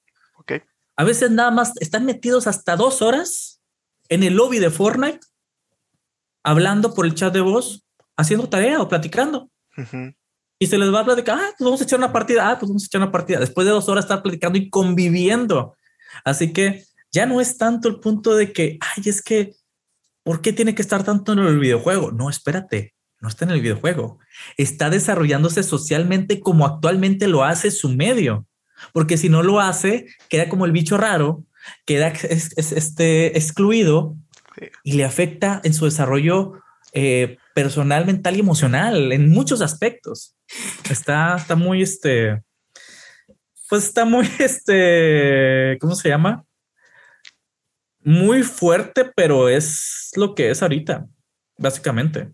A 1.00 1.06
veces 1.06 1.32
nada 1.32 1.50
más 1.50 1.72
están 1.80 2.04
metidos 2.04 2.46
hasta 2.46 2.76
dos 2.76 3.02
horas 3.02 3.62
en 4.10 4.22
el 4.22 4.34
lobby 4.34 4.60
de 4.60 4.70
Fortnite, 4.70 5.22
hablando 6.44 6.94
por 6.94 7.06
el 7.06 7.16
chat 7.16 7.34
de 7.34 7.40
voz, 7.40 7.86
haciendo 8.18 8.50
tarea 8.50 8.82
o 8.82 8.90
platicando 8.90 9.50
y 10.60 10.68
se 10.68 10.78
les 10.78 10.94
va 10.94 11.00
a 11.00 11.06
platicar, 11.06 11.40
ah, 11.40 11.54
pues 11.58 11.66
vamos 11.66 11.80
a 11.80 11.86
echar 11.86 12.00
una 12.00 12.12
partida, 12.12 12.50
ah, 12.50 12.60
pues 12.60 12.68
vamos 12.68 12.84
a 12.84 12.88
echar 12.88 13.02
una 13.02 13.14
partida. 13.14 13.40
Después 13.40 13.64
de 13.64 13.72
dos 13.72 13.88
horas 13.88 14.04
estar 14.04 14.22
platicando 14.22 14.60
y 14.60 14.70
conviviendo. 14.70 15.78
Así 16.26 16.52
que 16.52 16.84
ya 17.14 17.26
no 17.26 17.40
es 17.40 17.58
tanto 17.58 17.88
el 17.88 18.02
punto 18.02 18.36
de 18.36 18.52
que, 18.52 18.78
ay, 18.82 19.04
es 19.06 19.22
que 19.22 19.56
¿por 20.22 20.42
qué 20.42 20.52
tiene 20.52 20.76
que 20.76 20.82
estar 20.82 21.06
tanto 21.06 21.32
en 21.32 21.40
el 21.40 21.60
videojuego? 21.60 22.12
No, 22.12 22.30
espérate, 22.30 22.94
no 23.22 23.30
está 23.30 23.46
en 23.46 23.52
el 23.52 23.62
videojuego. 23.62 24.20
Está 24.58 24.90
desarrollándose 24.90 25.64
socialmente 25.64 26.42
como 26.42 26.66
actualmente 26.66 27.30
lo 27.30 27.46
hace 27.46 27.72
su 27.72 27.88
medio. 27.88 28.49
Porque 28.94 29.18
si 29.18 29.30
no 29.30 29.44
lo 29.44 29.60
hace, 29.60 30.08
queda 30.30 30.50
como 30.50 30.66
el 30.66 30.72
bicho 30.72 30.98
raro, 30.98 31.46
queda 31.86 32.08
este, 32.08 33.38
excluido 33.38 34.16
y 34.84 34.94
le 34.94 35.06
afecta 35.06 35.62
en 35.64 35.74
su 35.74 35.86
desarrollo 35.86 36.54
eh, 36.94 37.38
personal, 37.54 38.06
mental 38.06 38.36
y 38.36 38.40
emocional 38.40 39.12
en 39.12 39.30
muchos 39.30 39.62
aspectos. 39.62 40.36
Está, 40.90 41.36
está 41.36 41.56
muy, 41.56 41.82
este, 41.82 42.42
pues 43.70 43.86
está 43.86 44.06
muy, 44.06 44.28
este, 44.40 45.78
¿cómo 45.80 45.96
se 45.96 46.10
llama? 46.10 46.44
Muy 48.02 48.44
fuerte, 48.44 49.12
pero 49.16 49.50
es 49.50 50.12
lo 50.16 50.34
que 50.34 50.50
es 50.50 50.62
ahorita, 50.62 51.06
básicamente. 51.58 52.32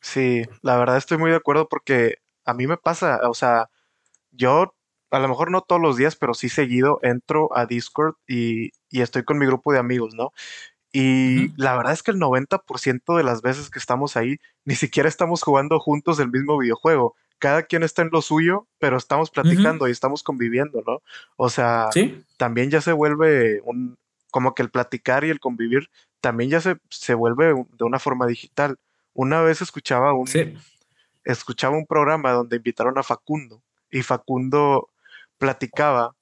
Sí, 0.00 0.44
la 0.62 0.78
verdad 0.78 0.96
estoy 0.96 1.18
muy 1.18 1.30
de 1.30 1.36
acuerdo 1.36 1.68
porque 1.68 2.16
a 2.44 2.54
mí 2.54 2.66
me 2.66 2.78
pasa, 2.78 3.20
o 3.28 3.34
sea, 3.34 3.68
yo 4.30 4.74
a 5.10 5.18
lo 5.18 5.28
mejor 5.28 5.50
no 5.50 5.60
todos 5.60 5.80
los 5.80 5.96
días, 5.96 6.16
pero 6.16 6.34
sí 6.34 6.48
seguido 6.48 7.00
entro 7.02 7.56
a 7.56 7.66
Discord 7.66 8.14
y, 8.26 8.70
y 8.88 9.00
estoy 9.00 9.24
con 9.24 9.38
mi 9.38 9.46
grupo 9.46 9.72
de 9.72 9.78
amigos, 9.78 10.14
¿no? 10.14 10.32
Y 10.92 11.52
la 11.56 11.76
verdad 11.76 11.92
es 11.92 12.02
que 12.02 12.10
el 12.10 12.18
90% 12.18 13.16
de 13.16 13.22
las 13.22 13.42
veces 13.42 13.70
que 13.70 13.78
estamos 13.78 14.16
ahí, 14.16 14.38
ni 14.64 14.74
siquiera 14.74 15.08
estamos 15.08 15.42
jugando 15.42 15.78
juntos 15.78 16.18
el 16.18 16.30
mismo 16.30 16.58
videojuego. 16.58 17.14
Cada 17.38 17.62
quien 17.62 17.84
está 17.84 18.02
en 18.02 18.10
lo 18.12 18.22
suyo, 18.22 18.66
pero 18.78 18.96
estamos 18.96 19.30
platicando 19.30 19.86
y 19.86 19.92
estamos 19.92 20.22
conviviendo, 20.22 20.82
¿no? 20.86 21.00
O 21.36 21.48
sea, 21.48 21.90
también 22.36 22.70
ya 22.70 22.80
se 22.80 22.92
vuelve 22.92 23.60
un, 23.64 23.96
como 24.30 24.54
que 24.54 24.62
el 24.62 24.70
platicar 24.70 25.24
y 25.24 25.30
el 25.30 25.40
convivir, 25.40 25.90
también 26.20 26.50
ya 26.50 26.60
se, 26.60 26.76
se 26.90 27.14
vuelve 27.14 27.54
de 27.54 27.84
una 27.84 27.98
forma 27.98 28.26
digital. 28.26 28.76
Una 29.14 29.40
vez 29.42 29.62
escuchaba 29.62 30.12
un, 30.12 30.28
escuchaba 31.24 31.76
un 31.76 31.86
programa 31.86 32.32
donde 32.32 32.56
invitaron 32.56 32.98
a 32.98 33.02
Facundo 33.02 33.62
y 33.90 34.02
Facundo 34.02 34.89
platicaba 35.40 36.14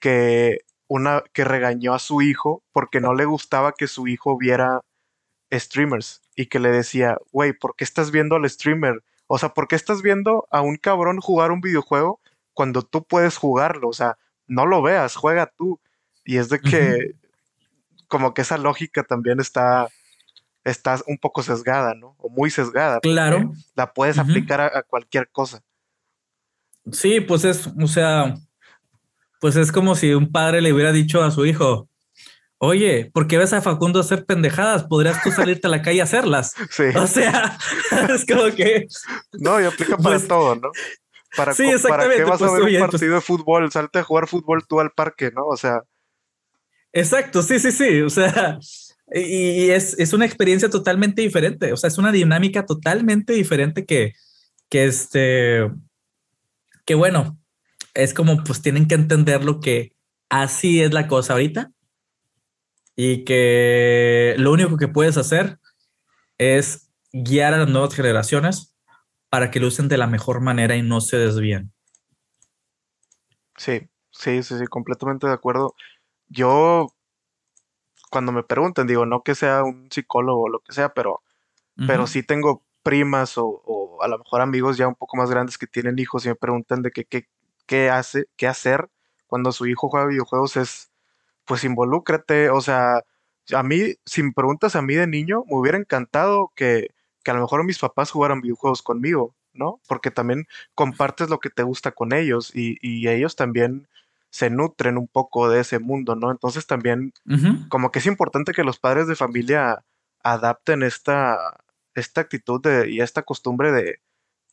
que 0.00 0.62
una 0.88 1.22
que 1.32 1.44
regañó 1.44 1.94
a 1.94 2.00
su 2.00 2.22
hijo 2.22 2.64
porque 2.72 3.00
no 3.00 3.14
le 3.14 3.26
gustaba 3.26 3.72
que 3.72 3.86
su 3.86 4.08
hijo 4.08 4.36
viera 4.36 4.80
streamers 5.52 6.22
y 6.34 6.46
que 6.46 6.58
le 6.58 6.70
decía, 6.70 7.18
güey, 7.30 7.52
¿por 7.52 7.76
qué 7.76 7.84
estás 7.84 8.10
viendo 8.10 8.34
al 8.34 8.48
streamer? 8.48 9.04
O 9.26 9.38
sea, 9.38 9.50
¿por 9.50 9.68
qué 9.68 9.76
estás 9.76 10.02
viendo 10.02 10.48
a 10.50 10.62
un 10.62 10.76
cabrón 10.76 11.20
jugar 11.20 11.52
un 11.52 11.60
videojuego 11.60 12.20
cuando 12.54 12.82
tú 12.82 13.04
puedes 13.04 13.36
jugarlo? 13.36 13.88
O 13.88 13.92
sea, 13.92 14.18
no 14.48 14.66
lo 14.66 14.82
veas, 14.82 15.14
juega 15.14 15.46
tú. 15.46 15.78
Y 16.24 16.38
es 16.38 16.48
de 16.48 16.60
que, 16.60 17.14
como 18.08 18.34
que 18.34 18.42
esa 18.42 18.58
lógica 18.58 19.04
también 19.04 19.38
está, 19.38 19.88
está 20.64 20.98
un 21.06 21.18
poco 21.18 21.42
sesgada, 21.42 21.94
¿no? 21.94 22.16
O 22.18 22.28
muy 22.28 22.50
sesgada. 22.50 23.00
Claro. 23.00 23.52
La 23.74 23.92
puedes 23.92 24.18
aplicar 24.18 24.60
a, 24.60 24.82
cualquier 24.82 25.28
cosa. 25.28 25.62
Sí, 26.92 27.20
pues 27.20 27.44
es, 27.44 27.68
o 27.80 27.86
sea, 27.86 28.34
pues 29.40 29.56
es 29.56 29.72
como 29.72 29.94
si 29.94 30.12
un 30.12 30.30
padre 30.30 30.60
le 30.60 30.72
hubiera 30.72 30.92
dicho 30.92 31.22
a 31.22 31.30
su 31.30 31.46
hijo, 31.46 31.88
oye, 32.58 33.10
¿por 33.12 33.26
qué 33.26 33.38
ves 33.38 33.52
a 33.52 33.62
Facundo 33.62 34.00
hacer 34.00 34.26
pendejadas? 34.26 34.84
¿Podrías 34.84 35.22
tú 35.22 35.30
salirte 35.30 35.66
a 35.66 35.70
la 35.70 35.82
calle 35.82 36.00
a 36.00 36.04
hacerlas? 36.04 36.54
Sí. 36.70 36.84
O 36.94 37.06
sea, 37.06 37.58
es 38.14 38.26
como 38.26 38.54
que... 38.54 38.86
No, 39.32 39.60
y 39.60 39.64
aplica 39.64 39.96
para 39.96 40.16
pues, 40.16 40.28
todo, 40.28 40.54
¿no? 40.54 40.70
Para, 41.36 41.54
sí, 41.54 41.70
¿Para 41.88 42.08
qué 42.08 42.24
vas 42.24 42.42
a 42.42 42.46
pues, 42.48 42.64
ver 42.64 42.82
un 42.82 42.90
partido 42.90 43.14
de 43.14 43.20
fútbol? 43.20 43.70
Salte 43.70 44.00
a 44.00 44.02
jugar 44.02 44.28
fútbol 44.28 44.66
tú 44.66 44.80
al 44.80 44.90
parque, 44.90 45.30
¿no? 45.34 45.46
O 45.46 45.56
sea... 45.56 45.82
Exacto, 46.92 47.42
sí, 47.42 47.58
sí, 47.60 47.70
sí. 47.70 48.00
O 48.02 48.10
sea, 48.10 48.58
y 49.12 49.70
es, 49.70 49.98
es 49.98 50.12
una 50.12 50.26
experiencia 50.26 50.68
totalmente 50.68 51.22
diferente. 51.22 51.72
O 51.72 51.76
sea, 51.76 51.88
es 51.88 51.98
una 51.98 52.12
dinámica 52.12 52.66
totalmente 52.66 53.32
diferente 53.32 53.86
que, 53.86 54.12
que 54.68 54.86
este, 54.86 55.70
que 56.90 56.96
bueno, 56.96 57.38
es 57.94 58.12
como 58.12 58.42
pues 58.42 58.62
tienen 58.62 58.88
que 58.88 58.96
entender 58.96 59.44
lo 59.44 59.60
que 59.60 59.94
así 60.28 60.82
es 60.82 60.92
la 60.92 61.06
cosa 61.06 61.34
ahorita 61.34 61.70
y 62.96 63.24
que 63.24 64.34
lo 64.38 64.50
único 64.50 64.76
que 64.76 64.88
puedes 64.88 65.16
hacer 65.16 65.60
es 66.36 66.90
guiar 67.12 67.54
a 67.54 67.58
las 67.58 67.68
nuevas 67.68 67.94
generaciones 67.94 68.76
para 69.28 69.52
que 69.52 69.60
lo 69.60 69.68
usen 69.68 69.86
de 69.86 69.98
la 69.98 70.08
mejor 70.08 70.40
manera 70.40 70.74
y 70.74 70.82
no 70.82 71.00
se 71.00 71.16
desvíen. 71.18 71.72
Sí, 73.56 73.88
sí, 74.10 74.42
sí, 74.42 74.58
sí, 74.58 74.66
completamente 74.66 75.28
de 75.28 75.34
acuerdo. 75.34 75.76
Yo, 76.26 76.88
cuando 78.10 78.32
me 78.32 78.42
preguntan, 78.42 78.88
digo, 78.88 79.06
no 79.06 79.22
que 79.22 79.36
sea 79.36 79.62
un 79.62 79.92
psicólogo 79.92 80.42
o 80.42 80.48
lo 80.48 80.58
que 80.58 80.72
sea, 80.72 80.92
pero, 80.92 81.22
pero 81.86 82.08
sí 82.08 82.24
tengo 82.24 82.64
primas 82.82 83.38
o, 83.38 83.46
o, 83.46 83.79
a 84.02 84.08
lo 84.08 84.18
mejor 84.18 84.40
amigos 84.40 84.76
ya 84.76 84.88
un 84.88 84.94
poco 84.94 85.16
más 85.16 85.30
grandes 85.30 85.58
que 85.58 85.66
tienen 85.66 85.98
hijos 85.98 86.24
y 86.24 86.28
me 86.28 86.34
preguntan 86.34 86.82
de 86.82 86.90
qué, 86.90 87.04
qué, 87.04 87.28
qué 87.66 87.90
hace, 87.90 88.26
qué 88.36 88.46
hacer 88.46 88.88
cuando 89.30 89.52
su 89.52 89.66
hijo 89.66 89.88
juega 89.88 90.06
videojuegos 90.06 90.56
es, 90.56 90.90
pues 91.44 91.62
involúcrate, 91.64 92.50
o 92.50 92.60
sea, 92.60 93.04
a 93.54 93.62
mí, 93.62 93.94
si 94.04 94.22
me 94.22 94.32
preguntas 94.32 94.74
a 94.76 94.82
mí 94.82 94.94
de 94.94 95.06
niño, 95.06 95.44
me 95.46 95.56
hubiera 95.56 95.78
encantado 95.78 96.52
que, 96.56 96.88
que 97.22 97.30
a 97.30 97.34
lo 97.34 97.40
mejor 97.40 97.64
mis 97.64 97.78
papás 97.78 98.10
jugaran 98.10 98.40
videojuegos 98.40 98.82
conmigo, 98.82 99.34
¿no? 99.52 99.80
Porque 99.88 100.10
también 100.10 100.46
compartes 100.74 101.30
lo 101.30 101.38
que 101.38 101.48
te 101.48 101.62
gusta 101.62 101.92
con 101.92 102.12
ellos 102.12 102.50
y, 102.54 102.76
y 102.82 103.08
ellos 103.08 103.36
también 103.36 103.88
se 104.30 104.50
nutren 104.50 104.98
un 104.98 105.08
poco 105.08 105.48
de 105.48 105.60
ese 105.60 105.78
mundo, 105.78 106.16
¿no? 106.16 106.30
Entonces 106.30 106.66
también 106.66 107.12
como 107.68 107.90
que 107.90 107.98
es 107.98 108.06
importante 108.06 108.52
que 108.52 108.64
los 108.64 108.78
padres 108.78 109.06
de 109.06 109.16
familia 109.16 109.84
adapten 110.22 110.82
esta, 110.82 111.56
esta 111.94 112.20
actitud 112.20 112.60
de, 112.60 112.90
y 112.90 113.00
esta 113.00 113.22
costumbre 113.22 113.72
de 113.72 114.00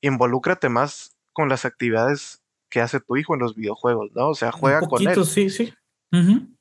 involúcrate 0.02 0.70
más 0.70 1.16
con 1.34 1.50
las 1.50 1.66
actividades 1.66 2.42
que 2.70 2.82
hace 2.82 3.00
tu 3.00 3.18
hijo 3.18 3.34
en 3.34 3.42
los 3.42 3.56
videojuegos, 3.56 4.12
¿no? 4.14 4.30
O 4.30 4.36
sea, 4.36 4.52
juega 4.52 4.82
un 4.82 4.90
poquito, 4.90 5.12
con 5.12 5.20
él. 5.22 5.26
Sí, 5.26 5.50
sí. 5.50 5.74
sí. 6.12 6.56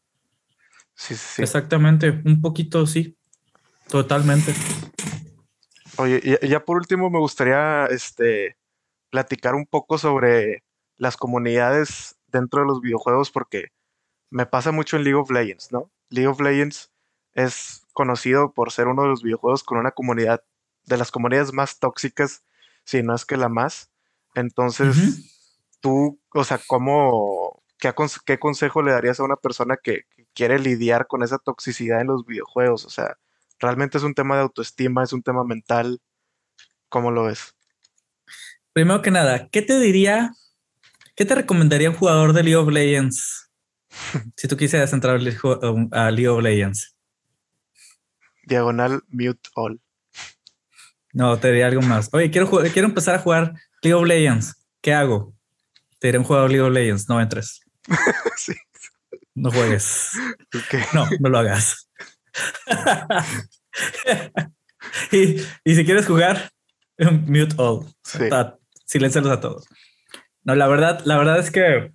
Sí, 0.94 1.42
Exactamente, 1.42 2.22
un 2.24 2.40
poquito 2.40 2.86
sí. 2.86 3.16
Totalmente. 3.88 4.54
Oye, 5.98 6.38
y 6.42 6.48
ya 6.48 6.64
por 6.64 6.78
último 6.78 7.10
me 7.10 7.18
gustaría 7.18 7.86
este 7.86 8.56
platicar 9.10 9.54
un 9.54 9.66
poco 9.66 9.98
sobre 9.98 10.64
las 10.96 11.16
comunidades 11.16 12.16
dentro 12.28 12.60
de 12.60 12.66
los 12.66 12.80
videojuegos 12.80 13.30
porque 13.30 13.68
me 14.30 14.46
pasa 14.46 14.72
mucho 14.72 14.96
en 14.96 15.04
League 15.04 15.18
of 15.18 15.30
Legends, 15.30 15.70
¿no? 15.70 15.90
League 16.08 16.28
of 16.28 16.40
Legends 16.40 16.90
es 17.32 17.86
conocido 17.92 18.52
por 18.52 18.72
ser 18.72 18.88
uno 18.88 19.02
de 19.02 19.08
los 19.08 19.22
videojuegos 19.22 19.62
con 19.62 19.78
una 19.78 19.92
comunidad 19.92 20.42
de 20.86 20.96
las 20.96 21.10
comunidades 21.10 21.52
más 21.52 21.78
tóxicas, 21.78 22.44
si 22.84 23.02
no 23.02 23.14
es 23.14 23.24
que 23.24 23.36
la 23.36 23.48
más. 23.48 23.90
Entonces, 24.34 25.76
tú, 25.80 26.20
o 26.32 26.44
sea, 26.44 26.60
¿cómo, 26.66 27.62
qué, 27.78 27.92
qué, 28.24 28.38
consejo 28.38 28.82
le 28.82 28.92
darías 28.92 29.20
a 29.20 29.24
una 29.24 29.36
persona 29.36 29.76
que, 29.82 30.02
quiere 30.34 30.58
lidiar 30.58 31.06
con 31.06 31.22
esa 31.22 31.38
toxicidad 31.38 32.00
en 32.00 32.08
los 32.08 32.26
videojuegos? 32.26 32.84
O 32.84 32.90
sea, 32.90 33.16
realmente 33.58 33.96
es 33.98 34.04
un 34.04 34.14
tema 34.14 34.36
de 34.36 34.42
autoestima, 34.42 35.02
es 35.02 35.12
un 35.12 35.22
tema 35.22 35.44
mental. 35.44 36.00
¿Cómo 36.88 37.10
lo 37.10 37.24
ves? 37.24 37.54
Primero 38.72 39.00
que 39.00 39.10
nada, 39.10 39.48
¿qué 39.48 39.62
te 39.62 39.80
diría, 39.80 40.32
qué 41.14 41.24
te 41.24 41.34
recomendaría 41.34 41.88
un 41.88 41.96
jugador 41.96 42.34
de 42.34 42.42
League 42.42 42.56
of 42.56 42.68
Legends 42.68 43.50
si 44.36 44.46
tú 44.46 44.56
quisieras 44.56 44.92
entrar 44.92 45.16
a 45.16 46.10
League 46.10 46.28
of 46.28 46.42
Legends? 46.42 46.94
Diagonal 48.44 49.02
mute 49.08 49.48
all. 49.54 49.80
No, 51.16 51.38
te 51.38 51.48
diría 51.48 51.68
algo 51.68 51.80
más. 51.80 52.10
Oye, 52.12 52.30
quiero, 52.30 52.50
quiero 52.74 52.88
empezar 52.88 53.14
a 53.14 53.20
jugar 53.20 53.54
League 53.80 53.94
of 53.94 54.06
Legends. 54.06 54.54
¿Qué 54.82 54.92
hago? 54.92 55.32
Te 55.98 56.08
diré 56.08 56.18
un 56.18 56.28
de 56.28 56.48
League 56.48 56.60
of 56.60 56.70
Legends, 56.70 57.08
no 57.08 57.18
entres. 57.18 57.62
sí. 58.36 58.52
No 59.34 59.50
juegues. 59.50 60.10
No, 60.92 61.08
no 61.18 61.30
lo 61.30 61.38
hagas. 61.38 61.88
y, 65.10 65.38
si 65.74 65.84
quieres 65.86 66.04
jugar, 66.04 66.50
mute 66.98 67.54
all. 67.56 67.86
Sí. 68.04 68.24
Silencialos 68.84 69.32
a 69.32 69.40
todos. 69.40 69.64
No, 70.44 70.54
la 70.54 70.68
verdad, 70.68 71.00
la 71.06 71.16
verdad 71.16 71.38
es 71.38 71.50
que 71.50 71.92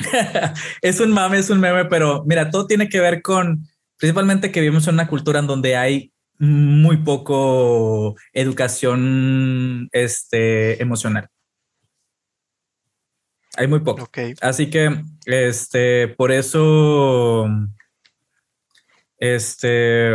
es 0.82 0.98
un 0.98 1.12
mame, 1.12 1.38
es 1.38 1.48
un 1.48 1.60
meme, 1.60 1.84
pero 1.84 2.24
mira, 2.26 2.50
todo 2.50 2.66
tiene 2.66 2.88
que 2.88 2.98
ver 2.98 3.22
con 3.22 3.68
principalmente 3.98 4.50
que 4.50 4.60
vivimos 4.60 4.88
en 4.88 4.94
una 4.94 5.06
cultura 5.06 5.38
en 5.38 5.46
donde 5.46 5.76
hay 5.76 6.12
muy 6.38 6.98
poco 6.98 8.16
educación 8.32 9.88
este, 9.92 10.80
emocional. 10.82 11.28
Hay 13.56 13.66
muy 13.66 13.80
poco. 13.80 14.08
Así 14.40 14.70
que, 14.70 15.02
este, 15.26 16.08
por 16.08 16.30
eso, 16.30 17.48
este, 19.18 20.12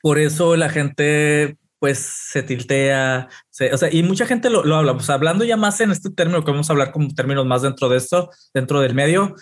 por 0.00 0.18
eso 0.18 0.56
la 0.56 0.70
gente, 0.70 1.58
pues, 1.78 1.98
se 1.98 2.42
tiltea, 2.42 3.28
o 3.72 3.76
sea, 3.76 3.92
y 3.92 4.02
mucha 4.02 4.24
gente 4.24 4.48
lo, 4.48 4.74
habla, 4.74 4.94
pues, 4.94 5.10
hablando 5.10 5.44
ya 5.44 5.58
más 5.58 5.80
en 5.82 5.90
este 5.90 6.08
término, 6.10 6.42
que 6.44 6.50
vamos 6.50 6.70
a 6.70 6.72
hablar 6.72 6.92
como 6.92 7.14
términos 7.14 7.44
más 7.44 7.60
dentro 7.60 7.90
de 7.90 7.98
esto, 7.98 8.30
dentro 8.54 8.80
del 8.80 8.94
medio, 8.94 9.34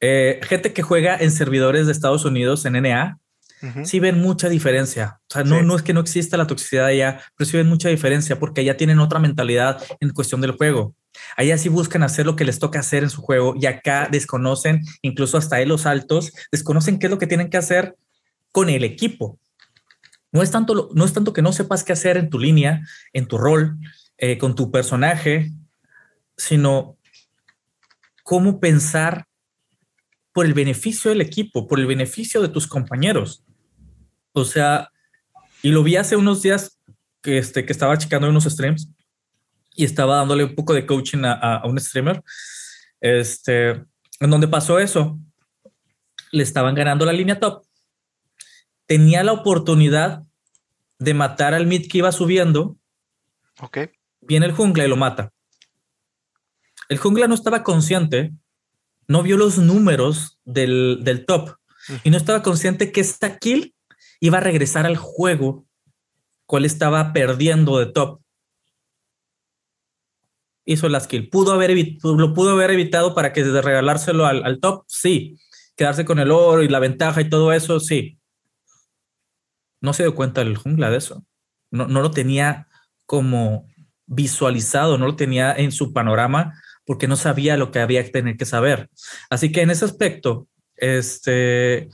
eh, 0.00 0.38
gente 0.42 0.74
que 0.74 0.82
juega 0.82 1.16
en 1.16 1.30
servidores 1.30 1.86
de 1.86 1.92
Estados 1.92 2.26
Unidos, 2.26 2.66
en 2.66 2.74
NA, 2.74 3.18
sí 3.84 4.00
ven 4.00 4.20
mucha 4.20 4.48
diferencia. 4.48 5.20
O 5.28 5.32
sea, 5.32 5.44
no, 5.44 5.62
no 5.62 5.76
es 5.76 5.82
que 5.82 5.92
no 5.92 6.00
exista 6.00 6.36
la 6.36 6.46
toxicidad 6.46 6.86
allá, 6.86 7.20
pero 7.36 7.48
sí 7.48 7.56
ven 7.56 7.68
mucha 7.68 7.88
diferencia 7.88 8.38
porque 8.38 8.60
allá 8.60 8.76
tienen 8.76 8.98
otra 8.98 9.18
mentalidad 9.18 9.82
en 10.00 10.10
cuestión 10.10 10.40
del 10.40 10.52
juego. 10.52 10.94
Allá 11.36 11.58
sí 11.58 11.68
buscan 11.68 12.02
hacer 12.02 12.26
lo 12.26 12.36
que 12.36 12.44
les 12.44 12.58
toca 12.58 12.80
hacer 12.80 13.02
en 13.02 13.10
su 13.10 13.22
juego 13.22 13.54
y 13.58 13.66
acá 13.66 14.08
desconocen, 14.10 14.82
incluso 15.02 15.38
hasta 15.38 15.56
ahí 15.56 15.66
los 15.66 15.86
altos, 15.86 16.32
desconocen 16.52 16.98
qué 16.98 17.06
es 17.06 17.10
lo 17.10 17.18
que 17.18 17.26
tienen 17.26 17.50
que 17.50 17.56
hacer 17.56 17.96
con 18.52 18.70
el 18.70 18.84
equipo. 18.84 19.38
No 20.32 20.42
es 20.42 20.50
tanto, 20.50 20.90
no 20.94 21.04
es 21.04 21.12
tanto 21.12 21.32
que 21.32 21.42
no 21.42 21.52
sepas 21.52 21.84
qué 21.84 21.92
hacer 21.92 22.16
en 22.16 22.30
tu 22.30 22.38
línea, 22.38 22.82
en 23.12 23.26
tu 23.26 23.38
rol, 23.38 23.78
eh, 24.18 24.36
con 24.38 24.54
tu 24.54 24.70
personaje, 24.70 25.52
sino 26.36 26.96
cómo 28.22 28.60
pensar 28.60 29.27
por 30.38 30.46
el 30.46 30.54
beneficio 30.54 31.10
del 31.10 31.20
equipo, 31.20 31.66
por 31.66 31.80
el 31.80 31.86
beneficio 31.86 32.40
de 32.40 32.48
tus 32.48 32.68
compañeros. 32.68 33.42
O 34.30 34.44
sea, 34.44 34.88
y 35.64 35.70
lo 35.72 35.82
vi 35.82 35.96
hace 35.96 36.14
unos 36.14 36.42
días 36.42 36.78
que, 37.20 37.38
este, 37.38 37.66
que 37.66 37.72
estaba 37.72 37.98
checando 37.98 38.28
unos 38.28 38.44
streams 38.44 38.88
y 39.74 39.84
estaba 39.84 40.18
dándole 40.18 40.44
un 40.44 40.54
poco 40.54 40.74
de 40.74 40.86
coaching 40.86 41.24
a, 41.24 41.62
un 41.64 41.80
streamer, 41.80 42.22
este, 43.00 43.70
en 44.20 44.30
donde 44.30 44.46
pasó 44.46 44.78
eso. 44.78 45.18
Le 46.30 46.44
estaban 46.44 46.76
ganando 46.76 47.04
la 47.04 47.12
línea 47.12 47.40
top. 47.40 47.64
Tenía 48.86 49.24
la 49.24 49.32
oportunidad 49.32 50.22
de 51.00 51.14
matar 51.14 51.52
al 51.52 51.66
mid 51.66 51.88
que 51.90 51.98
iba 51.98 52.12
subiendo. 52.12 52.76
Ok. 53.60 53.78
Viene 54.20 54.46
el 54.46 54.52
jungla 54.52 54.84
y 54.84 54.88
lo 54.88 54.96
mata. 54.96 55.32
El 56.88 56.98
jungla 56.98 57.26
no 57.26 57.34
estaba 57.34 57.64
consciente, 57.64 58.30
no 59.08 59.22
vio 59.22 59.36
los 59.36 59.58
números 59.58 60.38
del, 60.44 61.00
del 61.02 61.26
top 61.26 61.56
y 62.04 62.10
no 62.10 62.16
estaba 62.16 62.42
consciente 62.42 62.92
que 62.92 63.00
esta 63.00 63.38
kill 63.38 63.74
iba 64.20 64.38
a 64.38 64.42
regresar 64.42 64.84
al 64.84 64.96
juego, 64.96 65.66
cual 66.46 66.64
estaba 66.64 67.12
perdiendo 67.12 67.78
de 67.78 67.86
top 67.86 68.20
hizo 70.68 70.88
la 70.88 71.00
skill. 71.00 71.30
¿Pudo 71.30 71.52
haber 71.52 71.74
lo 72.02 72.34
pudo 72.34 72.50
haber 72.50 72.70
evitado 72.70 73.14
para 73.14 73.32
que 73.32 73.42
de 73.42 73.62
regalárselo 73.62 74.26
al, 74.26 74.60
top? 74.60 74.84
Sí. 74.86 75.38
Quedarse 75.76 76.04
con 76.04 76.18
el 76.18 76.30
oro 76.30 76.62
y 76.62 76.68
la 76.68 76.78
ventaja 76.78 77.22
y 77.22 77.30
todo 77.30 77.52
eso, 77.52 77.80
sí. 77.80 78.18
No 79.80 79.94
se 79.94 80.02
dio 80.02 80.14
cuenta 80.14 80.42
el 80.42 80.56
jungla 80.56 80.90
de 80.90 80.98
eso. 80.98 81.24
No, 81.70 81.86
no 81.86 82.02
lo 82.02 82.10
tenía 82.10 82.68
como 83.06 83.66
visualizado, 84.06 84.98
no 84.98 85.06
lo 85.06 85.16
tenía 85.16 85.54
en 85.54 85.72
su 85.72 85.92
panorama 85.94 86.52
porque 86.88 87.06
no 87.06 87.16
sabía 87.16 87.58
lo 87.58 87.70
que 87.70 87.80
había 87.80 88.02
que 88.02 88.08
tener 88.08 88.38
que 88.38 88.46
saber. 88.46 88.88
Así 89.28 89.52
que 89.52 89.60
en 89.60 89.68
ese 89.68 89.84
aspecto, 89.84 90.48
este, 90.74 91.90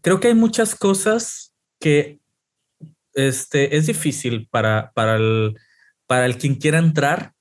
creo 0.00 0.20
que 0.20 0.28
hay 0.28 0.34
muchas 0.34 0.74
cosas 0.74 1.54
que 1.78 2.18
este, 3.12 3.76
es 3.76 3.88
difícil 3.88 4.48
para, 4.50 4.90
para, 4.94 5.16
el, 5.16 5.54
para 6.06 6.24
el 6.24 6.38
quien 6.38 6.54
quiera 6.54 6.78
entrar 6.78 7.34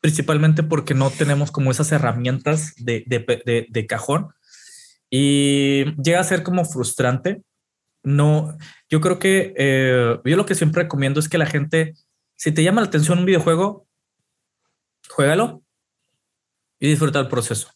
principalmente 0.00 0.62
porque 0.62 0.94
no 0.94 1.10
tenemos 1.10 1.50
como 1.50 1.70
esas 1.70 1.92
herramientas 1.92 2.72
de, 2.78 3.04
de, 3.06 3.66
de, 3.68 3.86
cajón 3.86 4.28
y 5.10 5.94
llega 6.02 6.20
a 6.20 6.24
ser 6.24 6.42
como 6.42 6.64
frustrante. 6.64 7.42
No, 8.02 8.56
yo 8.88 9.02
creo 9.02 9.18
que 9.18 9.52
eh, 9.58 10.18
yo 10.24 10.36
lo 10.38 10.46
que 10.46 10.54
siempre 10.54 10.84
recomiendo 10.84 11.20
es 11.20 11.28
que 11.28 11.36
la 11.36 11.44
gente, 11.44 11.92
si 12.34 12.50
te 12.50 12.62
llama 12.62 12.80
la 12.80 12.86
atención 12.86 13.18
un 13.18 13.26
videojuego, 13.26 13.86
juégalo 15.10 15.62
y 16.78 16.88
disfruta 16.88 17.20
el 17.20 17.28
proceso. 17.28 17.70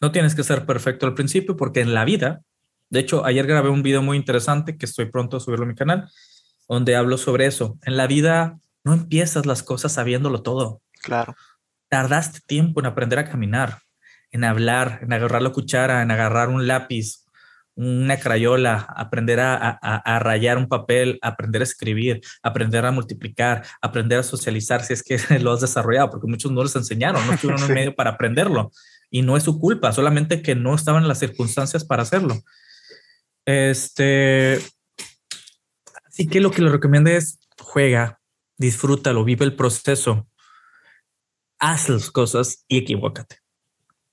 No 0.00 0.12
tienes 0.12 0.34
que 0.34 0.44
ser 0.44 0.64
perfecto 0.64 1.06
al 1.06 1.14
principio 1.14 1.56
porque 1.56 1.80
en 1.80 1.92
la 1.92 2.04
vida, 2.04 2.42
de 2.88 3.00
hecho, 3.00 3.24
ayer 3.24 3.46
grabé 3.46 3.68
un 3.68 3.82
video 3.82 4.02
muy 4.02 4.16
interesante 4.16 4.76
que 4.76 4.86
estoy 4.86 5.06
pronto 5.06 5.36
a 5.36 5.40
subirlo 5.40 5.64
a 5.64 5.68
mi 5.68 5.74
canal, 5.74 6.08
donde 6.68 6.96
hablo 6.96 7.18
sobre 7.18 7.46
eso. 7.46 7.78
En 7.82 7.96
la 7.96 8.06
vida 8.06 8.58
no 8.84 8.94
empiezas 8.94 9.46
las 9.46 9.62
cosas 9.62 9.92
sabiéndolo 9.92 10.42
todo. 10.42 10.80
Claro. 11.02 11.34
Tardaste 11.88 12.40
tiempo 12.46 12.80
en 12.80 12.86
aprender 12.86 13.18
a 13.18 13.28
caminar, 13.28 13.80
en 14.30 14.44
hablar, 14.44 15.00
en 15.02 15.12
agarrar 15.12 15.42
la 15.42 15.50
cuchara, 15.50 16.02
en 16.02 16.10
agarrar 16.10 16.48
un 16.48 16.66
lápiz, 16.66 17.21
una 17.74 18.18
crayola, 18.18 18.86
aprender 18.96 19.40
a, 19.40 20.18
rayar 20.20 20.58
un 20.58 20.68
papel, 20.68 21.18
aprender 21.22 21.62
a 21.62 21.64
escribir, 21.64 22.20
aprender 22.42 22.84
a 22.84 22.92
multiplicar, 22.92 23.64
aprender 23.80 24.18
a 24.18 24.22
socializar 24.22 24.84
si 24.84 24.92
es 24.92 25.02
que 25.02 25.18
lo 25.40 25.52
has 25.52 25.60
desarrollado, 25.60 26.10
porque 26.10 26.26
muchos 26.26 26.52
no 26.52 26.62
les 26.62 26.76
enseñaron, 26.76 27.26
no 27.26 27.36
tuvieron 27.36 27.62
un 27.62 27.72
medio 27.74 27.94
para 27.94 28.10
aprenderlo. 28.10 28.70
Y 29.10 29.22
no 29.22 29.36
es 29.36 29.42
su 29.42 29.58
culpa, 29.58 29.92
solamente 29.92 30.42
que 30.42 30.54
no 30.54 30.74
estaban 30.74 31.06
las 31.06 31.18
circunstancias 31.18 31.84
para 31.84 32.02
hacerlo. 32.02 32.40
Este, 33.44 34.60
así 36.06 36.26
que 36.28 36.40
lo 36.40 36.50
que 36.50 36.62
le 36.62 36.70
recomiendo 36.70 37.10
es 37.10 37.38
juega, 37.58 38.20
disfrútalo, 38.56 39.24
vive 39.24 39.44
el 39.44 39.54
proceso 39.54 40.26
haz 41.62 41.88
las 41.88 42.10
cosas 42.10 42.64
y 42.68 42.78
equivócate. 42.78 43.38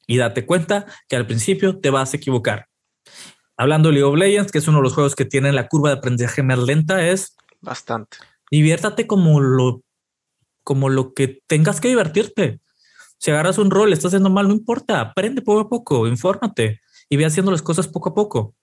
Y 0.06 0.18
date 0.18 0.45
cuenta 0.45 0.86
que 1.07 1.15
al 1.15 1.26
principio 1.26 1.80
te 1.80 1.90
vas 1.90 2.14
a 2.14 2.18
equivocar. 2.18 2.68
Hablando 3.60 3.90
de 3.90 3.95
League 3.95 4.06
of 4.06 4.18
Legends, 4.18 4.53
que 4.53 4.60
es 4.60 4.69
uno 4.69 4.77
de 4.77 4.84
los 4.84 4.94
juegos 4.94 5.15
que 5.15 5.26
tiene 5.26 5.52
la 5.52 5.68
curva 5.68 5.90
de 5.90 5.98
aprendizaje 5.98 6.41
más 6.44 6.60
lenta, 6.60 7.06
es 7.06 7.36
bastante. 7.60 8.15
Diviértate 8.49 9.06
como 9.06 9.41
lo, 9.41 9.84
como 10.64 10.88
lo 10.88 11.14
que 11.14 11.41
tengas 11.45 11.81
que 11.81 11.90
divertirte. 11.90 12.61
Si 13.18 13.31
agarras 13.31 13.57
un 13.57 13.69
rol, 13.69 13.91
estás 13.91 14.11
haciendo 14.11 14.30
mal, 14.30 14.48
no 14.48 14.53
importa, 14.53 15.02
aprende 15.02 15.41
poco 15.41 15.60
a 15.60 15.68
poco, 15.68 16.07
infórmate 16.07 16.80
y 17.10 17.18
ve 17.18 17.26
haciendo 17.26 17.52
las 17.52 17.61
cosas 17.61 17.90
poco 17.90 18.11
a 18.11 18.14
poco. 18.14 18.56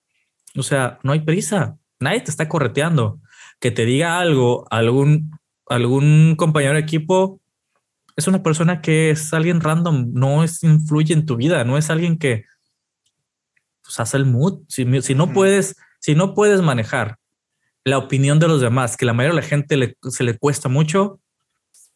O 0.56 0.62
sea, 0.62 0.98
no 1.02 1.12
hay 1.12 1.20
prisa, 1.20 1.76
nadie 2.00 2.22
te 2.22 2.30
está 2.30 2.48
correteando. 2.48 3.20
Que 3.60 3.70
te 3.70 3.84
diga 3.84 4.18
algo, 4.18 4.66
algún, 4.70 5.38
algún 5.68 6.36
compañero 6.38 6.72
de 6.72 6.80
equipo, 6.80 7.42
es 8.16 8.26
una 8.26 8.42
persona 8.42 8.80
que 8.80 9.10
es 9.10 9.34
alguien 9.34 9.60
random, 9.60 10.12
no 10.14 10.42
es 10.42 10.62
influye 10.62 11.12
en 11.12 11.26
tu 11.26 11.36
vida, 11.36 11.64
no 11.64 11.76
es 11.76 11.90
alguien 11.90 12.16
que 12.16 12.46
pues, 13.86 14.00
hace 14.00 14.16
el 14.16 14.26
mood. 14.26 14.62
Si, 14.68 14.84
no 14.84 15.32
puedes, 15.32 15.76
si 16.00 16.14
no 16.14 16.34
puedes 16.34 16.60
manejar 16.60 17.16
la 17.84 17.98
opinión 17.98 18.38
de 18.38 18.48
los 18.48 18.60
demás, 18.60 18.96
que 18.96 19.06
la 19.06 19.12
mayoría 19.12 19.36
de 19.36 19.42
la 19.42 19.48
gente 19.48 19.96
se 20.10 20.24
le 20.24 20.36
cuesta 20.36 20.68
mucho, 20.68 21.20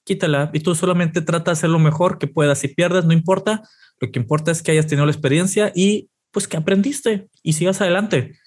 quítala 0.04 0.50
y 0.52 0.60
tú 0.60 0.74
solamente 0.74 1.20
trata 1.20 1.50
de 1.50 1.52
hacer 1.52 1.70
lo 1.70 1.78
mejor 1.78 2.18
que 2.18 2.26
puedas. 2.26 2.60
Si 2.60 2.68
pierdes, 2.68 3.04
no 3.04 3.12
importa. 3.12 3.62
Lo 4.00 4.10
que 4.10 4.18
importa 4.18 4.50
es 4.50 4.62
que 4.62 4.72
hayas 4.72 4.86
tenido 4.86 5.04
la 5.04 5.12
experiencia 5.12 5.72
y 5.74 6.08
pues 6.30 6.48
que 6.48 6.56
aprendiste 6.56 7.28
y 7.42 7.54
sigas 7.54 7.80
adelante. 7.80 8.38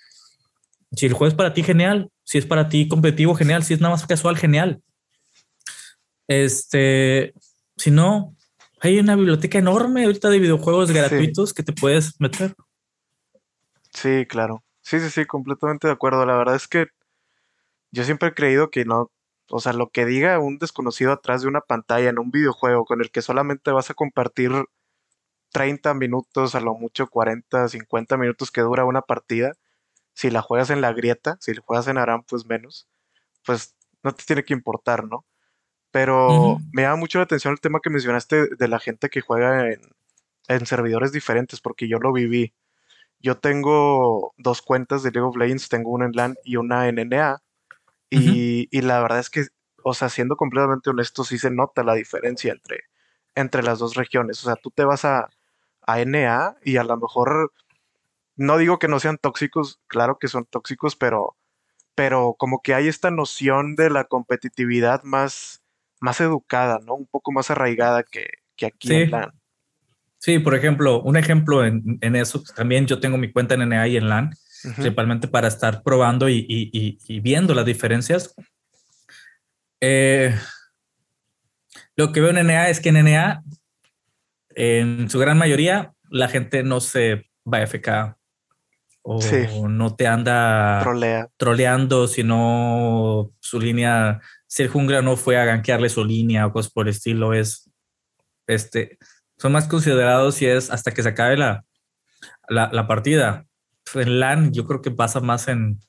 Si 0.96 1.06
el 1.06 1.14
juego 1.14 1.28
es 1.28 1.36
para 1.36 1.54
ti, 1.54 1.64
genial. 1.64 2.10
Si 2.24 2.38
es 2.38 2.46
para 2.46 2.70
ti 2.70 2.88
competitivo, 2.88 3.36
genial. 3.36 3.64
Si 3.64 3.74
es 3.74 3.82
nada 3.82 3.94
más 3.94 4.08
casual, 4.08 4.38
genial. 4.38 4.82
Este, 6.28 7.34
si 7.76 7.92
no, 7.92 8.36
hay 8.80 9.00
una 9.00 9.16
biblioteca 9.16 9.58
enorme 9.58 10.06
ahorita 10.06 10.30
de 10.30 10.40
videojuegos 10.40 10.92
gratuitos 10.92 11.54
que 11.54 11.64
te 11.64 11.74
puedes 11.74 12.20
meter. 12.20 12.54
Sí, 13.94 14.26
claro. 14.28 14.64
Sí, 14.82 15.00
sí, 15.00 15.10
sí, 15.10 15.26
completamente 15.26 15.88
de 15.88 15.94
acuerdo. 15.94 16.26
La 16.26 16.36
verdad 16.36 16.56
es 16.56 16.68
que 16.68 16.88
yo 17.92 18.04
siempre 18.04 18.30
he 18.30 18.34
creído 18.34 18.70
que 18.72 18.86
no, 18.86 19.12
o 19.50 19.60
sea, 19.60 19.74
lo 19.74 19.90
que 19.92 20.06
diga 20.06 20.40
un 20.40 20.58
desconocido 20.58 21.12
atrás 21.12 21.42
de 21.42 21.48
una 21.48 21.62
pantalla 21.62 22.10
en 22.10 22.20
un 22.20 22.32
videojuego 22.32 22.86
con 22.86 23.02
el 23.02 23.12
que 23.12 23.22
solamente 23.22 23.72
vas 23.72 23.90
a 23.90 23.94
compartir 23.94 24.52
30 25.52 25.94
minutos, 25.94 26.56
a 26.56 26.60
lo 26.60 26.74
mucho 26.76 27.08
40, 27.08 27.70
50 27.70 28.18
minutos 28.18 28.52
que 28.52 28.62
dura 28.62 28.86
una 28.86 29.02
partida, 29.02 29.54
si 30.14 30.32
la 30.32 30.42
juegas 30.42 30.70
en 30.72 30.82
la 30.82 30.94
grieta, 30.94 31.38
si 31.40 31.54
la 31.54 31.62
juegas 31.62 31.88
en 31.88 31.98
Aram, 31.98 32.24
pues 32.28 32.46
menos, 32.46 32.88
pues 33.46 33.76
no 34.04 34.14
te 34.14 34.24
tiene 34.26 34.44
que 34.44 34.54
importar, 34.54 35.06
¿no? 35.06 35.26
Pero 35.92 36.60
me 36.72 36.82
llama 36.82 36.96
mucho 36.96 37.20
la 37.20 37.26
atención 37.26 37.54
el 37.54 37.62
tema 37.62 37.80
que 37.80 37.92
mencionaste 37.92 38.48
de 38.56 38.68
la 38.68 38.80
gente 38.80 39.10
que 39.10 39.22
juega 39.22 39.72
en, 39.72 40.66
servidores 40.66 41.12
diferentes, 41.12 41.62
porque 41.62 41.88
yo 41.88 42.00
lo 42.00 42.12
viví. 42.12 42.54
Yo 43.24 43.38
tengo 43.38 44.34
dos 44.38 44.62
cuentas 44.62 45.02
de 45.02 45.12
League 45.12 45.26
of 45.26 45.38
Legends, 45.38 45.70
tengo 45.70 45.92
una 45.92 46.06
en 46.06 46.12
LAN 46.12 46.36
y 46.44 46.58
una 46.58 46.90
en 46.90 46.96
NA. 47.08 47.42
Y, 48.10 48.82
la 48.82 49.02
verdad 49.02 49.20
es 49.20 49.30
que, 49.30 49.46
o 49.82 49.94
sea, 49.94 50.10
siendo 50.10 50.36
completamente 50.36 50.90
honesto, 50.90 51.24
sí 51.24 51.40
se 51.40 51.50
nota 51.50 51.84
la 51.84 51.96
diferencia 51.96 52.52
entre, 52.52 52.82
entre 53.34 53.64
las 53.64 53.80
dos 53.80 53.96
regiones. 53.96 54.44
O 54.44 54.46
sea, 54.46 54.56
tú 54.58 54.72
te 54.72 54.84
vas 54.84 55.06
a, 55.06 55.30
a 55.88 56.00
NA 56.06 56.58
y 56.66 56.76
a 56.76 56.84
lo 56.84 56.98
mejor, 56.98 57.54
no 58.36 58.58
digo 58.58 58.78
que 58.78 58.90
no 58.90 59.00
sean 59.00 59.18
tóxicos, 59.18 59.80
claro 59.88 60.20
que 60.20 60.28
son 60.28 60.44
tóxicos, 60.44 60.98
pero, 60.98 61.38
pero 61.96 62.36
como 62.38 62.62
que 62.62 62.74
hay 62.76 62.90
esta 62.90 63.10
noción 63.10 63.76
de 63.76 63.90
la 63.90 64.04
competitividad 64.04 65.02
más, 65.04 65.64
más 66.02 66.20
educada, 66.20 66.80
¿no? 66.86 66.94
Un 66.96 67.08
poco 67.08 67.32
más 67.32 67.50
arraigada 67.50 68.04
que, 68.04 68.28
aquí 68.66 68.94
en 68.94 69.12
LAN. 69.12 69.43
Sí, 70.24 70.40
por 70.40 70.56
ejemplo, 70.56 71.02
un 71.02 71.18
ejemplo 71.18 71.66
en, 71.66 72.00
eso, 72.16 72.42
pues, 72.42 72.54
también 72.54 72.88
yo 72.88 73.02
tengo 73.02 73.18
mi 73.18 73.30
cuenta 73.30 73.56
en 73.56 73.68
NA 73.68 73.90
y 73.90 73.98
en 73.98 74.08
LAN, 74.08 74.30
principalmente 74.62 75.28
para 75.28 75.50
estar 75.50 75.84
probando 75.84 76.30
y, 76.30 76.98
viendo 77.22 77.54
las 77.54 77.66
diferencias. 77.66 78.34
Eh, 79.82 80.34
lo 81.98 82.14
que 82.14 82.22
veo 82.22 82.30
en 82.30 82.48
NA 82.48 82.70
es 82.70 82.80
que 82.80 82.88
en 82.88 83.04
NA, 83.04 83.44
en 84.56 85.10
su 85.10 85.20
gran 85.20 85.38
mayoría, 85.38 85.92
la 86.10 86.30
gente 86.30 86.64
no 86.64 86.80
se 86.80 87.30
va 87.46 87.58
a 87.58 87.68
FK 87.68 88.18
o 89.02 89.68
no 89.68 89.94
te 89.94 90.08
anda 90.08 90.80
Trolea. 90.84 91.28
troleando, 91.36 92.08
sino 92.08 93.34
su 93.42 93.60
línea, 93.60 94.22
si 94.48 94.64
el 94.64 94.70
jungla 94.70 95.02
no 95.02 95.18
fue 95.18 95.36
a 95.36 95.44
gankearle 95.44 95.90
su 95.90 96.06
línea 96.06 96.48
o 96.48 96.54
cosas 96.54 96.72
por 96.72 96.88
el 96.88 96.92
estilo, 96.92 97.34
es 97.34 97.70
este, 98.48 98.98
son 99.44 99.52
más 99.52 99.68
considerados 99.68 100.36
si 100.36 100.46
es 100.46 100.72
hasta 100.72 100.92
que 100.94 101.04
se 101.04 101.10
acabe 101.10 101.36
la, 101.36 101.66
la, 102.48 102.88
partida. 102.88 103.46
En 103.94 104.22
LAN, 104.22 104.54
yo 104.54 104.66
creo 104.66 104.82
que 104.82 104.90
pasa 104.90 105.20
más 105.20 105.50
en, 105.50 105.82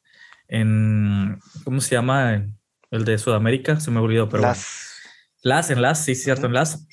en 0.48 1.38
¿cómo 1.62 1.80
se 1.80 1.94
llama? 1.94 2.48
el 2.90 3.04
de 3.04 3.16
Sudamérica, 3.16 3.78
se 3.78 3.92
me 3.92 4.00
olvidó, 4.00 4.28
pero 4.28 4.42
las. 4.42 4.96
las, 5.44 5.70
en 5.70 5.82
las, 5.82 6.04
sí, 6.04 6.16
cierto, 6.16 6.46
en 6.46 6.54
las. 6.54 6.84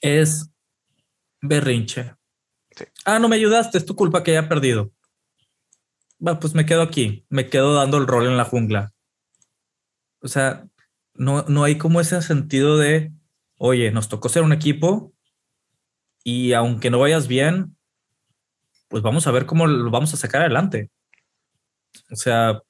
Es 0.00 0.50
berrinche. 1.40 2.12
Ah, 3.04 3.20
no 3.20 3.28
me 3.28 3.36
ayudaste, 3.36 3.78
es 3.78 3.86
tu 3.86 3.94
culpa 3.94 4.24
que 4.24 4.32
haya 4.32 4.48
perdido. 4.48 4.90
Va, 6.26 6.40
pues 6.40 6.56
me 6.56 6.66
quedo 6.66 6.82
aquí, 6.82 7.24
me 7.28 7.48
quedo 7.48 7.74
dando 7.74 7.98
el 7.98 8.08
rol 8.08 8.26
en 8.26 8.36
la 8.36 8.44
jungla. 8.44 8.92
O 10.22 10.26
sea, 10.26 10.66
no, 11.14 11.44
no 11.46 11.62
hay 11.62 11.78
como 11.78 12.00
ese 12.00 12.20
sentido 12.20 12.78
de, 12.78 13.12
oye, 13.58 13.92
nos 13.92 14.08
tocó 14.08 14.28
ser 14.28 14.42
un 14.42 14.52
equipo 14.52 15.14
y 16.30 16.52
aunque 16.52 16.90
no 16.90 16.98
vayas 16.98 17.26
bien, 17.26 17.74
pues 18.88 19.02
vamos 19.02 19.26
a 19.26 19.30
ver 19.30 19.46
cómo 19.46 19.66
lo 19.66 19.90
vamos 19.90 20.12
a 20.12 20.18
sacar 20.18 20.42
adelante. 20.42 20.90
O 22.10 22.16
sea, 22.16 22.60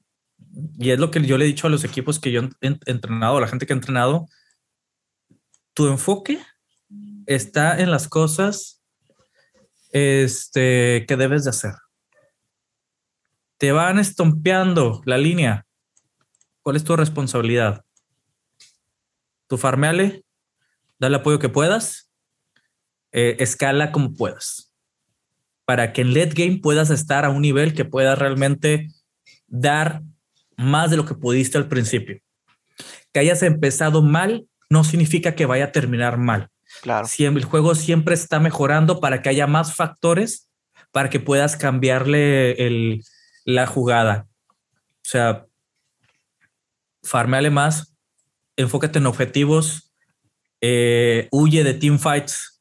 y 0.79 0.91
es 0.91 1.01
lo 1.01 1.11
que 1.11 1.21
yo 1.27 1.37
le 1.37 1.45
he 1.45 1.49
dicho 1.49 1.67
a 1.67 1.71
los 1.71 1.83
equipos 1.83 2.21
que 2.21 2.31
yo 2.31 2.43
he 2.61 2.79
entrenado, 2.87 3.37
a 3.37 3.41
la 3.41 3.49
gente 3.49 3.67
que 3.67 3.73
ha 3.73 3.77
entrenado, 3.77 4.29
tu 5.75 5.89
enfoque 5.89 6.41
está 7.27 7.81
en 7.81 7.91
las 7.91 8.07
cosas 8.07 8.81
este, 9.91 11.05
que 11.09 11.17
debes 11.17 11.43
de 11.43 11.51
hacer. 11.51 11.75
Te 13.57 13.73
van 13.73 13.99
estompeando 13.99 15.03
la 15.05 15.19
línea. 15.19 15.67
¿Cuál 16.63 16.77
es 16.77 16.85
tu 16.85 16.95
responsabilidad? 16.95 17.85
Tu 19.49 19.59
farmeale, 19.59 20.25
dale 21.01 21.17
apoyo 21.17 21.41
que 21.41 21.49
puedas, 21.49 22.08
eh, 23.13 23.37
escala 23.39 23.93
como 23.93 24.15
puedas, 24.15 24.73
para 25.65 25.93
que 25.93 26.03
en 26.03 26.15
late 26.15 26.35
game 26.35 26.61
puedas 26.61 26.91
estar 26.91 27.25
a 27.25 27.31
un 27.31 27.43
nivel 27.43 27.75
que 27.75 27.85
pueda 27.85 28.15
realmente 28.15 28.89
dar 29.47 30.03
más 30.57 30.91
de 30.91 30.97
lo 30.97 31.07
que 31.07 31.15
pudiste 31.15 31.59
al 31.59 31.69
principio. 31.69 32.21
Que 33.13 33.21
hayas 33.21 33.43
empezado 33.43 34.03
mal 34.03 34.47
no 34.71 34.85
significa 34.85 35.35
que 35.35 35.47
vaya 35.47 35.67
a 35.67 35.73
terminar 35.73 36.19
mal. 36.19 36.51
Claro. 36.83 37.09
El 37.19 37.45
juego 37.45 37.75
siempre 37.75 38.15
está 38.15 38.39
mejorando 38.41 39.01
para 39.01 39.23
que 39.23 39.31
haya 39.31 39.47
más 39.47 39.75
factores 39.75 40.49
para 40.93 41.11
que 41.11 41.21
puedas 41.21 41.57
cambiarle 41.57 42.53
el, 42.53 43.05
la 43.45 43.67
jugada. 43.67 44.27
O 44.51 45.11
sea, 45.11 45.47
farmeale 47.03 47.51
más, 47.51 47.95
enfócate 48.57 48.99
en 48.99 49.07
objetivos, 49.07 49.93
eh, 50.61 51.29
huye 51.31 51.65
de 51.65 51.75
teamfights, 51.75 52.58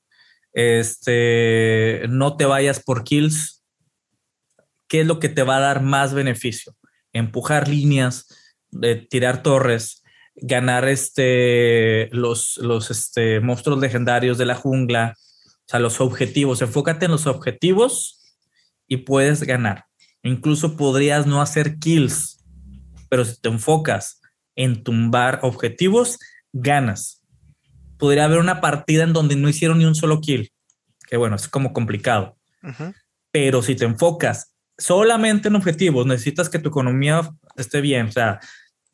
este, 0.57 2.07
no 2.09 2.35
te 2.35 2.45
vayas 2.45 2.79
por 2.79 3.03
kills. 3.03 3.63
¿Qué 4.88 5.01
es 5.01 5.07
lo 5.07 5.19
que 5.19 5.29
te 5.29 5.43
va 5.43 5.57
a 5.57 5.61
dar 5.61 5.84
más 5.84 6.15
beneficio? 6.15 6.75
Empujar 7.13 7.67
líneas, 7.67 8.25
de 8.71 8.95
tirar 8.95 9.43
torres, 9.43 10.03
ganar 10.35 10.88
este, 10.88 12.09
los, 12.11 12.57
los 12.57 12.89
este, 12.89 13.39
monstruos 13.39 13.79
legendarios 13.79 14.39
de 14.39 14.45
la 14.45 14.55
jungla, 14.55 15.13
o 15.45 15.63
sea, 15.67 15.79
los 15.79 16.01
objetivos. 16.01 16.63
Enfócate 16.63 17.05
en 17.05 17.11
los 17.11 17.27
objetivos 17.27 18.19
y 18.88 18.97
puedes 18.97 19.43
ganar. 19.43 19.85
Incluso 20.23 20.75
podrías 20.75 21.27
no 21.27 21.39
hacer 21.39 21.77
kills, 21.77 22.43
pero 23.09 23.25
si 23.25 23.39
te 23.39 23.49
enfocas 23.49 24.21
en 24.55 24.84
tumbar 24.84 25.41
objetivos, 25.43 26.17
ganas. 26.51 27.16
Podría 27.98 28.26
haber 28.26 28.40
una 28.40 28.61
partida 28.61 29.03
en 29.03 29.14
donde 29.14 29.36
no 29.36 29.49
hicieron 29.49 29.80
ni 29.80 29.86
un 29.86 29.95
solo 29.95 30.22
kill, 30.22 30.52
que 31.07 31.18
bueno, 31.18 31.36
es 31.36 31.48
como 31.48 31.74
complicado. 31.74 32.38
Pero 33.32 33.61
si 33.61 33.76
te 33.76 33.86
enfocas 33.86 34.53
solamente 34.78 35.48
en 35.48 35.56
objetivos, 35.56 36.06
necesitas 36.06 36.49
que 36.49 36.60
tu 36.60 36.69
economía 36.69 37.30
esté 37.56 37.82
bien, 37.82 38.07
o 38.07 38.11
sea, 38.11 38.40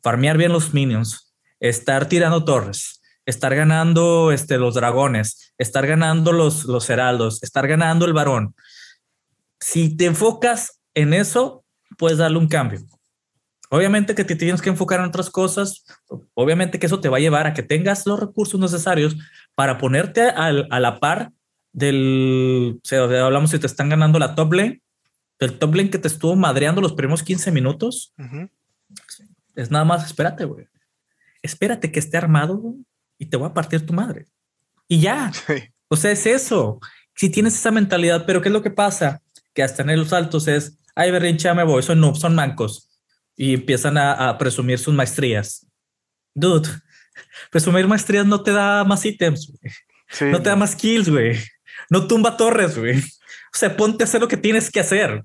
farmear 0.02 0.36
bien 0.36 0.52
los 0.52 0.72
minions, 0.74 1.34
estar 1.60 2.08
tirando 2.08 2.44
torres, 2.44 3.02
estar 3.26 3.54
ganando 3.54 4.32
este, 4.32 4.58
los 4.58 4.74
dragones, 4.74 5.54
estar 5.58 5.86
ganando 5.86 6.32
los, 6.32 6.64
los 6.64 6.88
heraldos, 6.90 7.42
estar 7.42 7.66
ganando 7.66 8.04
el 8.04 8.12
varón. 8.12 8.54
Si 9.60 9.96
te 9.96 10.06
enfocas 10.06 10.80
en 10.94 11.14
eso, 11.14 11.64
puedes 11.96 12.18
darle 12.18 12.38
un 12.38 12.48
cambio. 12.48 12.80
Obviamente 13.70 14.14
que 14.14 14.24
te 14.24 14.36
tienes 14.36 14.62
que 14.62 14.68
enfocar 14.68 15.00
en 15.00 15.06
otras 15.06 15.30
cosas, 15.30 15.84
obviamente 16.34 16.78
que 16.78 16.86
eso 16.86 17.00
te 17.00 17.08
va 17.08 17.16
a 17.16 17.20
llevar 17.20 17.46
a 17.46 17.54
que 17.54 17.62
tengas 17.62 18.06
los 18.06 18.20
recursos 18.20 18.60
necesarios 18.60 19.16
para 19.54 19.78
ponerte 19.78 20.22
a, 20.22 20.52
la 20.52 21.00
par 21.00 21.32
del, 21.72 22.78
o 22.82 22.86
sea, 22.86 23.02
hablamos 23.02 23.50
si 23.50 23.58
te 23.58 23.66
están 23.66 23.88
ganando 23.88 24.18
la 24.18 24.34
top 24.34 24.52
lane, 24.52 24.82
el 25.40 25.58
top 25.58 25.74
lane 25.74 25.90
que 25.90 25.98
te 25.98 26.08
estuvo 26.08 26.36
madreando 26.36 26.80
los 26.80 26.92
primeros 26.92 27.22
15 27.22 27.50
minutos, 27.50 28.14
es 29.56 29.70
nada 29.70 29.84
más, 29.84 30.06
espérate, 30.06 30.44
güey 30.44 30.66
espérate 31.44 31.92
que 31.92 32.00
esté 32.00 32.16
armado 32.16 32.74
y 33.18 33.26
te 33.26 33.36
voy 33.36 33.48
a 33.48 33.54
partir 33.54 33.84
tu 33.86 33.92
madre. 33.92 34.26
Y 34.88 35.00
ya. 35.00 35.30
O 35.88 35.96
sea, 35.96 36.10
es 36.10 36.26
eso. 36.26 36.80
Si 37.14 37.28
tienes 37.28 37.54
esa 37.54 37.70
mentalidad, 37.70 38.24
pero 38.26 38.40
¿qué 38.40 38.48
es 38.48 38.52
lo 38.52 38.62
que 38.62 38.70
pasa? 38.70 39.22
Que 39.52 39.62
hasta 39.62 39.82
en 39.82 39.96
los 39.96 40.12
altos 40.12 40.48
es, 40.48 40.78
ay, 40.96 41.10
berrinche, 41.10 41.52
me 41.54 41.62
voy, 41.62 41.82
son 41.82 42.00
noobs, 42.00 42.18
son 42.18 42.34
mancos. 42.34 42.88
Y 43.36 43.54
empiezan 43.54 43.98
a, 43.98 44.36
presumir 44.38 44.78
sus 44.78 44.94
maestrías. 44.94 45.66
Dude, 46.34 46.68
presumir 47.50 47.86
maestrías 47.86 48.26
no 48.26 48.42
te 48.42 48.52
da 48.52 48.84
más 48.84 49.04
ítems, 49.04 49.52
no 50.20 50.42
te 50.42 50.48
da 50.48 50.56
más 50.56 50.76
kills, 50.76 51.08
güey. 51.08 51.38
No 51.90 52.06
tumba 52.06 52.36
torres, 52.36 52.78
güey. 52.78 52.98
O 52.98 53.56
sea, 53.56 53.76
ponte 53.76 54.04
a 54.04 54.06
hacer 54.06 54.20
lo 54.20 54.28
que 54.28 54.36
tienes 54.36 54.70
que 54.70 54.80
hacer. 54.80 55.24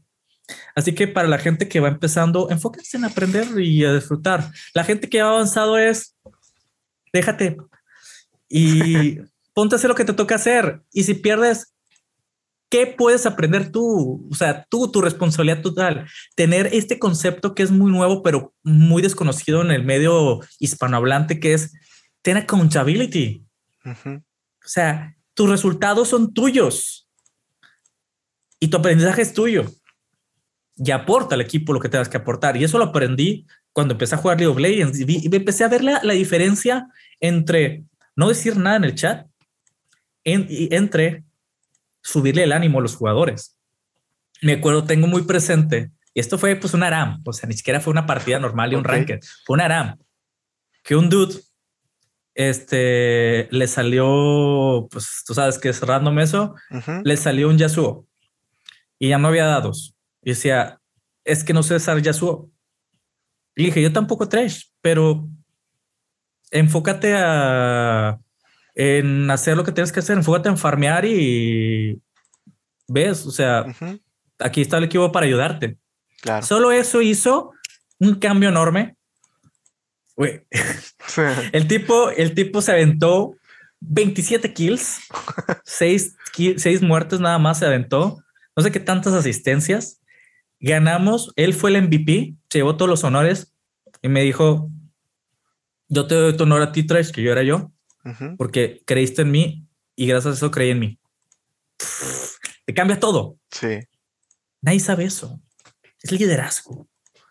Así 0.75 0.93
que 0.93 1.07
para 1.07 1.27
la 1.27 1.37
gente 1.37 1.67
que 1.67 1.79
va 1.79 1.89
empezando, 1.89 2.49
enfóquense 2.49 2.97
en 2.97 3.05
aprender 3.05 3.47
y 3.59 3.85
a 3.85 3.93
disfrutar. 3.93 4.51
La 4.73 4.83
gente 4.83 5.09
que 5.09 5.21
ha 5.21 5.29
avanzado 5.29 5.77
es, 5.77 6.15
déjate 7.13 7.57
y 8.47 9.19
ponte 9.53 9.75
a 9.75 9.77
hacer 9.77 9.89
lo 9.89 9.95
que 9.95 10.05
te 10.05 10.13
toca 10.13 10.35
hacer. 10.35 10.81
Y 10.91 11.03
si 11.03 11.13
pierdes, 11.13 11.73
¿qué 12.69 12.87
puedes 12.87 13.25
aprender 13.25 13.71
tú? 13.71 14.27
O 14.31 14.35
sea, 14.35 14.65
tú, 14.69 14.91
tu 14.91 15.01
responsabilidad 15.01 15.61
total. 15.61 16.07
Tener 16.35 16.69
este 16.71 16.99
concepto 16.99 17.55
que 17.55 17.63
es 17.63 17.71
muy 17.71 17.91
nuevo, 17.91 18.21
pero 18.23 18.53
muy 18.63 19.01
desconocido 19.01 19.61
en 19.61 19.71
el 19.71 19.83
medio 19.83 20.39
hispanohablante, 20.59 21.39
que 21.39 21.53
es 21.53 21.73
tener 22.21 22.43
accountability. 22.43 23.43
O 23.85 24.21
sea, 24.63 25.15
tus 25.33 25.49
resultados 25.49 26.09
son 26.09 26.33
tuyos 26.33 27.09
y 28.59 28.67
tu 28.67 28.77
aprendizaje 28.77 29.23
es 29.23 29.33
tuyo 29.33 29.65
y 30.75 30.91
aporta 30.91 31.35
al 31.35 31.41
equipo 31.41 31.73
lo 31.73 31.79
que 31.79 31.89
tengas 31.89 32.09
que 32.09 32.17
aportar. 32.17 32.55
Y 32.55 32.63
eso 32.63 32.77
lo 32.77 32.85
aprendí 32.85 33.47
cuando 33.73 33.93
empecé 33.93 34.15
a 34.15 34.19
jugar 34.19 34.37
League 34.37 34.51
of 34.51 34.59
Legends 34.59 34.99
y, 34.99 35.35
empecé 35.35 35.63
a 35.63 35.69
ver 35.69 35.83
la, 35.83 36.13
diferencia 36.13 36.87
entre 37.19 37.83
no 38.15 38.29
decir 38.29 38.57
nada 38.57 38.77
en 38.77 38.83
el 38.83 38.95
chat 38.95 39.27
y 40.23 40.73
entre 40.75 41.23
subirle 42.01 42.43
el 42.43 42.51
ánimo 42.51 42.79
a 42.79 42.81
los 42.81 42.95
jugadores. 42.95 43.57
Me 44.41 44.53
acuerdo, 44.53 44.85
tengo 44.85 45.07
muy 45.07 45.23
presente, 45.23 45.91
y 46.13 46.19
esto 46.19 46.37
fue 46.37 46.55
pues 46.55 46.73
un 46.73 46.83
ARAM, 46.83 47.21
o 47.25 47.33
sea, 47.33 47.47
ni 47.47 47.55
siquiera 47.55 47.79
fue 47.79 47.91
una 47.91 48.05
partida 48.05 48.39
normal 48.39 48.71
y 48.71 48.75
un 48.75 48.83
ranked, 48.83 49.19
fue 49.45 49.55
un 49.55 49.61
ARAM, 49.61 49.97
que 50.83 50.95
un 50.95 51.09
dude 51.09 51.35
este 52.33 53.49
le 53.51 53.67
salió, 53.67 54.87
pues 54.89 55.23
tú 55.25 55.33
sabes 55.33 55.57
que 55.57 55.69
es 55.69 55.81
random 55.81 56.19
eso, 56.19 56.55
le 57.03 57.17
salió 57.17 57.49
un 57.49 57.57
Yasuo 57.57 58.07
y 58.97 59.09
ya 59.09 59.17
no 59.17 59.27
había 59.27 59.45
dados. 59.45 59.95
Y 60.21 60.31
decía, 60.31 60.79
es 61.23 61.43
que 61.43 61.53
no 61.53 61.63
sé 61.63 61.75
usar 61.75 62.01
Yasuo. 62.01 62.49
Y 63.55 63.65
dije, 63.65 63.81
yo 63.81 63.91
tampoco 63.91 64.29
trash, 64.29 64.65
pero 64.81 65.27
enfócate 66.51 67.13
a, 67.15 68.19
en 68.81 69.29
hacer 69.29 69.57
lo 69.57 69.65
que 69.65 69.73
tienes 69.73 69.91
que 69.91 69.99
hacer, 69.99 70.15
enfócate 70.15 70.47
en 70.47 70.57
farmear 70.57 71.03
y 71.03 72.01
ves, 72.87 73.25
o 73.25 73.31
sea, 73.31 73.65
aquí 74.39 74.61
está 74.61 74.77
el 74.77 74.85
equipo 74.85 75.11
para 75.11 75.25
ayudarte. 75.25 75.77
Claro. 76.21 76.45
Solo 76.45 76.71
eso 76.71 77.01
hizo 77.01 77.51
un 77.99 78.15
cambio 78.15 78.47
enorme. 78.47 78.95
el 81.51 81.67
tipo, 81.67 82.09
el 82.11 82.33
tipo 82.33 82.61
se 82.61 82.71
aventó 82.71 83.35
27 83.81 84.53
kills, 84.53 85.01
6, 85.65 86.15
6 86.55 86.81
muertes 86.81 87.19
nada 87.19 87.37
más 87.37 87.59
se 87.59 87.65
aventó. 87.65 88.23
No 88.55 88.63
sé 88.63 88.71
qué 88.71 88.79
tantas 88.79 89.13
asistencias 89.13 89.99
ganamos, 90.61 91.33
él 91.35 91.53
fue 91.53 91.71
el 91.71 91.81
MVP, 91.83 92.35
se 92.49 92.59
llevó 92.59 92.77
todos 92.77 92.89
los 92.89 93.03
honores 93.03 93.53
y 94.01 94.07
me 94.07 94.21
dijo, 94.21 94.69
yo 95.89 96.07
te 96.07 96.15
doy 96.15 96.37
tu 96.37 96.43
honor 96.43 96.61
a 96.61 96.71
ti, 96.71 96.83
Trash, 96.83 97.11
que 97.11 97.21
yo 97.21 97.33
era 97.33 97.43
yo, 97.43 97.73
porque 98.37 98.81
creíste 98.85 99.23
en 99.23 99.31
mí 99.31 99.67
y 99.95 100.07
gracias 100.07 100.33
a 100.33 100.37
eso 100.37 100.51
creí 100.51 100.71
en 100.71 100.79
mí. 100.79 100.99
te 102.65 102.73
cambia 102.73 102.99
todo. 102.99 103.37
Sí. 103.51 103.79
Nadie 104.61 104.79
sabe 104.79 105.05
eso. 105.05 105.41
es 106.01 106.11
liderazgo. 106.11 106.87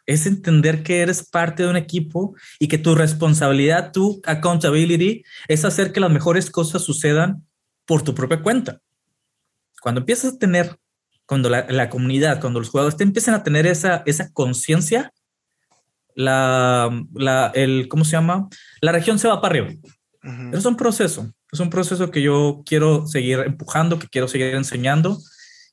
Es 0.07 0.27
entender 0.27 0.83
que 0.83 1.01
eres 1.01 1.29
parte 1.29 1.63
de 1.63 1.69
un 1.69 1.77
equipo 1.77 2.35
y 2.59 2.69
que 2.69 2.79
tu 2.79 2.95
responsabilidad, 2.95 3.93
tu 3.93 4.21
accountability, 4.25 5.23
es 5.49 5.65
hacer 5.65 5.93
que 5.93 6.01
las 6.01 6.11
mejores 6.11 6.51
cosas 6.51 6.83
sucedan 6.83 7.47
por 7.85 8.03
tu 8.03 8.15
propia 8.15 8.43
cuenta. 8.43 8.81
Cuando 9.83 10.01
empiezas 10.01 10.35
a 10.35 10.39
tener, 10.39 10.79
cuando 11.27 11.51
la, 11.51 11.91
comunidad, 11.91 12.41
cuando 12.41 12.59
los 12.59 12.71
jugadores 12.71 12.97
te 12.97 13.05
empiezan 13.05 13.35
a 13.35 13.43
tener 13.43 13.67
esa, 13.67 14.03
esa 14.07 14.33
conciencia, 14.33 15.13
la, 16.15 16.91
la, 17.15 17.53
el, 17.55 17.87
¿cómo 17.89 18.05
se 18.05 18.13
llama? 18.13 18.49
La 18.81 18.93
región 18.93 19.19
se 19.19 19.29
va 19.29 19.41
para 19.41 19.61
arriba. 19.61 19.81
Es 20.53 20.65
un 20.65 20.77
proceso, 20.77 21.33
es 21.53 21.61
un 21.61 21.71
proceso 21.71 22.11
que 22.11 22.23
yo 22.23 22.63
quiero 22.67 23.07
seguir 23.07 23.39
empujando, 23.41 23.99
que 23.99 24.09
quiero 24.09 24.27
seguir 24.27 24.55
enseñando 24.55 25.19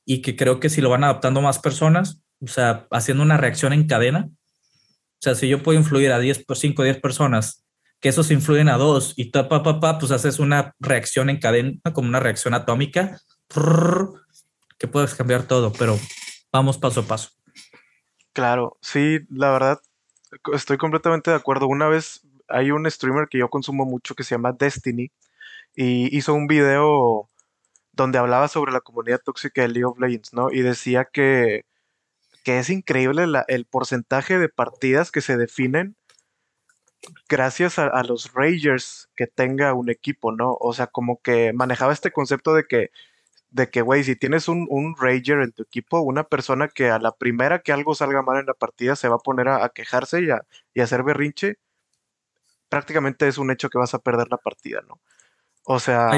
y 0.04 0.22
que 0.22 0.36
creo 0.36 0.60
que 0.60 0.68
si 0.68 0.80
lo 0.80 0.88
van 0.88 1.04
adaptando 1.04 1.42
más 1.42 1.58
personas, 1.58 2.22
o 2.40 2.46
sea, 2.46 2.86
haciendo 2.90 3.24
una 3.24 3.36
reacción 3.36 3.72
en 3.72 3.86
cadena, 3.86 4.28
o 4.28 5.18
sea, 5.20 5.34
si 5.34 5.48
yo 5.48 5.62
puedo 5.62 5.78
influir 5.78 6.12
a 6.12 6.18
10, 6.18 6.44
5 6.54 6.82
o 6.82 6.84
10 6.84 7.00
personas, 7.00 7.66
que 8.00 8.08
esos 8.08 8.30
influyen 8.30 8.68
a 8.68 8.76
dos 8.76 9.14
y 9.16 9.30
ta, 9.30 9.48
pa, 9.48 9.62
pa, 9.62 9.80
pa, 9.80 9.98
pues 9.98 10.12
haces 10.12 10.38
una 10.38 10.74
reacción 10.78 11.30
en 11.30 11.40
cadena, 11.40 11.80
como 11.92 12.08
una 12.08 12.20
reacción 12.20 12.54
atómica, 12.54 13.18
que 14.78 14.88
puedes 14.88 15.14
cambiar 15.14 15.44
todo, 15.44 15.72
pero 15.72 15.98
vamos 16.52 16.78
paso 16.78 17.00
a 17.00 17.04
paso. 17.04 17.30
Claro, 18.32 18.76
sí, 18.82 19.20
la 19.30 19.50
verdad, 19.50 19.80
estoy 20.52 20.76
completamente 20.76 21.30
de 21.30 21.36
acuerdo. 21.36 21.66
Una 21.66 21.88
vez 21.88 22.25
hay 22.48 22.70
un 22.70 22.90
streamer 22.90 23.28
que 23.28 23.38
yo 23.38 23.48
consumo 23.50 23.84
mucho 23.84 24.14
que 24.14 24.24
se 24.24 24.34
llama 24.34 24.52
Destiny 24.52 25.10
y 25.74 26.16
hizo 26.16 26.34
un 26.34 26.46
video 26.46 27.30
donde 27.92 28.18
hablaba 28.18 28.48
sobre 28.48 28.72
la 28.72 28.80
comunidad 28.80 29.20
tóxica 29.24 29.62
de 29.62 29.68
League 29.68 29.84
of 29.84 29.98
Legends, 29.98 30.32
¿no? 30.32 30.50
Y 30.52 30.62
decía 30.62 31.06
que, 31.06 31.64
que 32.44 32.58
es 32.58 32.70
increíble 32.70 33.24
el 33.48 33.66
porcentaje 33.66 34.38
de 34.38 34.48
partidas 34.48 35.10
que 35.10 35.20
se 35.22 35.36
definen 35.36 35.96
gracias 37.28 37.78
a, 37.78 37.86
a, 37.86 38.02
los 38.04 38.32
Ragers 38.34 39.08
que 39.16 39.26
tenga 39.26 39.74
un 39.74 39.90
equipo, 39.90 40.32
¿no? 40.32 40.56
O 40.60 40.72
sea, 40.72 40.86
como 40.88 41.20
que 41.22 41.52
manejaba 41.52 41.92
este 41.92 42.12
concepto 42.12 42.54
de 42.54 42.64
que 42.66 42.90
de 43.50 43.70
que, 43.70 43.80
güey, 43.82 44.04
si 44.04 44.16
tienes 44.16 44.48
un, 44.48 44.66
un, 44.70 44.96
Rager 44.96 45.40
en 45.40 45.52
tu 45.52 45.62
equipo, 45.62 46.00
una 46.00 46.24
persona 46.24 46.68
que 46.68 46.90
a 46.90 46.98
la 46.98 47.12
primera 47.12 47.60
que 47.60 47.72
algo 47.72 47.94
salga 47.94 48.22
mal 48.22 48.38
en 48.38 48.46
la 48.46 48.54
partida 48.54 48.96
se 48.96 49.08
va 49.08 49.16
a 49.16 49.18
poner 49.18 49.48
a, 49.48 49.68
quejarse 49.70 50.22
y 50.22 50.30
a, 50.30 50.42
y 50.74 50.80
hacer 50.80 51.02
berrinche, 51.02 51.58
prácticamente 52.68 53.28
es 53.28 53.38
un 53.38 53.50
hecho 53.50 53.70
que 53.70 53.78
vas 53.78 53.94
a 53.94 53.98
perder 53.98 54.28
la 54.30 54.38
partida, 54.38 54.80
¿no? 54.86 55.00
O 55.64 55.80
sea, 55.80 56.10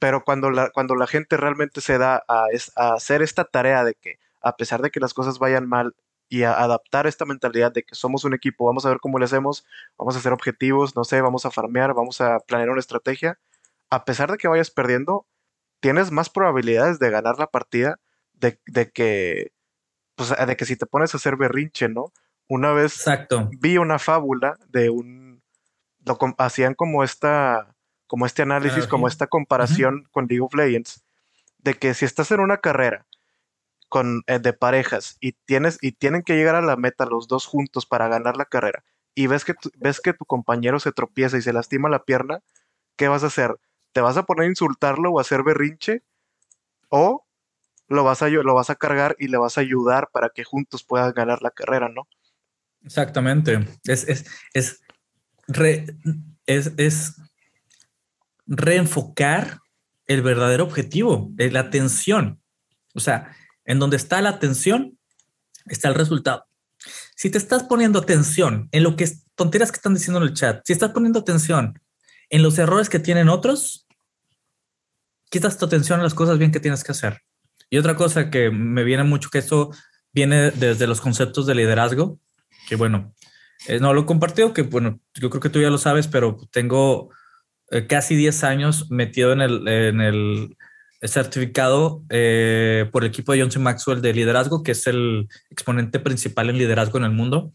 pero 0.00 0.24
cuando 0.24 0.50
la, 0.50 0.70
cuando 0.70 0.96
la 0.96 1.06
gente 1.06 1.36
realmente 1.36 1.80
se 1.80 1.98
da 1.98 2.24
a, 2.26 2.46
a, 2.74 2.94
hacer 2.94 3.22
esta 3.22 3.44
tarea 3.44 3.84
de 3.84 3.94
que, 3.94 4.18
a 4.42 4.56
pesar 4.56 4.82
de 4.82 4.90
que 4.90 4.98
las 4.98 5.14
cosas 5.14 5.38
vayan 5.38 5.68
mal, 5.68 5.94
y 6.28 6.42
a 6.42 6.60
adaptar 6.60 7.06
esta 7.06 7.24
mentalidad 7.24 7.72
de 7.72 7.84
que 7.84 7.94
somos 7.94 8.24
un 8.24 8.34
equipo, 8.34 8.66
vamos 8.66 8.84
a 8.84 8.88
ver 8.88 8.98
cómo 8.98 9.18
le 9.18 9.26
hacemos, 9.26 9.64
vamos 9.96 10.16
a 10.16 10.18
hacer 10.18 10.32
objetivos, 10.32 10.96
no 10.96 11.04
sé, 11.04 11.20
vamos 11.20 11.46
a 11.46 11.50
farmear, 11.50 11.94
vamos 11.94 12.20
a 12.20 12.40
planear 12.40 12.70
una 12.70 12.80
estrategia, 12.80 13.38
a 13.90 14.04
pesar 14.04 14.30
de 14.30 14.38
que 14.38 14.48
vayas 14.48 14.70
perdiendo, 14.70 15.26
tienes 15.80 16.10
más 16.10 16.30
probabilidades 16.30 16.98
de 16.98 17.10
ganar 17.10 17.38
la 17.38 17.46
partida 17.46 18.00
de, 18.32 18.58
que, 18.92 19.52
pues, 20.14 20.34
de 20.46 20.56
que 20.56 20.64
si 20.64 20.76
te 20.76 20.86
pones 20.86 21.14
a 21.14 21.18
hacer 21.18 21.36
berrinche, 21.36 21.88
¿no? 21.88 22.12
Una 22.48 22.72
vez 22.72 23.04
vi 23.58 23.78
una 23.78 23.98
fábula 23.98 24.56
de 24.68 24.90
un, 24.90 25.25
lo 26.06 26.18
hacían 26.38 26.74
como 26.74 27.04
esta, 27.04 27.74
como 28.06 28.24
este 28.24 28.42
análisis, 28.42 28.86
como 28.86 29.08
esta 29.08 29.26
comparación 29.26 30.08
con 30.10 30.26
League 30.26 30.40
of 30.40 30.54
Legends, 30.54 31.04
de 31.58 31.74
que 31.74 31.92
si 31.92 32.06
estás 32.06 32.30
en 32.30 32.40
una 32.40 32.58
carrera 32.58 33.04
con, 33.88 34.22
eh, 34.26 34.38
de 34.38 34.54
parejas 34.54 35.18
y, 35.20 35.32
tienes, 35.32 35.78
y 35.82 35.92
tienen 35.92 36.22
que 36.22 36.36
llegar 36.36 36.54
a 36.54 36.62
la 36.62 36.76
meta 36.76 37.04
los 37.04 37.28
dos 37.28 37.46
juntos 37.46 37.84
para 37.84 38.08
ganar 38.08 38.36
la 38.36 38.46
carrera 38.46 38.84
y 39.14 39.26
ves 39.26 39.44
que, 39.44 39.54
ves 39.76 40.00
que 40.00 40.14
tu 40.14 40.24
compañero 40.24 40.80
se 40.80 40.92
tropieza 40.92 41.36
y 41.36 41.42
se 41.42 41.52
lastima 41.52 41.88
la 41.88 42.04
pierna, 42.04 42.40
¿qué 42.96 43.08
vas 43.08 43.22
a 43.22 43.28
hacer? 43.28 43.58
te 43.96 44.02
vas 44.02 44.18
a 44.18 44.24
poner 44.24 44.44
a 44.44 44.48
insultarlo 44.48 45.10
o 45.10 45.18
a 45.18 45.22
hacer 45.22 45.42
berrinche, 45.42 46.02
o 46.90 47.24
lo 47.88 48.04
vas 48.04 48.20
a, 48.20 48.28
lo 48.28 48.54
vas 48.54 48.68
a 48.68 48.74
cargar 48.74 49.16
y 49.18 49.28
le 49.28 49.38
vas 49.38 49.56
a 49.56 49.62
ayudar 49.62 50.10
para 50.12 50.28
que 50.28 50.44
juntos 50.44 50.84
puedan 50.84 51.14
ganar 51.14 51.40
la 51.40 51.50
carrera, 51.50 51.88
¿no? 51.88 52.06
Exactamente. 52.84 53.58
Es, 53.84 54.06
es, 54.06 54.26
es, 54.52 54.82
es, 56.46 57.14
reenfocar 58.46 59.60
el 60.06 60.22
verdadero 60.22 60.64
objetivo, 60.64 61.32
la 61.36 61.60
atención. 61.60 62.40
O 62.94 63.00
sea, 63.00 63.34
en 63.64 63.78
donde 63.78 63.96
está 63.96 64.22
la 64.22 64.30
atención, 64.30 64.98
está 65.66 65.88
el 65.88 65.94
resultado. 65.94 66.46
Si 67.16 67.30
te 67.30 67.38
estás 67.38 67.64
poniendo 67.64 67.98
atención 67.98 68.68
en 68.70 68.84
lo 68.84 68.94
que 68.94 69.04
es 69.04 69.24
tonteras 69.34 69.72
que 69.72 69.76
están 69.76 69.94
diciendo 69.94 70.20
en 70.20 70.28
el 70.28 70.34
chat, 70.34 70.62
si 70.64 70.72
estás 70.72 70.92
poniendo 70.92 71.18
atención 71.18 71.80
en 72.30 72.42
los 72.42 72.58
errores 72.58 72.88
que 72.88 72.98
tienen 72.98 73.28
otros, 73.28 73.86
quitas 75.30 75.58
tu 75.58 75.66
atención 75.66 76.00
a 76.00 76.04
las 76.04 76.14
cosas 76.14 76.38
bien 76.38 76.52
que 76.52 76.60
tienes 76.60 76.84
que 76.84 76.92
hacer. 76.92 77.22
Y 77.68 77.78
otra 77.78 77.96
cosa 77.96 78.30
que 78.30 78.50
me 78.50 78.84
viene 78.84 79.02
mucho, 79.02 79.28
que 79.28 79.38
esto 79.38 79.70
viene 80.12 80.50
desde 80.52 80.86
los 80.86 81.00
conceptos 81.00 81.46
de 81.46 81.54
liderazgo, 81.54 82.20
que 82.68 82.76
bueno, 82.76 83.14
eh, 83.66 83.80
no 83.80 83.94
lo 83.94 84.06
compartido, 84.06 84.52
que 84.52 84.62
bueno, 84.62 85.00
yo 85.14 85.30
creo 85.30 85.40
que 85.40 85.50
tú 85.50 85.60
ya 85.60 85.70
lo 85.70 85.78
sabes, 85.78 86.08
pero 86.08 86.36
tengo 86.50 87.10
eh, 87.70 87.86
casi 87.86 88.14
10 88.14 88.44
años 88.44 88.90
metido 88.90 89.32
en 89.32 89.40
el, 89.40 89.66
en 89.68 90.00
el 90.00 90.56
certificado 91.02 92.04
eh, 92.10 92.88
por 92.92 93.04
el 93.04 93.10
equipo 93.10 93.32
de 93.32 93.40
Johnson 93.40 93.62
Maxwell 93.62 94.00
de 94.00 94.14
liderazgo, 94.14 94.62
que 94.62 94.72
es 94.72 94.86
el 94.86 95.28
exponente 95.50 96.00
principal 96.00 96.50
en 96.50 96.58
liderazgo 96.58 96.98
en 96.98 97.04
el 97.04 97.12
mundo. 97.12 97.52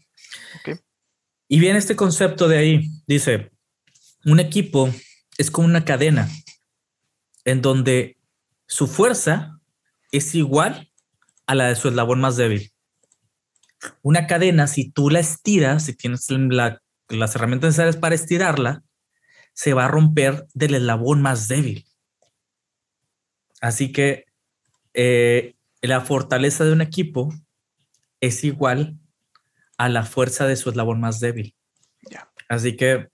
Y 1.48 1.60
viene 1.60 1.78
este 1.78 1.96
concepto 1.96 2.48
de 2.48 2.58
ahí, 2.58 2.88
dice, 3.06 3.50
un 4.24 4.40
equipo 4.40 4.92
es 5.38 5.50
como 5.50 5.66
una 5.66 5.84
cadena 5.84 6.28
en 7.44 7.60
donde 7.60 8.16
su 8.66 8.86
fuerza 8.86 9.58
es 10.12 10.34
igual 10.34 10.90
a 11.46 11.54
la 11.54 11.68
de 11.68 11.76
su 11.76 11.88
eslabón 11.88 12.20
más 12.20 12.36
débil. 12.36 12.71
Una 14.02 14.26
cadena, 14.26 14.66
si 14.66 14.90
tú 14.90 15.10
la 15.10 15.20
estiras, 15.20 15.84
si 15.84 15.94
tienes 15.94 16.26
las 16.30 17.34
herramientas 17.34 17.68
necesarias 17.68 17.96
para 17.96 18.14
estirarla, 18.14 18.82
se 19.52 19.74
va 19.74 19.86
a 19.86 19.88
romper 19.88 20.46
del 20.54 20.74
eslabón 20.74 21.22
más 21.22 21.48
débil. 21.48 21.86
Así 23.60 23.92
que 23.92 24.26
eh, 24.94 25.54
la 25.80 26.00
fortaleza 26.00 26.64
de 26.64 26.72
un 26.72 26.80
equipo 26.80 27.32
es 28.20 28.44
igual 28.44 28.98
a 29.78 29.88
la 29.88 30.04
fuerza 30.04 30.46
de 30.46 30.56
su 30.56 30.70
eslabón 30.70 31.00
más 31.00 31.20
débil. 31.20 31.54
Así 32.48 32.76
que 32.76 33.08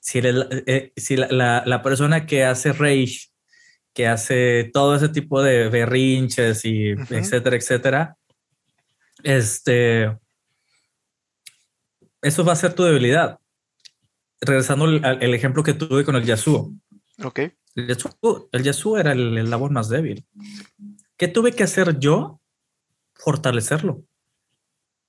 si, 0.00 0.20
eh, 0.22 0.92
si 0.96 1.16
la, 1.16 1.80
persona 1.82 2.26
que 2.26 2.44
hace 2.44 2.72
rage, 2.72 3.28
que 3.92 4.08
hace 4.08 4.70
todo 4.72 4.96
ese 4.96 5.08
tipo 5.08 5.40
de 5.40 5.68
berrinches 5.68 6.64
y 6.64 6.90
etcétera, 6.90 7.56
etcétera, 7.56 8.18
este, 9.24 10.16
eso 12.22 12.44
va 12.44 12.52
a 12.52 12.56
ser 12.56 12.74
tu 12.74 12.84
debilidad. 12.84 13.38
Regresando 14.40 14.84
al, 14.84 15.34
ejemplo 15.34 15.62
que 15.62 15.74
tuve 15.74 16.04
con 16.04 16.16
el 16.16 16.24
Yasuo. 16.24 16.72
Ok. 17.22 17.40
El 17.74 17.88
Yasuo, 17.88 18.48
el 18.52 18.62
Yasuo 18.62 18.98
era 18.98 19.12
el, 19.12 19.36
el 19.36 19.50
labor 19.50 19.70
más 19.70 19.88
débil. 19.88 20.24
¿Qué 21.16 21.28
tuve 21.28 21.52
que 21.52 21.64
hacer 21.64 21.98
yo? 21.98 22.40
Fortalecerlo. 23.14 24.04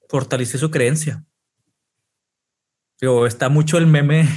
Fortalecer 0.10 0.60
su 0.60 0.72
creencia. 0.72 1.26
Digo, 3.00 3.28
está 3.28 3.50
mucho 3.50 3.78
el 3.78 3.88
meme 3.88 4.28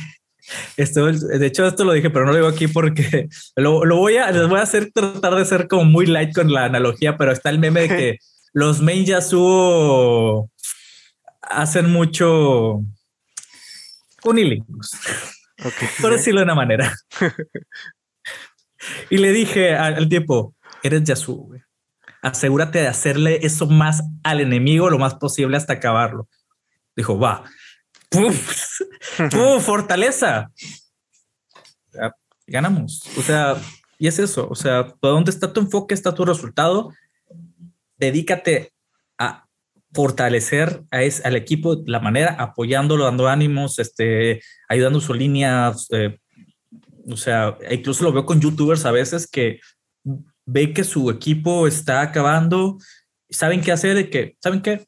esto, 0.76 1.06
de 1.06 1.46
hecho, 1.46 1.66
esto 1.66 1.84
lo 1.84 1.92
dije, 1.92 2.10
pero 2.10 2.24
no 2.24 2.32
lo 2.32 2.38
digo 2.38 2.48
aquí 2.48 2.68
porque 2.68 3.28
lo, 3.56 3.80
voy 3.96 4.16
a, 4.16 4.30
les 4.30 4.48
voy 4.48 4.58
a 4.58 4.62
hacer 4.62 4.90
tratar 4.92 5.34
de 5.34 5.44
ser 5.44 5.68
como 5.68 5.84
muy 5.84 6.06
light 6.06 6.34
con 6.34 6.52
la 6.52 6.64
analogía, 6.64 7.16
pero 7.16 7.32
está 7.32 7.50
el 7.50 7.58
meme 7.58 7.82
de 7.82 7.88
que 7.88 8.18
los 8.58 8.80
main 8.80 9.04
Yasuo 9.04 10.50
hacen 11.42 11.92
mucho 11.92 12.82
unilingus, 14.24 14.96
okay. 15.60 15.88
por 16.00 16.10
decirlo 16.10 16.40
de 16.40 16.44
una 16.44 16.56
manera. 16.56 16.92
y 19.10 19.18
le 19.18 19.30
dije 19.30 19.76
al, 19.76 20.08
tipo, 20.08 20.56
eres 20.82 21.04
Yasuo, 21.04 21.50
asegúrate 22.20 22.80
de 22.80 22.88
hacerle 22.88 23.38
eso 23.42 23.68
más 23.68 24.02
al 24.24 24.40
enemigo 24.40 24.90
lo 24.90 24.98
más 24.98 25.14
posible 25.14 25.56
hasta 25.56 25.74
acabarlo. 25.74 26.28
Dijo, 26.96 27.16
va. 27.16 27.44
¡Puf! 28.10 28.80
¡Puf! 29.30 29.64
Fortaleza. 29.64 30.50
ganamos. 32.44 33.04
O 33.16 33.22
sea, 33.22 33.56
y 34.00 34.08
es 34.08 34.18
eso. 34.18 34.48
O 34.50 34.56
sea, 34.56 34.96
¿dónde 35.00 35.30
está 35.30 35.52
tu 35.52 35.60
enfoque? 35.60 35.94
Está 35.94 36.12
tu 36.12 36.24
resultado. 36.24 36.92
Dedícate 37.98 38.72
a 39.18 39.46
fortalecer 39.92 40.84
a 40.90 41.02
es, 41.02 41.24
al 41.24 41.36
equipo 41.36 41.76
de 41.76 41.90
la 41.90 42.00
manera, 42.00 42.36
apoyándolo, 42.38 43.04
dando 43.04 43.28
ánimos, 43.28 43.78
este, 43.78 44.40
ayudando 44.68 45.00
su 45.00 45.14
línea. 45.14 45.72
Eh, 45.90 46.18
o 47.10 47.16
sea, 47.16 47.56
incluso 47.70 48.04
lo 48.04 48.12
veo 48.12 48.26
con 48.26 48.40
youtubers 48.40 48.84
a 48.84 48.92
veces 48.92 49.28
que 49.28 49.60
ve 50.46 50.72
que 50.72 50.84
su 50.84 51.10
equipo 51.10 51.66
está 51.66 52.00
acabando 52.00 52.78
saben 53.30 53.60
qué 53.60 53.72
hacer, 53.72 53.94
de 53.94 54.10
que, 54.10 54.36
¿saben 54.40 54.62
qué? 54.62 54.86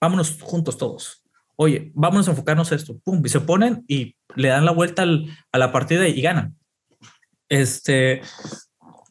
Vámonos 0.00 0.40
juntos 0.40 0.76
todos. 0.76 1.22
Oye, 1.56 1.90
vámonos 1.94 2.28
a 2.28 2.30
enfocarnos 2.32 2.70
a 2.70 2.74
esto. 2.74 2.98
Pum, 3.00 3.22
y 3.24 3.28
se 3.28 3.40
ponen 3.40 3.84
y 3.88 4.16
le 4.36 4.48
dan 4.48 4.64
la 4.64 4.72
vuelta 4.72 5.04
a 5.52 5.58
la 5.58 5.72
partida 5.72 6.06
y, 6.06 6.20
ganan. 6.20 6.56
Este, 7.48 8.20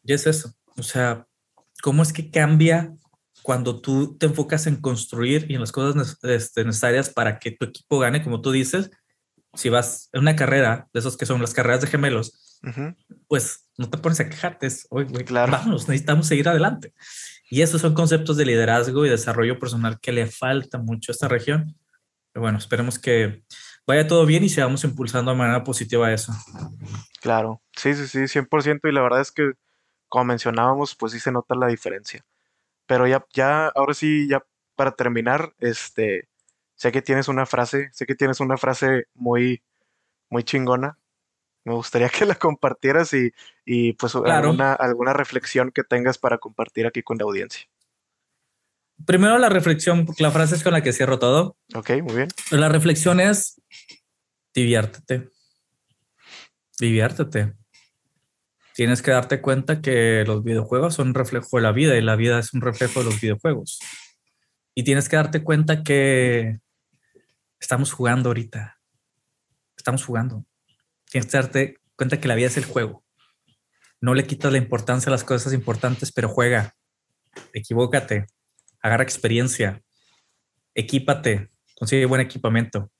y 0.03 0.14
es 0.14 0.28
eso. 0.28 0.53
O 0.78 0.84
sea, 0.84 1.26
¿cómo 1.82 2.03
es 2.03 2.14
que 2.14 2.30
cambia 2.32 2.94
cuando 3.48 3.80
tú 3.80 4.18
te 4.18 4.26
enfocas 4.26 4.68
en 4.68 4.76
construir 4.76 5.45
y 5.48 5.53
en 5.53 5.61
las 5.61 5.72
cosas 5.72 6.19
este, 6.24 6.65
necesarias 6.65 7.10
para 7.10 7.40
que 7.40 7.52
tu 7.52 7.64
equipo 7.64 7.98
gane, 7.98 8.22
como 8.22 8.41
tú 8.41 8.52
dices? 8.52 8.91
Si 9.53 9.69
vas 9.69 10.10
en 10.11 10.19
una 10.19 10.36
carrera 10.36 10.90
de 10.91 10.99
esos 10.99 11.15
que 11.15 11.26
son 11.26 11.40
las 11.40 11.53
carreras 11.53 11.80
de 11.80 11.88
gemelos, 11.88 12.60
pues 13.30 13.69
no 13.78 13.90
te 13.90 13.99
pones 13.99 14.19
a 14.19 14.28
quejarte. 14.28 14.68
Oye, 14.90 15.24
claro. 15.24 15.49
vamos, 15.49 15.88
necesitamos 15.88 16.28
seguir 16.28 16.49
adelante. 16.49 16.94
Y 17.49 17.61
esos 17.61 17.80
son 17.80 17.94
conceptos 17.94 18.36
de 18.36 18.44
liderazgo 18.44 19.06
y 19.06 19.10
desarrollo 19.10 19.57
personal 19.60 19.98
que 20.02 20.11
le 20.11 20.28
falta 20.28 20.78
mucho 20.78 21.14
a 21.14 21.15
esta 21.15 21.30
región. 21.30 21.74
Pero 22.34 22.41
bueno, 22.41 22.57
esperemos 22.57 22.99
que 22.99 23.45
vaya 23.88 24.07
todo 24.07 24.26
bien 24.26 24.44
y 24.44 24.49
sigamos 24.49 24.84
impulsando 24.84 25.32
de 25.32 25.38
manera 25.38 25.64
positiva 25.64 26.11
eso. 26.11 26.34
Claro, 27.22 27.61
sí, 27.78 27.94
sí, 27.94 28.07
sí, 28.07 28.28
100%. 28.28 28.90
Y 28.90 28.91
la 28.91 29.03
verdad 29.03 29.22
es 29.22 29.32
que, 29.32 29.53
como 30.10 30.26
mencionábamos, 30.26 30.95
pues 30.95 31.14
sí 31.14 31.22
se 31.22 31.32
nota 31.32 31.56
la 31.56 31.68
diferencia. 31.68 32.26
Pero 32.88 33.07
ya, 33.07 33.26
ya, 33.34 33.68
ahora 33.68 33.93
sí, 33.93 34.27
ya 34.27 34.43
para 34.76 34.91
terminar, 34.91 35.53
este, 35.59 36.30
sé 36.76 36.91
que 36.91 37.01
tienes 37.01 37.27
una 37.27 37.45
frase, 37.45 37.89
sé 37.93 38.05
que 38.05 38.15
tienes 38.15 38.39
una 38.39 38.57
frase 38.57 39.05
muy, 39.14 39.61
muy 40.30 40.43
chingona. 40.43 40.97
Me 41.65 41.73
gustaría 41.73 42.09
que 42.09 42.26
la 42.26 42.35
compartieras 42.35 43.14
y, 43.14 43.34
y 43.65 43.93
pues 43.93 44.15
alguna, 44.15 44.73
alguna 44.73 45.14
reflexión 45.14 45.72
que 45.72 45.84
tengas 45.84 46.18
para 46.18 46.38
compartir 46.38 46.88
aquí 46.88 47.03
con 47.03 47.18
la 47.18 47.26
audiencia. 47.26 47.68
Primero 49.05 49.38
la 49.38 49.49
reflexión, 49.49 50.05
porque 50.05 50.23
la 50.23 50.31
frase 50.31 50.55
es 50.55 50.64
con 50.64 50.73
la 50.73 50.81
que 50.81 50.91
cierro 50.91 51.19
todo. 51.19 51.55
Ok, 51.76 51.91
muy 52.01 52.15
bien. 52.15 52.30
La 52.49 52.68
reflexión 52.68 53.19
es 53.19 53.61
diviértete. 54.53 55.30
Diviértete. 56.80 57.53
Tienes 58.78 59.02
que 59.02 59.10
darte 59.10 59.41
cuenta 59.41 59.82
que 59.82 60.24
los 60.28 60.44
videojuegos 60.44 60.94
son 60.94 61.08
un 61.08 61.14
reflejo 61.16 61.58
de 61.58 61.64
la 61.64 61.72
vida 61.72 61.98
y 61.98 62.02
la 62.02 62.16
vida 62.16 62.38
es 62.38 62.54
un 62.54 62.62
reflejo 62.62 62.99
de 62.99 63.06
los 63.08 63.20
videojuegos. 63.20 63.80
Y 64.76 64.84
tienes 64.84 65.10
que 65.10 65.16
darte 65.16 65.44
cuenta 65.44 65.82
que 65.82 66.60
estamos 67.60 67.91
jugando 67.91 68.30
ahorita. 68.30 68.78
Estamos 69.76 70.06
jugando. 70.06 70.45
Tienes 71.10 71.26
que 71.32 71.38
darte 71.38 71.78
cuenta 71.95 72.20
que 72.20 72.28
la 72.28 72.36
vida 72.36 72.45
es 72.45 72.58
el 72.58 72.66
juego. 72.66 73.04
No 73.99 74.14
le 74.14 74.28
quitas 74.28 74.52
la 74.52 74.60
importancia 74.60 75.10
a 75.10 75.12
las 75.12 75.24
cosas 75.24 75.54
importantes, 75.54 76.12
pero 76.12 76.30
juega. 76.30 76.76
Equivócate. 77.54 78.28
Agarra 78.84 79.02
experiencia. 79.02 79.82
Equípate. 80.76 81.49
Consigue 81.74 82.06
buen 82.06 82.22
equipamiento 82.22 82.91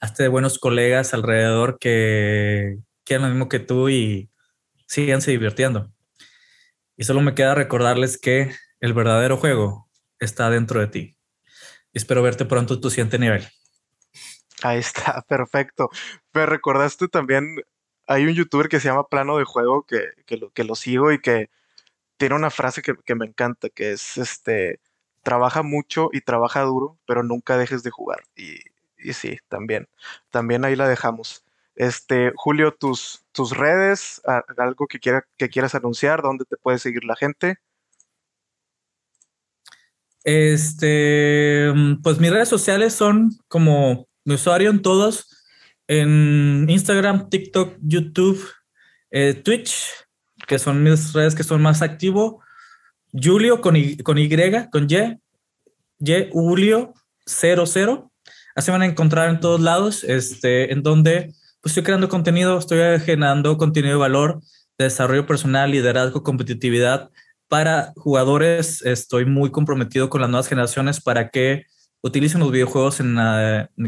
hazte 0.00 0.24
de 0.24 0.28
buenos 0.28 0.58
colegas 0.58 1.14
alrededor 1.14 1.78
que 1.78 2.78
quieran 3.04 3.28
lo 3.28 3.34
mismo 3.34 3.48
que 3.48 3.58
tú 3.60 3.88
y 3.88 4.30
síganse 4.86 5.30
divirtiendo. 5.30 5.92
Y 6.96 7.04
solo 7.04 7.20
me 7.20 7.34
queda 7.34 7.54
recordarles 7.54 8.18
que 8.18 8.52
el 8.80 8.94
verdadero 8.94 9.36
juego 9.36 9.88
está 10.18 10.50
dentro 10.50 10.80
de 10.80 10.86
ti. 10.86 11.16
espero 11.92 12.22
verte 12.22 12.44
pronto 12.44 12.74
en 12.74 12.80
tu 12.80 12.90
siguiente 12.90 13.18
nivel. 13.18 13.46
Ahí 14.62 14.78
está, 14.78 15.22
perfecto. 15.28 15.90
Pero 16.32 16.46
recordaste 16.46 17.08
también, 17.08 17.56
hay 18.06 18.24
un 18.24 18.34
youtuber 18.34 18.68
que 18.68 18.80
se 18.80 18.88
llama 18.88 19.08
Plano 19.08 19.38
de 19.38 19.44
Juego, 19.44 19.84
que, 19.84 20.36
lo, 20.36 20.50
que 20.50 20.64
lo 20.64 20.74
sigo 20.74 21.12
y 21.12 21.20
que 21.20 21.50
tiene 22.16 22.34
una 22.34 22.50
frase 22.50 22.82
que, 22.82 22.94
que, 23.04 23.14
me 23.14 23.26
encanta, 23.26 23.68
que 23.68 23.92
es, 23.92 24.16
este, 24.16 24.80
trabaja 25.22 25.62
mucho 25.62 26.08
y 26.12 26.22
trabaja 26.22 26.62
duro, 26.62 26.98
pero 27.06 27.22
nunca 27.22 27.58
dejes 27.58 27.82
de 27.82 27.90
jugar. 27.90 28.22
Y 28.36 28.58
y 29.06 29.12
sí, 29.12 29.38
también, 29.48 29.88
también 30.30 30.64
ahí 30.64 30.76
la 30.76 30.88
dejamos. 30.88 31.44
Este, 31.76 32.32
Julio, 32.34 32.72
tus, 32.72 33.24
tus 33.32 33.56
redes, 33.56 34.22
algo 34.56 34.86
que, 34.86 34.98
quiera, 34.98 35.26
que 35.36 35.50
quieras 35.50 35.74
anunciar, 35.74 36.22
dónde 36.22 36.46
te 36.46 36.56
puede 36.56 36.78
seguir 36.78 37.04
la 37.04 37.16
gente. 37.16 37.58
Este, 40.24 41.72
pues 42.02 42.18
mis 42.18 42.30
redes 42.30 42.48
sociales 42.48 42.94
son 42.94 43.30
como 43.46 44.08
mi 44.24 44.34
usuario 44.34 44.70
en 44.70 44.82
todos, 44.82 45.28
en 45.86 46.66
Instagram, 46.68 47.28
TikTok, 47.28 47.76
YouTube, 47.80 48.44
eh, 49.10 49.34
Twitch, 49.34 49.86
que 50.48 50.58
son 50.58 50.82
mis 50.82 51.12
redes 51.12 51.34
que 51.34 51.44
son 51.44 51.62
más 51.62 51.82
activo. 51.82 52.42
Julio 53.12 53.60
con 53.60 53.76
Y, 53.76 53.98
con 53.98 54.18
Y, 54.18 54.24
Y, 54.24 55.20
Y, 56.00 56.30
Julio 56.32 56.94
00 57.24 58.10
Así 58.54 58.70
van 58.70 58.82
a 58.82 58.86
encontrar 58.86 59.28
en 59.28 59.40
todos 59.40 59.60
lados, 59.60 60.02
este, 60.02 60.72
en 60.72 60.82
donde 60.82 61.34
pues, 61.60 61.72
estoy 61.72 61.82
creando 61.82 62.08
contenido, 62.08 62.58
estoy 62.58 63.00
generando 63.00 63.58
contenido 63.58 63.94
de 63.94 64.00
valor, 64.00 64.40
de 64.78 64.84
desarrollo 64.84 65.26
personal, 65.26 65.70
liderazgo, 65.70 66.22
competitividad 66.22 67.10
para 67.48 67.92
jugadores. 67.96 68.82
Estoy 68.82 69.24
muy 69.24 69.50
comprometido 69.50 70.10
con 70.10 70.20
las 70.20 70.30
nuevas 70.30 70.48
generaciones 70.48 71.00
para 71.00 71.30
que 71.30 71.66
utilicen 72.02 72.40
los 72.40 72.52
videojuegos 72.52 73.00
en, 73.00 73.16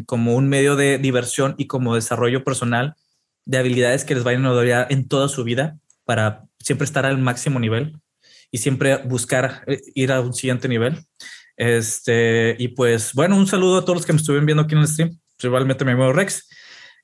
como 0.07 0.35
un 0.35 0.49
medio 0.49 0.77
de 0.77 0.99
diversión 0.99 1.55
y 1.59 1.67
como 1.67 1.95
desarrollo 1.95 2.45
personal 2.45 2.97
de 3.45 3.59
habilidades 3.59 4.05
que 4.05 4.15
les 4.15 4.25
vayan 4.25 4.45
a 4.45 4.51
ayudar 4.51 4.87
en 4.91 5.09
toda 5.09 5.29
su 5.29 5.45
vida 5.45 5.79
para 6.05 6.45
siempre 6.59 6.85
estar 6.85 7.07
al 7.07 7.19
máximo 7.19 7.61
nivel 7.61 7.97
y 8.51 8.59
siempre 8.59 8.97
buscar 8.97 9.63
eh, 9.67 9.81
ir 9.95 10.13
a 10.13 10.21
un 10.21 10.35
siguiente 10.35 10.69
nivel. 10.69 11.05
Este, 11.57 12.57
y 12.59 12.69
pues 12.69 13.15
bueno, 13.15 13.37
un 13.37 13.47
saludo 13.47 13.79
a 13.79 13.83
todos 13.83 13.97
los 13.97 14.07
que 14.07 14.13
me 14.13 14.19
estuvieron 14.19 14.47
viendo 14.47 14.63
aquí 14.63 14.75
en 14.75 14.81
el 14.81 14.89
stream. 14.89 15.19
Principalmente 15.37 15.85
mi 15.85 15.93
amigo 15.93 16.13
Rex. 16.13 16.49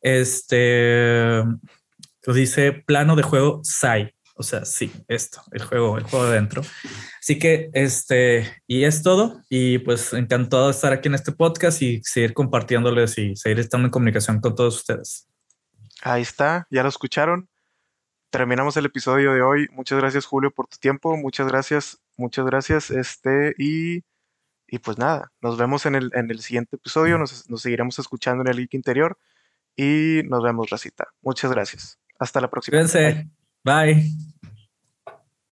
Este 0.05 1.43
lo 2.27 2.35
dice 2.35 2.73
plano 2.73 3.17
de 3.17 3.23
juego 3.23 3.61
SAI. 3.65 4.15
O 4.37 4.43
sea, 4.43 4.65
sí, 4.65 4.93
esto, 5.09 5.41
el 5.53 5.63
juego, 5.63 5.97
el 5.97 6.05
juego 6.05 6.27
adentro. 6.27 6.63
Así 7.21 7.39
que 7.39 7.71
este, 7.73 8.63
y 8.67 8.85
es 8.85 9.03
todo. 9.03 9.41
Y 9.49 9.79
pues 9.79 10.13
encantado 10.13 10.67
de 10.67 10.73
estar 10.73 10.93
aquí 10.93 11.09
en 11.09 11.15
este 11.15 11.33
podcast 11.33 11.81
y 11.81 12.03
seguir 12.03 12.35
compartiéndoles 12.35 13.17
y 13.17 13.35
seguir 13.35 13.61
estando 13.61 13.87
en 13.87 13.93
comunicación 13.93 14.41
con 14.41 14.55
todos 14.55 14.77
ustedes. 14.77 15.29
Ahí 16.03 16.23
está, 16.23 16.67
ya 16.71 16.83
lo 16.83 16.89
escucharon. 16.91 17.49
Terminamos 18.31 18.77
el 18.77 18.87
episodio 18.87 19.33
de 19.33 19.41
hoy. 19.41 19.69
Muchas 19.73 19.99
gracias, 19.99 20.27
Julio, 20.27 20.51
por 20.51 20.67
tu 20.67 20.77
tiempo. 20.77 21.17
Muchas 21.17 21.47
gracias, 21.47 22.03
muchas 22.17 22.45
gracias. 22.45 22.91
Este, 22.91 23.55
y 23.57 24.03
y 24.67 24.79
pues 24.81 24.99
nada, 24.99 25.31
nos 25.41 25.57
vemos 25.57 25.87
en 25.87 25.95
el, 25.95 26.11
en 26.15 26.31
el 26.31 26.41
siguiente 26.41 26.77
episodio, 26.77 27.19
nos, 27.19 27.49
nos 27.49 27.63
seguiremos 27.63 27.99
escuchando 27.99 28.43
en 28.43 28.49
el 28.49 28.57
link 28.57 28.75
interior 28.75 29.17
y 29.77 30.23
nos 30.29 30.43
vemos, 30.43 30.71
Racita. 30.71 31.09
Muchas 31.23 31.51
gracias. 31.51 31.99
Hasta 32.19 32.41
la 32.41 32.49
próxima. 32.49 32.79
Bye. 33.65 34.34